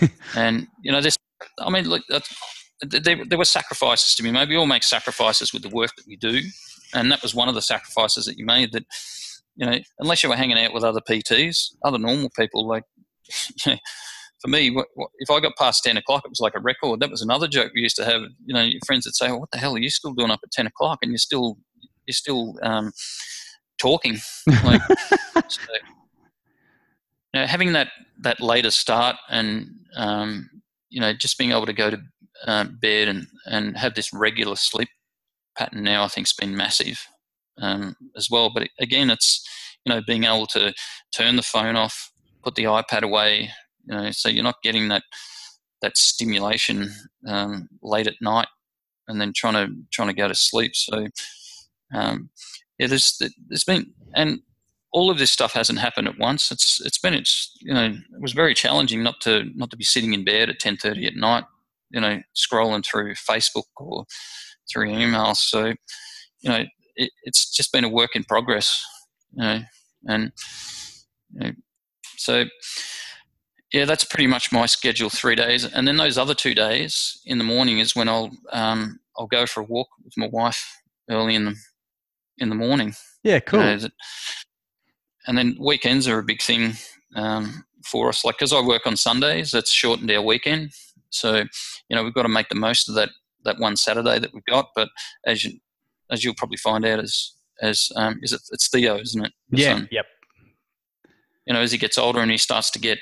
and, 0.36 0.66
you 0.82 0.92
know, 0.92 1.00
this, 1.00 1.16
I 1.58 1.70
mean, 1.70 1.88
look, 1.88 2.02
there, 2.82 3.24
there 3.24 3.38
were 3.38 3.44
sacrifices 3.44 4.14
to 4.16 4.22
be 4.22 4.30
made. 4.30 4.48
We 4.48 4.56
all 4.56 4.66
make 4.66 4.82
sacrifices 4.82 5.52
with 5.52 5.62
the 5.62 5.70
work 5.70 5.90
that 5.96 6.06
we 6.06 6.16
do. 6.16 6.40
And 6.94 7.10
that 7.10 7.22
was 7.22 7.34
one 7.34 7.48
of 7.48 7.54
the 7.54 7.62
sacrifices 7.62 8.26
that 8.26 8.36
you 8.36 8.44
made 8.44 8.72
that, 8.72 8.84
you 9.56 9.66
know, 9.66 9.78
unless 9.98 10.22
you 10.22 10.28
were 10.28 10.36
hanging 10.36 10.58
out 10.58 10.72
with 10.72 10.84
other 10.84 11.00
PTs, 11.00 11.74
other 11.84 11.98
normal 11.98 12.30
people, 12.38 12.66
like, 12.66 12.84
you 13.64 13.72
know, 13.72 13.78
for 14.40 14.48
me, 14.48 14.76
if 15.18 15.30
I 15.30 15.40
got 15.40 15.56
past 15.56 15.84
10 15.84 15.96
o'clock, 15.96 16.22
it 16.24 16.30
was 16.30 16.40
like 16.40 16.54
a 16.56 16.60
record. 16.60 16.98
That 16.98 17.10
was 17.10 17.22
another 17.22 17.46
joke 17.46 17.70
we 17.74 17.82
used 17.82 17.96
to 17.96 18.04
have. 18.04 18.22
You 18.44 18.54
know, 18.54 18.62
your 18.62 18.80
friends 18.84 19.06
would 19.06 19.14
say, 19.14 19.28
oh, 19.30 19.36
what 19.36 19.52
the 19.52 19.58
hell 19.58 19.76
are 19.76 19.78
you 19.78 19.88
still 19.88 20.12
doing 20.14 20.32
up 20.32 20.40
at 20.42 20.50
10 20.50 20.66
o'clock? 20.66 20.98
And 21.02 21.12
you're 21.12 21.18
still, 21.18 21.58
you're 22.06 22.12
still 22.12 22.54
um, 22.62 22.92
talking. 23.78 24.18
Like, 24.64 24.82
so, 25.48 25.72
you 27.32 27.40
know, 27.40 27.46
having 27.46 27.72
that, 27.74 27.88
that 28.22 28.40
later 28.40 28.70
start 28.70 29.16
and, 29.30 29.68
um, 29.96 30.50
you 30.90 31.00
know, 31.00 31.12
just 31.12 31.38
being 31.38 31.52
able 31.52 31.66
to 31.66 31.72
go 31.72 31.90
to 31.90 32.00
uh, 32.46 32.64
bed 32.64 33.08
and, 33.08 33.26
and 33.46 33.76
have 33.76 33.94
this 33.94 34.12
regular 34.12 34.56
sleep 34.56 34.88
pattern 35.56 35.84
now, 35.84 36.04
I 36.04 36.08
think 36.08 36.26
has 36.26 36.32
been 36.32 36.56
massive 36.56 37.06
um, 37.60 37.94
as 38.16 38.28
well. 38.30 38.50
But 38.52 38.68
again, 38.80 39.10
it's 39.10 39.46
you 39.84 39.92
know 39.92 40.00
being 40.06 40.24
able 40.24 40.46
to 40.48 40.72
turn 41.14 41.36
the 41.36 41.42
phone 41.42 41.76
off, 41.76 42.12
put 42.42 42.54
the 42.54 42.64
iPad 42.64 43.02
away, 43.02 43.50
you 43.86 43.94
know, 43.94 44.10
so 44.10 44.28
you're 44.28 44.44
not 44.44 44.62
getting 44.62 44.88
that 44.88 45.02
that 45.80 45.96
stimulation 45.96 46.90
um, 47.26 47.68
late 47.82 48.06
at 48.06 48.14
night, 48.20 48.48
and 49.08 49.20
then 49.20 49.32
trying 49.34 49.54
to 49.54 49.74
trying 49.92 50.08
to 50.08 50.14
go 50.14 50.28
to 50.28 50.34
sleep. 50.34 50.72
So 50.74 51.08
um, 51.92 52.30
yeah, 52.78 52.86
there's 52.86 53.20
there's 53.48 53.64
been 53.64 53.92
and 54.14 54.40
all 54.92 55.10
of 55.10 55.18
this 55.18 55.30
stuff 55.30 55.54
hasn't 55.54 55.78
happened 55.78 56.08
at 56.08 56.18
once. 56.18 56.50
It's 56.50 56.80
it's 56.84 56.98
been 56.98 57.14
it's 57.14 57.56
you 57.60 57.74
know 57.74 57.86
it 57.86 58.20
was 58.20 58.32
very 58.32 58.54
challenging 58.54 59.02
not 59.02 59.20
to 59.22 59.44
not 59.54 59.70
to 59.70 59.76
be 59.76 59.84
sitting 59.84 60.14
in 60.14 60.24
bed 60.24 60.48
at 60.48 60.60
ten 60.60 60.76
thirty 60.76 61.06
at 61.06 61.16
night, 61.16 61.44
you 61.90 62.00
know, 62.00 62.20
scrolling 62.36 62.84
through 62.84 63.14
Facebook 63.14 63.64
or 63.76 64.04
through 64.70 64.88
emails. 64.88 65.36
So 65.36 65.74
you 66.40 66.50
know 66.50 66.64
it, 66.96 67.10
it's 67.24 67.50
just 67.50 67.72
been 67.72 67.84
a 67.84 67.88
work 67.88 68.10
in 68.14 68.24
progress, 68.24 68.84
you 69.32 69.42
know, 69.42 69.60
and 70.06 70.32
you 71.32 71.40
know, 71.40 71.50
so 72.16 72.44
yeah, 73.72 73.86
that's 73.86 74.04
pretty 74.04 74.26
much 74.26 74.52
my 74.52 74.66
schedule. 74.66 75.08
Three 75.08 75.34
days, 75.34 75.64
and 75.64 75.88
then 75.88 75.96
those 75.96 76.18
other 76.18 76.34
two 76.34 76.54
days 76.54 77.20
in 77.24 77.38
the 77.38 77.44
morning 77.44 77.78
is 77.78 77.96
when 77.96 78.08
I'll 78.08 78.30
um, 78.52 79.00
I'll 79.18 79.26
go 79.26 79.46
for 79.46 79.60
a 79.60 79.64
walk 79.64 79.88
with 80.04 80.14
my 80.16 80.28
wife 80.28 80.80
early 81.10 81.34
in 81.34 81.46
the 81.46 81.56
in 82.38 82.48
the 82.48 82.54
morning. 82.54 82.94
Yeah, 83.22 83.40
cool. 83.40 83.60
You 83.60 83.76
know, 83.78 83.88
and 85.26 85.38
then 85.38 85.56
weekends 85.58 86.06
are 86.06 86.18
a 86.18 86.24
big 86.24 86.42
thing 86.42 86.74
um, 87.16 87.64
for 87.84 88.08
us. 88.08 88.24
Like 88.24 88.36
because 88.36 88.52
I 88.52 88.60
work 88.60 88.86
on 88.86 88.96
Sundays, 88.96 89.52
that's 89.52 89.72
shortened 89.72 90.10
our 90.10 90.22
weekend. 90.22 90.72
So 91.10 91.36
you 91.88 91.96
know 91.96 92.04
we've 92.04 92.14
got 92.14 92.22
to 92.22 92.28
make 92.28 92.50
the 92.50 92.54
most 92.54 92.88
of 92.88 92.94
that 92.96 93.10
that 93.44 93.58
one 93.58 93.76
Saturday 93.76 94.18
that 94.18 94.34
we've 94.34 94.44
got. 94.44 94.68
But 94.76 94.90
as 95.26 95.44
you 95.44 95.58
as 96.12 96.22
you'll 96.22 96.34
probably 96.34 96.58
find 96.58 96.84
out, 96.84 97.00
as 97.00 97.32
as 97.60 97.90
um, 97.96 98.18
is 98.22 98.32
it 98.32 98.40
it's 98.50 98.68
Theo, 98.68 98.98
isn't 98.98 99.24
it? 99.24 99.32
Yeah. 99.50 99.74
Son. 99.74 99.88
Yep. 99.90 100.06
You 101.46 101.54
know, 101.54 101.60
as 101.60 101.72
he 101.72 101.78
gets 101.78 101.98
older 101.98 102.20
and 102.20 102.30
he 102.30 102.38
starts 102.38 102.70
to 102.70 102.78
get 102.78 102.98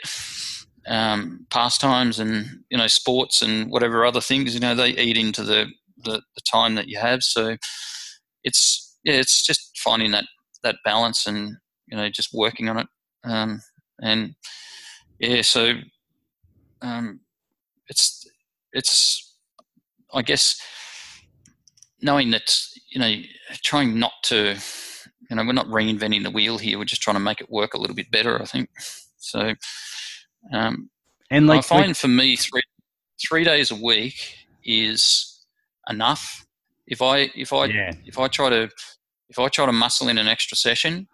um, 0.87 1.47
pastimes 1.51 2.19
and 2.19 2.47
you 2.71 2.79
know 2.79 2.87
sports 2.87 3.43
and 3.43 3.71
whatever 3.71 4.05
other 4.05 4.21
things, 4.21 4.55
you 4.55 4.61
know, 4.61 4.75
they 4.75 4.91
eat 4.91 5.19
into 5.19 5.43
the, 5.43 5.67
the, 6.05 6.23
the 6.35 6.41
time 6.51 6.75
that 6.77 6.89
you 6.89 6.99
have. 6.99 7.23
So 7.23 7.57
it's 8.45 8.99
yeah, 9.05 9.15
it's 9.15 9.45
just 9.45 9.79
finding 9.79 10.13
that 10.13 10.25
that 10.63 10.77
balance 10.85 11.27
and 11.27 11.57
you 11.87 11.97
know 11.97 12.09
just 12.09 12.31
working 12.33 12.69
on 12.69 12.79
it. 12.79 12.87
Um, 13.25 13.61
and 14.03 14.35
yeah, 15.19 15.43
so 15.43 15.73
um, 16.81 17.21
it's 17.89 18.27
it's 18.73 19.37
I 20.13 20.23
guess 20.23 20.61
knowing 22.03 22.31
that 22.31 22.57
you 22.91 23.01
know 23.01 23.15
trying 23.63 23.99
not 23.99 24.13
to 24.25 24.57
you 25.29 25.37
know 25.37 25.45
we're 25.45 25.53
not 25.53 25.67
reinventing 25.67 26.23
the 26.23 26.31
wheel 26.31 26.59
here. 26.59 26.79
We're 26.79 26.85
just 26.85 27.03
trying 27.03 27.17
to 27.17 27.21
make 27.21 27.41
it 27.41 27.51
work 27.51 27.75
a 27.75 27.79
little 27.79 27.97
bit 27.97 28.11
better 28.11 28.41
i 28.41 28.45
think. 28.45 28.69
So 29.19 29.55
um, 30.53 30.91
and 31.31 31.47
like 31.47 31.59
i 31.59 31.63
find 31.63 31.89
like, 31.89 31.97
for 31.97 32.09
me 32.09 32.37
three 32.37 32.63
three 33.29 33.45
days 33.45 33.71
a 33.71 33.77
week 33.77 34.37
is 34.65 35.45
enough. 35.89 36.47
If 36.87 37.03
i 37.03 37.31
if 37.35 37.53
i 37.53 37.67
yeah. 37.67 37.93
if 38.05 38.19
i 38.19 38.29
try 38.29 38.51
to 38.51 38.69
if 39.29 39.39
i 39.39 39.49
try 39.49 39.67
to 39.67 39.73
muscle 39.73 40.09
in 40.09 40.19
an 40.19 40.29
extra 40.29 40.57
session 40.57 41.07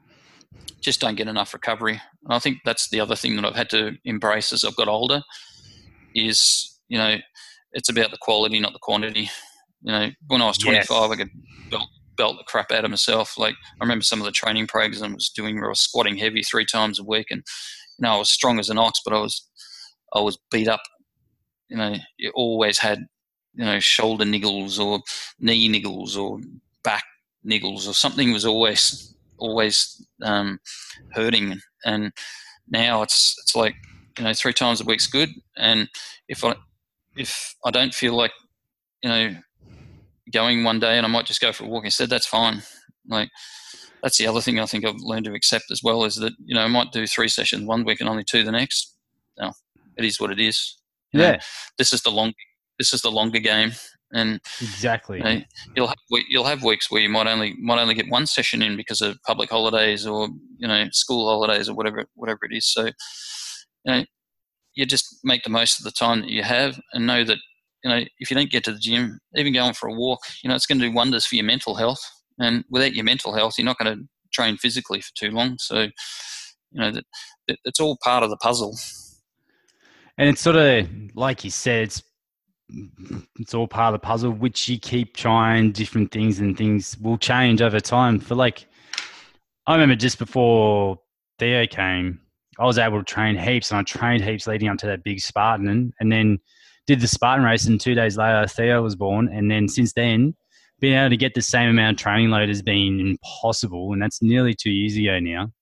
just 0.80 1.00
don't 1.00 1.16
get 1.16 1.28
enough 1.28 1.52
recovery. 1.52 2.00
And 2.24 2.32
i 2.32 2.38
think 2.38 2.58
that's 2.64 2.88
the 2.88 3.00
other 3.00 3.16
thing 3.16 3.36
that 3.36 3.44
i've 3.44 3.56
had 3.56 3.70
to 3.70 3.96
embrace 4.04 4.52
as 4.52 4.64
i've 4.64 4.76
got 4.76 4.88
older 4.88 5.22
is 6.14 6.78
you 6.88 6.96
know 6.96 7.16
it's 7.72 7.90
about 7.90 8.10
the 8.10 8.18
quality 8.20 8.58
not 8.58 8.72
the 8.72 8.78
quantity 8.80 9.28
you 9.86 9.92
know, 9.92 10.10
when 10.26 10.42
I 10.42 10.46
was 10.46 10.58
25, 10.58 10.88
yes. 10.90 10.90
I 10.90 11.14
could 11.14 11.30
belt, 11.70 11.88
belt 12.16 12.36
the 12.38 12.44
crap 12.44 12.72
out 12.72 12.84
of 12.84 12.90
myself. 12.90 13.38
Like 13.38 13.54
I 13.80 13.84
remember 13.84 14.02
some 14.02 14.20
of 14.20 14.24
the 14.24 14.32
training 14.32 14.66
programs 14.66 15.00
I 15.00 15.06
was 15.06 15.30
doing, 15.30 15.54
where 15.56 15.66
I 15.66 15.68
was 15.68 15.80
squatting 15.80 16.16
heavy 16.16 16.42
three 16.42 16.66
times 16.66 16.98
a 16.98 17.04
week, 17.04 17.28
and 17.30 17.44
you 17.98 18.02
know, 18.02 18.14
I 18.14 18.18
was 18.18 18.28
strong 18.28 18.58
as 18.58 18.68
an 18.68 18.78
ox, 18.78 19.00
but 19.04 19.14
I 19.14 19.20
was 19.20 19.48
I 20.12 20.20
was 20.20 20.38
beat 20.50 20.66
up. 20.66 20.80
You 21.68 21.76
know, 21.76 21.94
you 22.18 22.32
always 22.34 22.80
had 22.80 22.98
you 23.54 23.64
know 23.64 23.78
shoulder 23.78 24.24
niggles 24.24 24.80
or 24.80 25.00
knee 25.38 25.68
niggles 25.68 26.18
or 26.18 26.40
back 26.82 27.04
niggles 27.46 27.88
or 27.88 27.94
something 27.94 28.32
was 28.32 28.44
always 28.44 29.14
always 29.38 30.04
um, 30.22 30.58
hurting. 31.12 31.60
And 31.84 32.12
now 32.68 33.02
it's 33.02 33.36
it's 33.40 33.54
like 33.54 33.76
you 34.18 34.24
know 34.24 34.32
three 34.32 34.52
times 34.52 34.80
a 34.80 34.84
week's 34.84 35.06
good, 35.06 35.30
and 35.56 35.88
if 36.26 36.42
I 36.42 36.56
if 37.16 37.54
I 37.64 37.70
don't 37.70 37.94
feel 37.94 38.16
like 38.16 38.32
you 39.04 39.10
know 39.10 39.36
going 40.32 40.64
one 40.64 40.80
day 40.80 40.96
and 40.96 41.06
I 41.06 41.08
might 41.08 41.26
just 41.26 41.40
go 41.40 41.52
for 41.52 41.64
a 41.64 41.68
walk 41.68 41.84
instead, 41.84 42.10
that's 42.10 42.26
fine. 42.26 42.62
Like, 43.08 43.30
that's 44.02 44.18
the 44.18 44.26
other 44.26 44.40
thing 44.40 44.60
I 44.60 44.66
think 44.66 44.84
I've 44.84 44.94
learned 44.98 45.24
to 45.26 45.34
accept 45.34 45.64
as 45.70 45.80
well 45.82 46.04
is 46.04 46.16
that 46.16 46.32
you 46.44 46.54
know 46.54 46.62
I 46.62 46.68
might 46.68 46.92
do 46.92 47.06
three 47.06 47.28
sessions 47.28 47.64
one 47.66 47.84
week 47.84 48.00
and 48.00 48.08
only 48.08 48.24
two 48.24 48.44
the 48.44 48.52
next. 48.52 48.94
No, 49.38 49.52
it 49.96 50.04
is 50.04 50.20
what 50.20 50.30
it 50.30 50.38
is. 50.40 50.76
You 51.12 51.20
Yeah. 51.20 51.32
know, 51.32 51.38
this 51.78 51.92
is 51.92 52.02
the 52.02 52.10
long 52.10 52.32
this 52.78 52.92
is 52.92 53.00
the 53.02 53.10
longer 53.10 53.38
game, 53.38 53.72
and 54.12 54.40
Exactly. 54.60 55.18
you 55.18 55.24
know, 55.24 55.40
you'll 55.74 55.86
have 55.88 55.98
you'll 56.28 56.44
have 56.44 56.62
weeks 56.62 56.90
where 56.90 57.00
you 57.00 57.08
might 57.08 57.26
only 57.26 57.54
might 57.60 57.80
only 57.80 57.94
get 57.94 58.08
one 58.10 58.26
session 58.26 58.62
in 58.62 58.76
because 58.76 59.00
of 59.02 59.18
public 59.26 59.50
holidays 59.50 60.06
or 60.06 60.28
you 60.58 60.68
know 60.68 60.84
school 60.92 61.26
holidays 61.28 61.68
or 61.68 61.74
whatever 61.74 62.04
whatever 62.14 62.40
it 62.42 62.54
is. 62.56 62.70
So 62.72 62.86
you 62.86 62.92
know 63.86 64.04
you 64.74 64.86
just 64.86 65.06
make 65.24 65.42
the 65.42 65.50
most 65.50 65.78
of 65.80 65.84
the 65.84 65.90
time 65.90 66.20
that 66.20 66.30
you 66.30 66.42
have 66.42 66.78
and 66.92 67.06
know 67.06 67.24
that 67.24 67.38
you 67.86 67.92
know 67.92 68.04
if 68.18 68.30
you 68.30 68.36
don't 68.36 68.50
get 68.50 68.64
to 68.64 68.72
the 68.72 68.78
gym, 68.78 69.18
even 69.36 69.52
going 69.52 69.74
for 69.74 69.88
a 69.88 69.94
walk, 69.94 70.20
you 70.42 70.48
know 70.48 70.56
it's 70.56 70.66
going 70.66 70.80
to 70.80 70.88
do 70.88 70.92
wonders 70.92 71.24
for 71.24 71.36
your 71.36 71.44
mental 71.44 71.76
health. 71.76 72.00
And 72.38 72.64
without 72.68 72.94
your 72.94 73.04
mental 73.04 73.32
health, 73.32 73.54
you're 73.56 73.64
not 73.64 73.78
going 73.78 73.96
to 73.96 74.04
train 74.32 74.56
physically 74.56 75.00
for 75.00 75.12
too 75.14 75.30
long. 75.30 75.56
So 75.58 75.82
you 75.82 76.80
know 76.80 76.90
that, 76.90 77.04
that 77.46 77.58
it's 77.64 77.80
all 77.80 77.96
part 78.02 78.24
of 78.24 78.30
the 78.30 78.36
puzzle. 78.38 78.76
And 80.18 80.28
it's 80.28 80.40
sort 80.40 80.56
of 80.56 80.88
like 81.14 81.44
you 81.44 81.50
said, 81.50 81.84
it's 81.84 82.02
it's 83.38 83.54
all 83.54 83.68
part 83.68 83.94
of 83.94 84.00
the 84.00 84.04
puzzle, 84.04 84.32
which 84.32 84.68
you 84.68 84.80
keep 84.80 85.16
trying 85.16 85.70
different 85.70 86.10
things 86.10 86.40
and 86.40 86.58
things 86.58 86.98
will 86.98 87.18
change 87.18 87.62
over 87.62 87.78
time. 87.78 88.18
For 88.18 88.34
like, 88.34 88.66
I 89.68 89.74
remember 89.74 89.94
just 89.94 90.18
before 90.18 90.98
Theo 91.38 91.68
came, 91.68 92.20
I 92.58 92.64
was 92.64 92.78
able 92.78 92.98
to 92.98 93.04
train 93.04 93.36
heaps 93.36 93.70
and 93.70 93.78
I 93.78 93.82
trained 93.84 94.24
heaps 94.24 94.48
leading 94.48 94.68
up 94.68 94.78
to 94.78 94.86
that 94.86 95.04
big 95.04 95.20
Spartan 95.20 95.68
and, 95.68 95.92
and 96.00 96.10
then 96.10 96.40
did 96.86 97.00
the 97.00 97.08
Spartan 97.08 97.44
race 97.44 97.66
and 97.66 97.80
two 97.80 97.94
days 97.94 98.16
later 98.16 98.46
Theo 98.46 98.82
was 98.82 98.96
born. 98.96 99.28
And 99.32 99.50
then 99.50 99.68
since 99.68 99.92
then, 99.92 100.34
being 100.80 100.94
able 100.94 101.10
to 101.10 101.16
get 101.16 101.34
the 101.34 101.42
same 101.42 101.70
amount 101.70 101.98
of 101.98 102.02
training 102.02 102.30
load 102.30 102.48
has 102.48 102.62
been 102.62 103.00
impossible. 103.00 103.92
And 103.92 104.00
that's 104.00 104.22
nearly 104.22 104.54
two 104.54 104.70
years 104.70 104.96
ago 104.96 105.18
now. 105.18 105.52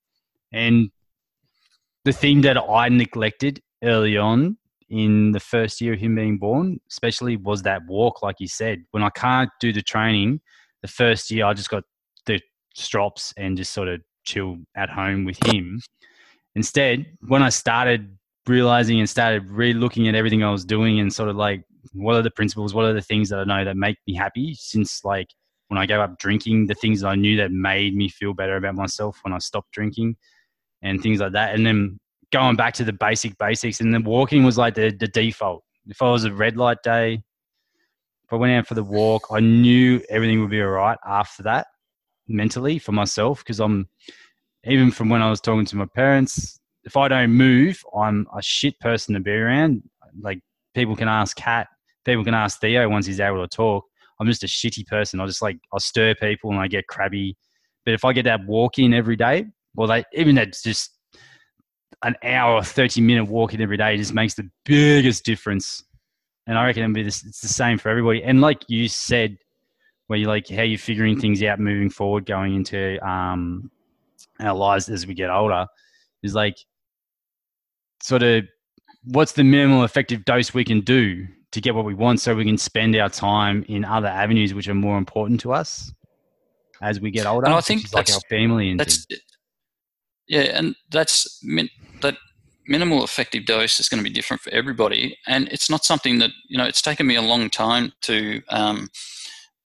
And 0.53 0.91
the 2.05 2.13
thing 2.13 2.43
that 2.43 2.59
I 2.59 2.89
neglected 2.89 3.61
early 3.83 4.17
on 4.17 4.59
in 4.91 5.33
the 5.33 5.41
first 5.41 5.81
year 5.81 5.95
of 5.95 6.01
him 6.01 6.15
being 6.15 6.39
born, 6.39 6.81
especially 6.91 7.37
was 7.37 7.63
that 7.63 7.87
walk, 7.87 8.23
like 8.23 8.37
you 8.39 8.49
said. 8.49 8.85
When 8.91 9.03
I 9.03 9.11
can't 9.11 9.51
do 9.61 9.73
the 9.73 9.83
training, 9.83 10.41
the 10.83 10.89
first 10.89 11.31
year 11.31 11.47
I 11.47 11.55
just 11.55 11.71
got 11.71 11.85
the 12.27 12.41
strops 12.75 13.33
and 13.37 13.57
just 13.57 13.73
sort 13.73 13.89
of 13.89 14.01
chill 14.25 14.59
at 14.77 14.91
home 14.91 15.25
with 15.25 15.39
him. 15.47 15.81
Instead, 16.55 17.07
when 17.27 17.43
I 17.43 17.49
started 17.49 18.17
realizing 18.47 19.01
and 19.01 19.09
started 19.09 19.49
re-looking 19.49 20.09
at 20.09 20.15
everything 20.15 20.43
I 20.43 20.51
was 20.51 20.65
doing 20.65 21.01
and 21.01 21.13
sort 21.13 21.29
of 21.29 21.37
like 21.37 21.65
what 21.93 22.17
are 22.17 22.23
the 22.23 22.31
principles, 22.31 22.75
what 22.75 22.85
are 22.85 22.93
the 22.93 23.03
things 23.03 23.29
that 23.31 23.39
I 23.39 23.45
know 23.45 23.65
that 23.65 23.77
make 23.77 23.97
me 24.07 24.15
happy 24.15 24.55
since 24.55 25.05
like 25.05 25.29
when 25.69 25.79
I 25.79 25.87
gave 25.87 25.99
up 25.99 26.19
drinking, 26.19 26.67
the 26.67 26.75
things 26.75 27.01
that 27.01 27.09
I 27.09 27.15
knew 27.15 27.37
that 27.37 27.51
made 27.51 27.95
me 27.95 28.09
feel 28.09 28.35
better 28.35 28.57
about 28.57 28.75
myself 28.75 29.19
when 29.23 29.33
I 29.33 29.39
stopped 29.39 29.73
drinking 29.73 30.17
and 30.83 31.03
things 31.03 31.21
like 31.21 31.33
that. 31.33 31.55
And 31.55 31.67
then 31.67 31.99
going 32.33 32.57
back 32.57 32.75
to 32.75 32.85
the 32.85 32.93
basic 32.93 33.37
basics 33.39 33.81
and 33.81 33.93
then 33.93 34.05
walking 34.05 34.45
was 34.45 34.59
like 34.59 34.75
the, 34.75 34.91
the 34.91 35.09
default. 35.09 35.65
If 35.87 36.03
I 36.03 36.11
was 36.11 36.25
a 36.25 36.33
red 36.33 36.57
light 36.57 36.83
day, 36.83 37.23
if 38.25 38.33
I 38.33 38.37
went 38.37 38.53
out 38.53 38.67
for 38.67 38.75
the 38.75 38.85
walk, 38.85 39.27
I 39.31 39.41
knew 39.41 40.03
everything 40.09 40.41
would 40.41 40.51
be 40.51 40.63
all 40.63 40.69
right 40.69 40.99
after 41.07 41.43
that 41.45 41.67
mentally 42.29 42.79
for 42.79 42.93
myself 42.93 43.41
because 43.41 43.61
I'm 43.61 43.89
even 44.67 44.91
from 44.91 45.11
when 45.11 45.23
I 45.23 45.29
was 45.29 45.41
talking 45.41 45.67
to 45.67 45.77
my 45.77 45.87
parents, 45.87 46.59
if 46.85 46.97
I 46.97 47.09
don't 47.09 47.31
move, 47.31 47.83
I'm 47.99 48.27
a 48.37 48.43
shit 48.43 48.79
person 48.81 49.15
to 49.15 49.21
be 49.21 49.33
around. 49.33 49.83
Like 50.21 50.41
people 50.75 50.97
can 50.97 51.09
ask 51.09 51.37
Kat, 51.37 51.69
people 52.05 52.25
can 52.25 52.35
ask 52.35 52.61
Theo 52.61 52.89
once 52.89 53.07
he's 53.07 53.21
able 53.21 53.47
to 53.47 53.57
talk. 53.57 53.85
I'm 54.21 54.27
just 54.27 54.45
a 54.45 54.47
shitty 54.47 54.87
person. 54.87 55.21
I 55.21 55.27
just 55.27 55.43
like 55.43 55.59
I 55.73 55.79
stir 55.79 56.15
people 56.15 56.51
and 56.51 56.61
I 56.61 56.69
get 56.69 56.87
crabby. 56.87 57.37
But 57.85 57.95
if 57.95 58.05
I 58.05 58.13
get 58.13 58.25
that 58.25 58.47
walk 58.47 58.79
in 58.79 58.95
every 58.95 59.17
day, 59.17 59.47
well, 59.75 59.89
they 59.89 60.05
even 60.13 60.37
that's 60.37 60.63
just 60.63 60.91
an 62.03 62.15
hour 62.23 62.63
30 62.63 63.01
minute 63.01 63.25
walk 63.25 63.55
in 63.55 63.63
every 63.63 63.77
day 63.77 63.97
just 63.97 64.15
makes 64.15 64.35
the 64.35 64.49
biggest 64.65 65.25
difference. 65.25 65.83
And 66.47 66.59
I 66.59 66.67
reckon 66.67 66.93
this, 66.93 67.25
it's 67.25 67.41
the 67.41 67.49
same 67.49 67.79
for 67.79 67.89
everybody. 67.89 68.23
And 68.23 68.41
like 68.41 68.65
you 68.69 68.89
said, 68.89 69.39
where 70.07 70.19
you 70.19 70.27
like 70.27 70.49
how 70.49 70.63
you're 70.63 70.79
figuring 70.79 71.19
things 71.19 71.43
out 71.43 71.59
moving 71.59 71.89
forward, 71.89 72.27
going 72.27 72.55
into 72.55 73.05
um, 73.07 73.71
our 74.41 74.55
lives 74.55 74.91
as 74.91 75.07
we 75.07 75.15
get 75.15 75.31
older, 75.31 75.67
is 76.23 76.35
like 76.35 76.59
sort 78.05 78.23
of 78.23 78.45
what's 79.05 79.33
the 79.33 79.43
minimal 79.43 79.83
effective 79.83 80.27
dose 80.27 80.53
we 80.53 80.63
can 80.63 80.83
do 80.83 81.27
to 81.53 81.61
get 81.61 81.75
what 81.75 81.87
we 81.87 81.95
want 81.95 82.21
so 82.21 82.35
we 82.35 82.45
can 82.45 82.59
spend 82.59 82.95
our 82.97 83.09
time 83.09 83.65
in 83.67 83.83
other 83.83 84.09
avenues 84.09 84.53
which 84.53 84.69
are 84.69 84.75
more 84.75 84.99
important 84.99 85.41
to 85.41 85.55
us 85.55 85.91
as 86.83 87.01
we 87.01 87.11
get 87.11 87.25
older. 87.25 87.47
And 87.47 87.55
I 87.55 87.63
think 87.63 87.83
is 87.83 87.95
like 87.95 88.13
our 88.13 88.21
family 88.29 88.71
and 88.71 88.79
That's 88.79 89.07
things. 89.07 89.23
yeah, 90.29 90.43
and 90.59 90.75
that's 90.91 91.41
min, 91.43 91.71
that 92.03 92.17
minimal 92.69 93.05
effective 93.05 93.47
dose 93.47 93.81
is 93.81 93.89
going 93.89 94.05
to 94.05 94.09
be 94.09 94.15
different 94.15 94.43
for 94.43 94.51
everybody, 94.51 95.17
and 95.27 95.49
it's 95.49 95.71
not 95.71 95.83
something 95.83 96.19
that 96.19 96.31
you 96.51 96.59
know. 96.59 96.65
It's 96.65 96.83
taken 96.83 97.07
me 97.07 97.15
a 97.15 97.23
long 97.23 97.49
time 97.49 97.93
to 98.03 98.43
um, 98.51 98.91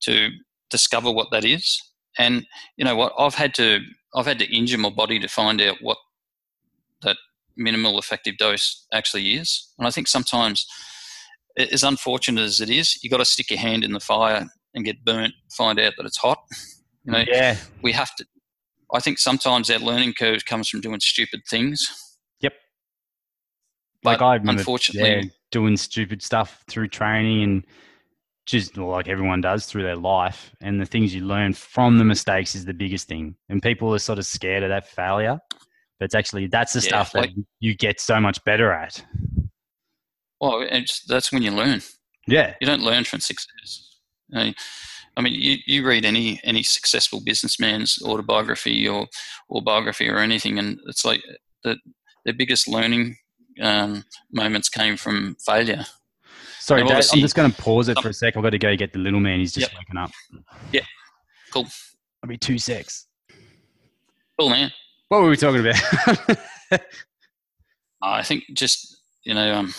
to 0.04 0.30
discover 0.70 1.12
what 1.12 1.28
that 1.32 1.44
is, 1.44 1.78
and 2.18 2.46
you 2.78 2.86
know 2.86 2.96
what 2.96 3.12
I've 3.18 3.36
had 3.36 3.54
to 3.56 3.82
I've 4.16 4.28
had 4.28 4.40
to 4.40 4.56
injure 4.56 4.78
my 4.78 4.92
body 4.92 5.20
to 5.20 5.28
find 5.28 5.60
out 5.62 5.78
what 5.82 5.98
minimal 7.60 8.00
effective 8.00 8.38
dose 8.38 8.88
actually 8.94 9.34
is, 9.34 9.72
and 9.78 9.88
I 9.88 9.92
think 9.92 10.08
sometimes. 10.08 10.66
As 11.58 11.84
unfortunate 11.84 12.42
as 12.44 12.62
it 12.62 12.70
is, 12.70 13.04
you've 13.04 13.12
got 13.12 13.18
to 13.18 13.26
stick 13.26 13.50
your 13.50 13.60
hand 13.60 13.84
in 13.84 13.92
the 13.92 14.00
fire 14.00 14.48
and 14.74 14.86
get 14.86 15.04
burnt. 15.04 15.34
Find 15.58 15.78
out 15.78 15.94
that 15.98 16.06
it's 16.06 16.18
hot. 16.18 16.38
You 17.04 17.12
know, 17.12 17.24
yeah, 17.28 17.58
we 17.82 17.92
have 17.92 18.16
to 18.16 18.26
i 18.94 19.00
think 19.00 19.18
sometimes 19.20 19.70
our 19.70 19.80
learning 19.80 20.14
curve 20.14 20.46
comes 20.46 20.70
from 20.70 20.82
doing 20.82 21.00
stupid 21.00 21.42
things 21.50 21.88
Yep. 22.42 22.54
like 24.04 24.22
I 24.22 24.36
remember 24.36 24.62
unfortunately 24.62 25.10
yeah, 25.10 25.24
doing 25.52 25.78
stupid 25.78 26.22
stuff 26.22 26.64
through 26.68 26.88
training 26.90 27.44
and 27.44 27.64
just 28.46 28.78
like 28.78 29.08
everyone 29.08 29.42
does 29.42 29.68
through 29.68 29.84
their 29.84 29.96
life. 29.96 30.56
And 30.60 30.82
the 30.82 30.86
things 30.86 31.14
you 31.14 31.24
learn 31.24 31.54
from 31.54 32.00
the 32.00 32.04
mistakes 32.04 32.56
is 32.56 32.66
the 32.66 32.74
biggest 32.74 33.08
thing. 33.08 33.36
And 33.48 33.62
people 33.62 33.94
are 33.94 34.00
sort 34.00 34.18
of 34.18 34.26
scared 34.26 34.64
of 34.64 34.70
that 34.70 34.88
failure. 34.88 35.40
But 36.00 36.06
it's 36.06 36.16
actually 36.16 36.48
that's 36.48 36.74
the 36.74 36.80
Yeah, 36.80 36.88
stuff 36.88 37.14
like- 37.14 37.36
that 37.36 37.46
you 37.60 37.76
get 37.76 38.00
so 38.00 38.20
much 38.20 38.44
better 38.46 38.72
at. 38.72 39.04
well 40.40 40.62
it's, 40.62 41.04
that's 41.06 41.32
when 41.32 41.42
you 41.44 41.52
learn 41.52 41.82
Yeah. 42.28 42.56
you 42.62 42.68
don't 42.68 42.82
learn 42.84 43.04
from 43.04 43.20
success 43.20 43.98
i 44.34 45.22
mean 45.22 45.34
you, 45.34 45.58
you 45.66 45.86
read 45.86 46.06
any 46.06 46.40
any 46.44 46.62
successful 46.64 47.20
businessman's 47.20 48.00
autobiography 48.04 48.88
or 48.88 49.08
or 49.50 49.62
biography 49.62 50.08
or 50.08 50.20
anything 50.20 50.60
and 50.60 50.80
it's 50.88 51.04
like 51.04 51.22
the 51.64 51.78
their 52.26 52.34
biggest 52.36 52.68
learning 52.68 53.18
um, 53.62 54.04
moments 54.32 54.70
came 54.70 54.96
from 54.98 55.36
failure 55.46 55.86
Sorry, 56.62 56.84
Dave, 56.84 57.04
I'm 57.12 57.20
just 57.20 57.36
going 57.36 57.52
to 57.52 57.62
pause 57.62 57.88
it 57.90 57.98
for 58.00 58.10
a 58.10 58.14
sec. 58.14 58.38
I've 58.38 58.44
got 58.44 58.52
to 58.52 58.60
go 58.60 58.76
get 58.76 58.94
the 58.94 59.00
little 59.00 59.20
man. 59.20 59.40
He's 59.40 59.54
just 59.54 59.72
Yep. 59.72 59.80
woken 59.80 59.98
up. 59.98 60.12
Yeah. 60.72 60.82
Cool. 61.52 61.66
I'll 62.22 62.30
be 62.30 62.38
two 62.38 62.60
secs. 62.60 63.08
cool 64.40 64.50
man 64.50 64.72
What 65.10 65.22
were 65.24 65.30
we 65.30 65.38
talking 65.38 65.62
about? 65.62 66.40
I 68.02 68.24
think 68.24 68.46
just 68.54 69.02
you 69.24 69.34
know, 69.34 69.54
um, 69.54 69.74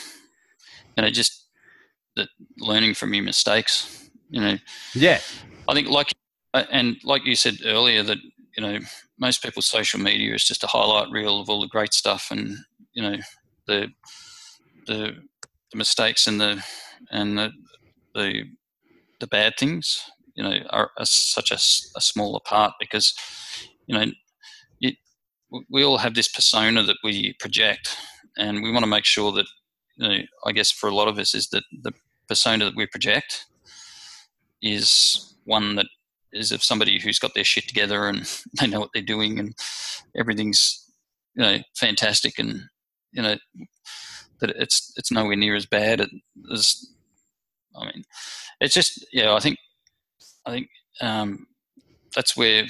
you 0.96 1.02
know, 1.02 1.10
just 1.10 1.46
the 2.16 2.28
learning 2.58 2.94
from 2.94 3.14
your 3.14 3.24
mistakes. 3.24 4.10
You 4.28 4.40
know, 4.40 4.58
yeah. 4.94 5.20
I 5.68 5.74
think 5.74 5.88
like 5.88 6.12
and 6.52 6.96
like 7.04 7.24
you 7.24 7.36
said 7.36 7.58
earlier 7.64 8.02
that 8.02 8.18
you 8.56 8.62
know 8.62 8.78
most 9.18 9.42
people's 9.42 9.66
social 9.66 10.00
media 10.00 10.34
is 10.34 10.44
just 10.44 10.64
a 10.64 10.68
highlight 10.68 11.10
reel 11.10 11.40
of 11.40 11.48
all 11.48 11.60
the 11.60 11.68
great 11.68 11.94
stuff 11.94 12.28
and 12.30 12.56
you 12.92 13.02
know 13.02 13.16
the 13.66 13.88
the, 14.86 15.14
the 15.70 15.76
mistakes 15.76 16.26
and 16.26 16.40
the 16.40 16.64
and 17.12 17.38
the 17.38 17.52
the 18.14 18.44
the 19.20 19.26
bad 19.28 19.54
things 19.58 20.02
you 20.34 20.42
know 20.42 20.58
are, 20.70 20.90
are 20.98 21.06
such 21.06 21.52
a 21.52 21.58
smaller 21.58 22.40
part 22.44 22.72
because 22.80 23.14
you 23.86 23.96
know 23.96 24.06
we 25.68 25.84
all 25.84 25.98
have 25.98 26.14
this 26.14 26.28
persona 26.28 26.82
that 26.82 26.96
we 27.02 27.34
project 27.34 27.96
and 28.36 28.62
we 28.62 28.70
want 28.70 28.84
to 28.84 28.90
make 28.90 29.04
sure 29.04 29.32
that 29.32 29.46
you 29.96 30.08
know 30.08 30.18
I 30.46 30.52
guess 30.52 30.70
for 30.70 30.88
a 30.88 30.94
lot 30.94 31.08
of 31.08 31.18
us 31.18 31.34
is 31.34 31.48
that 31.48 31.64
the 31.82 31.92
persona 32.28 32.64
that 32.66 32.76
we 32.76 32.86
project 32.86 33.46
is 34.62 35.34
one 35.44 35.74
that 35.76 35.86
is 36.32 36.52
of 36.52 36.62
somebody 36.62 37.00
who's 37.00 37.18
got 37.18 37.34
their 37.34 37.44
shit 37.44 37.66
together 37.66 38.06
and 38.06 38.30
they 38.60 38.66
know 38.66 38.80
what 38.80 38.90
they're 38.94 39.02
doing 39.02 39.38
and 39.38 39.54
everything's 40.16 40.86
you 41.34 41.42
know 41.42 41.58
fantastic 41.76 42.38
and 42.38 42.62
you 43.12 43.22
know 43.22 43.36
that 44.40 44.50
it's 44.50 44.92
it's 44.96 45.12
nowhere 45.12 45.36
near 45.36 45.54
as 45.54 45.66
bad 45.66 46.06
as 46.52 46.86
I 47.76 47.84
mean 47.86 48.04
it's 48.60 48.74
just 48.74 49.04
yeah 49.12 49.34
I 49.34 49.40
think 49.40 49.58
I 50.46 50.50
think 50.50 50.68
um, 51.00 51.46
that's 52.14 52.36
where 52.36 52.64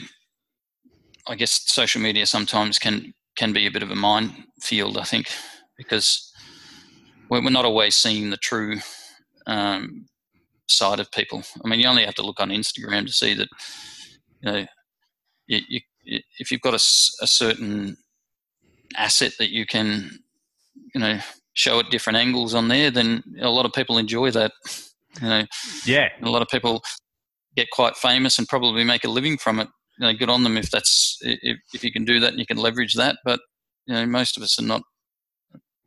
I 1.31 1.37
guess 1.37 1.63
social 1.67 2.03
media 2.03 2.27
sometimes 2.27 2.79
can 2.79 3.15
can 3.37 3.53
be 3.53 3.67
a 3.67 3.71
bit 3.71 3.83
of 3.83 3.91
a 3.91 3.97
minefield 3.97 4.99
I 4.99 5.05
think 5.05 5.29
because 5.79 6.31
we're 7.31 7.43
we're 7.43 7.51
not 7.51 7.65
always 7.65 7.95
seeing 7.95 8.31
the 8.31 8.37
true 8.37 8.81
um, 9.47 10.07
side 10.71 11.01
of 11.01 11.11
people. 11.13 11.43
I 11.65 11.69
mean, 11.69 11.81
you 11.81 11.87
only 11.87 12.05
have 12.05 12.15
to 12.17 12.27
look 12.27 12.41
on 12.41 12.51
Instagram 12.51 13.07
to 13.07 13.13
see 13.13 13.35
that, 13.35 13.49
you 14.41 14.53
know, 14.53 14.67
you, 15.47 15.61
you, 15.69 16.21
if 16.39 16.51
you've 16.51 16.61
got 16.61 16.75
a, 16.75 16.77
a 17.23 17.27
certain 17.27 17.97
asset 18.97 19.33
that 19.39 19.51
you 19.51 19.67
can, 19.67 20.11
you 20.95 21.01
know, 21.01 21.19
show 21.53 21.81
at 21.81 21.91
different 21.91 22.19
angles 22.19 22.55
on 22.55 22.69
there, 22.69 22.91
then 22.91 23.23
a 23.41 23.51
lot 23.51 23.67
of 23.67 23.73
people 23.73 23.99
enjoy 23.99 24.31
that. 24.31 24.53
You 25.21 25.29
know, 25.29 25.45
yeah, 25.85 26.09
a 26.23 26.31
lot 26.31 26.43
of 26.43 26.49
people 26.49 26.83
get 27.57 27.69
quite 27.71 27.97
famous 27.97 28.39
and 28.39 28.49
probably 28.49 28.85
make 28.85 29.05
a 29.05 29.11
living 29.11 29.37
from 29.37 29.59
it. 29.59 29.69
You 30.01 30.07
know, 30.07 30.15
good 30.15 30.31
on 30.31 30.45
them 30.45 30.57
if 30.57 30.71
that's 30.71 31.19
if, 31.21 31.59
if 31.75 31.85
you 31.85 31.93
can 31.93 32.07
do 32.07 32.21
that 32.21 32.31
and 32.31 32.39
you 32.39 32.47
can 32.47 32.57
leverage 32.57 32.95
that. 32.95 33.19
But 33.23 33.39
you 33.87 33.95
know, 33.95 34.07
most 34.07 34.39
of 34.39 34.43
us 34.43 34.59
are 34.59 34.65
not 34.65 34.83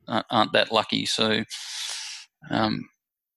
aren't 0.08 0.54
that 0.54 0.72
lucky. 0.72 1.06
So, 1.06 1.44
um, 2.52 2.88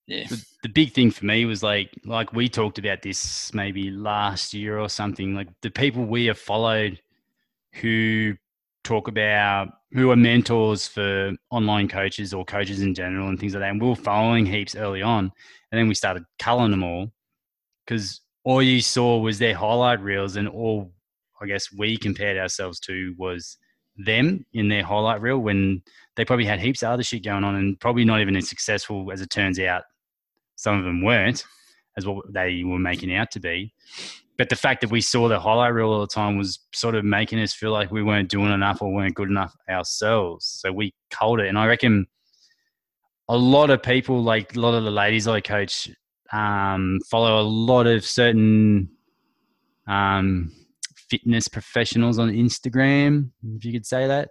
yeah. 0.07 0.27
The, 0.28 0.44
the 0.65 0.69
big 0.69 0.93
thing 0.93 1.11
for 1.11 1.24
me 1.24 1.47
was 1.47 1.62
like 1.62 1.90
like 2.05 2.32
we 2.35 2.48
talked 2.48 2.78
about 2.78 3.01
this 3.01 3.55
maybe 3.55 3.90
last 3.90 4.53
year 4.53 4.78
or 4.78 4.89
something. 4.90 5.35
Like 5.35 5.48
the 5.62 5.70
people 5.70 6.05
we 6.05 6.27
have 6.27 6.39
followed 6.39 7.01
who 7.73 8.35
talk 8.85 9.09
about 9.09 9.69
who 9.93 10.11
are 10.11 10.16
mentors 10.16 10.86
for 10.86 11.32
online 11.51 11.89
coaches 11.89 12.35
or 12.35 12.44
coaches 12.44 12.82
in 12.82 12.94
general 12.94 13.28
and 13.28 13.40
things 13.40 13.55
like 13.55 13.62
that. 13.62 13.70
And 13.70 13.81
we 13.81 13.89
were 13.89 13.97
following 13.97 14.44
heaps 14.44 14.77
early 14.77 15.01
on, 15.01 15.32
and 15.73 15.78
then 15.78 15.89
we 15.89 15.94
started 15.94 16.24
culling 16.39 16.70
them 16.70 16.85
all 16.85 17.11
because 17.86 18.20
all 18.47 18.62
you 18.62 18.81
saw 18.81 19.18
was 19.18 19.39
their 19.39 19.55
highlight 19.55 20.01
reels, 20.01 20.36
and 20.36 20.48
all 20.48 20.93
I 21.40 21.47
guess 21.47 21.70
we 21.70 21.98
compared 21.98 22.39
ourselves 22.39 22.81
to 22.81 23.14
was 23.18 23.59
them 23.98 24.47
in 24.55 24.68
their 24.68 24.82
highlight 24.82 25.20
reel 25.20 25.39
when 25.39 25.82
they 26.16 26.24
probably 26.24 26.47
had 26.47 26.60
heaps 26.60 26.82
of 26.82 26.90
other 26.90 27.02
shit 27.02 27.24
going 27.24 27.44
on 27.44 27.56
and 27.56 27.78
probably 27.78 28.05
not 28.05 28.20
even 28.20 28.36
as 28.36 28.48
successful 28.48 29.10
as 29.12 29.20
it 29.20 29.28
turns 29.28 29.59
out. 29.59 29.82
Some 30.56 30.78
of 30.78 30.85
them 30.85 31.02
weren't 31.02 31.44
as 31.98 32.06
what 32.06 32.32
they 32.32 32.62
were 32.64 32.78
making 32.78 33.14
out 33.14 33.31
to 33.32 33.40
be 33.40 33.74
but 34.39 34.48
the 34.51 34.56
fact 34.56 34.82
that 34.82 34.90
we 34.90 35.01
saw 35.01 35.28
the 35.28 35.40
highlight 35.40 35.73
reel 35.73 35.89
all 35.89 36.01
the 36.01 36.06
time 36.06 36.36
was 36.36 36.59
sort 36.74 36.94
of 36.94 37.05
making 37.05 37.40
us 37.40 37.55
feel 37.55 37.73
like 37.73 37.90
we 37.90 38.02
weren't 38.02 38.28
doing 38.28 38.52
enough 38.52 38.82
or 38.82 38.93
weren't 38.93 39.14
good 39.14 39.31
enough 39.31 39.55
ourselves. 39.68 40.44
So 40.44 40.73
we 40.73 40.94
culled 41.10 41.40
it. 41.40 41.48
And 41.48 41.59
I 41.59 41.66
reckon 41.66 42.06
a 43.28 43.36
lot 43.36 43.70
of 43.70 43.82
people, 43.82 44.23
like 44.23 44.55
a 44.55 44.60
lot 44.60 44.74
of 44.74 44.85
the 44.85 44.90
ladies 44.90 45.27
I 45.27 45.40
coach, 45.40 45.90
um, 46.32 47.01
follow 47.11 47.40
a 47.40 47.43
lot 47.43 47.86
of 47.86 48.05
certain 48.05 48.89
um, 49.86 50.53
fitness 51.11 51.48
professionals 51.48 52.19
on 52.19 52.31
Instagram, 52.31 53.31
if 53.57 53.65
you 53.65 53.73
could 53.73 53.86
say 53.86 54.07
that, 54.07 54.31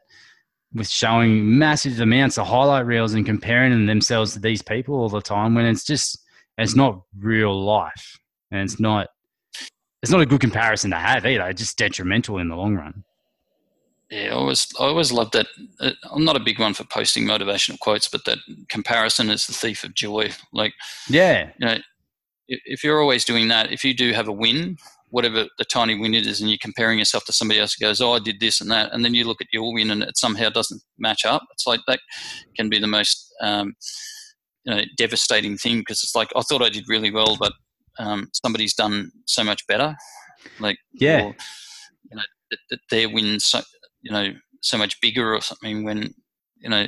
with 0.73 0.89
showing 0.89 1.57
massive 1.57 1.99
amounts 1.99 2.37
of 2.37 2.47
highlight 2.47 2.85
reels 2.85 3.13
and 3.13 3.25
comparing 3.25 3.85
themselves 3.85 4.33
to 4.33 4.39
these 4.39 4.61
people 4.61 4.95
all 4.95 5.09
the 5.09 5.21
time 5.21 5.55
when 5.55 5.65
it's 5.65 5.85
just, 5.85 6.19
it's 6.57 6.75
not 6.75 7.01
real 7.17 7.57
life. 7.63 8.19
And 8.51 8.61
it's 8.61 8.79
not 8.79 9.07
it's 10.05 10.11
not 10.11 10.21
a 10.21 10.25
good 10.27 10.39
comparison 10.39 10.91
to 10.91 10.97
have 10.97 11.25
either. 11.25 11.47
It's 11.49 11.61
just 11.61 11.79
detrimental 11.79 12.37
in 12.37 12.47
the 12.47 12.55
long 12.55 12.75
run. 12.75 13.03
Yeah, 14.15 14.29
I 14.29 14.35
always 14.35 14.67
I 14.79 14.85
always 14.85 15.11
loved 15.11 15.33
that. 15.33 15.47
Uh, 15.81 15.91
I'm 16.09 16.23
not 16.23 16.37
a 16.37 16.43
big 16.43 16.57
one 16.57 16.73
for 16.73 16.85
posting 16.85 17.25
motivational 17.25 17.77
quotes, 17.79 18.07
but 18.07 18.23
that 18.25 18.37
comparison 18.69 19.29
is 19.29 19.45
the 19.45 19.51
thief 19.51 19.83
of 19.83 19.93
joy. 19.93 20.31
Like, 20.53 20.73
yeah, 21.09 21.51
you 21.59 21.67
know, 21.67 21.77
if 22.47 22.81
you're 22.81 23.01
always 23.01 23.25
doing 23.25 23.49
that, 23.49 23.73
if 23.73 23.83
you 23.83 23.93
do 23.93 24.13
have 24.13 24.29
a 24.29 24.31
win, 24.31 24.77
whatever 25.09 25.47
the 25.57 25.65
tiny 25.65 25.99
win 25.99 26.13
it 26.13 26.25
is, 26.25 26.39
and 26.39 26.49
you're 26.49 26.57
comparing 26.61 26.97
yourself 26.97 27.25
to 27.25 27.33
somebody 27.33 27.59
else 27.59 27.73
who 27.73 27.85
goes, 27.85 27.99
"Oh, 27.99 28.13
I 28.13 28.19
did 28.19 28.39
this 28.39 28.61
and 28.61 28.71
that," 28.71 28.93
and 28.93 29.03
then 29.03 29.13
you 29.13 29.25
look 29.25 29.41
at 29.41 29.51
your 29.51 29.73
win 29.73 29.91
and 29.91 30.01
it 30.01 30.15
somehow 30.15 30.49
doesn't 30.49 30.81
match 30.97 31.25
up. 31.25 31.43
It's 31.51 31.67
like 31.67 31.81
that 31.87 31.99
can 32.55 32.69
be 32.69 32.79
the 32.79 32.87
most 32.87 33.33
um, 33.41 33.75
you 34.63 34.73
know 34.73 34.81
devastating 34.95 35.57
thing 35.57 35.79
because 35.79 36.03
it's 36.03 36.15
like 36.15 36.29
I 36.37 36.41
thought 36.41 36.63
I 36.63 36.69
did 36.69 36.87
really 36.87 37.11
well, 37.11 37.35
but 37.37 37.51
um, 37.99 38.29
somebody's 38.31 38.75
done 38.75 39.11
so 39.25 39.43
much 39.43 39.67
better. 39.67 39.93
Like 40.61 40.77
yeah, 40.93 41.21
or, 41.23 41.35
you 42.09 42.15
know 42.15 42.23
that, 42.69 42.79
their 42.89 43.09
wins 43.09 43.45
so 43.45 43.61
you 44.05 44.11
know 44.11 44.29
so 44.61 44.77
much 44.77 44.99
bigger 45.01 45.33
or 45.33 45.41
something 45.41 45.83
when 45.83 46.13
you 46.57 46.69
know 46.69 46.87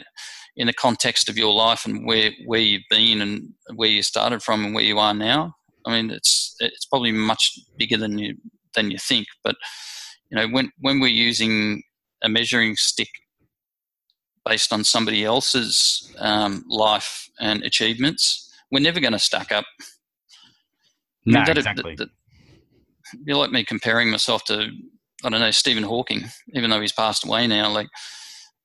in 0.55 0.67
the 0.67 0.73
context 0.73 1.27
of 1.29 1.37
your 1.37 1.53
life 1.53 1.85
and 1.85 2.05
where 2.05 2.31
where 2.45 2.61
you've 2.61 2.89
been 2.89 3.21
and 3.21 3.49
where 3.75 3.89
you 3.89 4.01
started 4.01 4.41
from 4.41 4.63
and 4.63 4.73
where 4.73 4.83
you 4.83 4.97
are 4.97 5.13
now. 5.13 5.53
I 5.85 5.91
mean, 5.91 6.11
it's 6.11 6.55
it's 6.59 6.85
probably 6.85 7.11
much 7.11 7.51
bigger 7.77 7.97
than 7.97 8.17
you 8.17 8.35
than 8.75 8.91
you 8.91 8.97
think. 8.97 9.27
But 9.43 9.55
you 10.31 10.37
know, 10.37 10.47
when 10.47 10.71
when 10.79 10.99
we're 10.99 11.07
using 11.07 11.83
a 12.23 12.29
measuring 12.29 12.75
stick 12.75 13.09
based 14.45 14.71
on 14.71 14.83
somebody 14.83 15.25
else's 15.25 16.15
um, 16.19 16.63
life 16.69 17.29
and 17.39 17.61
achievements, 17.63 18.49
we're 18.71 18.79
never 18.79 18.99
going 18.99 19.13
to 19.13 19.19
stack 19.19 19.51
up 19.51 19.65
no, 21.27 21.43
that, 21.45 21.57
exactly. 21.57 21.95
That, 21.95 22.07
that, 22.07 23.25
be 23.25 23.33
like 23.33 23.51
me 23.51 23.63
comparing 23.63 24.09
myself 24.09 24.45
to 24.45 24.69
I 25.23 25.29
don't 25.29 25.39
know 25.39 25.51
Stephen 25.51 25.83
Hawking, 25.83 26.25
even 26.53 26.69
though 26.69 26.81
he's 26.81 26.91
passed 26.91 27.25
away 27.25 27.47
now. 27.47 27.71
Like, 27.71 27.87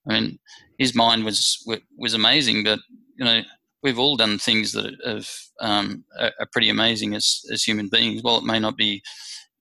I 0.08 0.12
mean, 0.12 0.38
his 0.78 0.94
mind 0.94 1.24
was 1.24 1.62
was 1.96 2.14
amazing, 2.14 2.64
but 2.64 2.78
you 3.16 3.24
know, 3.24 3.42
we've 3.82 3.98
all 3.98 4.16
done 4.16 4.38
things 4.38 4.72
that 4.72 4.94
have, 5.04 5.28
um, 5.60 6.04
are, 6.18 6.32
pretty 6.52 6.68
amazing 6.68 7.14
as 7.14 7.42
as 7.52 7.62
human 7.62 7.88
beings. 7.88 8.22
Well, 8.22 8.38
it 8.38 8.44
may 8.44 8.58
not 8.58 8.76
be, 8.76 9.02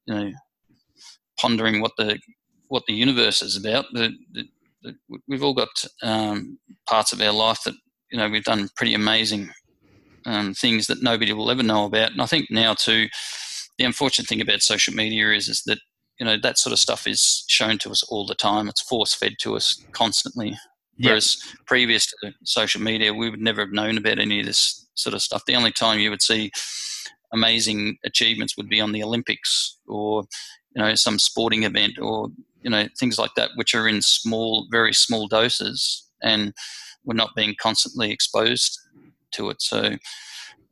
you 0.05 0.13
know, 0.13 0.31
pondering 1.39 1.81
what 1.81 1.93
the 1.97 2.19
what 2.67 2.83
the 2.87 2.93
universe 2.93 3.41
is 3.41 3.57
about, 3.57 3.85
but 3.93 4.11
we've 5.27 5.43
all 5.43 5.53
got 5.53 5.85
um, 6.01 6.57
parts 6.87 7.13
of 7.13 7.21
our 7.21 7.33
life 7.33 7.59
that 7.65 7.75
you 8.11 8.17
know 8.17 8.29
we've 8.29 8.43
done 8.43 8.69
pretty 8.75 8.93
amazing 8.93 9.49
um, 10.25 10.53
things 10.53 10.87
that 10.87 11.01
nobody 11.01 11.33
will 11.33 11.51
ever 11.51 11.63
know 11.63 11.85
about. 11.85 12.11
And 12.11 12.21
I 12.21 12.25
think 12.25 12.49
now 12.49 12.73
too, 12.73 13.07
the 13.77 13.85
unfortunate 13.85 14.27
thing 14.27 14.41
about 14.41 14.61
social 14.61 14.93
media 14.93 15.31
is 15.31 15.47
is 15.47 15.63
that 15.65 15.79
you 16.21 16.25
know 16.25 16.37
that 16.43 16.59
sort 16.59 16.71
of 16.71 16.77
stuff 16.77 17.07
is 17.07 17.43
shown 17.47 17.79
to 17.79 17.89
us 17.89 18.03
all 18.03 18.27
the 18.27 18.35
time. 18.35 18.69
It's 18.69 18.83
force 18.83 19.11
fed 19.11 19.37
to 19.39 19.55
us 19.55 19.83
constantly. 19.91 20.55
Whereas 20.99 21.41
previous 21.65 22.05
to 22.05 22.31
social 22.43 22.79
media, 22.79 23.11
we 23.11 23.31
would 23.31 23.41
never 23.41 23.61
have 23.61 23.71
known 23.71 23.97
about 23.97 24.19
any 24.19 24.39
of 24.39 24.45
this 24.45 24.87
sort 24.93 25.15
of 25.15 25.23
stuff. 25.23 25.41
The 25.47 25.55
only 25.55 25.71
time 25.71 25.97
you 25.97 26.11
would 26.11 26.21
see 26.21 26.51
amazing 27.33 27.97
achievements 28.05 28.55
would 28.55 28.69
be 28.69 28.79
on 28.79 28.91
the 28.91 29.03
Olympics 29.03 29.79
or 29.87 30.25
you 30.75 30.83
know 30.83 30.93
some 30.93 31.17
sporting 31.17 31.63
event 31.63 31.97
or 31.99 32.27
you 32.61 32.69
know 32.69 32.87
things 32.99 33.17
like 33.17 33.31
that, 33.35 33.49
which 33.55 33.73
are 33.73 33.87
in 33.87 34.03
small, 34.03 34.67
very 34.69 34.93
small 34.93 35.27
doses, 35.27 36.07
and 36.21 36.53
we're 37.03 37.15
not 37.15 37.35
being 37.35 37.55
constantly 37.59 38.11
exposed 38.11 38.79
to 39.31 39.49
it. 39.49 39.59
So, 39.59 39.95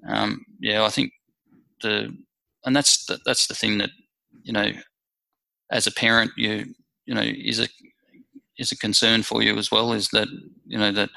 um, 0.07 0.45
yeah, 0.59 0.83
I 0.83 0.89
think 0.89 1.11
the 1.81 2.15
and 2.65 2.75
that's 2.75 3.05
the, 3.05 3.17
that's 3.25 3.47
the 3.47 3.55
thing 3.55 3.79
that 3.79 3.89
you 4.43 4.53
know, 4.53 4.71
as 5.71 5.87
a 5.87 5.91
parent, 5.91 6.31
you 6.37 6.73
you 7.05 7.13
know 7.13 7.23
is 7.23 7.59
a 7.59 7.67
is 8.57 8.71
a 8.71 8.77
concern 8.77 9.23
for 9.23 9.41
you 9.41 9.57
as 9.57 9.71
well. 9.71 9.93
Is 9.93 10.09
that 10.09 10.27
you 10.65 10.77
know 10.77 10.91
that 10.91 11.09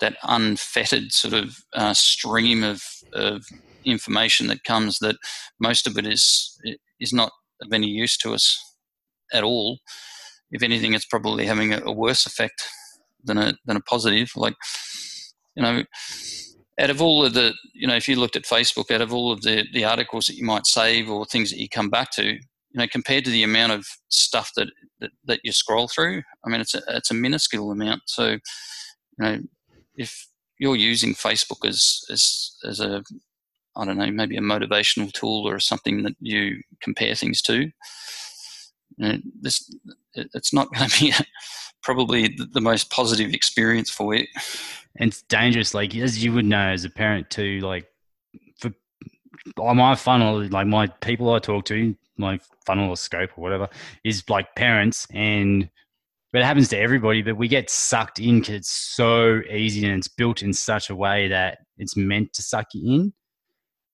that 0.00 0.16
unfettered 0.22 1.12
sort 1.12 1.34
of 1.34 1.58
uh, 1.74 1.94
stream 1.94 2.64
of 2.64 2.82
of 3.12 3.44
information 3.84 4.48
that 4.48 4.64
comes 4.64 4.98
that 4.98 5.16
most 5.60 5.86
of 5.86 5.96
it 5.96 6.06
is 6.06 6.58
is 7.00 7.12
not 7.12 7.32
of 7.62 7.72
any 7.72 7.88
use 7.88 8.16
to 8.18 8.34
us 8.34 8.58
at 9.32 9.44
all. 9.44 9.78
If 10.50 10.62
anything, 10.62 10.94
it's 10.94 11.06
probably 11.06 11.46
having 11.46 11.74
a, 11.74 11.82
a 11.84 11.92
worse 11.92 12.26
effect 12.26 12.62
than 13.24 13.38
a 13.38 13.54
than 13.66 13.76
a 13.76 13.80
positive. 13.80 14.30
Like 14.36 14.54
you 15.54 15.62
know, 15.62 15.82
out 16.78 16.90
of 16.90 17.02
all 17.02 17.24
of 17.24 17.34
the, 17.34 17.52
you 17.74 17.86
know, 17.86 17.96
if 17.96 18.06
you 18.06 18.16
looked 18.16 18.36
at 18.36 18.44
Facebook, 18.44 18.90
out 18.92 19.00
of 19.00 19.12
all 19.12 19.32
of 19.32 19.42
the, 19.42 19.66
the 19.72 19.84
articles 19.84 20.26
that 20.26 20.36
you 20.36 20.44
might 20.44 20.66
save 20.66 21.10
or 21.10 21.26
things 21.26 21.50
that 21.50 21.58
you 21.58 21.68
come 21.68 21.90
back 21.90 22.12
to, 22.12 22.38
you 22.70 22.78
know, 22.78 22.86
compared 22.90 23.24
to 23.24 23.30
the 23.30 23.42
amount 23.42 23.72
of 23.72 23.86
stuff 24.08 24.52
that, 24.56 24.68
that, 25.00 25.10
that 25.24 25.40
you 25.44 25.52
scroll 25.52 25.88
through, 25.88 26.22
I 26.44 26.48
mean, 26.48 26.60
it's 26.60 26.74
a, 26.74 26.82
it's 26.88 27.10
a 27.10 27.14
minuscule 27.14 27.70
amount. 27.70 28.02
So, 28.06 28.26
you 28.28 28.40
know, 29.18 29.38
if 29.94 30.28
you're 30.58 30.76
using 30.76 31.14
Facebook 31.14 31.66
as, 31.66 32.00
as, 32.10 32.56
as 32.64 32.80
a, 32.80 33.02
I 33.76 33.84
don't 33.84 33.98
know, 33.98 34.10
maybe 34.10 34.36
a 34.36 34.40
motivational 34.40 35.12
tool 35.12 35.48
or 35.48 35.60
something 35.60 36.02
that 36.02 36.16
you 36.20 36.60
compare 36.80 37.14
things 37.14 37.42
to, 37.42 37.62
you 37.62 37.70
know, 38.98 39.18
this, 39.40 39.72
it's 40.14 40.52
not 40.52 40.72
going 40.74 40.88
to 40.88 41.00
be 41.00 41.12
probably 41.82 42.36
the 42.52 42.60
most 42.60 42.90
positive 42.90 43.32
experience 43.32 43.88
for 43.88 44.14
you 44.14 44.26
and 44.98 45.08
it's 45.08 45.22
dangerous. 45.22 45.74
Like 45.74 45.94
as 45.96 46.22
you 46.22 46.32
would 46.32 46.44
know 46.44 46.68
as 46.68 46.84
a 46.84 46.90
parent 46.90 47.30
too, 47.30 47.60
like 47.60 47.86
Uh, 49.60 49.74
my 49.74 49.94
funnel, 49.94 50.46
like 50.48 50.66
my 50.66 50.86
people 50.86 51.32
I 51.32 51.38
talk 51.38 51.64
to, 51.66 51.94
my 52.16 52.38
funnel 52.66 52.90
or 52.90 52.96
scope 52.96 53.30
or 53.36 53.42
whatever, 53.42 53.68
is 54.04 54.28
like 54.28 54.54
parents 54.54 55.06
and 55.12 55.68
but 56.30 56.42
it 56.42 56.44
happens 56.44 56.68
to 56.68 56.78
everybody, 56.78 57.22
but 57.22 57.38
we 57.38 57.48
get 57.48 57.70
sucked 57.70 58.18
in 58.18 58.40
because 58.40 58.54
it's 58.56 58.70
so 58.70 59.40
easy 59.50 59.86
and 59.86 59.96
it's 59.96 60.08
built 60.08 60.42
in 60.42 60.52
such 60.52 60.90
a 60.90 60.94
way 60.94 61.28
that 61.28 61.60
it's 61.78 61.96
meant 61.96 62.34
to 62.34 62.42
suck 62.42 62.66
you 62.74 63.00
in. 63.00 63.12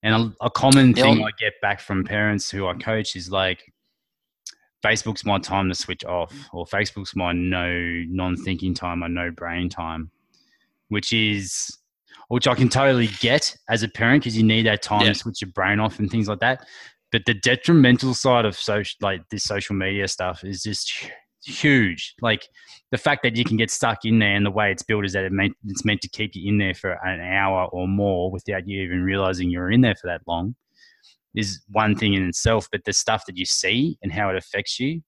And 0.03 0.35
a, 0.41 0.47
a 0.47 0.51
common 0.51 0.95
thing 0.95 1.23
I 1.23 1.31
get 1.39 1.53
back 1.63 1.81
from 1.81 2.03
parents 2.03 2.51
who 2.51 2.67
I 2.67 2.75
coach 2.75 3.15
is 3.15 3.31
like, 3.31 3.63
Facebook's 4.85 5.25
my 5.25 5.39
time 5.39 5.69
to 5.69 5.77
switch 5.77 6.05
off, 6.05 6.35
or 6.53 6.67
Facebook's 6.67 7.15
my 7.15 7.33
no 7.33 7.73
non 8.09 8.37
thinking 8.37 8.75
time, 8.75 9.05
or 9.05 9.09
no 9.09 9.31
brain 9.31 9.69
time 9.69 10.11
which 10.89 11.13
is 11.13 11.79
which 12.29 12.47
I 12.47 12.55
can 12.55 12.69
totally 12.69 13.09
get 13.21 13.57
as 13.69 13.83
a 13.83 13.89
parent 13.89 14.23
because 14.23 14.37
you 14.37 14.43
need 14.43 14.67
that 14.67 14.83
time 14.83 15.03
yeah. 15.03 15.13
to 15.13 15.15
switch 15.15 15.41
your 15.41 15.51
brain 15.51 15.81
off 15.81 15.99
and 15.99 16.11
things 16.11 16.29
like 16.29 16.41
that. 16.41 16.67
But 17.13 17.23
the 17.27 17.35
detrimental 17.35 18.15
side 18.15 18.45
of 18.45 18.57
social, 18.57 18.97
like 19.01 19.23
this 19.31 19.45
social 19.45 19.77
media 19.77 20.09
stuff, 20.09 20.43
is 20.43 20.63
just 20.63 21.11
huge. 21.45 22.15
Like 22.21 22.49
the 22.91 22.99
fact 22.99 23.23
that 23.23 23.37
you 23.37 23.45
can 23.45 23.57
get 23.57 23.71
stuck 23.71 24.05
in 24.05 24.19
there 24.19 24.35
and 24.35 24.45
the 24.45 24.51
way 24.51 24.73
it's 24.73 24.83
built 24.83 25.05
is 25.05 25.13
that 25.13 25.25
it 25.25 25.33
meant, 25.33 25.55
it's 25.67 25.85
meant 25.85 26.01
to 26.03 26.09
keep 26.09 26.35
you 26.35 26.49
in 26.49 26.59
there 26.59 26.75
for 26.75 26.93
an 27.07 27.21
hour 27.21 27.67
or 27.67 27.87
more 27.87 28.31
without 28.31 28.67
you 28.67 28.81
even 28.83 29.03
realizing 29.03 29.51
you're 29.51 29.71
in 29.71 29.83
there 29.83 29.95
for 29.95 30.09
that 30.09 30.23
long 30.27 30.57
is 31.35 31.63
one 31.71 31.97
thing 31.97 32.15
in 32.15 32.27
itself. 32.29 32.69
But 32.71 32.85
the 32.85 32.93
stuff 32.93 33.27
that 33.27 33.37
you 33.37 33.45
see 33.45 33.99
and 34.03 34.13
how 34.13 34.31
it 34.31 34.37
affects 34.37 34.81
you, 34.81 35.03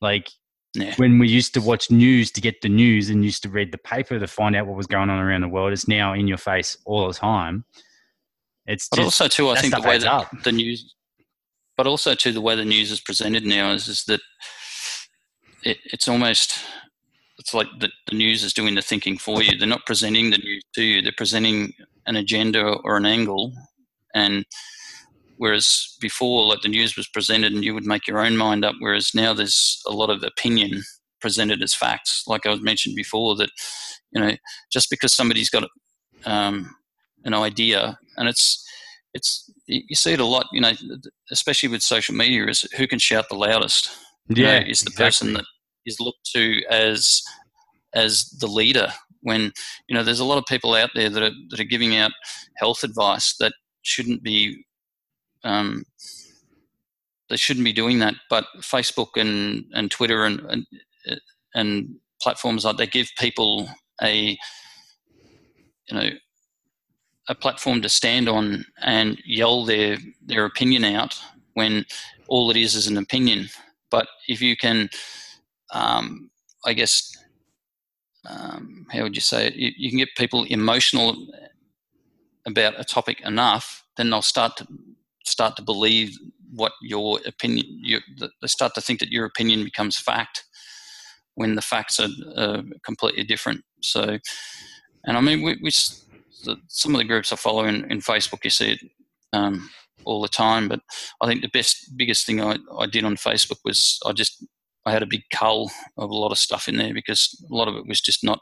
like 0.00 0.28
yeah. 0.76 0.94
when 0.96 1.18
we 1.18 1.28
used 1.28 1.54
to 1.54 1.60
watch 1.60 1.90
news 1.90 2.30
to 2.32 2.40
get 2.40 2.60
the 2.62 2.68
news 2.68 3.10
and 3.10 3.24
used 3.24 3.42
to 3.42 3.48
read 3.48 3.72
the 3.72 3.78
paper 3.78 4.18
to 4.18 4.26
find 4.26 4.54
out 4.54 4.66
what 4.66 4.76
was 4.76 4.86
going 4.86 5.10
on 5.10 5.18
around 5.18 5.40
the 5.40 5.48
world, 5.48 5.72
it's 5.72 5.88
now 5.88 6.12
in 6.12 6.28
your 6.28 6.38
face 6.38 6.76
all 6.84 7.06
the 7.06 7.14
time. 7.14 7.64
It's 8.66 8.88
but 8.88 8.98
also 8.98 9.28
too, 9.28 9.48
I 9.50 9.60
think 9.60 9.74
the 9.74 9.80
way 9.80 9.98
that 9.98 10.06
up. 10.06 10.42
the 10.42 10.52
news, 10.52 10.94
but 11.76 11.86
also 11.86 12.14
to 12.14 12.32
the 12.32 12.40
way 12.40 12.56
the 12.56 12.64
news 12.64 12.90
is 12.90 13.00
presented 13.00 13.44
now 13.44 13.72
is 13.72 13.88
is 13.88 14.04
that 14.04 14.20
it, 15.62 15.78
it's 15.84 16.08
almost 16.08 16.58
it's 17.38 17.54
like 17.54 17.68
the, 17.78 17.90
the 18.08 18.16
news 18.16 18.42
is 18.42 18.52
doing 18.52 18.74
the 18.74 18.82
thinking 18.82 19.18
for 19.18 19.42
you. 19.42 19.56
They're 19.56 19.68
not 19.68 19.86
presenting 19.86 20.30
the 20.30 20.38
news 20.38 20.64
to 20.74 20.82
you; 20.82 21.02
they're 21.02 21.12
presenting 21.16 21.74
an 22.06 22.16
agenda 22.16 22.62
or 22.84 22.96
an 22.96 23.06
angle, 23.06 23.52
and 24.14 24.44
whereas 25.36 25.96
before, 26.00 26.46
like 26.46 26.60
the 26.62 26.68
news 26.68 26.96
was 26.96 27.08
presented 27.08 27.52
and 27.52 27.64
you 27.64 27.74
would 27.74 27.86
make 27.86 28.06
your 28.06 28.18
own 28.18 28.36
mind 28.36 28.64
up. 28.64 28.74
Whereas 28.80 29.12
now 29.14 29.32
there's 29.32 29.82
a 29.86 29.92
lot 29.92 30.10
of 30.10 30.22
opinion 30.22 30.82
presented 31.20 31.62
as 31.62 31.74
facts. 31.74 32.24
Like 32.26 32.46
I 32.46 32.54
mentioned 32.56 32.96
before, 32.96 33.36
that 33.36 33.50
you 34.12 34.20
know 34.20 34.32
just 34.72 34.90
because 34.90 35.14
somebody's 35.14 35.50
got 35.50 35.68
um, 36.24 36.74
an 37.24 37.34
idea 37.34 37.98
and 38.16 38.28
it's 38.28 38.64
it's 39.16 39.50
you 39.66 39.96
see 39.96 40.12
it 40.12 40.20
a 40.20 40.24
lot, 40.24 40.46
you 40.52 40.60
know, 40.60 40.72
especially 41.32 41.68
with 41.68 41.82
social 41.82 42.14
media, 42.14 42.46
is 42.46 42.62
who 42.76 42.86
can 42.86 42.98
shout 42.98 43.28
the 43.28 43.34
loudest. 43.34 43.90
Yeah, 44.28 44.60
know, 44.60 44.66
is 44.66 44.80
the 44.80 44.90
exactly. 44.90 45.04
person 45.04 45.32
that 45.34 45.44
is 45.86 45.98
looked 46.00 46.24
to 46.34 46.62
as 46.70 47.22
as 47.94 48.28
the 48.40 48.46
leader. 48.46 48.92
When 49.22 49.52
you 49.88 49.94
know, 49.94 50.04
there's 50.04 50.20
a 50.20 50.24
lot 50.24 50.38
of 50.38 50.44
people 50.46 50.74
out 50.74 50.90
there 50.94 51.10
that 51.10 51.22
are 51.22 51.34
that 51.50 51.60
are 51.60 51.64
giving 51.64 51.96
out 51.96 52.12
health 52.58 52.84
advice 52.84 53.34
that 53.40 53.52
shouldn't 53.82 54.22
be. 54.22 54.64
Um, 55.44 55.84
they 57.28 57.36
shouldn't 57.36 57.64
be 57.64 57.72
doing 57.72 57.98
that, 58.00 58.14
but 58.30 58.46
Facebook 58.60 59.16
and, 59.16 59.64
and 59.72 59.90
Twitter 59.90 60.24
and, 60.24 60.40
and 60.40 60.66
and 61.54 61.96
platforms 62.20 62.64
like 62.64 62.76
they 62.76 62.86
give 62.86 63.10
people 63.18 63.68
a 64.02 64.38
you 65.88 65.96
know 65.96 66.10
a 67.28 67.34
platform 67.34 67.82
to 67.82 67.88
stand 67.88 68.28
on 68.28 68.64
and 68.82 69.18
yell 69.24 69.64
their 69.64 69.98
their 70.24 70.44
opinion 70.44 70.84
out 70.84 71.20
when 71.54 71.84
all 72.28 72.50
it 72.50 72.56
is 72.56 72.74
is 72.74 72.86
an 72.86 72.98
opinion. 72.98 73.48
But 73.90 74.06
if 74.28 74.40
you 74.40 74.56
can, 74.56 74.88
um, 75.72 76.30
I 76.64 76.72
guess, 76.72 77.16
um, 78.28 78.86
how 78.90 79.02
would 79.02 79.14
you 79.14 79.20
say 79.20 79.48
it? 79.48 79.54
You, 79.54 79.70
you, 79.76 79.90
can 79.90 79.98
get 79.98 80.08
people 80.16 80.44
emotional 80.44 81.28
about 82.46 82.78
a 82.78 82.84
topic 82.84 83.20
enough, 83.20 83.84
then 83.96 84.10
they'll 84.10 84.22
start 84.22 84.56
to 84.58 84.66
start 85.26 85.56
to 85.56 85.62
believe 85.62 86.16
what 86.52 86.72
your 86.82 87.20
opinion. 87.26 87.66
You, 87.68 88.00
they 88.18 88.46
start 88.46 88.74
to 88.74 88.80
think 88.80 89.00
that 89.00 89.10
your 89.10 89.26
opinion 89.26 89.64
becomes 89.64 89.98
fact 89.98 90.44
when 91.34 91.54
the 91.54 91.62
facts 91.62 92.00
are, 92.00 92.08
are 92.36 92.62
completely 92.84 93.24
different. 93.24 93.62
So, 93.82 94.18
and 95.04 95.16
I 95.16 95.20
mean, 95.20 95.42
we, 95.42 95.58
we 95.62 95.70
some 95.70 96.94
of 96.94 96.98
the 96.98 97.04
groups 97.04 97.32
I 97.32 97.36
follow 97.36 97.64
in, 97.64 97.90
in 97.90 98.00
Facebook, 98.00 98.44
you 98.44 98.50
see 98.50 98.72
it 98.72 98.80
um, 99.32 99.68
all 100.04 100.22
the 100.22 100.28
time. 100.28 100.68
But 100.68 100.80
I 101.20 101.26
think 101.26 101.42
the 101.42 101.48
best, 101.48 101.96
biggest 101.96 102.26
thing 102.26 102.40
I, 102.40 102.56
I 102.78 102.86
did 102.86 103.04
on 103.04 103.16
Facebook 103.16 103.58
was 103.64 103.98
I 104.06 104.12
just 104.12 104.44
I 104.84 104.92
had 104.92 105.02
a 105.02 105.06
big 105.06 105.22
cull 105.32 105.70
of 105.98 106.10
a 106.10 106.16
lot 106.16 106.30
of 106.30 106.38
stuff 106.38 106.68
in 106.68 106.76
there 106.76 106.94
because 106.94 107.36
a 107.50 107.54
lot 107.54 107.68
of 107.68 107.74
it 107.74 107.86
was 107.86 108.00
just 108.00 108.22
not 108.22 108.38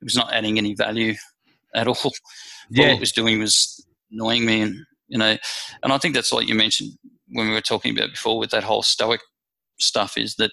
it 0.00 0.04
was 0.04 0.16
not 0.16 0.32
adding 0.32 0.58
any 0.58 0.74
value 0.74 1.14
at 1.74 1.86
all. 1.86 2.12
Yeah. 2.70 2.88
All 2.88 2.96
it 2.96 3.00
was 3.00 3.12
doing 3.12 3.38
was 3.38 3.86
annoying 4.10 4.46
me, 4.46 4.62
and 4.62 4.76
you 5.08 5.18
know, 5.18 5.36
and 5.82 5.92
I 5.92 5.98
think 5.98 6.14
that's 6.14 6.32
like 6.32 6.48
you 6.48 6.54
mentioned 6.54 6.92
when 7.28 7.48
we 7.48 7.54
were 7.54 7.60
talking 7.60 7.96
about 7.96 8.10
before 8.10 8.38
with 8.38 8.50
that 8.50 8.64
whole 8.64 8.82
stoic 8.82 9.20
stuff 9.80 10.16
is 10.16 10.36
that 10.36 10.52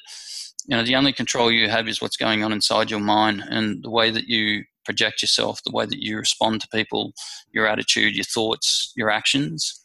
you 0.68 0.76
know 0.76 0.84
the 0.84 0.96
only 0.96 1.14
control 1.14 1.52
you 1.52 1.70
have 1.70 1.88
is 1.88 2.02
what's 2.02 2.18
going 2.18 2.44
on 2.44 2.52
inside 2.52 2.92
your 2.92 3.00
mind 3.00 3.44
and 3.50 3.84
the 3.84 3.90
way 3.90 4.10
that 4.10 4.28
you 4.28 4.64
project 4.86 5.22
yourself, 5.22 5.60
the 5.64 5.72
way 5.72 5.86
that 5.86 6.02
you 6.02 6.18
respond 6.18 6.62
to 6.62 6.68
people, 6.70 7.14
your 7.52 7.68
attitude, 7.68 8.16
your 8.16 8.26
thoughts, 8.26 8.92
your 8.96 9.10
actions. 9.10 9.80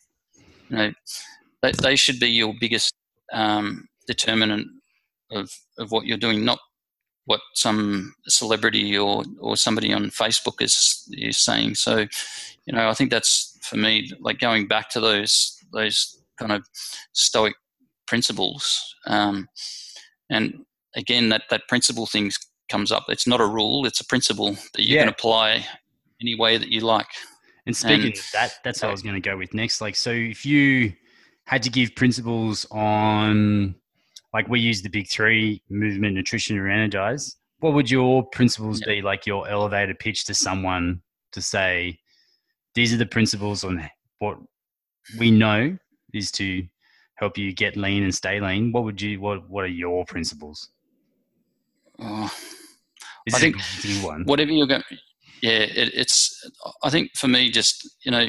You 0.69 0.77
know, 0.77 0.93
they, 1.63 1.73
they 1.73 1.97
should 1.97 2.19
be 2.19 2.29
your 2.29 2.55
biggest 2.61 2.93
um, 3.33 3.87
determinant 4.07 4.69
of, 5.31 5.51
of 5.79 5.91
what 5.91 6.07
you're 6.07 6.17
doing, 6.17 6.45
not 6.45 6.59
what 7.27 7.41
some 7.55 8.15
celebrity 8.29 8.97
or, 8.97 9.25
or 9.41 9.57
somebody 9.57 9.93
on 9.93 10.11
Facebook 10.11 10.63
is 10.63 11.05
is 11.13 11.37
saying. 11.37 11.75
So, 11.75 12.07
you 12.67 12.73
know, 12.73 12.89
I 12.89 12.95
think 12.95 13.11
that's 13.11 13.56
for 13.67 13.77
me 13.77 14.11
like 14.21 14.39
going 14.39 14.67
back 14.67 14.91
to 14.91 15.01
those 15.01 15.57
those 15.73 16.23
kind 16.39 16.53
of 16.53 16.67
stoic 17.13 17.55
principles. 18.07 18.95
Um, 19.07 19.49
and 20.31 20.65
again, 20.95 21.29
that 21.29 21.43
that 21.51 21.69
principle 21.69 22.07
thing 22.07 22.31
comes 22.69 22.91
up. 22.91 23.05
It's 23.09 23.27
not 23.27 23.41
a 23.41 23.47
rule; 23.47 23.87
it's 23.87 24.01
a 24.01 24.07
principle 24.07 24.53
that 24.75 24.83
you 24.83 24.97
yeah. 24.97 25.03
can 25.03 25.09
apply 25.09 25.67
any 26.21 26.35
way 26.35 26.59
that 26.59 26.69
you 26.69 26.81
like. 26.81 27.09
And 27.67 27.77
speaking 27.77 28.07
and, 28.07 28.19
of 28.19 28.25
that, 28.33 28.55
that's 28.65 28.83
what 28.83 28.89
I 28.89 28.93
was 28.93 29.03
going 29.03 29.21
to 29.21 29.21
go 29.21 29.37
with 29.37 29.53
next. 29.53 29.81
Like, 29.81 29.97
so 29.97 30.11
if 30.11 30.47
you 30.47 30.93
had 31.47 31.63
to 31.65 31.71
give 31.71 31.95
principles 31.97 32.65
on, 32.71 33.75
like, 34.33 34.49
we 34.49 34.61
use 34.61 34.83
the 34.83 34.89
big 34.89 35.09
three: 35.09 35.63
movement, 35.69 36.15
nutrition, 36.15 36.59
and 36.59 36.71
energize. 36.71 37.37
What 37.61 37.73
would 37.73 37.91
your 37.91 38.25
principles 38.27 38.81
yeah. 38.81 38.95
be? 38.95 39.03
Like 39.03 39.27
your 39.27 39.49
elevator 39.49 39.95
pitch 39.95 40.25
to 40.27 40.35
someone 40.35 41.01
to 41.33 41.41
say, 41.41 41.99
these 42.77 42.93
are 42.95 42.99
the 42.99 43.07
principles 43.07 43.65
on 43.65 43.91
what 44.19 44.39
we 45.19 45.31
know 45.31 45.77
is 46.13 46.31
to 46.33 46.63
help 47.17 47.37
you 47.39 47.53
get 47.53 47.77
lean 47.77 48.05
and 48.05 48.15
stay 48.15 48.39
lean. 48.39 48.71
What 48.71 48.85
would 48.85 49.01
you? 49.01 49.19
What 49.19 49.49
What 49.49 49.65
are 49.65 49.69
your 49.69 50.05
principles? 50.05 50.69
Oh, 51.99 52.31
I 53.33 53.39
think 53.39 53.57
one. 54.03 54.25
whatever 54.25 54.53
you're 54.53 54.67
going, 54.67 54.83
yeah, 55.43 55.61
it, 55.61 55.93
it's. 55.95 56.49
I 56.85 56.91
think 56.91 57.11
for 57.17 57.29
me, 57.29 57.51
just 57.51 57.89
you 58.05 58.13
know, 58.13 58.29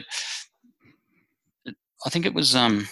it, 1.66 1.76
I 2.06 2.10
think 2.10 2.26
it 2.26 2.34
was 2.34 2.56
um, 2.56 2.88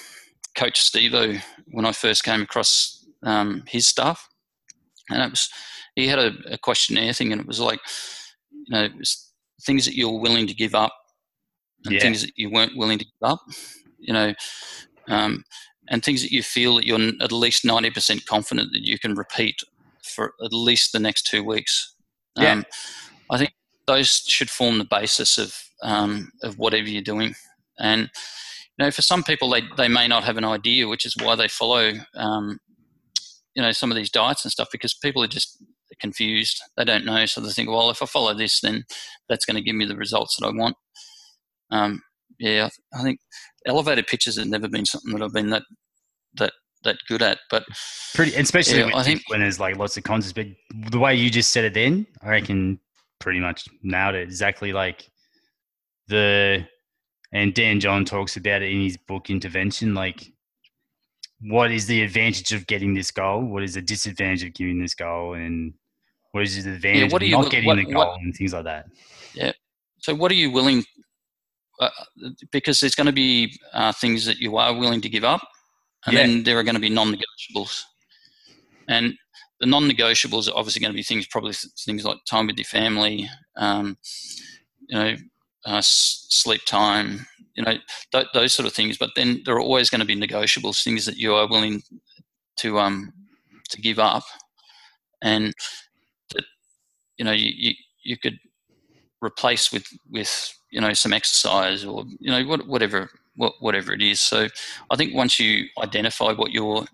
Coach 0.55 0.81
Stevo 0.81 1.41
when 1.71 1.85
I 1.85 1.93
first 1.93 2.25
came 2.25 2.41
across 2.41 3.07
um, 3.23 3.63
his 3.67 3.87
stuff, 3.87 4.27
and 5.09 5.21
it 5.21 5.29
was 5.29 5.49
he 5.95 6.07
had 6.07 6.19
a, 6.19 6.33
a 6.51 6.57
questionnaire 6.57 7.13
thing, 7.13 7.31
and 7.31 7.39
it 7.39 7.47
was 7.47 7.61
like, 7.61 7.79
you 8.51 8.73
know, 8.73 8.89
things 9.65 9.85
that 9.85 9.95
you're 9.95 10.19
willing 10.19 10.47
to 10.47 10.53
give 10.53 10.75
up, 10.75 10.93
yeah. 11.93 11.99
things 11.99 12.21
that 12.21 12.31
you 12.35 12.49
weren't 12.49 12.77
willing 12.77 12.99
to 12.99 13.05
give 13.05 13.23
up, 13.23 13.41
you 13.99 14.13
know. 14.13 14.33
Um, 15.07 15.43
and 15.87 16.03
things 16.03 16.23
that 16.23 16.31
you 16.31 16.41
feel 16.41 16.75
that 16.75 16.85
you're 16.85 17.11
at 17.21 17.31
least 17.31 17.63
90% 17.63 18.25
confident 18.25 18.71
that 18.73 18.81
you 18.81 18.97
can 18.97 19.13
repeat 19.13 19.61
for 20.03 20.33
at 20.43 20.51
least 20.51 20.91
the 20.91 20.99
next 20.99 21.27
two 21.27 21.43
weeks. 21.43 21.93
Yeah. 22.35 22.53
Um, 22.53 22.65
I 23.29 23.37
think 23.37 23.53
those 23.87 24.23
should 24.27 24.49
form 24.49 24.77
the 24.77 24.85
basis 24.85 25.37
of 25.37 25.55
um, 25.81 26.31
of 26.41 26.57
whatever 26.57 26.87
you're 26.87 27.01
doing. 27.01 27.35
And 27.79 28.09
you 28.77 28.85
know, 28.85 28.91
for 28.91 29.01
some 29.01 29.23
people, 29.23 29.49
they 29.49 29.63
they 29.77 29.87
may 29.87 30.07
not 30.07 30.23
have 30.23 30.37
an 30.37 30.45
idea, 30.45 30.87
which 30.87 31.05
is 31.05 31.15
why 31.21 31.35
they 31.35 31.47
follow 31.47 31.93
um, 32.15 32.59
you 33.53 33.61
know 33.61 33.71
some 33.71 33.91
of 33.91 33.97
these 33.97 34.09
diets 34.09 34.43
and 34.43 34.51
stuff 34.51 34.69
because 34.71 34.93
people 34.93 35.23
are 35.23 35.27
just 35.27 35.63
confused. 35.99 36.61
They 36.77 36.83
don't 36.83 37.05
know, 37.05 37.25
so 37.25 37.41
they 37.41 37.49
think, 37.49 37.69
well, 37.69 37.89
if 37.89 38.01
I 38.01 38.05
follow 38.05 38.33
this, 38.33 38.61
then 38.61 38.85
that's 39.29 39.45
going 39.45 39.55
to 39.55 39.61
give 39.61 39.75
me 39.75 39.85
the 39.85 39.95
results 39.95 40.37
that 40.37 40.45
I 40.45 40.49
want. 40.49 40.75
Um, 41.71 42.01
yeah, 42.39 42.69
I 42.93 43.03
think 43.03 43.19
elevated 43.65 44.07
pitches 44.07 44.37
have 44.37 44.47
never 44.47 44.67
been 44.67 44.85
something 44.85 45.13
that 45.13 45.23
I've 45.23 45.33
been 45.33 45.49
that 45.49 45.63
that 46.35 46.53
that 46.83 46.97
good 47.07 47.21
at. 47.21 47.39
But 47.49 47.65
pretty, 48.13 48.35
especially 48.35 48.79
yeah, 48.79 48.91
I 48.95 49.03
think 49.03 49.21
when 49.27 49.41
there's 49.41 49.59
like 49.59 49.77
lots 49.77 49.97
of 49.97 50.03
concepts. 50.03 50.33
But 50.33 50.91
the 50.91 50.99
way 50.99 51.15
you 51.15 51.29
just 51.29 51.51
said 51.51 51.65
it, 51.65 51.73
then 51.73 52.05
I 52.21 52.29
reckon 52.29 52.79
pretty 53.19 53.39
much 53.39 53.65
nailed 53.83 54.15
it. 54.15 54.23
Exactly 54.23 54.73
like 54.73 55.09
the 56.07 56.65
and 57.31 57.53
Dan 57.53 57.79
John 57.79 58.05
talks 58.05 58.37
about 58.37 58.61
it 58.61 58.71
in 58.71 58.81
his 58.81 58.97
book 58.97 59.29
Intervention. 59.29 59.93
Like, 59.93 60.31
what 61.41 61.71
is 61.71 61.85
the 61.85 62.01
advantage 62.01 62.53
of 62.53 62.65
getting 62.67 62.93
this 62.93 63.11
goal? 63.11 63.43
What 63.43 63.63
is 63.63 63.73
the 63.73 63.81
disadvantage 63.81 64.43
of 64.43 64.53
getting 64.53 64.79
this 64.79 64.93
goal? 64.93 65.33
And 65.33 65.73
what 66.31 66.43
is 66.43 66.63
the 66.63 66.71
advantage 66.71 67.11
yeah, 67.11 67.37
of 67.37 67.43
not 67.43 67.51
getting 67.51 67.67
what, 67.67 67.75
the 67.75 67.85
goal 67.85 68.07
what, 68.07 68.19
and 68.21 68.33
things 68.35 68.53
like 68.53 68.63
that? 68.65 68.85
Yeah. 69.33 69.51
So, 69.99 70.13
what 70.15 70.31
are 70.31 70.35
you 70.35 70.51
willing? 70.51 70.83
Uh, 71.79 71.89
because 72.51 72.79
there's 72.79 72.95
going 72.95 73.05
to 73.07 73.13
be 73.13 73.57
uh, 73.73 73.91
things 73.91 74.25
that 74.25 74.37
you 74.37 74.57
are 74.57 74.73
willing 74.73 75.01
to 75.01 75.09
give 75.09 75.23
up, 75.23 75.45
and 76.05 76.15
yeah. 76.15 76.25
then 76.25 76.43
there 76.43 76.57
are 76.57 76.63
going 76.63 76.75
to 76.75 76.81
be 76.81 76.89
non-negotiables. 76.89 77.83
And 78.87 79.15
the 79.59 79.65
non-negotiables 79.65 80.47
are 80.47 80.57
obviously 80.57 80.81
going 80.81 80.93
to 80.93 80.95
be 80.95 81.03
things, 81.03 81.27
probably 81.27 81.53
things 81.53 82.05
like 82.05 82.17
time 82.29 82.47
with 82.47 82.57
your 82.57 82.65
family, 82.65 83.29
um, 83.57 83.97
you 84.87 84.97
know, 84.97 85.15
uh, 85.65 85.81
sleep 85.83 86.61
time, 86.65 87.25
you 87.55 87.63
know, 87.63 87.75
th- 88.11 88.27
those 88.33 88.53
sort 88.53 88.67
of 88.67 88.73
things. 88.73 88.97
But 88.97 89.11
then 89.15 89.41
there 89.45 89.55
are 89.55 89.61
always 89.61 89.89
going 89.89 90.01
to 90.01 90.05
be 90.05 90.15
negotiables, 90.15 90.83
things 90.83 91.05
that 91.05 91.17
you 91.17 91.33
are 91.33 91.47
willing 91.47 91.81
to 92.57 92.79
um, 92.79 93.11
to 93.69 93.81
give 93.81 93.99
up. 93.99 94.23
and 95.21 95.53
that 96.33 96.45
you 97.17 97.25
know 97.25 97.31
you, 97.31 97.51
you, 97.55 97.73
you 98.03 98.17
could 98.17 98.37
replace 99.21 99.71
with 99.71 99.87
with 100.09 100.53
you 100.71 100.81
know 100.81 100.93
some 100.93 101.13
exercise 101.13 101.85
or 101.85 102.03
you 102.19 102.31
know 102.31 102.43
what, 102.45 102.67
whatever 102.67 103.09
what, 103.35 103.53
whatever 103.59 103.93
it 103.93 104.01
is. 104.01 104.21
So 104.21 104.47
I 104.89 104.95
think 104.95 105.13
once 105.13 105.39
you 105.39 105.65
identify 105.81 106.33
what 106.33 106.51
your 106.51 106.85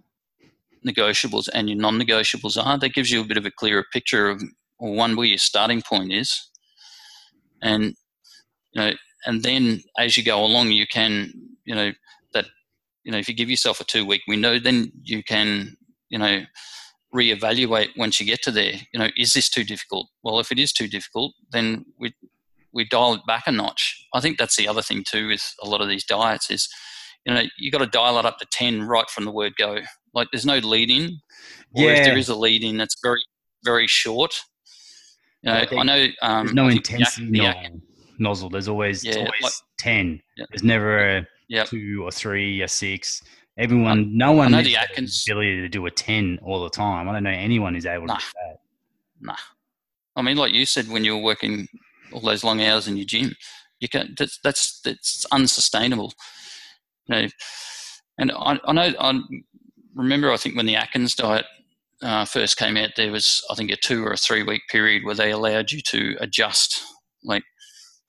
negotiables 0.85 1.47
and 1.53 1.69
your 1.69 1.77
non-negotiables 1.77 2.63
are, 2.63 2.77
that 2.79 2.93
gives 2.93 3.11
you 3.11 3.21
a 3.21 3.25
bit 3.25 3.37
of 3.37 3.45
a 3.45 3.51
clearer 3.51 3.85
picture 3.93 4.29
of 4.29 4.41
or 4.79 4.95
one 4.95 5.15
where 5.15 5.27
your 5.27 5.37
starting 5.37 5.81
point 5.81 6.11
is, 6.11 6.49
and 7.61 7.93
you 8.73 8.81
know, 8.81 8.91
and 9.25 9.43
then 9.43 9.81
as 9.99 10.17
you 10.17 10.23
go 10.23 10.43
along, 10.43 10.71
you 10.71 10.87
can 10.87 11.31
you 11.65 11.75
know 11.75 11.91
that 12.33 12.45
you 13.03 13.11
know 13.11 13.17
if 13.17 13.27
you 13.27 13.35
give 13.35 13.49
yourself 13.49 13.79
a 13.79 13.85
two-week 13.85 14.21
window, 14.27 14.59
then 14.59 14.91
you 15.03 15.23
can 15.23 15.75
you 16.09 16.17
know 16.17 16.41
reevaluate 17.13 17.89
once 17.97 18.19
you 18.19 18.25
get 18.25 18.41
to 18.41 18.51
there. 18.51 18.73
You 18.93 18.99
know, 18.99 19.09
is 19.17 19.33
this 19.33 19.49
too 19.49 19.63
difficult? 19.63 20.07
Well, 20.23 20.39
if 20.39 20.51
it 20.51 20.59
is 20.59 20.71
too 20.71 20.87
difficult, 20.87 21.33
then 21.51 21.85
we 21.99 22.13
we 22.73 22.85
dial 22.85 23.13
it 23.13 23.21
back 23.27 23.43
a 23.47 23.51
notch. 23.51 24.05
I 24.13 24.21
think 24.21 24.37
that's 24.37 24.55
the 24.55 24.67
other 24.67 24.81
thing 24.81 25.03
too 25.07 25.27
with 25.27 25.53
a 25.61 25.67
lot 25.67 25.81
of 25.81 25.89
these 25.89 26.05
diets 26.05 26.49
is, 26.49 26.69
you 27.25 27.33
know, 27.33 27.43
you 27.57 27.71
got 27.71 27.79
to 27.79 27.87
dial 27.87 28.17
it 28.17 28.25
up 28.25 28.37
to 28.39 28.45
ten 28.51 28.83
right 28.83 29.09
from 29.09 29.25
the 29.25 29.31
word 29.31 29.53
go. 29.57 29.79
Like 30.13 30.27
there's 30.31 30.45
no 30.45 30.57
lead 30.57 30.89
in, 30.89 31.19
or 31.73 31.83
yeah. 31.83 31.91
if 31.91 32.05
there 32.05 32.17
is 32.17 32.29
a 32.29 32.35
lead 32.35 32.63
in, 32.63 32.77
that's 32.77 32.97
very 33.01 33.21
very 33.63 33.87
short. 33.87 34.33
You 35.43 35.51
know, 35.51 35.57
I, 35.57 35.75
I 35.75 35.83
know 35.83 36.07
um, 36.21 36.45
there's 36.45 36.55
no 36.55 36.67
intensity 36.67 37.31
the, 37.31 37.39
the, 37.39 37.81
nozzle. 38.19 38.49
There's 38.49 38.67
always 38.67 39.03
yeah, 39.03 39.17
always 39.17 39.41
like, 39.41 39.53
ten. 39.79 40.21
Yeah. 40.37 40.45
There's 40.49 40.63
never 40.63 41.17
a 41.17 41.27
yep. 41.47 41.67
two 41.67 42.03
or 42.03 42.11
three 42.11 42.61
or 42.61 42.67
six. 42.67 43.21
Everyone, 43.57 44.17
no 44.17 44.31
one 44.31 44.53
has 44.53 44.65
the 44.65 44.77
Atkins, 44.77 45.25
ability 45.27 45.61
to 45.61 45.69
do 45.69 45.85
a 45.85 45.91
ten 45.91 46.39
all 46.41 46.63
the 46.63 46.69
time. 46.69 47.09
I 47.09 47.13
don't 47.13 47.23
know 47.23 47.29
anyone 47.29 47.73
who's 47.73 47.85
able 47.85 48.07
nah, 48.07 48.15
to 48.15 48.21
do 48.21 48.31
that. 48.47 48.57
Nah, 49.19 49.35
I 50.15 50.21
mean, 50.21 50.37
like 50.37 50.53
you 50.53 50.65
said, 50.65 50.87
when 50.87 51.03
you 51.03 51.17
were 51.17 51.23
working 51.23 51.67
all 52.13 52.21
those 52.21 52.43
long 52.43 52.61
hours 52.61 52.87
in 52.87 52.97
your 52.97 53.05
gym, 53.05 53.35
you 53.79 53.89
can 53.89 54.15
that's 54.17 54.39
that's 54.43 54.79
that's 54.81 55.25
unsustainable. 55.31 56.13
You 57.07 57.15
know, 57.15 57.27
and 58.17 58.31
I, 58.31 58.59
I 58.65 58.73
know 58.73 58.93
I 58.99 59.21
remember 59.95 60.31
I 60.31 60.37
think 60.37 60.55
when 60.55 60.65
the 60.65 60.75
Atkins 60.75 61.15
diet 61.15 61.45
uh, 62.01 62.25
first 62.25 62.57
came 62.57 62.77
out, 62.77 62.91
there 62.95 63.11
was 63.11 63.43
I 63.49 63.55
think 63.55 63.71
a 63.71 63.75
two 63.75 64.05
or 64.05 64.13
a 64.13 64.17
three 64.17 64.43
week 64.43 64.61
period 64.69 65.03
where 65.03 65.15
they 65.15 65.31
allowed 65.31 65.71
you 65.71 65.81
to 65.87 66.15
adjust 66.19 66.83
like 67.23 67.43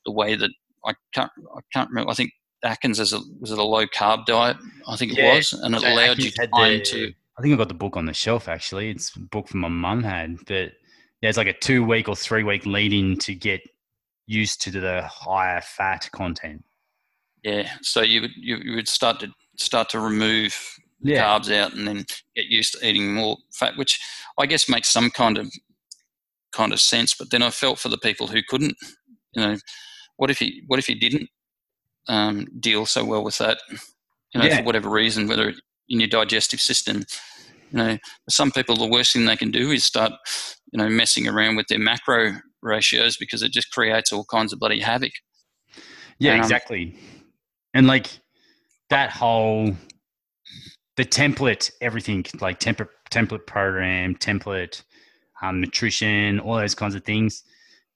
the 0.05 0.13
way 0.13 0.35
that 0.35 0.51
I 0.85 0.95
can't 1.15 1.31
I 1.55 1.61
can't 1.73 1.89
remember. 1.91 2.11
I 2.11 2.15
think 2.15 2.33
Atkins 2.65 3.01
as 3.01 3.13
a 3.13 3.21
was 3.41 3.51
it 3.51 3.59
a 3.59 3.63
low 3.63 3.87
carb 3.87 4.27
diet? 4.27 4.57
I 4.87 4.97
think 4.97 5.13
it 5.13 5.19
yeah. 5.19 5.37
was, 5.37 5.53
and 5.53 5.75
it 5.75 5.81
so 5.81 5.89
allowed 5.89 6.19
Atkins 6.19 6.37
you 6.39 6.47
time 6.47 6.79
the, 6.79 6.85
to. 6.85 7.13
I 7.39 7.43
think 7.43 7.53
I've 7.53 7.59
got 7.59 7.69
the 7.69 7.75
book 7.75 7.97
on 7.97 8.07
the 8.07 8.13
shelf 8.13 8.49
actually. 8.49 8.91
It's 8.91 9.15
a 9.17 9.21
book 9.21 9.49
from 9.49 9.61
my 9.61 9.69
mum 9.69 10.03
had, 10.03 10.37
but 10.47 10.73
yeah, 11.23 11.29
it's 11.29 11.39
like 11.39 11.47
a 11.47 11.53
two 11.53 11.85
week 11.85 12.09
or 12.09 12.17
three 12.17 12.45
week 12.45 12.67
lead 12.67 12.93
in 12.93 13.17
to 13.19 13.35
get 13.35 13.63
used 14.33 14.63
to 14.63 14.71
the 14.71 15.03
higher 15.03 15.61
fat 15.61 16.09
content. 16.13 16.65
Yeah, 17.43 17.69
so 17.83 18.03
you 18.03 18.23
would 18.23 18.31
you, 18.37 18.57
you 18.63 18.75
would 18.77 18.89
start 18.89 19.21
to 19.21 19.29
start 19.59 19.89
to 19.91 20.01
remove 20.01 20.57
yeah. 21.03 21.25
carbs 21.25 21.53
out 21.53 21.75
and 21.75 21.87
then 21.87 22.05
get 22.37 22.47
used 22.47 22.75
to 22.75 22.87
eating 22.87 23.15
more 23.15 23.37
fat, 23.53 23.77
which 23.77 24.01
I 24.39 24.47
guess 24.47 24.69
makes 24.69 24.89
some 24.89 25.11
kind 25.11 25.39
of 25.39 25.53
kind 26.53 26.73
of 26.73 26.81
sense. 26.81 27.15
But 27.15 27.31
then 27.31 27.43
I 27.43 27.51
felt 27.51 27.79
for 27.79 27.89
the 27.89 27.99
people 27.99 28.29
who 28.29 28.41
couldn't. 28.49 28.77
You 29.35 29.43
know, 29.43 29.57
what 30.17 30.31
if 30.31 30.41
you 30.41 30.63
what 30.67 30.79
if 30.79 30.89
you 30.89 30.99
didn't 30.99 31.29
um, 32.09 32.47
deal 32.61 32.87
so 32.87 33.05
well 33.05 33.25
with 33.25 33.39
that, 33.39 33.59
you 33.71 34.41
know, 34.41 34.47
yeah. 34.47 34.59
for 34.59 34.65
whatever 34.65 34.91
reason, 34.91 35.29
whether 35.29 35.53
in 35.89 36.01
your 36.01 36.09
digestive 36.09 36.61
system. 36.61 37.05
You 37.73 37.79
know, 37.79 37.99
some 38.29 38.51
people 38.51 38.77
the 38.77 38.87
worst 38.87 39.13
thing 39.13 39.25
they 39.25 39.37
can 39.37 39.51
do 39.51 39.71
is 39.71 39.83
start, 39.83 40.13
you 40.73 40.79
know, 40.79 40.89
messing 40.89 41.27
around 41.27 41.57
with 41.57 41.67
their 41.69 41.79
macro 41.79 42.35
ratios 42.61 43.17
because 43.17 43.43
it 43.43 43.53
just 43.53 43.71
creates 43.73 44.13
all 44.13 44.25
kinds 44.25 44.53
of 44.53 44.59
bloody 44.59 44.81
havoc. 44.81 45.13
Yeah, 46.19 46.33
and, 46.33 46.41
um, 46.41 46.45
exactly. 46.45 46.95
And 47.75 47.87
like 47.87 48.09
that 48.91 49.11
whole 49.11 49.75
the 50.97 51.05
template, 51.05 51.71
everything 51.81 52.25
like 52.41 52.61
template 52.61 52.89
template 53.11 53.47
program, 53.47 54.15
template 54.17 54.83
um, 55.43 55.61
nutrition, 55.61 56.39
all 56.41 56.57
those 56.57 56.75
kinds 56.75 56.95
of 56.95 57.05
things. 57.05 57.43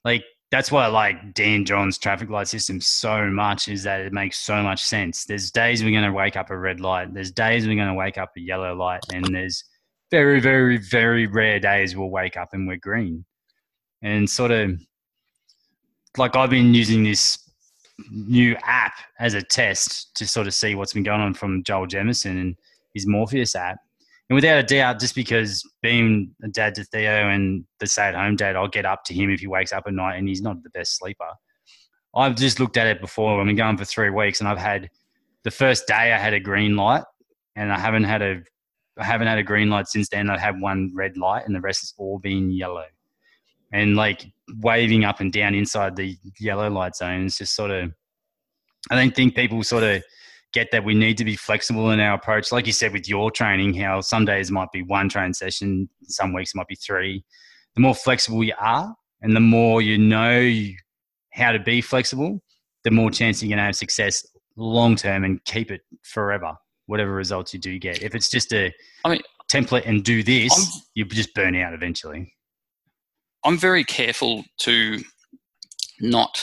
Like 0.05 0.25
that's 0.51 0.71
why 0.71 0.85
I 0.85 0.89
like 0.89 1.35
Dan 1.35 1.65
John's 1.65 1.99
traffic 1.99 2.31
light 2.31 2.49
system 2.49 2.81
so 2.81 3.27
much 3.27 3.69
is 3.69 3.83
that 3.83 4.01
it 4.01 4.13
makes 4.13 4.39
so 4.39 4.63
much 4.63 4.83
sense. 4.85 5.25
There's 5.25 5.51
days 5.51 5.83
we're 5.83 5.91
going 5.91 6.05
to 6.05 6.13
wake 6.13 6.37
up 6.37 6.51
a 6.51 6.57
red 6.57 6.81
light. 6.81 7.13
There's 7.13 7.33
days 7.33 7.67
we're 7.67 7.77
going 7.77 7.89
to 7.89 7.95
wake 7.95 8.17
up 8.17 8.31
a 8.37 8.41
yellow 8.41 8.75
light, 8.75 9.03
and 9.13 9.25
there's 9.25 9.65
very, 10.11 10.41
very, 10.41 10.79
very 10.79 11.27
rare 11.27 11.59
days 11.59 11.97
we'll 11.97 12.11
wake 12.11 12.37
up 12.37 12.51
and 12.53 12.69
we're 12.69 12.77
green. 12.77 13.25
And 14.03 14.29
sort 14.29 14.53
of 14.53 14.81
like 16.17 16.37
I've 16.37 16.51
been 16.51 16.75
using 16.75 17.03
this 17.03 17.39
new 18.11 18.57
app 18.63 18.95
as 19.19 19.35
a 19.35 19.43
test 19.43 20.15
to 20.17 20.27
sort 20.27 20.47
of 20.47 20.55
see 20.55 20.75
what's 20.75 20.93
been 20.93 21.03
going 21.03 21.21
on 21.21 21.35
from 21.35 21.63
Joel 21.65 21.87
Jamieson 21.87 22.39
and 22.39 22.57
his 22.95 23.07
Morpheus 23.07 23.57
app. 23.57 23.79
And 24.29 24.35
without 24.35 24.59
a 24.59 24.63
doubt, 24.63 24.99
just 24.99 25.15
because 25.15 25.63
being 25.83 26.35
a 26.43 26.49
dad 26.49 26.75
to 26.77 26.85
Theo 26.85 27.29
and 27.29 27.65
the 27.79 27.87
stay 27.87 28.09
at 28.09 28.15
home 28.15 28.35
dad, 28.35 28.57
I'll 28.57 28.67
get 28.67 28.85
up 28.85 29.05
to 29.05 29.15
him 29.15 29.31
if 29.31 29.41
he 29.41 29.47
wakes 29.47 29.73
up 29.73 29.85
at 29.87 29.93
night 29.93 30.17
and 30.17 30.29
he's 30.29 30.43
not 30.43 30.63
the 30.63 30.71
best 30.71 30.99
sleeper. 30.99 31.29
I've 32.15 32.35
just 32.35 32.59
looked 32.59 32.77
at 32.77 32.89
it 32.89 33.01
before. 33.01 33.39
I've 33.39 33.47
been 33.47 33.57
going 33.57 33.77
for 33.77 33.85
three 33.85 34.11
weeks 34.11 34.41
and 34.41 34.49
I've 34.49 34.59
had 34.59 34.91
the 35.45 35.51
first 35.51 35.87
day 35.87 36.13
I 36.13 36.19
had 36.19 36.35
a 36.35 36.41
green 36.41 36.75
light 36.75 37.05
and 37.55 37.73
I 37.73 37.79
haven't 37.79 38.05
had 38.05 38.23
a 38.23 38.43
I 38.99 39.05
haven't 39.05 39.27
had 39.27 39.39
a 39.39 39.43
green 39.43 39.69
light 39.69 39.89
since 39.89 40.09
then. 40.09 40.31
I 40.31 40.39
had 40.39 40.59
one 40.61 40.91
red 40.95 41.19
light 41.19 41.45
and 41.47 41.55
the 41.55 41.61
rest 41.61 41.83
has 41.83 41.95
all 41.99 42.19
been 42.19 42.51
yellow. 42.51 42.87
And 43.73 43.95
like 43.95 44.25
waving 44.61 45.05
up 45.05 45.21
and 45.21 45.31
down 45.31 45.55
inside 45.55 45.95
the 45.95 46.17
yellow 46.41 46.71
light 46.71 46.97
zone 46.97 47.27
is 47.27 47.37
just 47.37 47.55
sort 47.55 47.71
of 47.71 47.93
I 48.91 48.97
don't 48.97 49.15
think 49.15 49.35
people 49.35 49.63
sort 49.63 49.83
of 49.83 50.03
get 50.57 50.71
that 50.71 50.85
we 50.85 50.95
need 50.95 51.19
to 51.19 51.25
be 51.25 51.37
flexible 51.37 51.91
in 51.91 52.01
our 52.01 52.15
approach. 52.15 52.51
Like 52.51 52.67
you 52.67 52.73
said 52.73 52.95
with 52.95 53.07
your 53.07 53.31
training, 53.31 53.75
how 53.75 54.01
some 54.01 54.25
days 54.25 54.51
might 54.51 54.73
be 54.73 54.83
one 54.83 55.07
train 55.11 55.35
session, 55.35 55.87
some 56.05 56.33
weeks 56.33 56.55
might 56.55 56.67
be 56.67 56.77
three. 56.77 57.23
The 57.75 57.83
more 57.83 57.95
flexible 57.95 58.43
you 58.43 58.55
are, 58.59 58.97
and 59.21 59.37
the 59.37 59.41
more 59.41 59.83
you 59.83 59.99
know 59.99 60.51
how 61.35 61.53
to 61.53 61.59
be 61.59 61.83
flexible, 61.83 62.41
the 62.85 62.91
more 62.91 63.11
chance 63.11 63.43
you're 63.43 63.51
going 63.51 63.59
to 63.59 63.65
have 63.65 63.77
success 63.77 64.27
long 64.57 64.97
term 64.97 65.25
and 65.25 65.45
keep 65.45 65.71
it 65.71 65.83
forever, 66.01 66.55
whatever 66.87 67.13
results 67.13 67.53
you 67.53 67.61
do 67.61 67.79
get. 67.79 68.03
If 68.03 68.15
it's 68.15 68.31
just 68.31 68.51
a 68.55 68.73
I 69.05 69.11
mean, 69.11 69.21
template 69.53 69.87
and 69.87 70.03
do 70.03 70.23
this, 70.23 70.55
I'm, 70.57 70.83
you 70.95 71.05
just 71.05 71.35
burn 71.35 71.55
out 71.55 71.75
eventually. 71.75 72.33
I'm 73.45 73.59
very 73.59 73.85
careful 73.85 74.43
to 74.61 75.03
not 76.01 76.43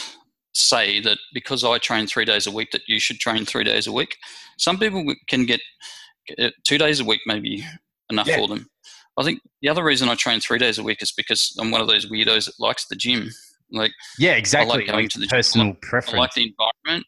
say 0.53 0.99
that 1.01 1.17
because 1.34 1.63
I 1.63 1.77
train 1.77 2.07
three 2.07 2.25
days 2.25 2.47
a 2.47 2.51
week 2.51 2.71
that 2.71 2.81
you 2.88 2.99
should 2.99 3.19
train 3.19 3.45
three 3.45 3.63
days 3.63 3.88
a 3.88 3.91
week. 3.91 4.17
Some 4.57 4.77
people 4.77 5.03
can 5.27 5.45
get 5.45 5.61
uh, 6.39 6.49
two 6.63 6.77
days 6.77 6.99
a 6.99 7.05
week 7.05 7.21
maybe 7.25 7.65
enough 8.09 8.27
yeah. 8.27 8.38
for 8.38 8.47
them. 8.47 8.67
I 9.17 9.23
think 9.23 9.41
the 9.61 9.69
other 9.69 9.84
reason 9.84 10.09
I 10.09 10.15
train 10.15 10.39
three 10.39 10.57
days 10.57 10.77
a 10.77 10.84
week 10.84 11.01
is 11.01 11.11
because 11.11 11.55
I'm 11.59 11.71
one 11.71 11.81
of 11.81 11.88
those 11.88 12.09
weirdos 12.09 12.45
that 12.45 12.59
likes 12.59 12.88
the 12.88 12.95
gym. 12.95 13.30
Like 13.71 13.91
yeah, 14.17 14.34
exactly. 14.34 14.73
I 14.73 14.77
like 14.77 14.88
going 14.88 15.03
like 15.05 15.09
to 15.11 15.19
the 15.19 15.27
personal 15.27 15.67
gym. 15.67 15.77
preference. 15.81 16.13
I 16.13 16.19
like 16.19 16.34
the 16.34 16.53
environment 16.85 17.07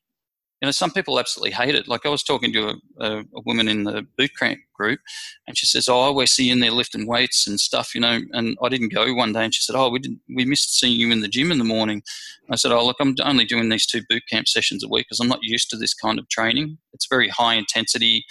you 0.66 0.68
know, 0.68 0.72
some 0.72 0.90
people 0.90 1.20
absolutely 1.20 1.52
hate 1.52 1.76
it. 1.76 1.88
Like 1.88 2.08
I 2.08 2.10
was 2.10 2.24
talking 2.24 2.52
to 2.54 2.70
a, 2.70 2.74
a, 3.00 3.20
a, 3.20 3.42
woman 3.46 3.68
in 3.68 3.84
the 3.84 4.02
boot 4.18 4.32
camp 4.36 4.58
group, 4.74 5.00
and 5.48 5.56
she 5.56 5.68
says, 5.68 5.88
"Oh, 5.88 6.02
I 6.02 6.06
always 6.06 6.32
see 6.32 6.48
you 6.48 6.54
in 6.54 6.60
there 6.60 6.72
lifting 6.72 7.06
weights 7.06 7.46
and 7.46 7.60
stuff." 7.60 7.94
You 7.94 8.02
know, 8.02 8.22
and 8.32 8.58
I 8.64 8.70
didn't 8.70 8.92
go 8.92 9.14
one 9.14 9.32
day, 9.32 9.44
and 9.44 9.54
she 9.54 9.62
said, 9.62 9.76
"Oh, 9.76 9.92
we 9.92 10.00
didn't, 10.00 10.22
we 10.36 10.44
missed 10.44 10.80
seeing 10.80 11.00
you 11.00 11.12
in 11.12 11.20
the 11.20 11.28
gym 11.28 11.52
in 11.52 11.60
the 11.60 11.64
morning." 11.64 12.02
I 12.50 12.56
said, 12.56 12.72
"Oh, 12.72 12.84
look, 12.84 12.96
I'm 13.00 13.14
only 13.24 13.46
doing 13.46 13.70
these 13.70 13.86
two 13.86 14.02
boot 14.10 14.24
camp 14.28 14.48
sessions 14.48 14.84
a 14.84 14.88
week 14.88 15.06
because 15.06 15.20
I'm 15.20 15.28
not 15.28 15.44
used 15.44 15.70
to 15.70 15.78
this 15.78 15.94
kind 15.94 16.18
of 16.18 16.28
training. 16.30 16.80
It's 16.94 17.06
very 17.08 17.30
high 17.30 17.54
intensity, 17.54 18.26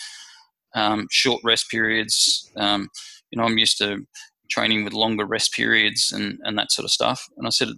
um, 0.75 1.07
short 1.13 1.41
rest 1.45 1.71
periods. 1.71 2.51
Um, 2.57 2.89
you 3.31 3.39
know, 3.39 3.45
I'm 3.45 3.59
used 3.59 3.79
to 3.79 4.05
training 4.51 4.83
with 4.83 4.93
longer 4.93 5.25
rest 5.25 5.53
periods 5.53 6.11
and 6.11 6.41
and 6.43 6.59
that 6.59 6.73
sort 6.73 6.85
of 6.85 6.91
stuff." 6.91 7.29
And 7.37 7.47
I 7.47 7.51
said, 7.51 7.69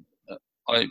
I 0.66 0.86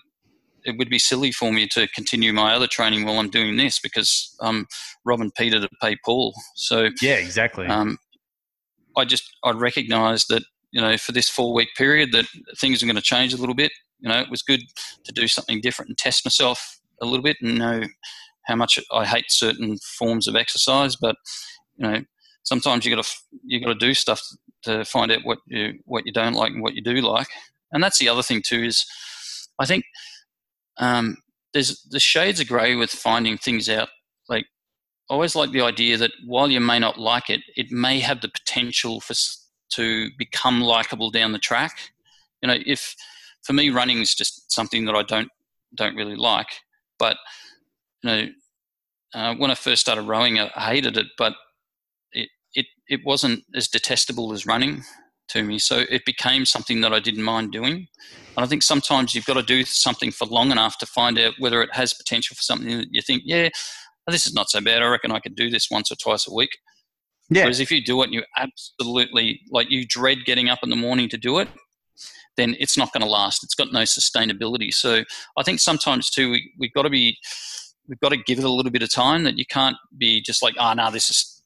it 0.66 0.78
would 0.78 0.90
be 0.90 1.00
silly 1.00 1.32
for 1.32 1.54
me 1.54 1.68
to 1.68 1.88
continue 1.90 2.34
my 2.34 2.54
other 2.54 2.68
training 2.68 3.06
while 3.06 3.20
I'm 3.20 3.30
doing 3.30 3.56
this 3.56 3.80
because 3.80 4.36
I'm 4.42 4.66
robbing 5.06 5.32
Peter 5.38 5.60
to 5.60 5.70
pay 5.82 5.96
Paul. 6.04 6.34
So 6.56 6.90
yeah, 7.02 7.16
exactly. 7.16 7.68
Um, 7.68 7.98
I 8.98 9.06
just 9.06 9.24
I 9.44 9.52
recognised 9.52 10.28
that 10.30 10.44
you 10.72 10.82
know 10.82 10.98
for 10.98 11.12
this 11.12 11.30
four 11.30 11.54
week 11.54 11.70
period 11.78 12.12
that 12.12 12.26
things 12.58 12.82
are 12.82 12.88
going 12.88 12.96
to 12.96 13.02
change 13.02 13.34
a 13.34 13.38
little 13.38 13.56
bit. 13.56 13.72
You 14.00 14.10
know, 14.10 14.20
it 14.20 14.30
was 14.30 14.42
good 14.42 14.62
to 15.06 15.12
do 15.14 15.28
something 15.28 15.62
different 15.62 15.90
and 15.90 15.98
test 15.98 16.26
myself 16.26 16.80
a 17.02 17.06
little 17.06 17.24
bit 17.24 17.38
and 17.42 17.58
know 17.58 17.84
how 18.46 18.56
much 18.56 18.80
I 18.92 19.06
hate 19.06 19.26
certain 19.30 19.78
forms 19.98 20.28
of 20.28 20.36
exercise. 20.36 20.96
But 20.96 21.16
you 21.78 21.88
know, 21.88 22.02
sometimes 22.44 22.86
you 22.86 22.96
got 22.96 23.04
to 23.04 23.12
you 23.44 23.62
got 23.62 23.74
to 23.74 23.88
do 23.88 23.94
stuff 23.94 24.22
to 24.64 24.84
find 24.84 25.12
out 25.12 25.24
what 25.24 25.38
you 25.48 25.80
what 25.86 26.06
you 26.06 26.12
don't 26.12 26.34
like 26.34 26.52
and 26.52 26.64
what 26.64 26.74
you 26.74 26.82
do 26.82 26.96
like. 26.96 27.28
And 27.72 27.84
that's 27.84 28.00
the 28.00 28.10
other 28.10 28.24
thing 28.24 28.42
too 28.44 28.64
is 28.64 28.86
I 29.60 29.66
think 29.66 29.86
um, 30.78 31.18
there's 31.54 31.82
the 31.84 32.00
shades 32.00 32.40
of 32.40 32.48
grey 32.48 32.76
with 32.76 32.90
finding 32.90 33.38
things 33.38 33.70
out. 33.70 33.90
Like, 34.28 34.46
I 35.10 35.14
always 35.14 35.36
like 35.36 35.52
the 35.52 35.62
idea 35.62 35.98
that 35.98 36.12
while 36.26 36.50
you 36.50 36.60
may 36.60 36.80
not 36.80 37.00
like 37.00 37.30
it, 37.30 37.42
it 37.56 37.72
may 37.72 38.00
have 38.00 38.22
the 38.22 38.30
potential 38.30 39.00
for 39.00 39.14
to 39.72 40.10
become 40.18 40.62
likable 40.62 41.12
down 41.12 41.32
the 41.32 41.40
track. 41.40 41.92
You 42.42 42.48
know, 42.48 42.58
if 42.66 42.96
for 43.44 43.54
me 43.54 43.70
running 43.70 44.00
is 44.00 44.14
just 44.14 44.52
something 44.52 44.86
that 44.86 44.96
I 44.96 45.04
don't 45.04 45.30
don't 45.74 45.96
really 45.96 46.16
like, 46.16 46.48
but 47.00 47.18
you 48.04 48.10
know, 48.10 48.28
uh, 49.14 49.36
when 49.36 49.52
I 49.52 49.56
first 49.56 49.82
started 49.82 50.04
rowing, 50.04 50.40
I 50.40 50.50
hated 50.56 50.98
it, 50.98 51.08
but 51.18 51.34
it, 52.12 52.30
it 52.54 52.66
it 52.88 53.00
wasn't 53.06 53.44
as 53.56 53.68
detestable 53.68 54.34
as 54.34 54.46
running 54.46 54.84
to 55.30 55.44
me. 55.44 55.60
So 55.60 55.84
it 55.90 56.06
became 56.06 56.46
something 56.46 56.82
that 56.82 56.94
I 56.94 57.00
didn't 57.00 57.24
mind 57.24 57.52
doing. 57.52 57.88
And 58.38 58.44
I 58.44 58.48
think 58.48 58.64
sometimes 58.64 59.16
you've 59.16 59.26
got 59.26 59.36
to 59.36 59.44
do 59.44 59.64
something 59.64 60.12
for 60.12 60.26
long 60.26 60.52
enough 60.52 60.78
to 60.80 60.86
find 60.86 61.18
out 61.18 61.34
whether 61.40 61.62
it 61.62 61.74
has 61.74 61.94
potential 61.94 62.36
for 62.36 62.42
something 62.42 62.78
that 62.78 62.88
you 62.92 63.02
think, 63.02 63.24
yeah, 63.26 63.50
oh, 64.08 64.12
this 64.12 64.28
is 64.28 64.34
not 64.34 64.50
so 64.50 64.62
bad. 64.62 64.82
I 64.82 64.88
reckon 64.88 65.12
I 65.12 65.20
could 65.20 65.36
do 65.36 65.50
this 65.50 65.70
once 65.72 65.92
or 65.92 65.96
twice 65.96 66.28
a 66.28 66.34
week. 66.34 66.52
Yeah. 67.30 67.44
Whereas 67.44 67.60
if 67.60 67.72
you 67.72 67.84
do 67.84 68.02
it 68.02 68.06
and 68.06 68.14
you 68.14 68.24
absolutely 68.38 69.42
like 69.50 69.72
you 69.72 69.86
dread 69.88 70.26
getting 70.26 70.50
up 70.50 70.60
in 70.62 70.70
the 70.70 70.76
morning 70.76 71.10
to 71.10 71.18
do 71.18 71.40
it, 71.40 71.48
then 72.38 72.56
it's 72.60 72.78
not 72.78 72.92
going 72.94 73.02
to 73.02 73.10
last. 73.10 73.44
It's 73.44 73.56
got 73.56 73.72
no 73.72 73.82
sustainability. 73.82 74.74
So 74.74 75.04
I 75.38 75.44
think 75.44 75.60
sometimes 75.60 76.10
too 76.10 76.32
we 76.32 76.52
we've 76.60 76.74
got 76.74 76.84
to 76.84 76.90
be 76.90 77.18
we've 77.88 78.00
got 78.00 78.10
to 78.10 78.18
give 78.18 78.38
it 78.38 78.46
a 78.46 78.50
little 78.50 78.72
bit 78.72 78.84
of 78.84 78.92
time. 78.92 79.24
That 79.24 79.38
you 79.38 79.46
can't 79.46 79.78
be 79.98 80.22
just 80.22 80.44
like, 80.44 80.54
ah, 80.60 80.72
oh 80.72 80.74
no, 80.76 80.92
this 80.92 81.10
is 81.10 81.42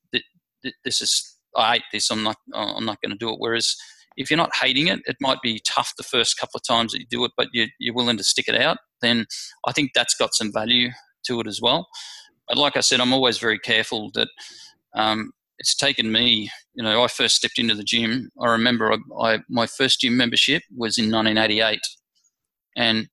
this 0.84 1.02
is 1.02 1.29
I 1.56 1.74
hate 1.74 1.84
this. 1.92 2.10
I'm 2.10 2.24
not 2.24 2.38
I'm 2.54 2.86
not 2.86 3.02
going 3.02 3.12
to 3.12 3.18
do 3.18 3.30
it. 3.30 3.40
Whereas 3.40 3.76
if 4.18 4.30
you're 4.30 4.38
not 4.38 4.56
hating 4.56 4.88
it, 4.88 5.00
it 5.06 5.16
might 5.22 5.42
be 5.42 5.62
tough 5.66 5.94
the 5.98 6.04
first 6.04 6.38
couple 6.38 6.58
of 6.58 6.64
times 6.64 6.92
that 6.92 7.00
you 7.00 7.08
do 7.10 7.24
it, 7.24 7.32
but 7.38 7.48
you, 7.54 7.68
you're 7.80 7.96
willing 7.96 8.18
to 8.18 8.24
stick 8.24 8.48
it 8.48 8.56
out. 8.56 8.78
Then 9.02 9.26
I 9.66 9.72
think 9.72 9.92
that's 9.96 10.16
got 10.16 10.34
some 10.34 10.52
value 10.52 10.90
to 11.26 11.40
it 11.40 11.48
as 11.48 11.62
well. 11.62 11.88
But 12.48 12.58
like 12.58 12.76
I 12.76 12.82
said, 12.82 13.00
I'm 13.00 13.14
always 13.14 13.38
very 13.38 13.60
careful 13.60 14.12
that 14.16 14.28
um, 14.94 15.32
it's 15.58 15.76
taken 15.76 16.12
me, 16.12 16.50
you 16.74 16.84
know, 16.84 17.04
I 17.04 17.08
first 17.08 17.36
stepped 17.36 17.60
into 17.60 17.76
the 17.76 17.84
gym. 17.84 18.30
I 18.42 18.48
remember 18.48 18.92
I, 18.92 18.98
I, 19.22 19.40
my 19.50 19.68
first 19.68 20.02
gym 20.02 20.18
membership 20.18 20.64
was 20.76 20.98
in 20.98 21.12
1988. 21.12 21.80
And, 22.76 23.08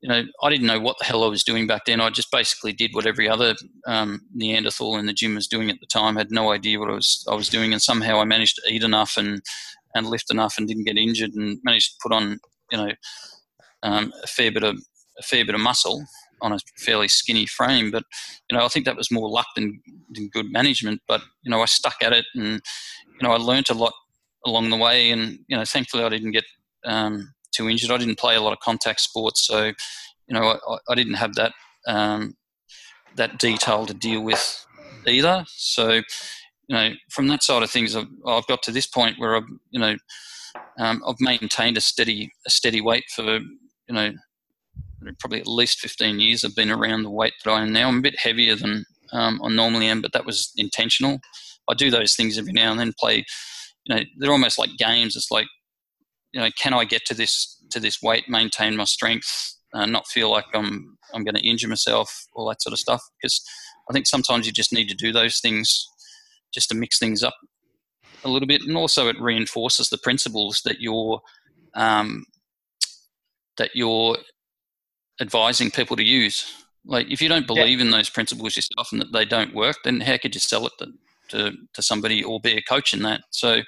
you 0.00 0.08
know, 0.08 0.22
I 0.42 0.50
didn't 0.50 0.66
know 0.66 0.80
what 0.80 0.96
the 0.98 1.04
hell 1.04 1.24
I 1.24 1.28
was 1.28 1.42
doing 1.42 1.66
back 1.66 1.82
then. 1.86 2.00
I 2.00 2.10
just 2.10 2.30
basically 2.30 2.72
did 2.72 2.94
what 2.94 3.06
every 3.06 3.28
other 3.28 3.54
um, 3.86 4.20
Neanderthal 4.32 4.96
in 4.96 5.06
the 5.06 5.12
gym 5.12 5.34
was 5.34 5.48
doing 5.48 5.70
at 5.70 5.80
the 5.80 5.86
time. 5.86 6.16
Had 6.16 6.30
no 6.30 6.52
idea 6.52 6.78
what 6.78 6.90
I 6.90 6.94
was, 6.94 7.24
I 7.28 7.34
was 7.34 7.48
doing. 7.48 7.72
And 7.72 7.82
somehow 7.82 8.20
I 8.20 8.24
managed 8.24 8.56
to 8.56 8.72
eat 8.72 8.84
enough 8.84 9.16
and, 9.16 9.42
and 9.94 10.06
lift 10.06 10.30
enough 10.30 10.54
and 10.56 10.68
didn't 10.68 10.84
get 10.84 10.96
injured 10.96 11.32
and 11.34 11.58
managed 11.64 11.92
to 11.92 11.96
put 12.02 12.12
on, 12.14 12.38
you 12.70 12.78
know, 12.78 12.92
um, 13.82 14.12
a 14.22 14.26
fair 14.28 14.52
bit 14.52 14.62
of, 14.62 14.76
a 15.18 15.22
fair 15.22 15.44
bit 15.44 15.56
of 15.56 15.60
muscle 15.60 16.04
on 16.40 16.52
a 16.52 16.58
fairly 16.76 17.08
skinny 17.08 17.46
frame. 17.46 17.90
But 17.90 18.04
you 18.48 18.56
know, 18.56 18.64
I 18.64 18.68
think 18.68 18.84
that 18.86 18.96
was 18.96 19.10
more 19.10 19.28
luck 19.28 19.46
than, 19.56 19.80
than 20.12 20.28
good 20.28 20.50
management. 20.52 21.00
But 21.08 21.22
you 21.42 21.50
know, 21.50 21.60
I 21.60 21.66
stuck 21.66 21.96
at 22.02 22.12
it, 22.12 22.24
and 22.34 22.44
you 22.44 23.22
know, 23.22 23.32
I 23.32 23.36
learnt 23.36 23.70
a 23.70 23.74
lot 23.74 23.92
along 24.46 24.70
the 24.70 24.76
way. 24.76 25.10
And 25.10 25.40
you 25.48 25.56
know, 25.56 25.64
thankfully, 25.64 26.04
I 26.04 26.08
didn't 26.08 26.32
get 26.32 26.44
um, 26.84 27.32
too 27.58 27.68
injured. 27.68 27.90
I 27.90 27.98
didn't 27.98 28.18
play 28.18 28.36
a 28.36 28.40
lot 28.40 28.52
of 28.52 28.60
contact 28.60 29.00
sports, 29.00 29.46
so 29.46 29.66
you 29.66 30.34
know, 30.34 30.58
I, 30.68 30.76
I 30.88 30.94
didn't 30.94 31.14
have 31.14 31.34
that 31.34 31.52
um, 31.86 32.36
that 33.16 33.38
detail 33.38 33.86
to 33.86 33.94
deal 33.94 34.22
with 34.22 34.66
either. 35.06 35.44
So 35.48 35.94
you 36.68 36.76
know, 36.76 36.90
from 37.10 37.28
that 37.28 37.42
side 37.42 37.62
of 37.62 37.70
things, 37.70 37.96
I've, 37.96 38.06
I've 38.26 38.46
got 38.46 38.62
to 38.64 38.72
this 38.72 38.86
point 38.86 39.18
where 39.18 39.36
I've 39.36 39.48
you 39.70 39.80
know. 39.80 39.96
Um, 40.80 41.02
I've 41.06 41.20
maintained 41.20 41.76
a 41.76 41.80
steady 41.80 42.32
a 42.46 42.50
steady 42.50 42.80
weight 42.80 43.04
for 43.14 43.24
you 43.24 43.94
know 43.94 44.12
probably 45.18 45.40
at 45.40 45.46
least 45.46 45.80
15 45.80 46.18
years 46.18 46.44
I've 46.44 46.54
been 46.54 46.70
around 46.70 47.02
the 47.02 47.10
weight 47.10 47.34
that 47.44 47.50
I 47.50 47.62
am 47.62 47.72
now. 47.72 47.88
I'm 47.88 47.98
a 47.98 48.02
bit 48.02 48.18
heavier 48.18 48.56
than 48.56 48.84
um, 49.12 49.40
I 49.42 49.48
normally 49.48 49.86
am, 49.86 50.02
but 50.02 50.12
that 50.12 50.26
was 50.26 50.52
intentional. 50.56 51.18
I 51.68 51.74
do 51.74 51.90
those 51.90 52.14
things 52.14 52.38
every 52.38 52.52
now 52.52 52.70
and 52.70 52.80
then. 52.80 52.92
Play, 52.98 53.24
you 53.84 53.94
know, 53.94 54.02
they're 54.18 54.32
almost 54.32 54.58
like 54.58 54.70
games. 54.78 55.16
It's 55.16 55.30
like, 55.30 55.46
you 56.38 56.44
know, 56.44 56.50
can 56.56 56.72
I 56.72 56.84
get 56.84 57.04
to 57.06 57.14
this 57.14 57.60
to 57.70 57.80
this 57.80 58.00
weight, 58.00 58.28
maintain 58.28 58.76
my 58.76 58.84
strength, 58.84 59.56
uh, 59.74 59.86
not 59.86 60.06
feel 60.06 60.30
like 60.30 60.44
I'm 60.54 60.96
I'm 61.12 61.24
going 61.24 61.34
to 61.34 61.44
injure 61.44 61.66
myself, 61.66 62.26
all 62.32 62.48
that 62.48 62.62
sort 62.62 62.72
of 62.72 62.78
stuff. 62.78 63.02
Because 63.20 63.44
I 63.90 63.92
think 63.92 64.06
sometimes 64.06 64.46
you 64.46 64.52
just 64.52 64.72
need 64.72 64.88
to 64.88 64.94
do 64.94 65.10
those 65.10 65.40
things 65.40 65.88
just 66.54 66.68
to 66.68 66.76
mix 66.76 67.00
things 67.00 67.24
up 67.24 67.34
a 68.22 68.28
little 68.28 68.46
bit, 68.46 68.62
and 68.62 68.76
also 68.76 69.08
it 69.08 69.20
reinforces 69.20 69.88
the 69.88 69.98
principles 69.98 70.62
that 70.64 70.80
you're 70.80 71.20
um, 71.74 72.24
that 73.56 73.70
you're 73.74 74.16
advising 75.20 75.72
people 75.72 75.96
to 75.96 76.04
use. 76.04 76.54
Like, 76.84 77.10
if 77.10 77.20
you 77.20 77.28
don't 77.28 77.48
believe 77.48 77.80
yeah. 77.80 77.86
in 77.86 77.90
those 77.90 78.08
principles 78.08 78.54
yourself 78.54 78.92
and 78.92 79.00
that 79.00 79.12
they 79.12 79.24
don't 79.24 79.56
work, 79.56 79.78
then 79.82 80.00
how 80.00 80.16
could 80.18 80.36
you 80.36 80.40
sell 80.40 80.66
it 80.68 80.72
to, 80.78 80.86
to, 81.28 81.52
to 81.74 81.82
somebody 81.82 82.22
or 82.22 82.40
be 82.40 82.56
a 82.56 82.62
coach 82.62 82.92
in 82.94 83.02
that? 83.02 83.22
So, 83.30 83.62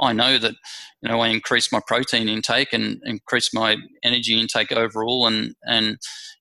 I 0.00 0.12
know 0.12 0.38
that 0.38 0.54
you 1.02 1.08
know 1.08 1.20
I 1.20 1.28
increase 1.28 1.72
my 1.72 1.80
protein 1.86 2.28
intake 2.28 2.72
and 2.72 3.00
increase 3.04 3.50
my 3.54 3.76
energy 4.02 4.40
intake 4.40 4.72
overall, 4.72 5.26
and 5.26 5.54
and 5.64 5.98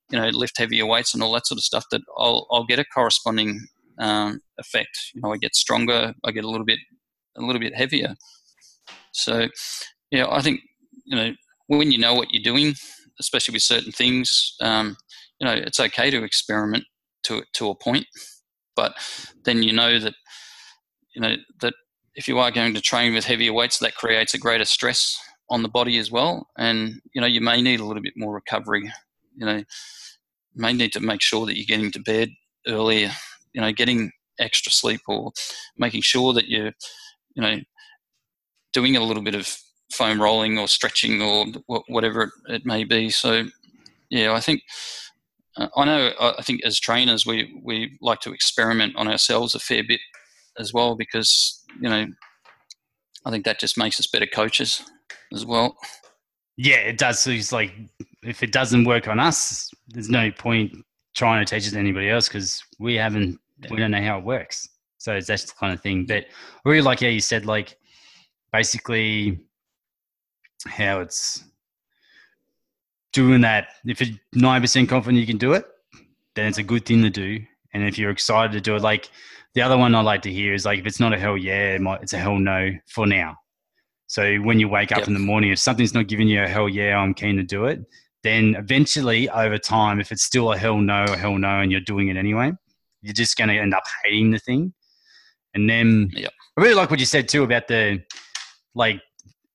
you 0.09 0.19
know 0.19 0.29
lift 0.29 0.57
heavier 0.57 0.85
weights 0.85 1.13
and 1.13 1.21
all 1.21 1.33
that 1.33 1.47
sort 1.47 1.57
of 1.57 1.63
stuff. 1.63 1.85
That 1.91 2.01
I'll 2.17 2.47
I'll 2.51 2.65
get 2.65 2.79
a 2.79 2.85
corresponding 2.85 3.59
um, 3.99 4.41
effect. 4.57 5.11
You 5.13 5.21
know, 5.21 5.33
I 5.33 5.37
get 5.37 5.55
stronger. 5.55 6.13
I 6.25 6.31
get 6.31 6.43
a 6.45 6.49
little 6.49 6.65
bit 6.65 6.79
a 7.37 7.41
little 7.41 7.61
bit 7.61 7.75
heavier. 7.75 8.15
So, 9.13 9.47
yeah, 10.09 10.27
I 10.29 10.41
think 10.41 10.61
you 11.05 11.15
know 11.15 11.33
when 11.67 11.91
you 11.91 11.97
know 11.97 12.15
what 12.15 12.31
you're 12.31 12.43
doing 12.43 12.75
especially 13.21 13.53
with 13.53 13.61
certain 13.61 13.91
things, 13.91 14.55
um, 14.61 14.97
you 15.39 15.47
know, 15.47 15.53
it's 15.53 15.79
okay 15.79 16.09
to 16.09 16.23
experiment 16.23 16.83
to 17.23 17.43
to 17.53 17.69
a 17.69 17.75
point, 17.75 18.05
but 18.75 18.93
then 19.45 19.63
you 19.63 19.71
know 19.71 19.99
that 19.99 20.13
you 21.13 21.21
know 21.21 21.35
that 21.61 21.73
if 22.15 22.27
you 22.27 22.39
are 22.39 22.51
going 22.51 22.73
to 22.73 22.81
train 22.81 23.13
with 23.13 23.25
heavier 23.25 23.53
weights, 23.53 23.79
that 23.79 23.95
creates 23.95 24.33
a 24.33 24.37
greater 24.37 24.65
stress 24.65 25.19
on 25.49 25.63
the 25.63 25.69
body 25.69 25.97
as 25.97 26.11
well, 26.11 26.47
and 26.57 27.01
you 27.13 27.21
know 27.21 27.27
you 27.27 27.41
may 27.41 27.61
need 27.61 27.79
a 27.79 27.85
little 27.85 28.03
bit 28.03 28.13
more 28.15 28.33
recovery. 28.33 28.91
You 29.35 29.45
know, 29.45 29.55
you 29.57 29.65
may 30.55 30.73
need 30.73 30.93
to 30.93 30.99
make 30.99 31.21
sure 31.21 31.45
that 31.45 31.57
you're 31.57 31.65
getting 31.65 31.91
to 31.91 31.99
bed 31.99 32.29
earlier. 32.67 33.11
You 33.53 33.61
know, 33.61 33.71
getting 33.71 34.11
extra 34.39 34.71
sleep 34.71 35.01
or 35.07 35.31
making 35.77 36.01
sure 36.01 36.33
that 36.33 36.47
you're, 36.47 36.71
you 37.35 37.41
know, 37.41 37.59
doing 38.73 38.95
a 38.95 39.03
little 39.03 39.23
bit 39.23 39.35
of 39.35 39.57
foam 39.91 40.21
rolling 40.21 40.57
or 40.57 40.67
stretching 40.67 41.21
or 41.21 41.45
whatever 41.87 42.31
it 42.47 42.65
may 42.65 42.83
be. 42.83 43.09
So, 43.09 43.45
yeah, 44.09 44.33
I 44.33 44.39
think 44.39 44.61
uh, 45.57 45.67
I 45.75 45.85
know. 45.85 46.11
I 46.19 46.41
think 46.41 46.63
as 46.63 46.79
trainers, 46.79 47.25
we 47.25 47.59
we 47.63 47.97
like 48.01 48.21
to 48.21 48.33
experiment 48.33 48.95
on 48.95 49.07
ourselves 49.07 49.55
a 49.55 49.59
fair 49.59 49.83
bit 49.87 49.99
as 50.59 50.73
well 50.73 50.95
because 50.95 51.63
you 51.79 51.89
know 51.89 52.05
I 53.25 53.31
think 53.31 53.45
that 53.45 53.59
just 53.59 53.77
makes 53.77 53.99
us 53.99 54.07
better 54.07 54.25
coaches 54.25 54.83
as 55.33 55.45
well. 55.45 55.77
Yeah, 56.57 56.77
it 56.77 56.97
does. 56.97 57.19
So 57.19 57.31
it's 57.31 57.51
like 57.51 57.73
if 58.23 58.43
it 58.43 58.51
doesn't 58.51 58.85
work 58.85 59.07
on 59.07 59.19
us, 59.19 59.71
there's 59.87 60.09
no 60.09 60.31
point 60.31 60.73
trying 61.15 61.43
to 61.43 61.55
teach 61.55 61.67
it 61.67 61.71
to 61.71 61.79
anybody 61.79 62.09
else 62.09 62.27
because 62.27 62.63
we 62.79 62.95
haven't 62.95 63.39
we 63.69 63.77
don't 63.77 63.91
know 63.91 64.01
how 64.01 64.17
it 64.17 64.23
works. 64.23 64.67
So 64.97 65.19
that's 65.19 65.45
the 65.45 65.53
kind 65.59 65.73
of 65.73 65.81
thing. 65.81 66.05
But 66.05 66.25
I 66.65 66.69
really 66.69 66.81
like 66.81 66.99
how 66.99 67.07
you 67.07 67.21
said 67.21 67.45
like 67.45 67.77
basically 68.51 69.39
how 70.67 70.99
it's 71.01 71.43
doing 73.13 73.41
that. 73.41 73.69
If 73.85 74.01
you're 74.01 74.17
nine 74.33 74.61
percent 74.61 74.89
confident 74.89 75.19
you 75.19 75.27
can 75.27 75.37
do 75.37 75.53
it, 75.53 75.65
then 76.35 76.47
it's 76.47 76.57
a 76.57 76.63
good 76.63 76.85
thing 76.85 77.01
to 77.03 77.09
do. 77.09 77.39
And 77.73 77.83
if 77.83 77.97
you're 77.97 78.11
excited 78.11 78.51
to 78.53 78.61
do 78.61 78.75
it, 78.75 78.81
like 78.81 79.09
the 79.53 79.61
other 79.61 79.77
one 79.77 79.93
I 79.95 80.01
like 80.01 80.21
to 80.23 80.31
hear 80.31 80.53
is 80.53 80.65
like 80.65 80.79
if 80.79 80.85
it's 80.85 80.99
not 80.99 81.13
a 81.13 81.19
hell 81.19 81.37
yeah, 81.37 81.77
it's 82.01 82.13
a 82.13 82.17
hell 82.17 82.37
no 82.37 82.71
for 82.87 83.05
now. 83.05 83.35
So 84.07 84.37
when 84.37 84.59
you 84.59 84.67
wake 84.67 84.91
up 84.91 84.99
yep. 84.99 85.07
in 85.07 85.13
the 85.13 85.19
morning, 85.19 85.51
if 85.51 85.59
something's 85.59 85.93
not 85.93 86.07
giving 86.07 86.27
you 86.27 86.43
a 86.43 86.47
hell 86.47 86.67
yeah, 86.67 86.97
I'm 86.97 87.13
keen 87.13 87.37
to 87.37 87.43
do 87.43 87.65
it, 87.65 87.79
then 88.23 88.55
eventually 88.55 89.29
over 89.29 89.57
time, 89.57 89.99
if 89.99 90.11
it's 90.11 90.23
still 90.23 90.51
a 90.51 90.57
hell 90.57 90.77
no, 90.77 91.05
a 91.05 91.17
hell 91.17 91.37
no, 91.37 91.61
and 91.61 91.71
you're 91.71 91.81
doing 91.81 92.09
it 92.09 92.17
anyway, 92.17 92.51
you're 93.01 93.13
just 93.13 93.37
going 93.37 93.49
to 93.49 93.57
end 93.57 93.73
up 93.73 93.83
hating 94.03 94.31
the 94.31 94.39
thing. 94.39 94.73
And 95.53 95.69
then 95.69 96.11
yep. 96.13 96.31
I 96.57 96.61
really 96.61 96.75
like 96.75 96.89
what 96.89 96.99
you 96.99 97.05
said 97.05 97.27
too 97.27 97.43
about 97.43 97.67
the 97.67 98.03
like 98.75 99.01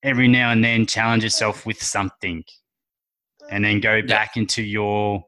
every 0.03 0.29
now 0.29 0.51
and 0.53 0.63
then 0.63 0.87
challenge 0.87 1.23
yourself 1.23 1.67
with 1.67 1.83
something 1.83 2.45
and 3.51 3.65
then 3.65 3.81
go 3.81 4.03
back 4.03 4.37
into 4.37 4.63
your 4.63 5.25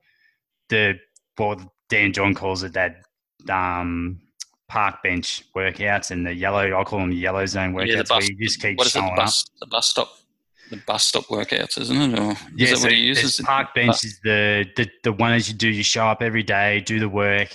the 0.68 0.94
what 1.36 1.60
Dan 1.88 2.12
John 2.12 2.34
calls 2.34 2.62
it 2.62 2.74
that 2.74 2.96
um, 3.48 4.20
park 4.68 5.02
bench 5.02 5.44
workouts 5.56 6.10
and 6.10 6.26
the 6.26 6.34
yellow 6.34 6.78
I 6.78 6.84
call 6.84 7.00
them 7.00 7.10
the 7.10 7.16
yellow 7.16 7.46
zone 7.46 7.72
workouts 7.72 7.86
yeah, 7.88 8.02
bus, 8.02 8.10
where 8.10 8.22
you 8.22 8.36
just 8.46 8.60
keep 8.60 8.78
what 8.78 8.86
is 8.86 8.94
it, 8.94 9.00
the 9.00 9.12
bus, 9.16 9.44
up. 9.44 9.60
The 9.60 9.66
bus 9.66 9.86
stop 9.88 10.12
the 10.70 10.76
bus 10.86 11.06
stop 11.06 11.24
workouts, 11.24 11.78
isn't 11.78 11.96
it? 11.96 12.18
Or 12.18 12.36
yeah, 12.54 12.64
is 12.64 12.70
that 12.70 12.76
so 12.76 12.82
what 12.84 12.92
he 12.92 13.00
uses? 13.00 13.40
Park 13.44 13.68
uh, 13.68 13.70
bench 13.74 13.88
bus. 13.88 14.04
is 14.04 14.20
the, 14.22 14.66
the 14.76 14.88
the 15.04 15.12
one 15.12 15.32
as 15.32 15.48
you 15.48 15.54
do. 15.54 15.68
You 15.68 15.82
show 15.82 16.06
up 16.06 16.22
every 16.22 16.42
day, 16.42 16.80
do 16.80 17.00
the 17.00 17.08
work, 17.08 17.48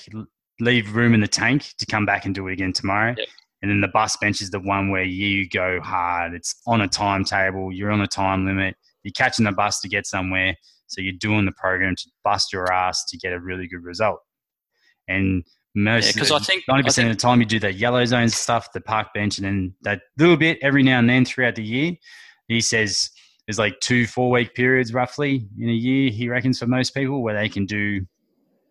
leave 0.60 0.96
room 0.96 1.14
in 1.14 1.22
the 1.22 1.28
tank 1.28 1.74
to 1.78 1.86
come 1.86 2.06
back 2.06 2.26
and 2.26 2.34
do 2.34 2.48
it 2.48 2.54
again 2.54 2.74
tomorrow. 2.74 3.14
Yep. 3.18 3.28
And 3.62 3.72
then 3.72 3.82
the 3.82 3.88
bus 3.88 4.18
bench 4.18 4.42
is 4.42 4.50
the 4.50 4.60
one 4.60 4.90
where 4.90 5.04
you 5.04 5.48
go 5.48 5.80
hard. 5.80 6.34
It's 6.34 6.56
on 6.68 6.82
a 6.82 6.88
timetable. 6.88 7.72
You're 7.72 7.92
on 7.92 8.02
a 8.02 8.08
time 8.08 8.46
limit. 8.46 8.76
You're 9.04 9.14
catching 9.14 9.46
the 9.46 9.54
bus 9.54 9.80
to 9.82 9.88
get 9.88 10.06
somewhere. 10.06 10.56
So 10.88 11.00
you're 11.00 11.14
doing 11.14 11.46
the 11.46 11.54
program 11.54 11.96
to 11.96 12.10
bust 12.24 12.52
your 12.52 12.72
ass 12.72 13.06
to 13.06 13.18
get 13.18 13.32
a 13.32 13.40
really 13.40 13.68
good 13.68 13.84
result. 13.84 14.20
And 15.08 15.46
Most 15.76 16.14
because 16.14 16.30
yeah, 16.30 16.36
I 16.36 16.40
think 16.40 16.64
ninety 16.68 16.84
percent 16.84 17.10
of 17.10 17.16
the 17.16 17.20
time 17.20 17.40
you 17.40 17.48
do 17.48 17.60
the 17.60 17.74
yellow 17.74 18.06
zone 18.06 18.30
stuff, 18.30 18.72
the 18.74 18.82
park 18.82 19.08
bench, 19.14 19.40
and 19.40 19.46
then 19.46 19.74
that 19.82 20.02
little 20.20 20.38
bit 20.38 20.60
every 20.62 20.84
now 20.84 21.00
and 21.00 21.10
then 21.10 21.26
throughout 21.26 21.56
the 21.56 21.64
year. 21.64 21.94
He 22.48 22.62
says 22.62 23.10
there's 23.48 23.58
like 23.58 23.80
two 23.80 24.06
four 24.06 24.30
week 24.30 24.54
periods 24.54 24.94
roughly 24.94 25.48
in 25.60 25.70
a 25.70 25.74
year. 25.74 26.12
He 26.12 26.30
reckons 26.30 26.60
for 26.60 26.68
most 26.68 26.94
people 26.94 27.24
where 27.24 27.34
they 27.34 27.50
can 27.50 27.66
do 27.66 28.06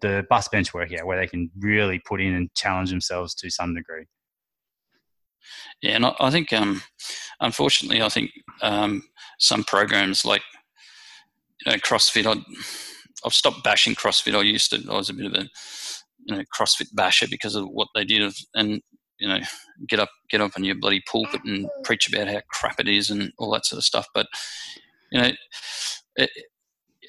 the 0.00 0.24
bus 0.30 0.48
bench 0.48 0.72
workout, 0.74 1.06
where 1.06 1.18
they 1.18 1.26
can 1.26 1.50
really 1.58 1.98
put 1.98 2.20
in 2.20 2.34
and 2.34 2.54
challenge 2.54 2.90
themselves 2.90 3.34
to 3.36 3.50
some 3.50 3.74
degree. 3.74 4.04
Yeah, 5.80 5.96
and 5.96 6.06
I 6.06 6.30
think, 6.30 6.52
um, 6.52 6.82
unfortunately, 7.40 8.02
I 8.02 8.08
think 8.08 8.30
um, 8.62 9.02
some 9.38 9.64
programs 9.64 10.24
like 10.24 10.42
you 11.64 11.72
know, 11.72 11.78
CrossFit, 11.78 12.26
i 12.26 12.40
have 13.24 13.34
stopped 13.34 13.64
bashing 13.64 13.94
CrossFit. 13.94 14.36
I 14.36 14.42
used 14.42 14.70
to, 14.70 14.82
I 14.90 14.96
was 14.96 15.10
a 15.10 15.14
bit 15.14 15.26
of 15.26 15.34
a 15.34 15.48
you 16.26 16.36
know 16.36 16.42
CrossFit 16.54 16.88
basher 16.94 17.26
because 17.28 17.54
of 17.54 17.66
what 17.68 17.88
they 17.94 18.04
did, 18.04 18.32
and 18.54 18.80
you 19.18 19.28
know 19.28 19.38
get 19.88 20.00
up 20.00 20.10
get 20.30 20.40
up 20.40 20.52
on 20.56 20.64
your 20.64 20.74
bloody 20.74 21.02
pulpit 21.10 21.40
and 21.44 21.68
preach 21.84 22.08
about 22.08 22.28
how 22.28 22.40
crap 22.50 22.80
it 22.80 22.88
is 22.88 23.10
and 23.10 23.32
all 23.38 23.52
that 23.52 23.66
sort 23.66 23.78
of 23.78 23.84
stuff. 23.84 24.06
But 24.14 24.26
you 25.10 25.20
know, 25.20 25.30
it, 26.16 26.30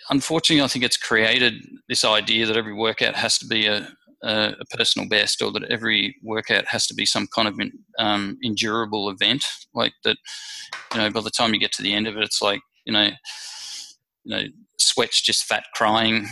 unfortunately, 0.10 0.64
I 0.64 0.68
think 0.68 0.86
it's 0.86 0.98
created 0.98 1.54
this 1.88 2.04
idea 2.04 2.46
that 2.46 2.58
every 2.58 2.74
workout 2.74 3.16
has 3.16 3.38
to 3.40 3.48
be 3.48 3.68
a, 3.68 3.88
a, 4.24 4.54
a 4.60 4.66
personal 4.78 5.08
best, 5.08 5.42
or 5.42 5.52
that 5.54 5.70
every 5.70 6.16
workout 6.24 6.66
has 6.68 6.88
to 6.88 6.94
be 6.94 7.06
some 7.06 7.28
kind 7.34 7.48
of 7.48 7.60
um, 8.00 8.38
endurable 8.44 9.10
event, 9.10 9.44
like 9.74 9.94
that. 10.04 10.18
You 10.94 11.02
know, 11.02 11.10
by 11.10 11.22
the 11.22 11.32
time 11.32 11.54
you 11.54 11.60
get 11.60 11.72
to 11.74 11.84
the 11.84 11.94
end 11.94 12.08
of 12.08 12.18
it, 12.18 12.24
it's 12.24 12.42
like 12.42 12.62
you 12.86 12.94
know, 12.94 13.10
you 14.24 14.36
know, 14.36 14.44
sweat's 14.78 15.22
just 15.22 15.46
fat 15.46 15.64
crying 15.74 16.28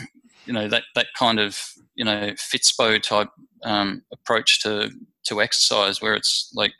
you 0.45 0.53
know 0.53 0.67
that 0.67 0.83
that 0.95 1.07
kind 1.17 1.39
of 1.39 1.59
you 1.95 2.05
know 2.05 2.31
Fitspo 2.31 3.01
type 3.01 3.29
um, 3.63 4.03
approach 4.11 4.61
to 4.63 4.91
to 5.25 5.41
exercise, 5.41 6.01
where 6.01 6.15
it's 6.15 6.51
like, 6.55 6.73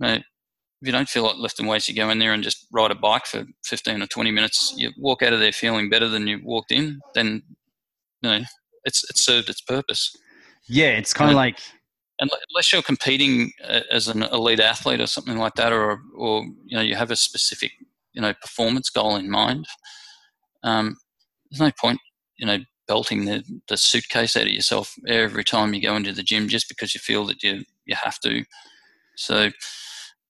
you 0.00 0.06
know, 0.06 0.14
if 0.14 0.86
you 0.86 0.92
don't 0.92 1.08
feel 1.08 1.24
like 1.24 1.36
lifting 1.36 1.66
weights, 1.66 1.88
you 1.88 1.94
go 1.94 2.08
in 2.10 2.18
there 2.18 2.32
and 2.32 2.42
just 2.42 2.66
ride 2.72 2.90
a 2.90 2.94
bike 2.94 3.26
for 3.26 3.44
fifteen 3.64 4.02
or 4.02 4.06
twenty 4.06 4.30
minutes. 4.30 4.74
You 4.76 4.92
walk 4.98 5.22
out 5.22 5.32
of 5.32 5.40
there 5.40 5.52
feeling 5.52 5.90
better 5.90 6.08
than 6.08 6.26
you 6.26 6.40
walked 6.44 6.72
in. 6.72 7.00
Then, 7.14 7.42
you 8.22 8.30
know, 8.30 8.40
it's 8.84 9.08
it's 9.10 9.20
served 9.20 9.48
its 9.48 9.60
purpose. 9.60 10.16
Yeah, 10.68 10.90
it's 10.90 11.14
kind 11.14 11.30
of 11.30 11.36
like. 11.36 11.58
Unless 12.20 12.72
you're 12.72 12.82
competing 12.82 13.52
uh, 13.62 13.82
as 13.92 14.08
an 14.08 14.24
elite 14.24 14.58
athlete 14.58 15.00
or 15.00 15.06
something 15.06 15.38
like 15.38 15.54
that, 15.54 15.72
or 15.72 16.00
or 16.16 16.42
you 16.66 16.76
know 16.76 16.82
you 16.82 16.96
have 16.96 17.12
a 17.12 17.16
specific 17.16 17.70
you 18.12 18.20
know 18.20 18.34
performance 18.42 18.90
goal 18.90 19.14
in 19.14 19.30
mind, 19.30 19.66
um, 20.64 20.96
there's 21.48 21.60
no 21.60 21.70
point 21.80 22.00
you 22.38 22.46
know, 22.46 22.58
belting 22.86 23.26
the, 23.26 23.44
the 23.68 23.76
suitcase 23.76 24.36
out 24.36 24.44
of 24.44 24.52
yourself 24.52 24.94
every 25.06 25.44
time 25.44 25.74
you 25.74 25.82
go 25.82 25.94
into 25.94 26.12
the 26.12 26.22
gym 26.22 26.48
just 26.48 26.68
because 26.68 26.94
you 26.94 27.00
feel 27.00 27.26
that 27.26 27.42
you, 27.42 27.62
you 27.84 27.94
have 28.02 28.18
to. 28.20 28.44
So, 29.16 29.50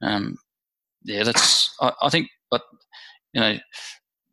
um, 0.02 0.36
yeah, 1.04 1.22
that's, 1.22 1.74
I, 1.80 1.92
I 2.02 2.08
think, 2.10 2.28
but, 2.50 2.62
you 3.32 3.40
know, 3.40 3.58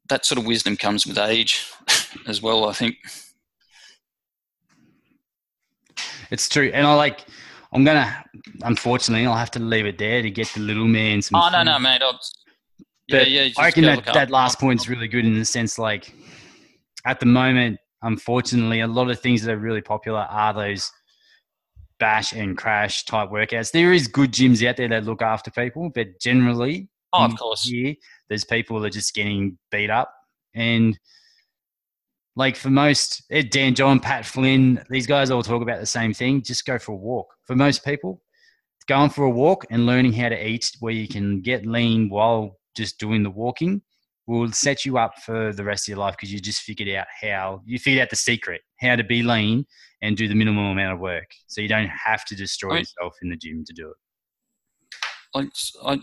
that 0.09 0.25
sort 0.25 0.39
of 0.39 0.45
wisdom 0.45 0.75
comes 0.75 1.05
with 1.05 1.17
age 1.17 1.63
as 2.27 2.41
well, 2.41 2.65
I 2.65 2.73
think. 2.73 2.95
It's 6.31 6.49
true. 6.49 6.71
And 6.73 6.87
I 6.87 6.95
like, 6.95 7.25
I'm 7.71 7.83
going 7.83 7.97
to, 7.97 8.23
unfortunately, 8.63 9.25
I'll 9.27 9.35
have 9.35 9.51
to 9.51 9.59
leave 9.59 9.85
it 9.85 9.97
there 9.97 10.21
to 10.21 10.31
get 10.31 10.47
the 10.49 10.61
little 10.61 10.87
man 10.87 11.21
some. 11.21 11.39
Oh, 11.39 11.45
food. 11.45 11.51
no, 11.51 11.63
no, 11.63 11.79
mate. 11.79 12.01
I'll, 12.01 12.19
yeah, 13.07 13.21
yeah. 13.21 13.49
I 13.57 13.65
reckon 13.65 13.83
that, 13.83 14.05
that 14.13 14.31
last 14.31 14.59
point's 14.59 14.87
really 14.87 15.07
good 15.07 15.25
in 15.25 15.37
the 15.37 15.45
sense 15.45 15.77
like, 15.77 16.13
at 17.05 17.19
the 17.19 17.25
moment, 17.25 17.79
unfortunately, 18.01 18.81
a 18.81 18.87
lot 18.87 19.09
of 19.09 19.19
things 19.19 19.43
that 19.43 19.51
are 19.51 19.57
really 19.57 19.81
popular 19.81 20.21
are 20.21 20.53
those 20.53 20.91
bash 21.99 22.33
and 22.33 22.57
crash 22.57 23.05
type 23.05 23.29
workouts. 23.29 23.71
There 23.71 23.93
is 23.93 24.07
good 24.07 24.31
gyms 24.31 24.65
out 24.67 24.77
there 24.77 24.89
that 24.89 25.05
look 25.05 25.21
after 25.21 25.51
people, 25.51 25.89
but 25.93 26.19
generally, 26.19 26.89
oh, 27.13 27.25
of 27.25 27.37
course, 27.37 27.63
here 27.63 27.95
there's 28.27 28.43
people 28.43 28.79
that 28.79 28.87
are 28.87 28.89
just 28.89 29.13
getting 29.13 29.57
beat 29.71 29.89
up. 29.89 30.13
And 30.53 30.99
like 32.35 32.55
for 32.55 32.69
most, 32.69 33.23
Dan 33.49 33.75
John, 33.75 33.99
Pat 33.99 34.25
Flynn, 34.25 34.83
these 34.89 35.07
guys 35.07 35.31
all 35.31 35.43
talk 35.43 35.61
about 35.61 35.79
the 35.79 35.85
same 35.85 36.13
thing. 36.13 36.41
Just 36.41 36.65
go 36.65 36.77
for 36.77 36.91
a 36.91 36.97
walk. 36.97 37.27
For 37.43 37.55
most 37.55 37.85
people, 37.85 38.21
going 38.87 39.09
for 39.09 39.23
a 39.25 39.29
walk 39.29 39.65
and 39.69 39.85
learning 39.85 40.13
how 40.13 40.29
to 40.29 40.47
eat 40.47 40.71
where 40.79 40.93
you 40.93 41.07
can 41.07 41.41
get 41.41 41.65
lean 41.65 42.09
while 42.09 42.59
just 42.75 42.99
doing 42.99 43.23
the 43.23 43.29
walking 43.29 43.81
will 44.27 44.51
set 44.51 44.85
you 44.85 44.97
up 44.97 45.13
for 45.23 45.53
the 45.53 45.63
rest 45.63 45.87
of 45.87 45.89
your 45.89 45.99
life 45.99 46.15
because 46.15 46.31
you 46.31 46.39
just 46.39 46.61
figured 46.61 46.89
out 46.89 47.07
how 47.21 47.61
you 47.65 47.77
figured 47.77 48.01
out 48.01 48.09
the 48.09 48.15
secret 48.15 48.61
how 48.79 48.95
to 48.95 49.03
be 49.03 49.21
lean 49.23 49.65
and 50.01 50.17
do 50.17 50.27
the 50.27 50.35
minimum 50.35 50.65
amount 50.65 50.93
of 50.93 50.99
work. 50.99 51.27
So 51.47 51.61
you 51.61 51.67
don't 51.67 51.89
have 51.89 52.25
to 52.25 52.35
destroy 52.35 52.75
I, 52.75 52.79
yourself 52.79 53.15
in 53.21 53.29
the 53.29 53.37
gym 53.37 53.63
to 53.65 53.73
do 53.73 53.89
it. 53.89 53.97
Like 55.33 55.49
I, 55.83 55.99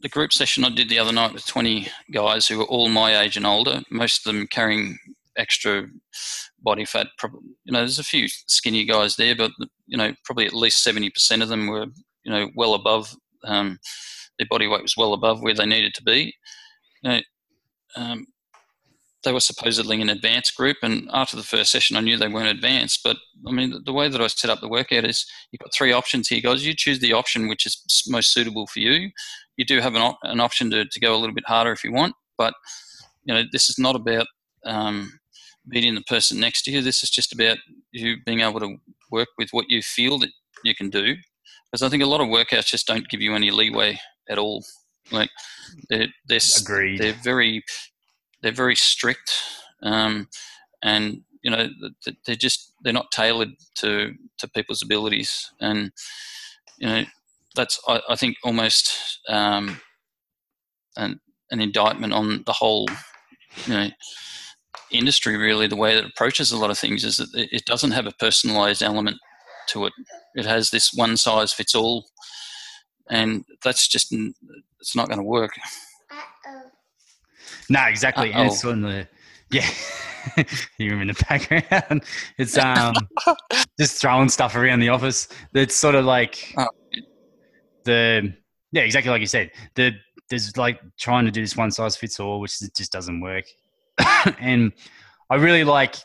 the 0.00 0.08
group 0.08 0.32
session 0.32 0.64
i 0.64 0.68
did 0.68 0.88
the 0.88 0.98
other 1.00 1.10
night 1.10 1.32
with 1.32 1.44
20 1.44 1.88
guys 2.12 2.46
who 2.46 2.58
were 2.58 2.64
all 2.66 2.88
my 2.88 3.20
age 3.20 3.36
and 3.36 3.44
older 3.44 3.82
most 3.90 4.24
of 4.24 4.32
them 4.32 4.46
carrying 4.46 4.96
extra 5.36 5.88
body 6.60 6.84
fat 6.84 7.08
you 7.64 7.72
know 7.72 7.80
there's 7.80 7.98
a 7.98 8.04
few 8.04 8.28
skinny 8.28 8.84
guys 8.84 9.16
there 9.16 9.34
but 9.34 9.50
you 9.88 9.98
know 9.98 10.14
probably 10.24 10.46
at 10.46 10.52
least 10.52 10.86
70% 10.86 11.42
of 11.42 11.48
them 11.48 11.66
were 11.66 11.86
you 12.22 12.30
know 12.30 12.48
well 12.54 12.74
above 12.74 13.12
um, 13.44 13.78
their 14.38 14.46
body 14.48 14.66
weight 14.66 14.82
was 14.82 14.96
well 14.96 15.12
above 15.12 15.42
where 15.42 15.54
they 15.54 15.66
needed 15.66 15.94
to 15.94 16.02
be. 16.02 16.34
You 17.02 17.10
know, 17.10 17.20
um, 17.98 18.26
they 19.24 19.32
were 19.32 19.40
supposedly 19.40 20.00
an 20.00 20.08
advanced 20.08 20.56
group, 20.56 20.76
and 20.82 21.08
after 21.12 21.36
the 21.36 21.42
first 21.42 21.72
session, 21.72 21.96
I 21.96 22.00
knew 22.00 22.16
they 22.16 22.28
weren't 22.28 22.56
advanced. 22.56 23.00
But 23.02 23.16
I 23.46 23.50
mean, 23.50 23.74
the, 23.84 23.92
way 23.92 24.08
that 24.08 24.20
I 24.20 24.26
set 24.28 24.50
up 24.50 24.60
the 24.60 24.68
workout 24.68 25.04
is 25.04 25.26
you've 25.50 25.60
got 25.60 25.74
three 25.74 25.92
options 25.92 26.28
here, 26.28 26.40
guys. 26.40 26.64
You 26.64 26.74
choose 26.74 27.00
the 27.00 27.12
option 27.12 27.48
which 27.48 27.66
is 27.66 27.82
most 28.08 28.32
suitable 28.32 28.66
for 28.68 28.78
you. 28.78 29.10
You 29.56 29.64
do 29.64 29.80
have 29.80 29.96
an, 29.96 30.02
op- 30.02 30.18
an 30.22 30.40
option 30.40 30.70
to, 30.70 30.84
to 30.84 31.00
go 31.00 31.14
a 31.14 31.18
little 31.18 31.34
bit 31.34 31.48
harder 31.48 31.72
if 31.72 31.82
you 31.82 31.92
want, 31.92 32.14
but 32.36 32.54
you 33.24 33.34
know 33.34 33.42
this 33.50 33.68
is 33.68 33.78
not 33.78 33.96
about 33.96 34.26
um, 34.64 35.18
beating 35.68 35.96
the 35.96 36.02
person 36.02 36.38
next 36.38 36.62
to 36.62 36.70
you. 36.70 36.80
This 36.80 37.02
is 37.02 37.10
just 37.10 37.32
about 37.32 37.58
you 37.90 38.16
being 38.24 38.40
able 38.40 38.60
to 38.60 38.76
work 39.10 39.28
with 39.36 39.48
what 39.50 39.66
you 39.68 39.82
feel 39.82 40.18
that 40.20 40.30
you 40.62 40.74
can 40.74 40.90
do. 40.90 41.16
Because 41.70 41.82
I 41.82 41.88
think 41.88 42.02
a 42.02 42.06
lot 42.06 42.20
of 42.20 42.28
workouts 42.28 42.66
just 42.66 42.86
don't 42.86 43.08
give 43.08 43.20
you 43.20 43.34
any 43.34 43.50
leeway 43.50 43.98
at 44.30 44.38
all. 44.38 44.64
Like 45.10 45.30
they're 45.88 46.08
they're 46.28 46.40
Agreed. 46.60 47.00
they're 47.00 47.16
very 47.22 47.64
they're 48.42 48.52
very 48.52 48.76
strict, 48.76 49.32
um, 49.82 50.28
and 50.82 51.22
you 51.42 51.50
know 51.50 51.68
they're 52.26 52.36
just 52.36 52.72
they're 52.82 52.92
not 52.92 53.10
tailored 53.10 53.50
to 53.76 54.12
to 54.38 54.48
people's 54.48 54.82
abilities, 54.82 55.50
and 55.60 55.92
you 56.78 56.88
know 56.88 57.04
that's 57.54 57.80
I, 57.88 58.00
I 58.10 58.16
think 58.16 58.36
almost 58.44 59.20
um, 59.28 59.80
an 60.96 61.20
an 61.50 61.60
indictment 61.60 62.12
on 62.12 62.42
the 62.44 62.52
whole 62.52 62.86
you 63.66 63.74
know 63.74 63.88
industry 64.90 65.36
really. 65.36 65.66
The 65.66 65.76
way 65.76 65.94
that 65.94 66.04
it 66.04 66.10
approaches 66.14 66.52
a 66.52 66.58
lot 66.58 66.70
of 66.70 66.78
things 66.78 67.04
is 67.04 67.16
that 67.16 67.28
it 67.34 67.64
doesn't 67.64 67.92
have 67.92 68.06
a 68.06 68.12
personalized 68.12 68.82
element 68.82 69.18
to 69.68 69.86
it. 69.86 69.92
It 70.34 70.46
has 70.46 70.70
this 70.70 70.92
one 70.94 71.16
size 71.16 71.52
fits 71.52 71.74
all 71.74 72.06
and 73.10 73.44
that's 73.62 73.88
just 73.88 74.12
it's 74.80 74.96
not 74.96 75.08
going 75.08 75.18
to 75.18 75.24
work. 75.24 75.52
Uh-oh. 76.10 76.62
No, 77.68 77.84
exactly. 77.84 78.32
Uh-oh. 78.32 78.40
And 78.40 78.50
it's 78.50 78.64
on 78.64 78.80
the 78.82 79.08
yeah. 79.50 79.68
you 80.78 80.92
in 80.98 81.08
the 81.08 81.24
background. 81.28 82.02
It's 82.38 82.56
um 82.58 82.94
just 83.80 84.00
throwing 84.00 84.28
stuff 84.28 84.56
around 84.56 84.80
the 84.80 84.90
office. 84.90 85.28
It's 85.54 85.76
sort 85.76 85.94
of 85.94 86.04
like 86.04 86.54
oh. 86.56 86.68
the 87.84 88.34
yeah, 88.72 88.82
exactly 88.82 89.10
like 89.10 89.20
you 89.20 89.26
said. 89.26 89.50
The 89.74 89.92
there's 90.30 90.56
like 90.56 90.80
trying 90.98 91.24
to 91.24 91.30
do 91.30 91.40
this 91.40 91.56
one 91.56 91.70
size 91.70 91.96
fits 91.96 92.20
all, 92.20 92.40
which 92.40 92.58
just 92.76 92.92
doesn't 92.92 93.20
work. 93.20 93.46
and 94.40 94.72
I 95.30 95.36
really 95.36 95.64
like 95.64 95.96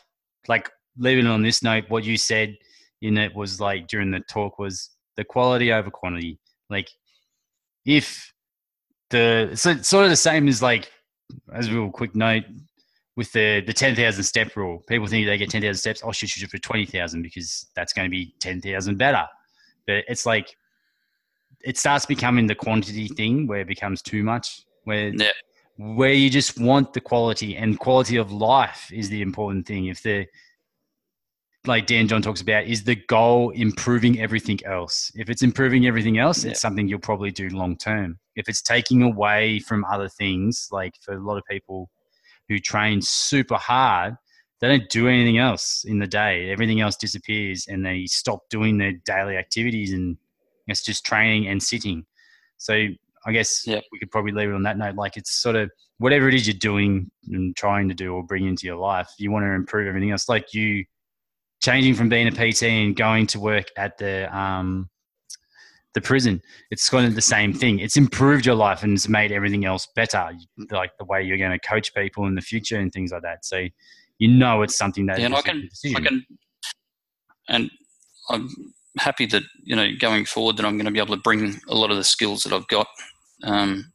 like 0.48 0.70
leaving 0.96 1.26
on 1.26 1.42
this 1.42 1.62
note, 1.62 1.84
what 1.88 2.04
you 2.04 2.16
said 2.16 2.56
in 3.02 3.18
it 3.18 3.34
was 3.34 3.60
like 3.60 3.86
during 3.88 4.10
the 4.10 4.20
talk 4.20 4.58
was 4.58 4.90
the 5.16 5.24
quality 5.24 5.72
over 5.72 5.90
quantity. 5.90 6.38
Like 6.74 6.90
if 7.86 8.32
the 9.10 9.50
so 9.54 9.76
sort 9.82 10.04
of 10.04 10.10
the 10.10 10.16
same 10.16 10.48
as 10.48 10.60
like 10.60 10.90
as 11.52 11.68
a 11.68 11.72
real 11.72 11.90
quick 11.90 12.14
note 12.14 12.44
with 13.16 13.30
the 13.32 13.62
the 13.64 13.72
ten 13.72 13.94
thousand 13.94 14.24
step 14.24 14.56
rule. 14.56 14.82
People 14.88 15.06
think 15.06 15.26
they 15.26 15.38
get 15.38 15.50
ten 15.50 15.62
thousand 15.62 15.78
steps. 15.78 16.00
Oh, 16.02 16.08
I'll 16.08 16.12
shoot 16.12 16.30
shoot 16.30 16.50
for 16.50 16.58
twenty 16.58 16.86
thousand 16.86 17.22
because 17.22 17.66
that's 17.76 17.92
going 17.92 18.06
to 18.06 18.10
be 18.10 18.34
ten 18.40 18.60
thousand 18.60 18.98
better. 18.98 19.24
But 19.86 20.04
it's 20.08 20.26
like 20.26 20.56
it 21.62 21.78
starts 21.78 22.06
becoming 22.06 22.46
the 22.46 22.54
quantity 22.54 23.08
thing 23.08 23.46
where 23.46 23.60
it 23.60 23.68
becomes 23.68 24.02
too 24.02 24.24
much. 24.24 24.62
Where 24.84 25.08
yeah. 25.14 25.30
where 25.76 26.12
you 26.12 26.28
just 26.28 26.58
want 26.58 26.92
the 26.92 27.00
quality 27.00 27.56
and 27.56 27.78
quality 27.78 28.16
of 28.16 28.32
life 28.32 28.90
is 28.92 29.08
the 29.08 29.22
important 29.22 29.66
thing. 29.66 29.86
If 29.86 30.02
the 30.02 30.26
like 31.66 31.86
Dan 31.86 32.08
John 32.08 32.22
talks 32.22 32.40
about, 32.40 32.64
is 32.64 32.84
the 32.84 32.96
goal 32.96 33.50
improving 33.50 34.20
everything 34.20 34.58
else? 34.64 35.10
If 35.14 35.30
it's 35.30 35.42
improving 35.42 35.86
everything 35.86 36.18
else, 36.18 36.44
yeah. 36.44 36.50
it's 36.50 36.60
something 36.60 36.88
you'll 36.88 36.98
probably 36.98 37.30
do 37.30 37.48
long 37.48 37.76
term. 37.76 38.18
If 38.36 38.48
it's 38.48 38.62
taking 38.62 39.02
away 39.02 39.60
from 39.60 39.84
other 39.86 40.08
things, 40.08 40.68
like 40.70 40.94
for 41.00 41.14
a 41.14 41.20
lot 41.20 41.38
of 41.38 41.44
people 41.48 41.90
who 42.48 42.58
train 42.58 43.00
super 43.00 43.56
hard, 43.56 44.16
they 44.60 44.68
don't 44.68 44.88
do 44.90 45.08
anything 45.08 45.38
else 45.38 45.84
in 45.86 45.98
the 45.98 46.06
day. 46.06 46.50
Everything 46.50 46.80
else 46.80 46.96
disappears, 46.96 47.66
and 47.68 47.84
they 47.84 48.06
stop 48.06 48.40
doing 48.50 48.78
their 48.78 48.92
daily 49.04 49.36
activities, 49.36 49.92
and 49.92 50.16
it's 50.66 50.82
just 50.82 51.04
training 51.04 51.48
and 51.48 51.62
sitting. 51.62 52.04
So 52.58 52.88
I 53.26 53.32
guess 53.32 53.66
Yep. 53.66 53.84
we 53.92 53.98
could 53.98 54.10
probably 54.10 54.32
leave 54.32 54.50
it 54.50 54.54
on 54.54 54.62
that 54.64 54.78
note. 54.78 54.96
Like 54.96 55.16
it's 55.16 55.30
sort 55.32 55.56
of 55.56 55.70
whatever 55.98 56.28
it 56.28 56.34
is 56.34 56.46
you're 56.46 56.54
doing 56.58 57.10
and 57.30 57.56
trying 57.56 57.88
to 57.88 57.94
do 57.94 58.14
or 58.14 58.22
bring 58.22 58.46
into 58.46 58.66
your 58.66 58.76
life, 58.76 59.08
you 59.18 59.30
want 59.30 59.44
to 59.44 59.50
improve 59.50 59.86
everything 59.88 60.10
else. 60.10 60.28
Like 60.28 60.52
you 60.52 60.84
changing 61.64 61.94
from 61.94 62.10
being 62.10 62.28
a 62.28 62.30
PT 62.30 62.64
and 62.64 62.94
going 62.94 63.26
to 63.28 63.40
work 63.40 63.68
at 63.76 63.96
the 63.96 64.34
um, 64.36 64.90
the 65.94 66.00
prison. 66.00 66.42
It's 66.70 66.88
kind 66.88 67.06
of 67.06 67.14
the 67.14 67.22
same 67.22 67.54
thing. 67.54 67.78
It's 67.78 67.96
improved 67.96 68.44
your 68.44 68.56
life 68.56 68.82
and 68.82 68.92
it's 68.92 69.08
made 69.08 69.32
everything 69.32 69.64
else 69.64 69.88
better. 69.94 70.30
Like 70.70 70.90
the 70.98 71.04
way 71.04 71.22
you're 71.22 71.38
going 71.38 71.58
to 71.58 71.66
coach 71.66 71.94
people 71.94 72.26
in 72.26 72.34
the 72.34 72.42
future 72.42 72.78
and 72.78 72.92
things 72.92 73.12
like 73.12 73.22
that. 73.22 73.44
So 73.44 73.66
you 74.18 74.28
know 74.28 74.62
it's 74.62 74.76
something 74.76 75.06
that 75.06 75.18
Yeah, 75.18 75.26
and 75.26 75.34
I 75.34 75.42
can, 75.42 75.68
I 75.96 76.00
can, 76.00 76.26
and 77.48 77.70
I'm 78.28 78.48
happy 78.98 79.26
that 79.26 79.42
you 79.62 79.74
know 79.74 79.88
going 79.98 80.26
forward 80.26 80.58
that 80.58 80.66
I'm 80.66 80.76
going 80.76 80.86
to 80.86 80.92
be 80.92 81.00
able 81.00 81.16
to 81.16 81.22
bring 81.22 81.60
a 81.68 81.74
lot 81.74 81.90
of 81.90 81.96
the 81.96 82.04
skills 82.04 82.42
that 82.42 82.52
I've 82.52 82.68
got 82.68 82.88
um, 83.42 83.92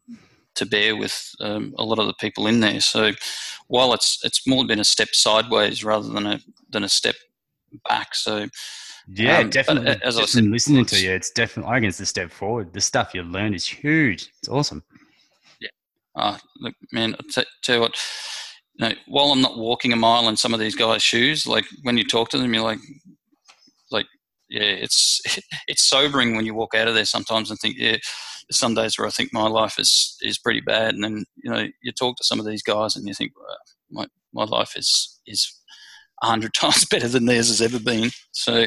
to 0.55 0.65
bear 0.65 0.95
with 0.95 1.35
um, 1.39 1.73
a 1.77 1.83
lot 1.83 1.99
of 1.99 2.07
the 2.07 2.13
people 2.15 2.47
in 2.47 2.61
there. 2.61 2.81
So 2.81 3.11
while 3.67 3.93
it's 3.93 4.19
it's 4.23 4.47
more 4.47 4.65
been 4.65 4.79
a 4.79 4.85
step 4.85 5.09
sideways 5.13 5.83
rather 5.83 6.09
than 6.09 6.25
a 6.25 6.39
than 6.71 6.83
a 6.83 6.89
step 6.89 7.15
back. 7.87 8.15
So 8.15 8.47
Yeah, 9.07 9.39
Um, 9.39 9.49
definitely. 9.49 9.97
as 10.03 10.17
I 10.17 10.25
said 10.25 10.45
listening 10.45 10.85
to 10.85 11.01
you, 11.01 11.11
it's 11.11 11.31
definitely. 11.31 11.69
I 11.69 11.73
reckon 11.75 11.89
it's 11.89 11.99
a 11.99 12.05
step 12.05 12.31
forward. 12.31 12.73
The 12.73 12.81
stuff 12.81 13.13
you 13.13 13.23
learn 13.23 13.53
is 13.53 13.65
huge. 13.65 14.29
It's 14.39 14.49
awesome. 14.49 14.83
Yeah. 15.59 15.69
Uh, 16.15 16.37
look, 16.59 16.73
man, 16.91 17.15
I 17.15 17.23
t- 17.31 17.47
tell 17.63 17.75
you 17.75 17.81
what, 17.81 17.95
you 18.75 18.87
know, 18.87 18.93
while 19.07 19.31
I'm 19.31 19.41
not 19.41 19.57
walking 19.57 19.93
a 19.93 19.95
mile 19.95 20.27
in 20.29 20.37
some 20.37 20.53
of 20.53 20.59
these 20.59 20.75
guys' 20.75 21.01
shoes, 21.03 21.47
like 21.47 21.65
when 21.83 21.97
you 21.97 22.03
talk 22.05 22.29
to 22.29 22.37
them, 22.37 22.53
you're 22.53 22.63
like, 22.63 22.79
like, 23.91 24.05
yeah, 24.49 24.61
it's 24.61 25.21
it's 25.67 25.83
sobering 25.89 26.35
when 26.35 26.45
you 26.45 26.53
walk 26.53 26.75
out 26.75 26.87
of 26.87 26.93
there 26.95 27.05
sometimes 27.05 27.49
and 27.49 27.59
think, 27.59 27.75
yeah, 27.77 27.97
some 28.51 28.73
days 28.75 28.97
where 28.97 29.07
I 29.07 29.11
think 29.11 29.29
my 29.33 29.47
life 29.47 29.79
is 29.79 30.17
is 30.21 30.37
pretty 30.37 30.61
bad, 30.61 30.93
and 30.93 31.03
then 31.03 31.25
you 31.43 31.51
know, 31.51 31.67
you 31.81 31.91
talk 31.91 32.15
to 32.17 32.23
some 32.23 32.39
of 32.39 32.45
these 32.45 32.63
guys 32.63 32.95
and 32.95 33.07
you 33.07 33.13
think, 33.13 33.31
well, 33.35 33.57
my 33.91 34.07
my 34.33 34.43
life 34.43 34.75
is 34.75 35.19
is 35.25 35.51
hundred 36.21 36.53
times 36.55 36.85
better 36.85 37.07
than 37.07 37.25
theirs 37.25 37.47
has 37.47 37.61
ever 37.61 37.79
been. 37.79 38.11
So, 38.31 38.65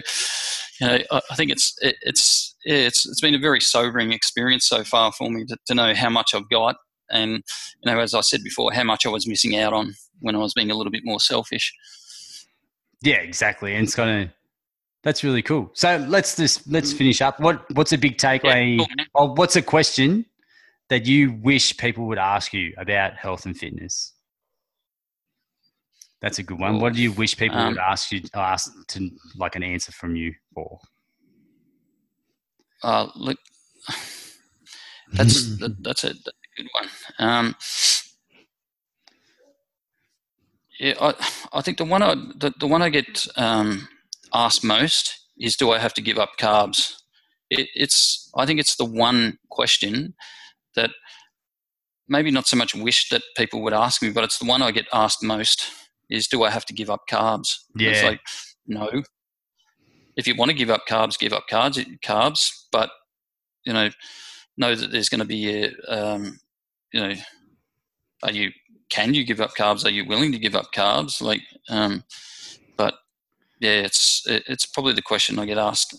you 0.80 0.86
know, 0.86 0.98
I, 1.10 1.20
I 1.30 1.34
think 1.34 1.50
it's 1.50 1.74
it, 1.80 1.96
it's 2.02 2.54
yeah, 2.64 2.76
it's 2.76 3.06
it's 3.06 3.20
been 3.20 3.34
a 3.34 3.38
very 3.38 3.60
sobering 3.60 4.12
experience 4.12 4.66
so 4.66 4.84
far 4.84 5.12
for 5.12 5.30
me 5.30 5.44
to, 5.46 5.56
to 5.66 5.74
know 5.74 5.94
how 5.94 6.10
much 6.10 6.34
I've 6.34 6.48
got 6.48 6.76
and 7.12 7.42
you 7.82 7.92
know, 7.92 8.00
as 8.00 8.14
I 8.14 8.20
said 8.22 8.42
before, 8.42 8.72
how 8.72 8.82
much 8.82 9.06
I 9.06 9.10
was 9.10 9.28
missing 9.28 9.56
out 9.56 9.72
on 9.72 9.94
when 10.20 10.34
I 10.34 10.38
was 10.38 10.54
being 10.54 10.70
a 10.70 10.74
little 10.74 10.90
bit 10.90 11.02
more 11.04 11.20
selfish. 11.20 11.72
Yeah, 13.02 13.16
exactly. 13.16 13.74
And 13.74 13.84
it's 13.84 13.94
kind 13.94 14.24
of 14.24 14.30
that's 15.02 15.22
really 15.22 15.42
cool. 15.42 15.70
So 15.74 16.04
let's 16.08 16.36
just 16.36 16.66
let's 16.68 16.92
mm. 16.92 16.98
finish 16.98 17.20
up. 17.20 17.38
What 17.40 17.64
what's 17.74 17.92
a 17.92 17.98
big 17.98 18.16
takeaway? 18.16 18.78
Yeah, 18.78 18.86
cool, 19.14 19.30
or 19.30 19.34
what's 19.34 19.56
a 19.56 19.62
question 19.62 20.24
that 20.88 21.06
you 21.06 21.32
wish 21.42 21.76
people 21.76 22.06
would 22.06 22.18
ask 22.18 22.52
you 22.52 22.72
about 22.76 23.14
health 23.14 23.46
and 23.46 23.56
fitness? 23.56 24.11
That's 26.22 26.38
a 26.38 26.44
good 26.44 26.60
one. 26.60 26.78
What 26.78 26.94
do 26.94 27.02
you 27.02 27.10
wish 27.10 27.36
people 27.36 27.58
Um, 27.58 27.70
would 27.70 27.78
ask 27.78 28.12
you 28.12 28.22
ask 28.32 28.72
to 28.88 29.10
like 29.36 29.56
an 29.56 29.64
answer 29.64 29.90
from 29.90 30.14
you 30.14 30.32
for? 30.54 30.78
Uh, 32.82 33.08
look, 33.16 33.38
that's 35.12 35.56
that, 35.58 35.82
that's, 35.82 36.04
a, 36.04 36.08
that's 36.08 36.28
a 36.28 36.56
good 36.56 36.68
one. 36.72 36.88
Um, 37.18 37.56
yeah, 40.78 40.94
I, 41.00 41.14
I 41.52 41.60
think 41.60 41.78
the 41.78 41.84
one 41.84 42.02
I 42.02 42.14
the, 42.14 42.54
the 42.58 42.68
one 42.68 42.82
I 42.82 42.88
get 42.88 43.26
um, 43.36 43.88
asked 44.32 44.62
most 44.62 45.18
is, 45.36 45.56
do 45.56 45.72
I 45.72 45.78
have 45.78 45.94
to 45.94 46.00
give 46.00 46.18
up 46.18 46.30
carbs? 46.38 46.94
It, 47.50 47.68
it's 47.74 48.30
I 48.36 48.46
think 48.46 48.60
it's 48.60 48.76
the 48.76 48.84
one 48.84 49.38
question 49.50 50.14
that 50.76 50.90
maybe 52.08 52.30
not 52.30 52.46
so 52.46 52.56
much 52.56 52.76
wish 52.76 53.08
that 53.08 53.22
people 53.36 53.60
would 53.62 53.72
ask 53.72 54.02
me, 54.02 54.10
but 54.10 54.22
it's 54.22 54.38
the 54.38 54.46
one 54.46 54.62
I 54.62 54.70
get 54.70 54.86
asked 54.92 55.24
most 55.24 55.68
is, 56.12 56.28
do 56.28 56.42
I 56.42 56.50
have 56.50 56.64
to 56.66 56.74
give 56.74 56.90
up 56.90 57.02
carbs? 57.10 57.56
And 57.72 57.82
It's 57.90 58.02
like 58.02 58.20
no. 58.66 59.02
If 60.16 60.26
you 60.26 60.36
want 60.36 60.50
to 60.50 60.56
give 60.56 60.70
up 60.70 60.82
carbs, 60.88 61.18
give 61.18 61.32
up 61.32 61.44
carbs. 61.50 61.84
Carbs, 62.04 62.50
but 62.70 62.90
you 63.64 63.72
know, 63.72 63.90
know 64.56 64.74
that 64.74 64.90
there's 64.90 65.08
going 65.08 65.20
to 65.20 65.24
be 65.24 65.64
a, 65.64 65.72
um, 65.88 66.38
you 66.92 67.00
know, 67.00 67.14
are 68.22 68.32
you 68.32 68.50
can 68.90 69.14
you 69.14 69.24
give 69.24 69.40
up 69.40 69.54
carbs? 69.58 69.86
Are 69.86 69.90
you 69.90 70.04
willing 70.04 70.32
to 70.32 70.38
give 70.38 70.54
up 70.54 70.72
carbs? 70.74 71.22
Like, 71.22 71.40
um, 71.70 72.04
but 72.76 72.94
yeah, 73.60 73.80
it's 73.80 74.22
it, 74.26 74.44
it's 74.46 74.66
probably 74.66 74.92
the 74.92 75.02
question 75.02 75.38
I 75.38 75.46
get 75.46 75.58
asked. 75.58 75.96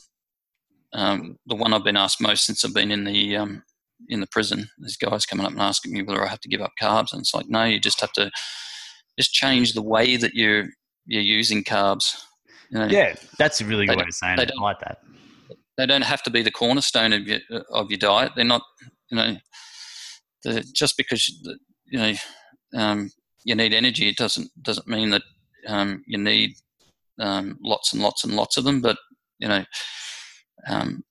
Um, 0.94 1.40
the 1.48 1.56
one 1.56 1.74
I've 1.74 1.84
been 1.84 1.98
asked 1.98 2.22
most 2.22 2.46
since 2.46 2.64
I've 2.64 2.74
been 2.74 2.92
in 2.92 3.04
the 3.04 3.36
um, 3.36 3.64
in 4.10 4.20
the 4.20 4.28
prison. 4.28 4.70
There's 4.78 4.98
guys 4.98 5.26
coming 5.26 5.46
up 5.46 5.54
and 5.54 5.62
asking 5.62 5.94
me 5.94 6.04
whether 6.04 6.24
I 6.24 6.30
have 6.30 6.42
to 6.42 6.50
give 6.50 6.62
up 6.62 6.74
carbs, 6.80 7.12
and 7.12 7.22
it's 7.22 7.34
like, 7.34 7.50
no, 7.50 7.64
you 7.64 7.80
just 7.80 8.02
have 8.02 8.14
to 8.14 8.30
just 9.18 9.34
change 9.34 9.74
the 9.74 9.82
way 9.82 10.18
that 10.18 10.34
you're 10.34 10.66
you're 11.06 11.22
using 11.22 11.64
carbs. 11.64 12.16
You 12.70 12.80
know, 12.80 12.86
Yeah, 12.86 13.16
that's 13.38 13.62
a 13.62 13.66
really 13.66 13.86
good 13.86 13.98
way 13.98 14.06
of 14.08 14.14
saying 14.14 14.40
it. 14.40 14.52
I 14.58 14.62
like 14.62 14.80
that. 14.80 15.00
they 15.78 15.86
don't 15.86 16.04
have 16.04 16.24
to 16.24 16.30
be 16.30 16.42
the 16.42 16.52
cornerstone 16.52 17.14
of 17.14 17.28
your 17.28 17.40
of 17.72 17.90
your 17.90 18.00
diet. 18.00 18.34
They're 18.36 18.46
not, 18.46 18.64
you 19.10 19.18
know, 19.18 19.38
the, 20.44 20.64
just 20.74 20.98
because 20.98 21.28
you 21.86 22.00
know 22.00 22.14
um, 22.76 23.12
you 23.44 23.56
need 23.56 23.74
energy, 23.74 24.10
it 24.10 24.18
doesn't 24.18 24.50
doesn't 24.62 24.88
mean 24.88 25.10
that 25.12 25.24
um, 25.68 26.04
you 26.08 26.18
need 26.18 26.56
um, 27.20 27.58
lots 27.62 27.94
and 27.94 28.02
lots 28.02 28.24
and 28.24 28.36
lots 28.36 28.58
of 28.58 28.64
them. 28.64 28.82
But 28.82 28.98
you 29.40 29.48
know, 29.48 29.66
um, 30.68 31.04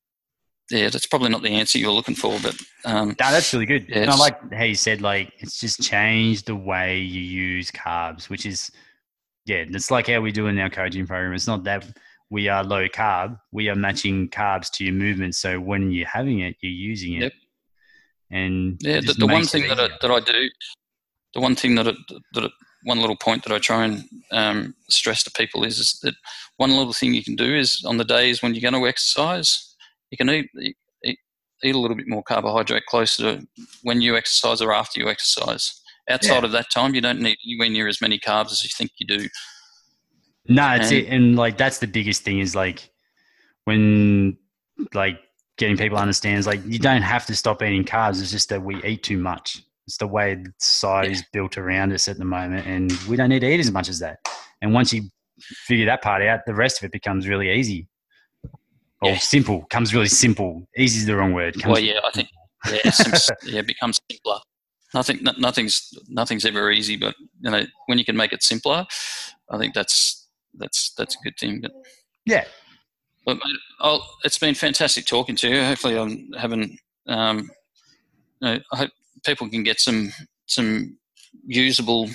yeah, 0.73 0.89
that's 0.89 1.07
probably 1.07 1.29
not 1.29 1.43
the 1.43 1.51
answer 1.51 1.79
you're 1.79 1.93
looking 1.93 2.15
for. 2.15 2.39
But 2.43 2.57
um, 2.85 3.09
No, 3.09 3.31
that's 3.31 3.53
really 3.53 3.67
good. 3.67 3.87
Yeah, 3.89 3.99
and 3.99 4.11
I 4.11 4.17
like 4.17 4.53
how 4.53 4.65
you 4.65 4.75
said 4.75 5.03
like 5.03 5.33
it's 5.39 5.61
just 5.61 5.83
changed 5.83 6.47
the 6.47 6.57
way 6.57 6.99
you 6.99 7.21
use 7.21 7.71
carbs, 7.71 8.29
which 8.29 8.47
is 8.47 8.71
yeah, 9.45 9.65
it's 9.69 9.91
like 9.91 10.09
how 10.09 10.21
we 10.21 10.33
do 10.33 10.47
in 10.47 10.59
our 10.59 10.71
coaching 10.71 11.07
program. 11.07 11.35
It's 11.35 11.47
not 11.47 11.65
that 11.65 11.87
we 12.31 12.49
are 12.49 12.65
low 12.65 12.89
carb; 12.89 13.39
we 13.53 13.69
are 13.69 13.75
matching 13.75 14.29
carbs 14.31 14.71
to 14.73 14.85
your 14.85 14.95
movement. 14.95 15.35
So 15.35 15.61
when 15.61 15.91
you're 15.91 16.09
having 16.09 16.41
it, 16.41 16.57
you're 16.61 16.73
using 16.73 17.15
it. 17.15 17.23
Yep. 17.23 17.33
And 18.31 18.79
Yeah, 18.81 19.01
the, 19.01 19.13
the 19.13 19.27
one 19.27 19.45
thing 19.45 19.69
that 19.69 19.79
I, 19.79 19.89
that 20.01 20.11
I 20.11 20.21
do, 20.21 20.49
the 21.35 21.41
one 21.41 21.55
thing 21.55 21.75
that 21.75 21.89
I, 21.89 21.93
that 22.33 22.45
I, 22.45 22.49
one 22.85 22.99
little 22.99 23.17
point 23.17 23.45
that 23.45 23.53
I 23.53 23.59
try 23.59 23.85
and 23.85 24.05
um, 24.33 24.75
stress 24.89 25.23
to 25.25 25.31
people 25.33 25.65
is, 25.65 25.79
is 25.79 26.01
that 26.03 26.15
one 26.57 26.71
little 26.71 26.95
thing 26.95 27.15
you 27.15 27.23
can 27.23 27.37
do 27.37 27.55
is 27.55 27.85
on 27.87 27.99
the 27.99 28.05
days 28.05 28.43
when 28.43 28.55
you're 28.55 28.71
going 28.71 28.81
to 28.81 28.89
exercise, 28.89 29.72
you 30.13 30.17
can 30.19 30.31
eat, 30.31 30.51
eat 30.61 30.77
eat 31.65 31.75
a 31.75 31.79
little 31.79 31.97
bit 31.97 32.09
more 32.09 32.23
carbohydrate 32.23 32.85
closer 32.87 33.23
to 33.39 33.47
when 33.83 34.01
you 34.01 34.17
exercise 34.17 34.61
or 34.61 34.73
after 34.73 35.01
you 35.01 35.09
exercise. 35.09 35.81
Outside 36.11 36.41
Yeah. 36.41 36.45
of 36.47 36.53
that 36.53 36.71
time, 36.71 36.95
you 36.95 37.01
don't 37.01 37.21
need 37.21 37.37
anywhere 37.47 37.71
near 37.71 37.89
as 37.89 38.01
many 38.01 38.19
carbs 38.19 38.51
as 38.51 38.65
you 38.65 38.71
think 38.77 38.91
you 38.99 39.07
do. 39.07 39.29
No, 40.49 40.73
it's 40.75 40.91
And- 40.91 40.99
it, 40.99 41.07
and 41.09 41.37
like 41.37 41.57
that's 41.57 41.79
the 41.79 41.87
biggest 41.87 42.23
thing 42.23 42.41
is 42.41 42.55
like 42.57 42.91
when 43.65 44.37
like 44.93 45.21
getting 45.57 45.77
people 45.77 45.99
understands 45.99 46.47
like 46.47 46.61
you 46.67 46.79
don't 46.79 47.03
have 47.03 47.27
to 47.27 47.37
stop 47.37 47.63
eating 47.63 47.85
carbs. 47.85 48.21
It's 48.21 48.33
just 48.33 48.49
that 48.49 48.63
we 48.63 48.83
eat 48.83 49.03
too 49.05 49.19
much. 49.19 49.63
It's 49.87 49.97
the 49.99 50.07
way 50.07 50.35
the 50.35 50.53
society 50.59 51.13
is 51.13 51.25
built 51.33 51.57
around 51.59 51.93
us 51.93 52.09
at 52.09 52.19
the 52.19 52.25
moment, 52.25 52.67
and 52.67 52.93
we 53.09 53.17
don't 53.17 53.29
need 53.29 53.41
to 53.41 53.53
eat 53.53 53.61
as 53.61 53.71
much 53.71 53.89
as 53.89 53.99
that. 54.01 54.19
And 54.61 54.73
once 54.75 54.93
you 54.93 55.03
figure 55.67 55.87
that 55.87 56.03
part 56.03 56.23
out, 56.23 56.41
the 56.47 56.55
rest 56.55 56.79
of 56.79 56.85
it 56.85 56.93
becomes 56.93 57.29
really 57.29 57.51
easy 57.51 57.89
or 59.03 59.11
Yeah. 59.11 59.19
simple. 59.19 59.67
Comes 59.71 59.93
really 59.95 60.09
simple. 60.09 60.67
Easy 60.77 61.01
is 61.01 61.07
the 61.07 61.17
wrong 61.17 61.33
word. 61.33 61.55
Comes 61.55 61.73
Well, 61.73 61.81
yeah, 61.83 62.01
I 62.05 62.11
think 62.11 62.29
yeah, 62.67 62.79
yeah, 63.45 63.59
it 63.61 63.67
becomes 63.67 63.99
simpler. 64.11 64.39
Nothing, 64.95 65.19
no- 65.23 65.33
nothing's, 65.39 65.91
nothing's 66.09 66.45
ever 66.45 66.71
easy, 66.71 66.97
but 66.97 67.15
you 67.41 67.51
know, 67.51 67.65
when 67.87 67.99
you 67.99 68.05
can 68.05 68.17
make 68.17 68.33
it 68.33 68.43
simpler, 68.43 68.87
I 69.51 69.59
think 69.59 69.75
that's 69.75 70.29
that's 70.55 70.93
that's 70.97 71.15
a 71.17 71.19
good 71.25 71.35
thing. 71.39 71.61
But, 71.63 71.73
yeah, 72.27 72.45
but 73.27 73.35
mate, 73.37 73.57
I'll, 73.81 74.07
it's 74.25 74.39
been 74.39 74.55
fantastic 74.55 75.07
talking 75.07 75.35
to 75.37 75.49
you. 75.49 75.65
Hopefully, 75.65 75.97
I'm 75.99 76.29
having, 76.39 76.79
um, 77.09 77.51
you 78.41 78.49
know, 78.49 78.59
I 78.73 78.77
hope 78.77 78.91
people 79.25 79.49
can 79.49 79.63
get 79.63 79.81
some 79.81 80.13
some 80.47 80.97
usable, 81.47 82.07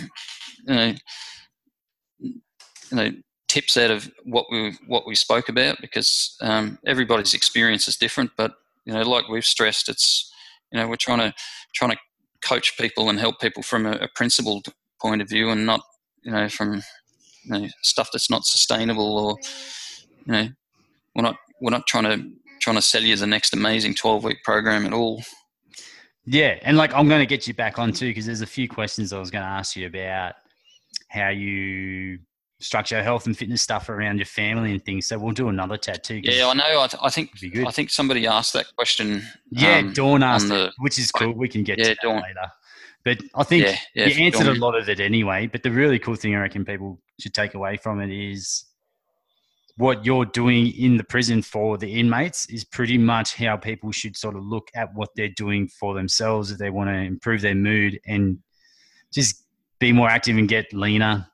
you 0.68 0.76
know, 0.76 0.93
you 2.19 2.34
know, 2.91 3.11
tips 3.57 3.75
out 3.75 3.89
of 3.89 4.11
what 4.23 4.45
we 4.51 4.77
what 4.85 5.07
we 5.07 5.15
spoke 5.15 5.49
about 5.49 5.81
because 5.81 6.38
um, 6.41 6.77
everybody's 6.85 7.34
experience 7.34 7.88
is 7.88 7.97
different. 7.97 8.29
But 8.38 8.53
you 8.85 8.93
know, 8.93 9.01
like 9.01 9.27
we've 9.29 9.45
stressed, 9.45 9.89
it's 9.89 10.31
you 10.71 10.79
know 10.79 10.88
we're 10.88 10.95
trying 10.95 11.19
to 11.19 11.34
trying 11.73 11.91
to 11.91 11.97
coach 12.47 12.77
people 12.77 13.09
and 13.09 13.19
help 13.19 13.39
people 13.39 13.63
from 13.63 13.88
a, 13.88 13.93
a 13.93 14.07
principled 14.13 14.67
point 15.01 15.23
of 15.23 15.29
view 15.29 15.49
and 15.49 15.65
not 15.65 15.81
you 16.23 16.31
know 16.31 16.47
from 16.49 16.84
you 17.45 17.51
know, 17.59 17.67
stuff 17.81 18.09
that's 18.13 18.29
not 18.29 18.45
sustainable 18.45 19.17
or 19.17 19.38
you 20.25 20.34
know 20.34 20.47
we're 21.15 21.23
not 21.23 21.35
we're 21.59 21.71
not 21.71 21.88
trying 21.88 22.03
to 22.03 22.29
trying 22.61 22.75
to 22.75 22.81
sell 22.81 23.01
you 23.01 23.15
the 23.15 23.25
next 23.25 23.53
amazing 23.53 23.95
12 23.95 24.23
week 24.23 24.38
program 24.43 24.85
at 24.85 24.93
all 24.93 25.23
Yeah, 26.25 26.59
and 26.61 26.77
like 26.77 26.93
I'm 26.93 27.09
going 27.09 27.21
to 27.21 27.25
get 27.25 27.47
you 27.47 27.55
back 27.55 27.79
on 27.79 27.91
too 27.91 28.09
because 28.09 28.27
there's 28.27 28.41
a 28.41 28.47
few 28.47 28.69
questions 28.69 29.13
I 29.13 29.19
was 29.19 29.31
going 29.31 29.43
to 29.43 29.49
ask 29.49 29.75
you 29.75 29.88
about 29.88 30.35
how 31.09 31.29
you 31.29 32.19
structure 32.59 33.03
health 33.03 33.25
and 33.25 33.38
fitness 33.38 33.61
stuff 33.61 33.89
around 33.89 34.17
your 34.17 34.25
family 34.25 34.71
and 34.71 34.84
things. 34.84 35.05
So 35.05 35.17
we'll 35.17 35.34
do 35.34 35.49
another 35.49 35.77
tattoo. 35.77 36.21
Yeah, 36.23 36.47
I 36.47 36.53
know. 36.53 36.81
I, 36.81 36.88
th- 36.88 37.01
I 37.03 37.09
think 37.09 37.31
I 37.65 37.71
think 37.71 37.89
somebody 37.89 38.25
asked 38.27 38.53
that 38.53 38.67
question. 38.75 39.23
Yeah, 39.51 39.79
um, 39.79 39.93
Dawn 39.93 40.23
asked 40.23 40.49
the, 40.49 40.65
it, 40.65 40.73
which 40.79 40.97
is 40.97 41.11
cool. 41.11 41.34
We 41.34 41.49
can 41.49 41.63
get 41.63 41.77
yeah, 41.77 41.93
to 41.93 41.95
Dawn. 42.01 42.21
later. 42.21 42.51
But 43.05 43.19
I 43.35 43.43
think 43.43 43.63
yeah, 43.65 43.77
yeah, 43.95 44.07
you 44.07 44.25
answered 44.25 44.45
Dawn. 44.45 44.57
a 44.57 44.59
lot 44.59 44.75
of 44.75 44.89
it 44.89 44.99
anyway. 44.99 45.47
But 45.47 45.63
the 45.63 45.71
really 45.71 45.99
cool 45.99 46.15
thing 46.15 46.35
I 46.35 46.39
reckon 46.39 46.65
people 46.65 46.99
should 47.19 47.34
take 47.34 47.53
away 47.53 47.77
from 47.77 48.01
it 48.01 48.11
is 48.11 48.65
what 49.77 50.03
you're 50.03 50.25
doing 50.25 50.73
in 50.73 50.97
the 50.97 51.03
prison 51.03 51.41
for 51.41 51.77
the 51.77 51.99
inmates 51.99 52.47
is 52.49 52.63
pretty 52.63 52.97
much 52.97 53.35
how 53.35 53.55
people 53.55 53.91
should 53.91 54.17
sort 54.17 54.35
of 54.35 54.43
look 54.43 54.69
at 54.75 54.89
what 54.95 55.09
they're 55.15 55.29
doing 55.29 55.67
for 55.67 55.93
themselves 55.93 56.51
if 56.51 56.57
they 56.57 56.71
want 56.71 56.89
to 56.89 56.95
improve 56.95 57.41
their 57.41 57.55
mood 57.55 57.99
and 58.07 58.39
just 59.13 59.43
be 59.79 59.91
more 59.91 60.09
active 60.09 60.35
and 60.35 60.49
get 60.49 60.73
leaner. 60.73 61.27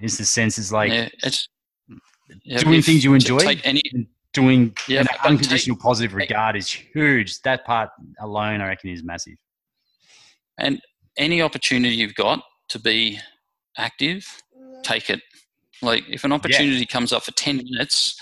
Is 0.00 0.18
the 0.18 0.24
sense 0.24 0.58
is 0.58 0.72
like 0.72 0.92
yeah, 0.92 1.08
it's, 1.22 1.48
yeah, 2.44 2.58
doing 2.58 2.82
things 2.82 3.04
you 3.04 3.14
enjoy, 3.14 3.38
any, 3.64 3.82
doing 4.32 4.74
yeah, 4.88 5.00
an 5.00 5.06
unconditional 5.24 5.76
take, 5.76 5.82
positive 5.82 6.14
regard 6.14 6.56
is 6.56 6.70
huge. 6.70 7.40
That 7.42 7.64
part 7.64 7.90
alone, 8.20 8.60
I 8.60 8.68
reckon, 8.68 8.90
is 8.90 9.02
massive. 9.02 9.36
And 10.58 10.80
any 11.16 11.42
opportunity 11.42 11.94
you've 11.94 12.14
got 12.14 12.42
to 12.68 12.78
be 12.78 13.18
active, 13.76 14.26
take 14.82 15.10
it. 15.10 15.20
Like 15.82 16.04
if 16.08 16.24
an 16.24 16.32
opportunity 16.32 16.80
yeah. 16.80 16.84
comes 16.86 17.12
up 17.12 17.22
for 17.22 17.32
10 17.32 17.56
minutes 17.56 18.18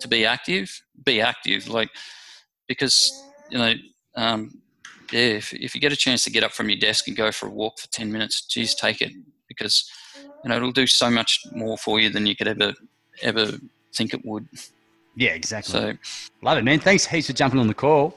to 0.00 0.08
be 0.08 0.26
active, 0.26 0.82
be 1.04 1.20
active. 1.20 1.68
Like, 1.68 1.90
because, 2.68 3.12
you 3.50 3.58
know, 3.58 3.74
um, 4.16 4.60
yeah, 5.12 5.20
if, 5.20 5.52
if 5.54 5.74
you 5.74 5.80
get 5.80 5.92
a 5.92 5.96
chance 5.96 6.24
to 6.24 6.30
get 6.30 6.42
up 6.42 6.52
from 6.52 6.68
your 6.68 6.78
desk 6.78 7.06
and 7.06 7.16
go 7.16 7.30
for 7.30 7.46
a 7.46 7.50
walk 7.50 7.78
for 7.78 7.88
10 7.88 8.10
minutes, 8.10 8.44
geez, 8.46 8.74
take 8.74 9.00
it 9.00 9.12
because, 9.56 9.90
you 10.44 10.50
know, 10.50 10.56
it'll 10.56 10.72
do 10.72 10.86
so 10.86 11.10
much 11.10 11.46
more 11.52 11.78
for 11.78 12.00
you 12.00 12.10
than 12.10 12.26
you 12.26 12.36
could 12.36 12.48
ever, 12.48 12.74
ever 13.22 13.52
think 13.94 14.14
it 14.14 14.24
would. 14.24 14.46
Yeah, 15.16 15.30
exactly. 15.30 15.72
So, 15.72 15.92
love 16.42 16.58
it, 16.58 16.64
man. 16.64 16.78
Thanks 16.78 17.06
heaps 17.06 17.26
for 17.26 17.32
jumping 17.32 17.58
on 17.58 17.68
the 17.68 17.74
call. 17.74 18.14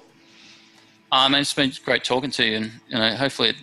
Um, 1.12 1.34
it's 1.34 1.54
been 1.54 1.72
great 1.84 2.04
talking 2.04 2.30
to 2.32 2.46
you, 2.46 2.58
and 2.58 2.72
you 2.88 2.98
know, 2.98 3.16
hopefully. 3.16 3.50
It... 3.50 3.56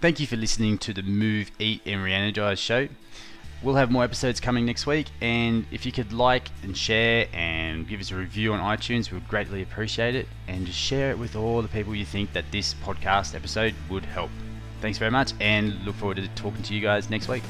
Thank 0.00 0.20
you 0.20 0.26
for 0.26 0.36
listening 0.36 0.78
to 0.78 0.92
the 0.92 1.02
Move, 1.02 1.50
Eat, 1.58 1.82
and 1.86 2.00
Reenergize 2.00 2.58
show. 2.58 2.88
We'll 3.62 3.76
have 3.76 3.90
more 3.90 4.04
episodes 4.04 4.40
coming 4.40 4.66
next 4.66 4.86
week, 4.86 5.06
and 5.22 5.64
if 5.70 5.86
you 5.86 5.92
could 5.92 6.12
like 6.12 6.48
and 6.62 6.76
share 6.76 7.26
and 7.32 7.88
give 7.88 8.00
us 8.00 8.10
a 8.10 8.16
review 8.16 8.52
on 8.52 8.60
iTunes, 8.60 9.10
we 9.10 9.16
would 9.16 9.28
greatly 9.28 9.62
appreciate 9.62 10.14
it. 10.14 10.28
And 10.48 10.66
just 10.66 10.78
share 10.78 11.10
it 11.10 11.18
with 11.18 11.34
all 11.34 11.62
the 11.62 11.68
people 11.68 11.94
you 11.94 12.04
think 12.04 12.34
that 12.34 12.44
this 12.52 12.74
podcast 12.74 13.34
episode 13.34 13.74
would 13.88 14.04
help. 14.04 14.30
Thanks 14.84 14.98
very 14.98 15.10
much, 15.10 15.32
and 15.40 15.82
look 15.86 15.94
forward 15.94 16.18
to 16.18 16.28
talking 16.34 16.62
to 16.62 16.74
you 16.74 16.82
guys 16.82 17.08
next 17.08 17.26
week. 17.26 17.42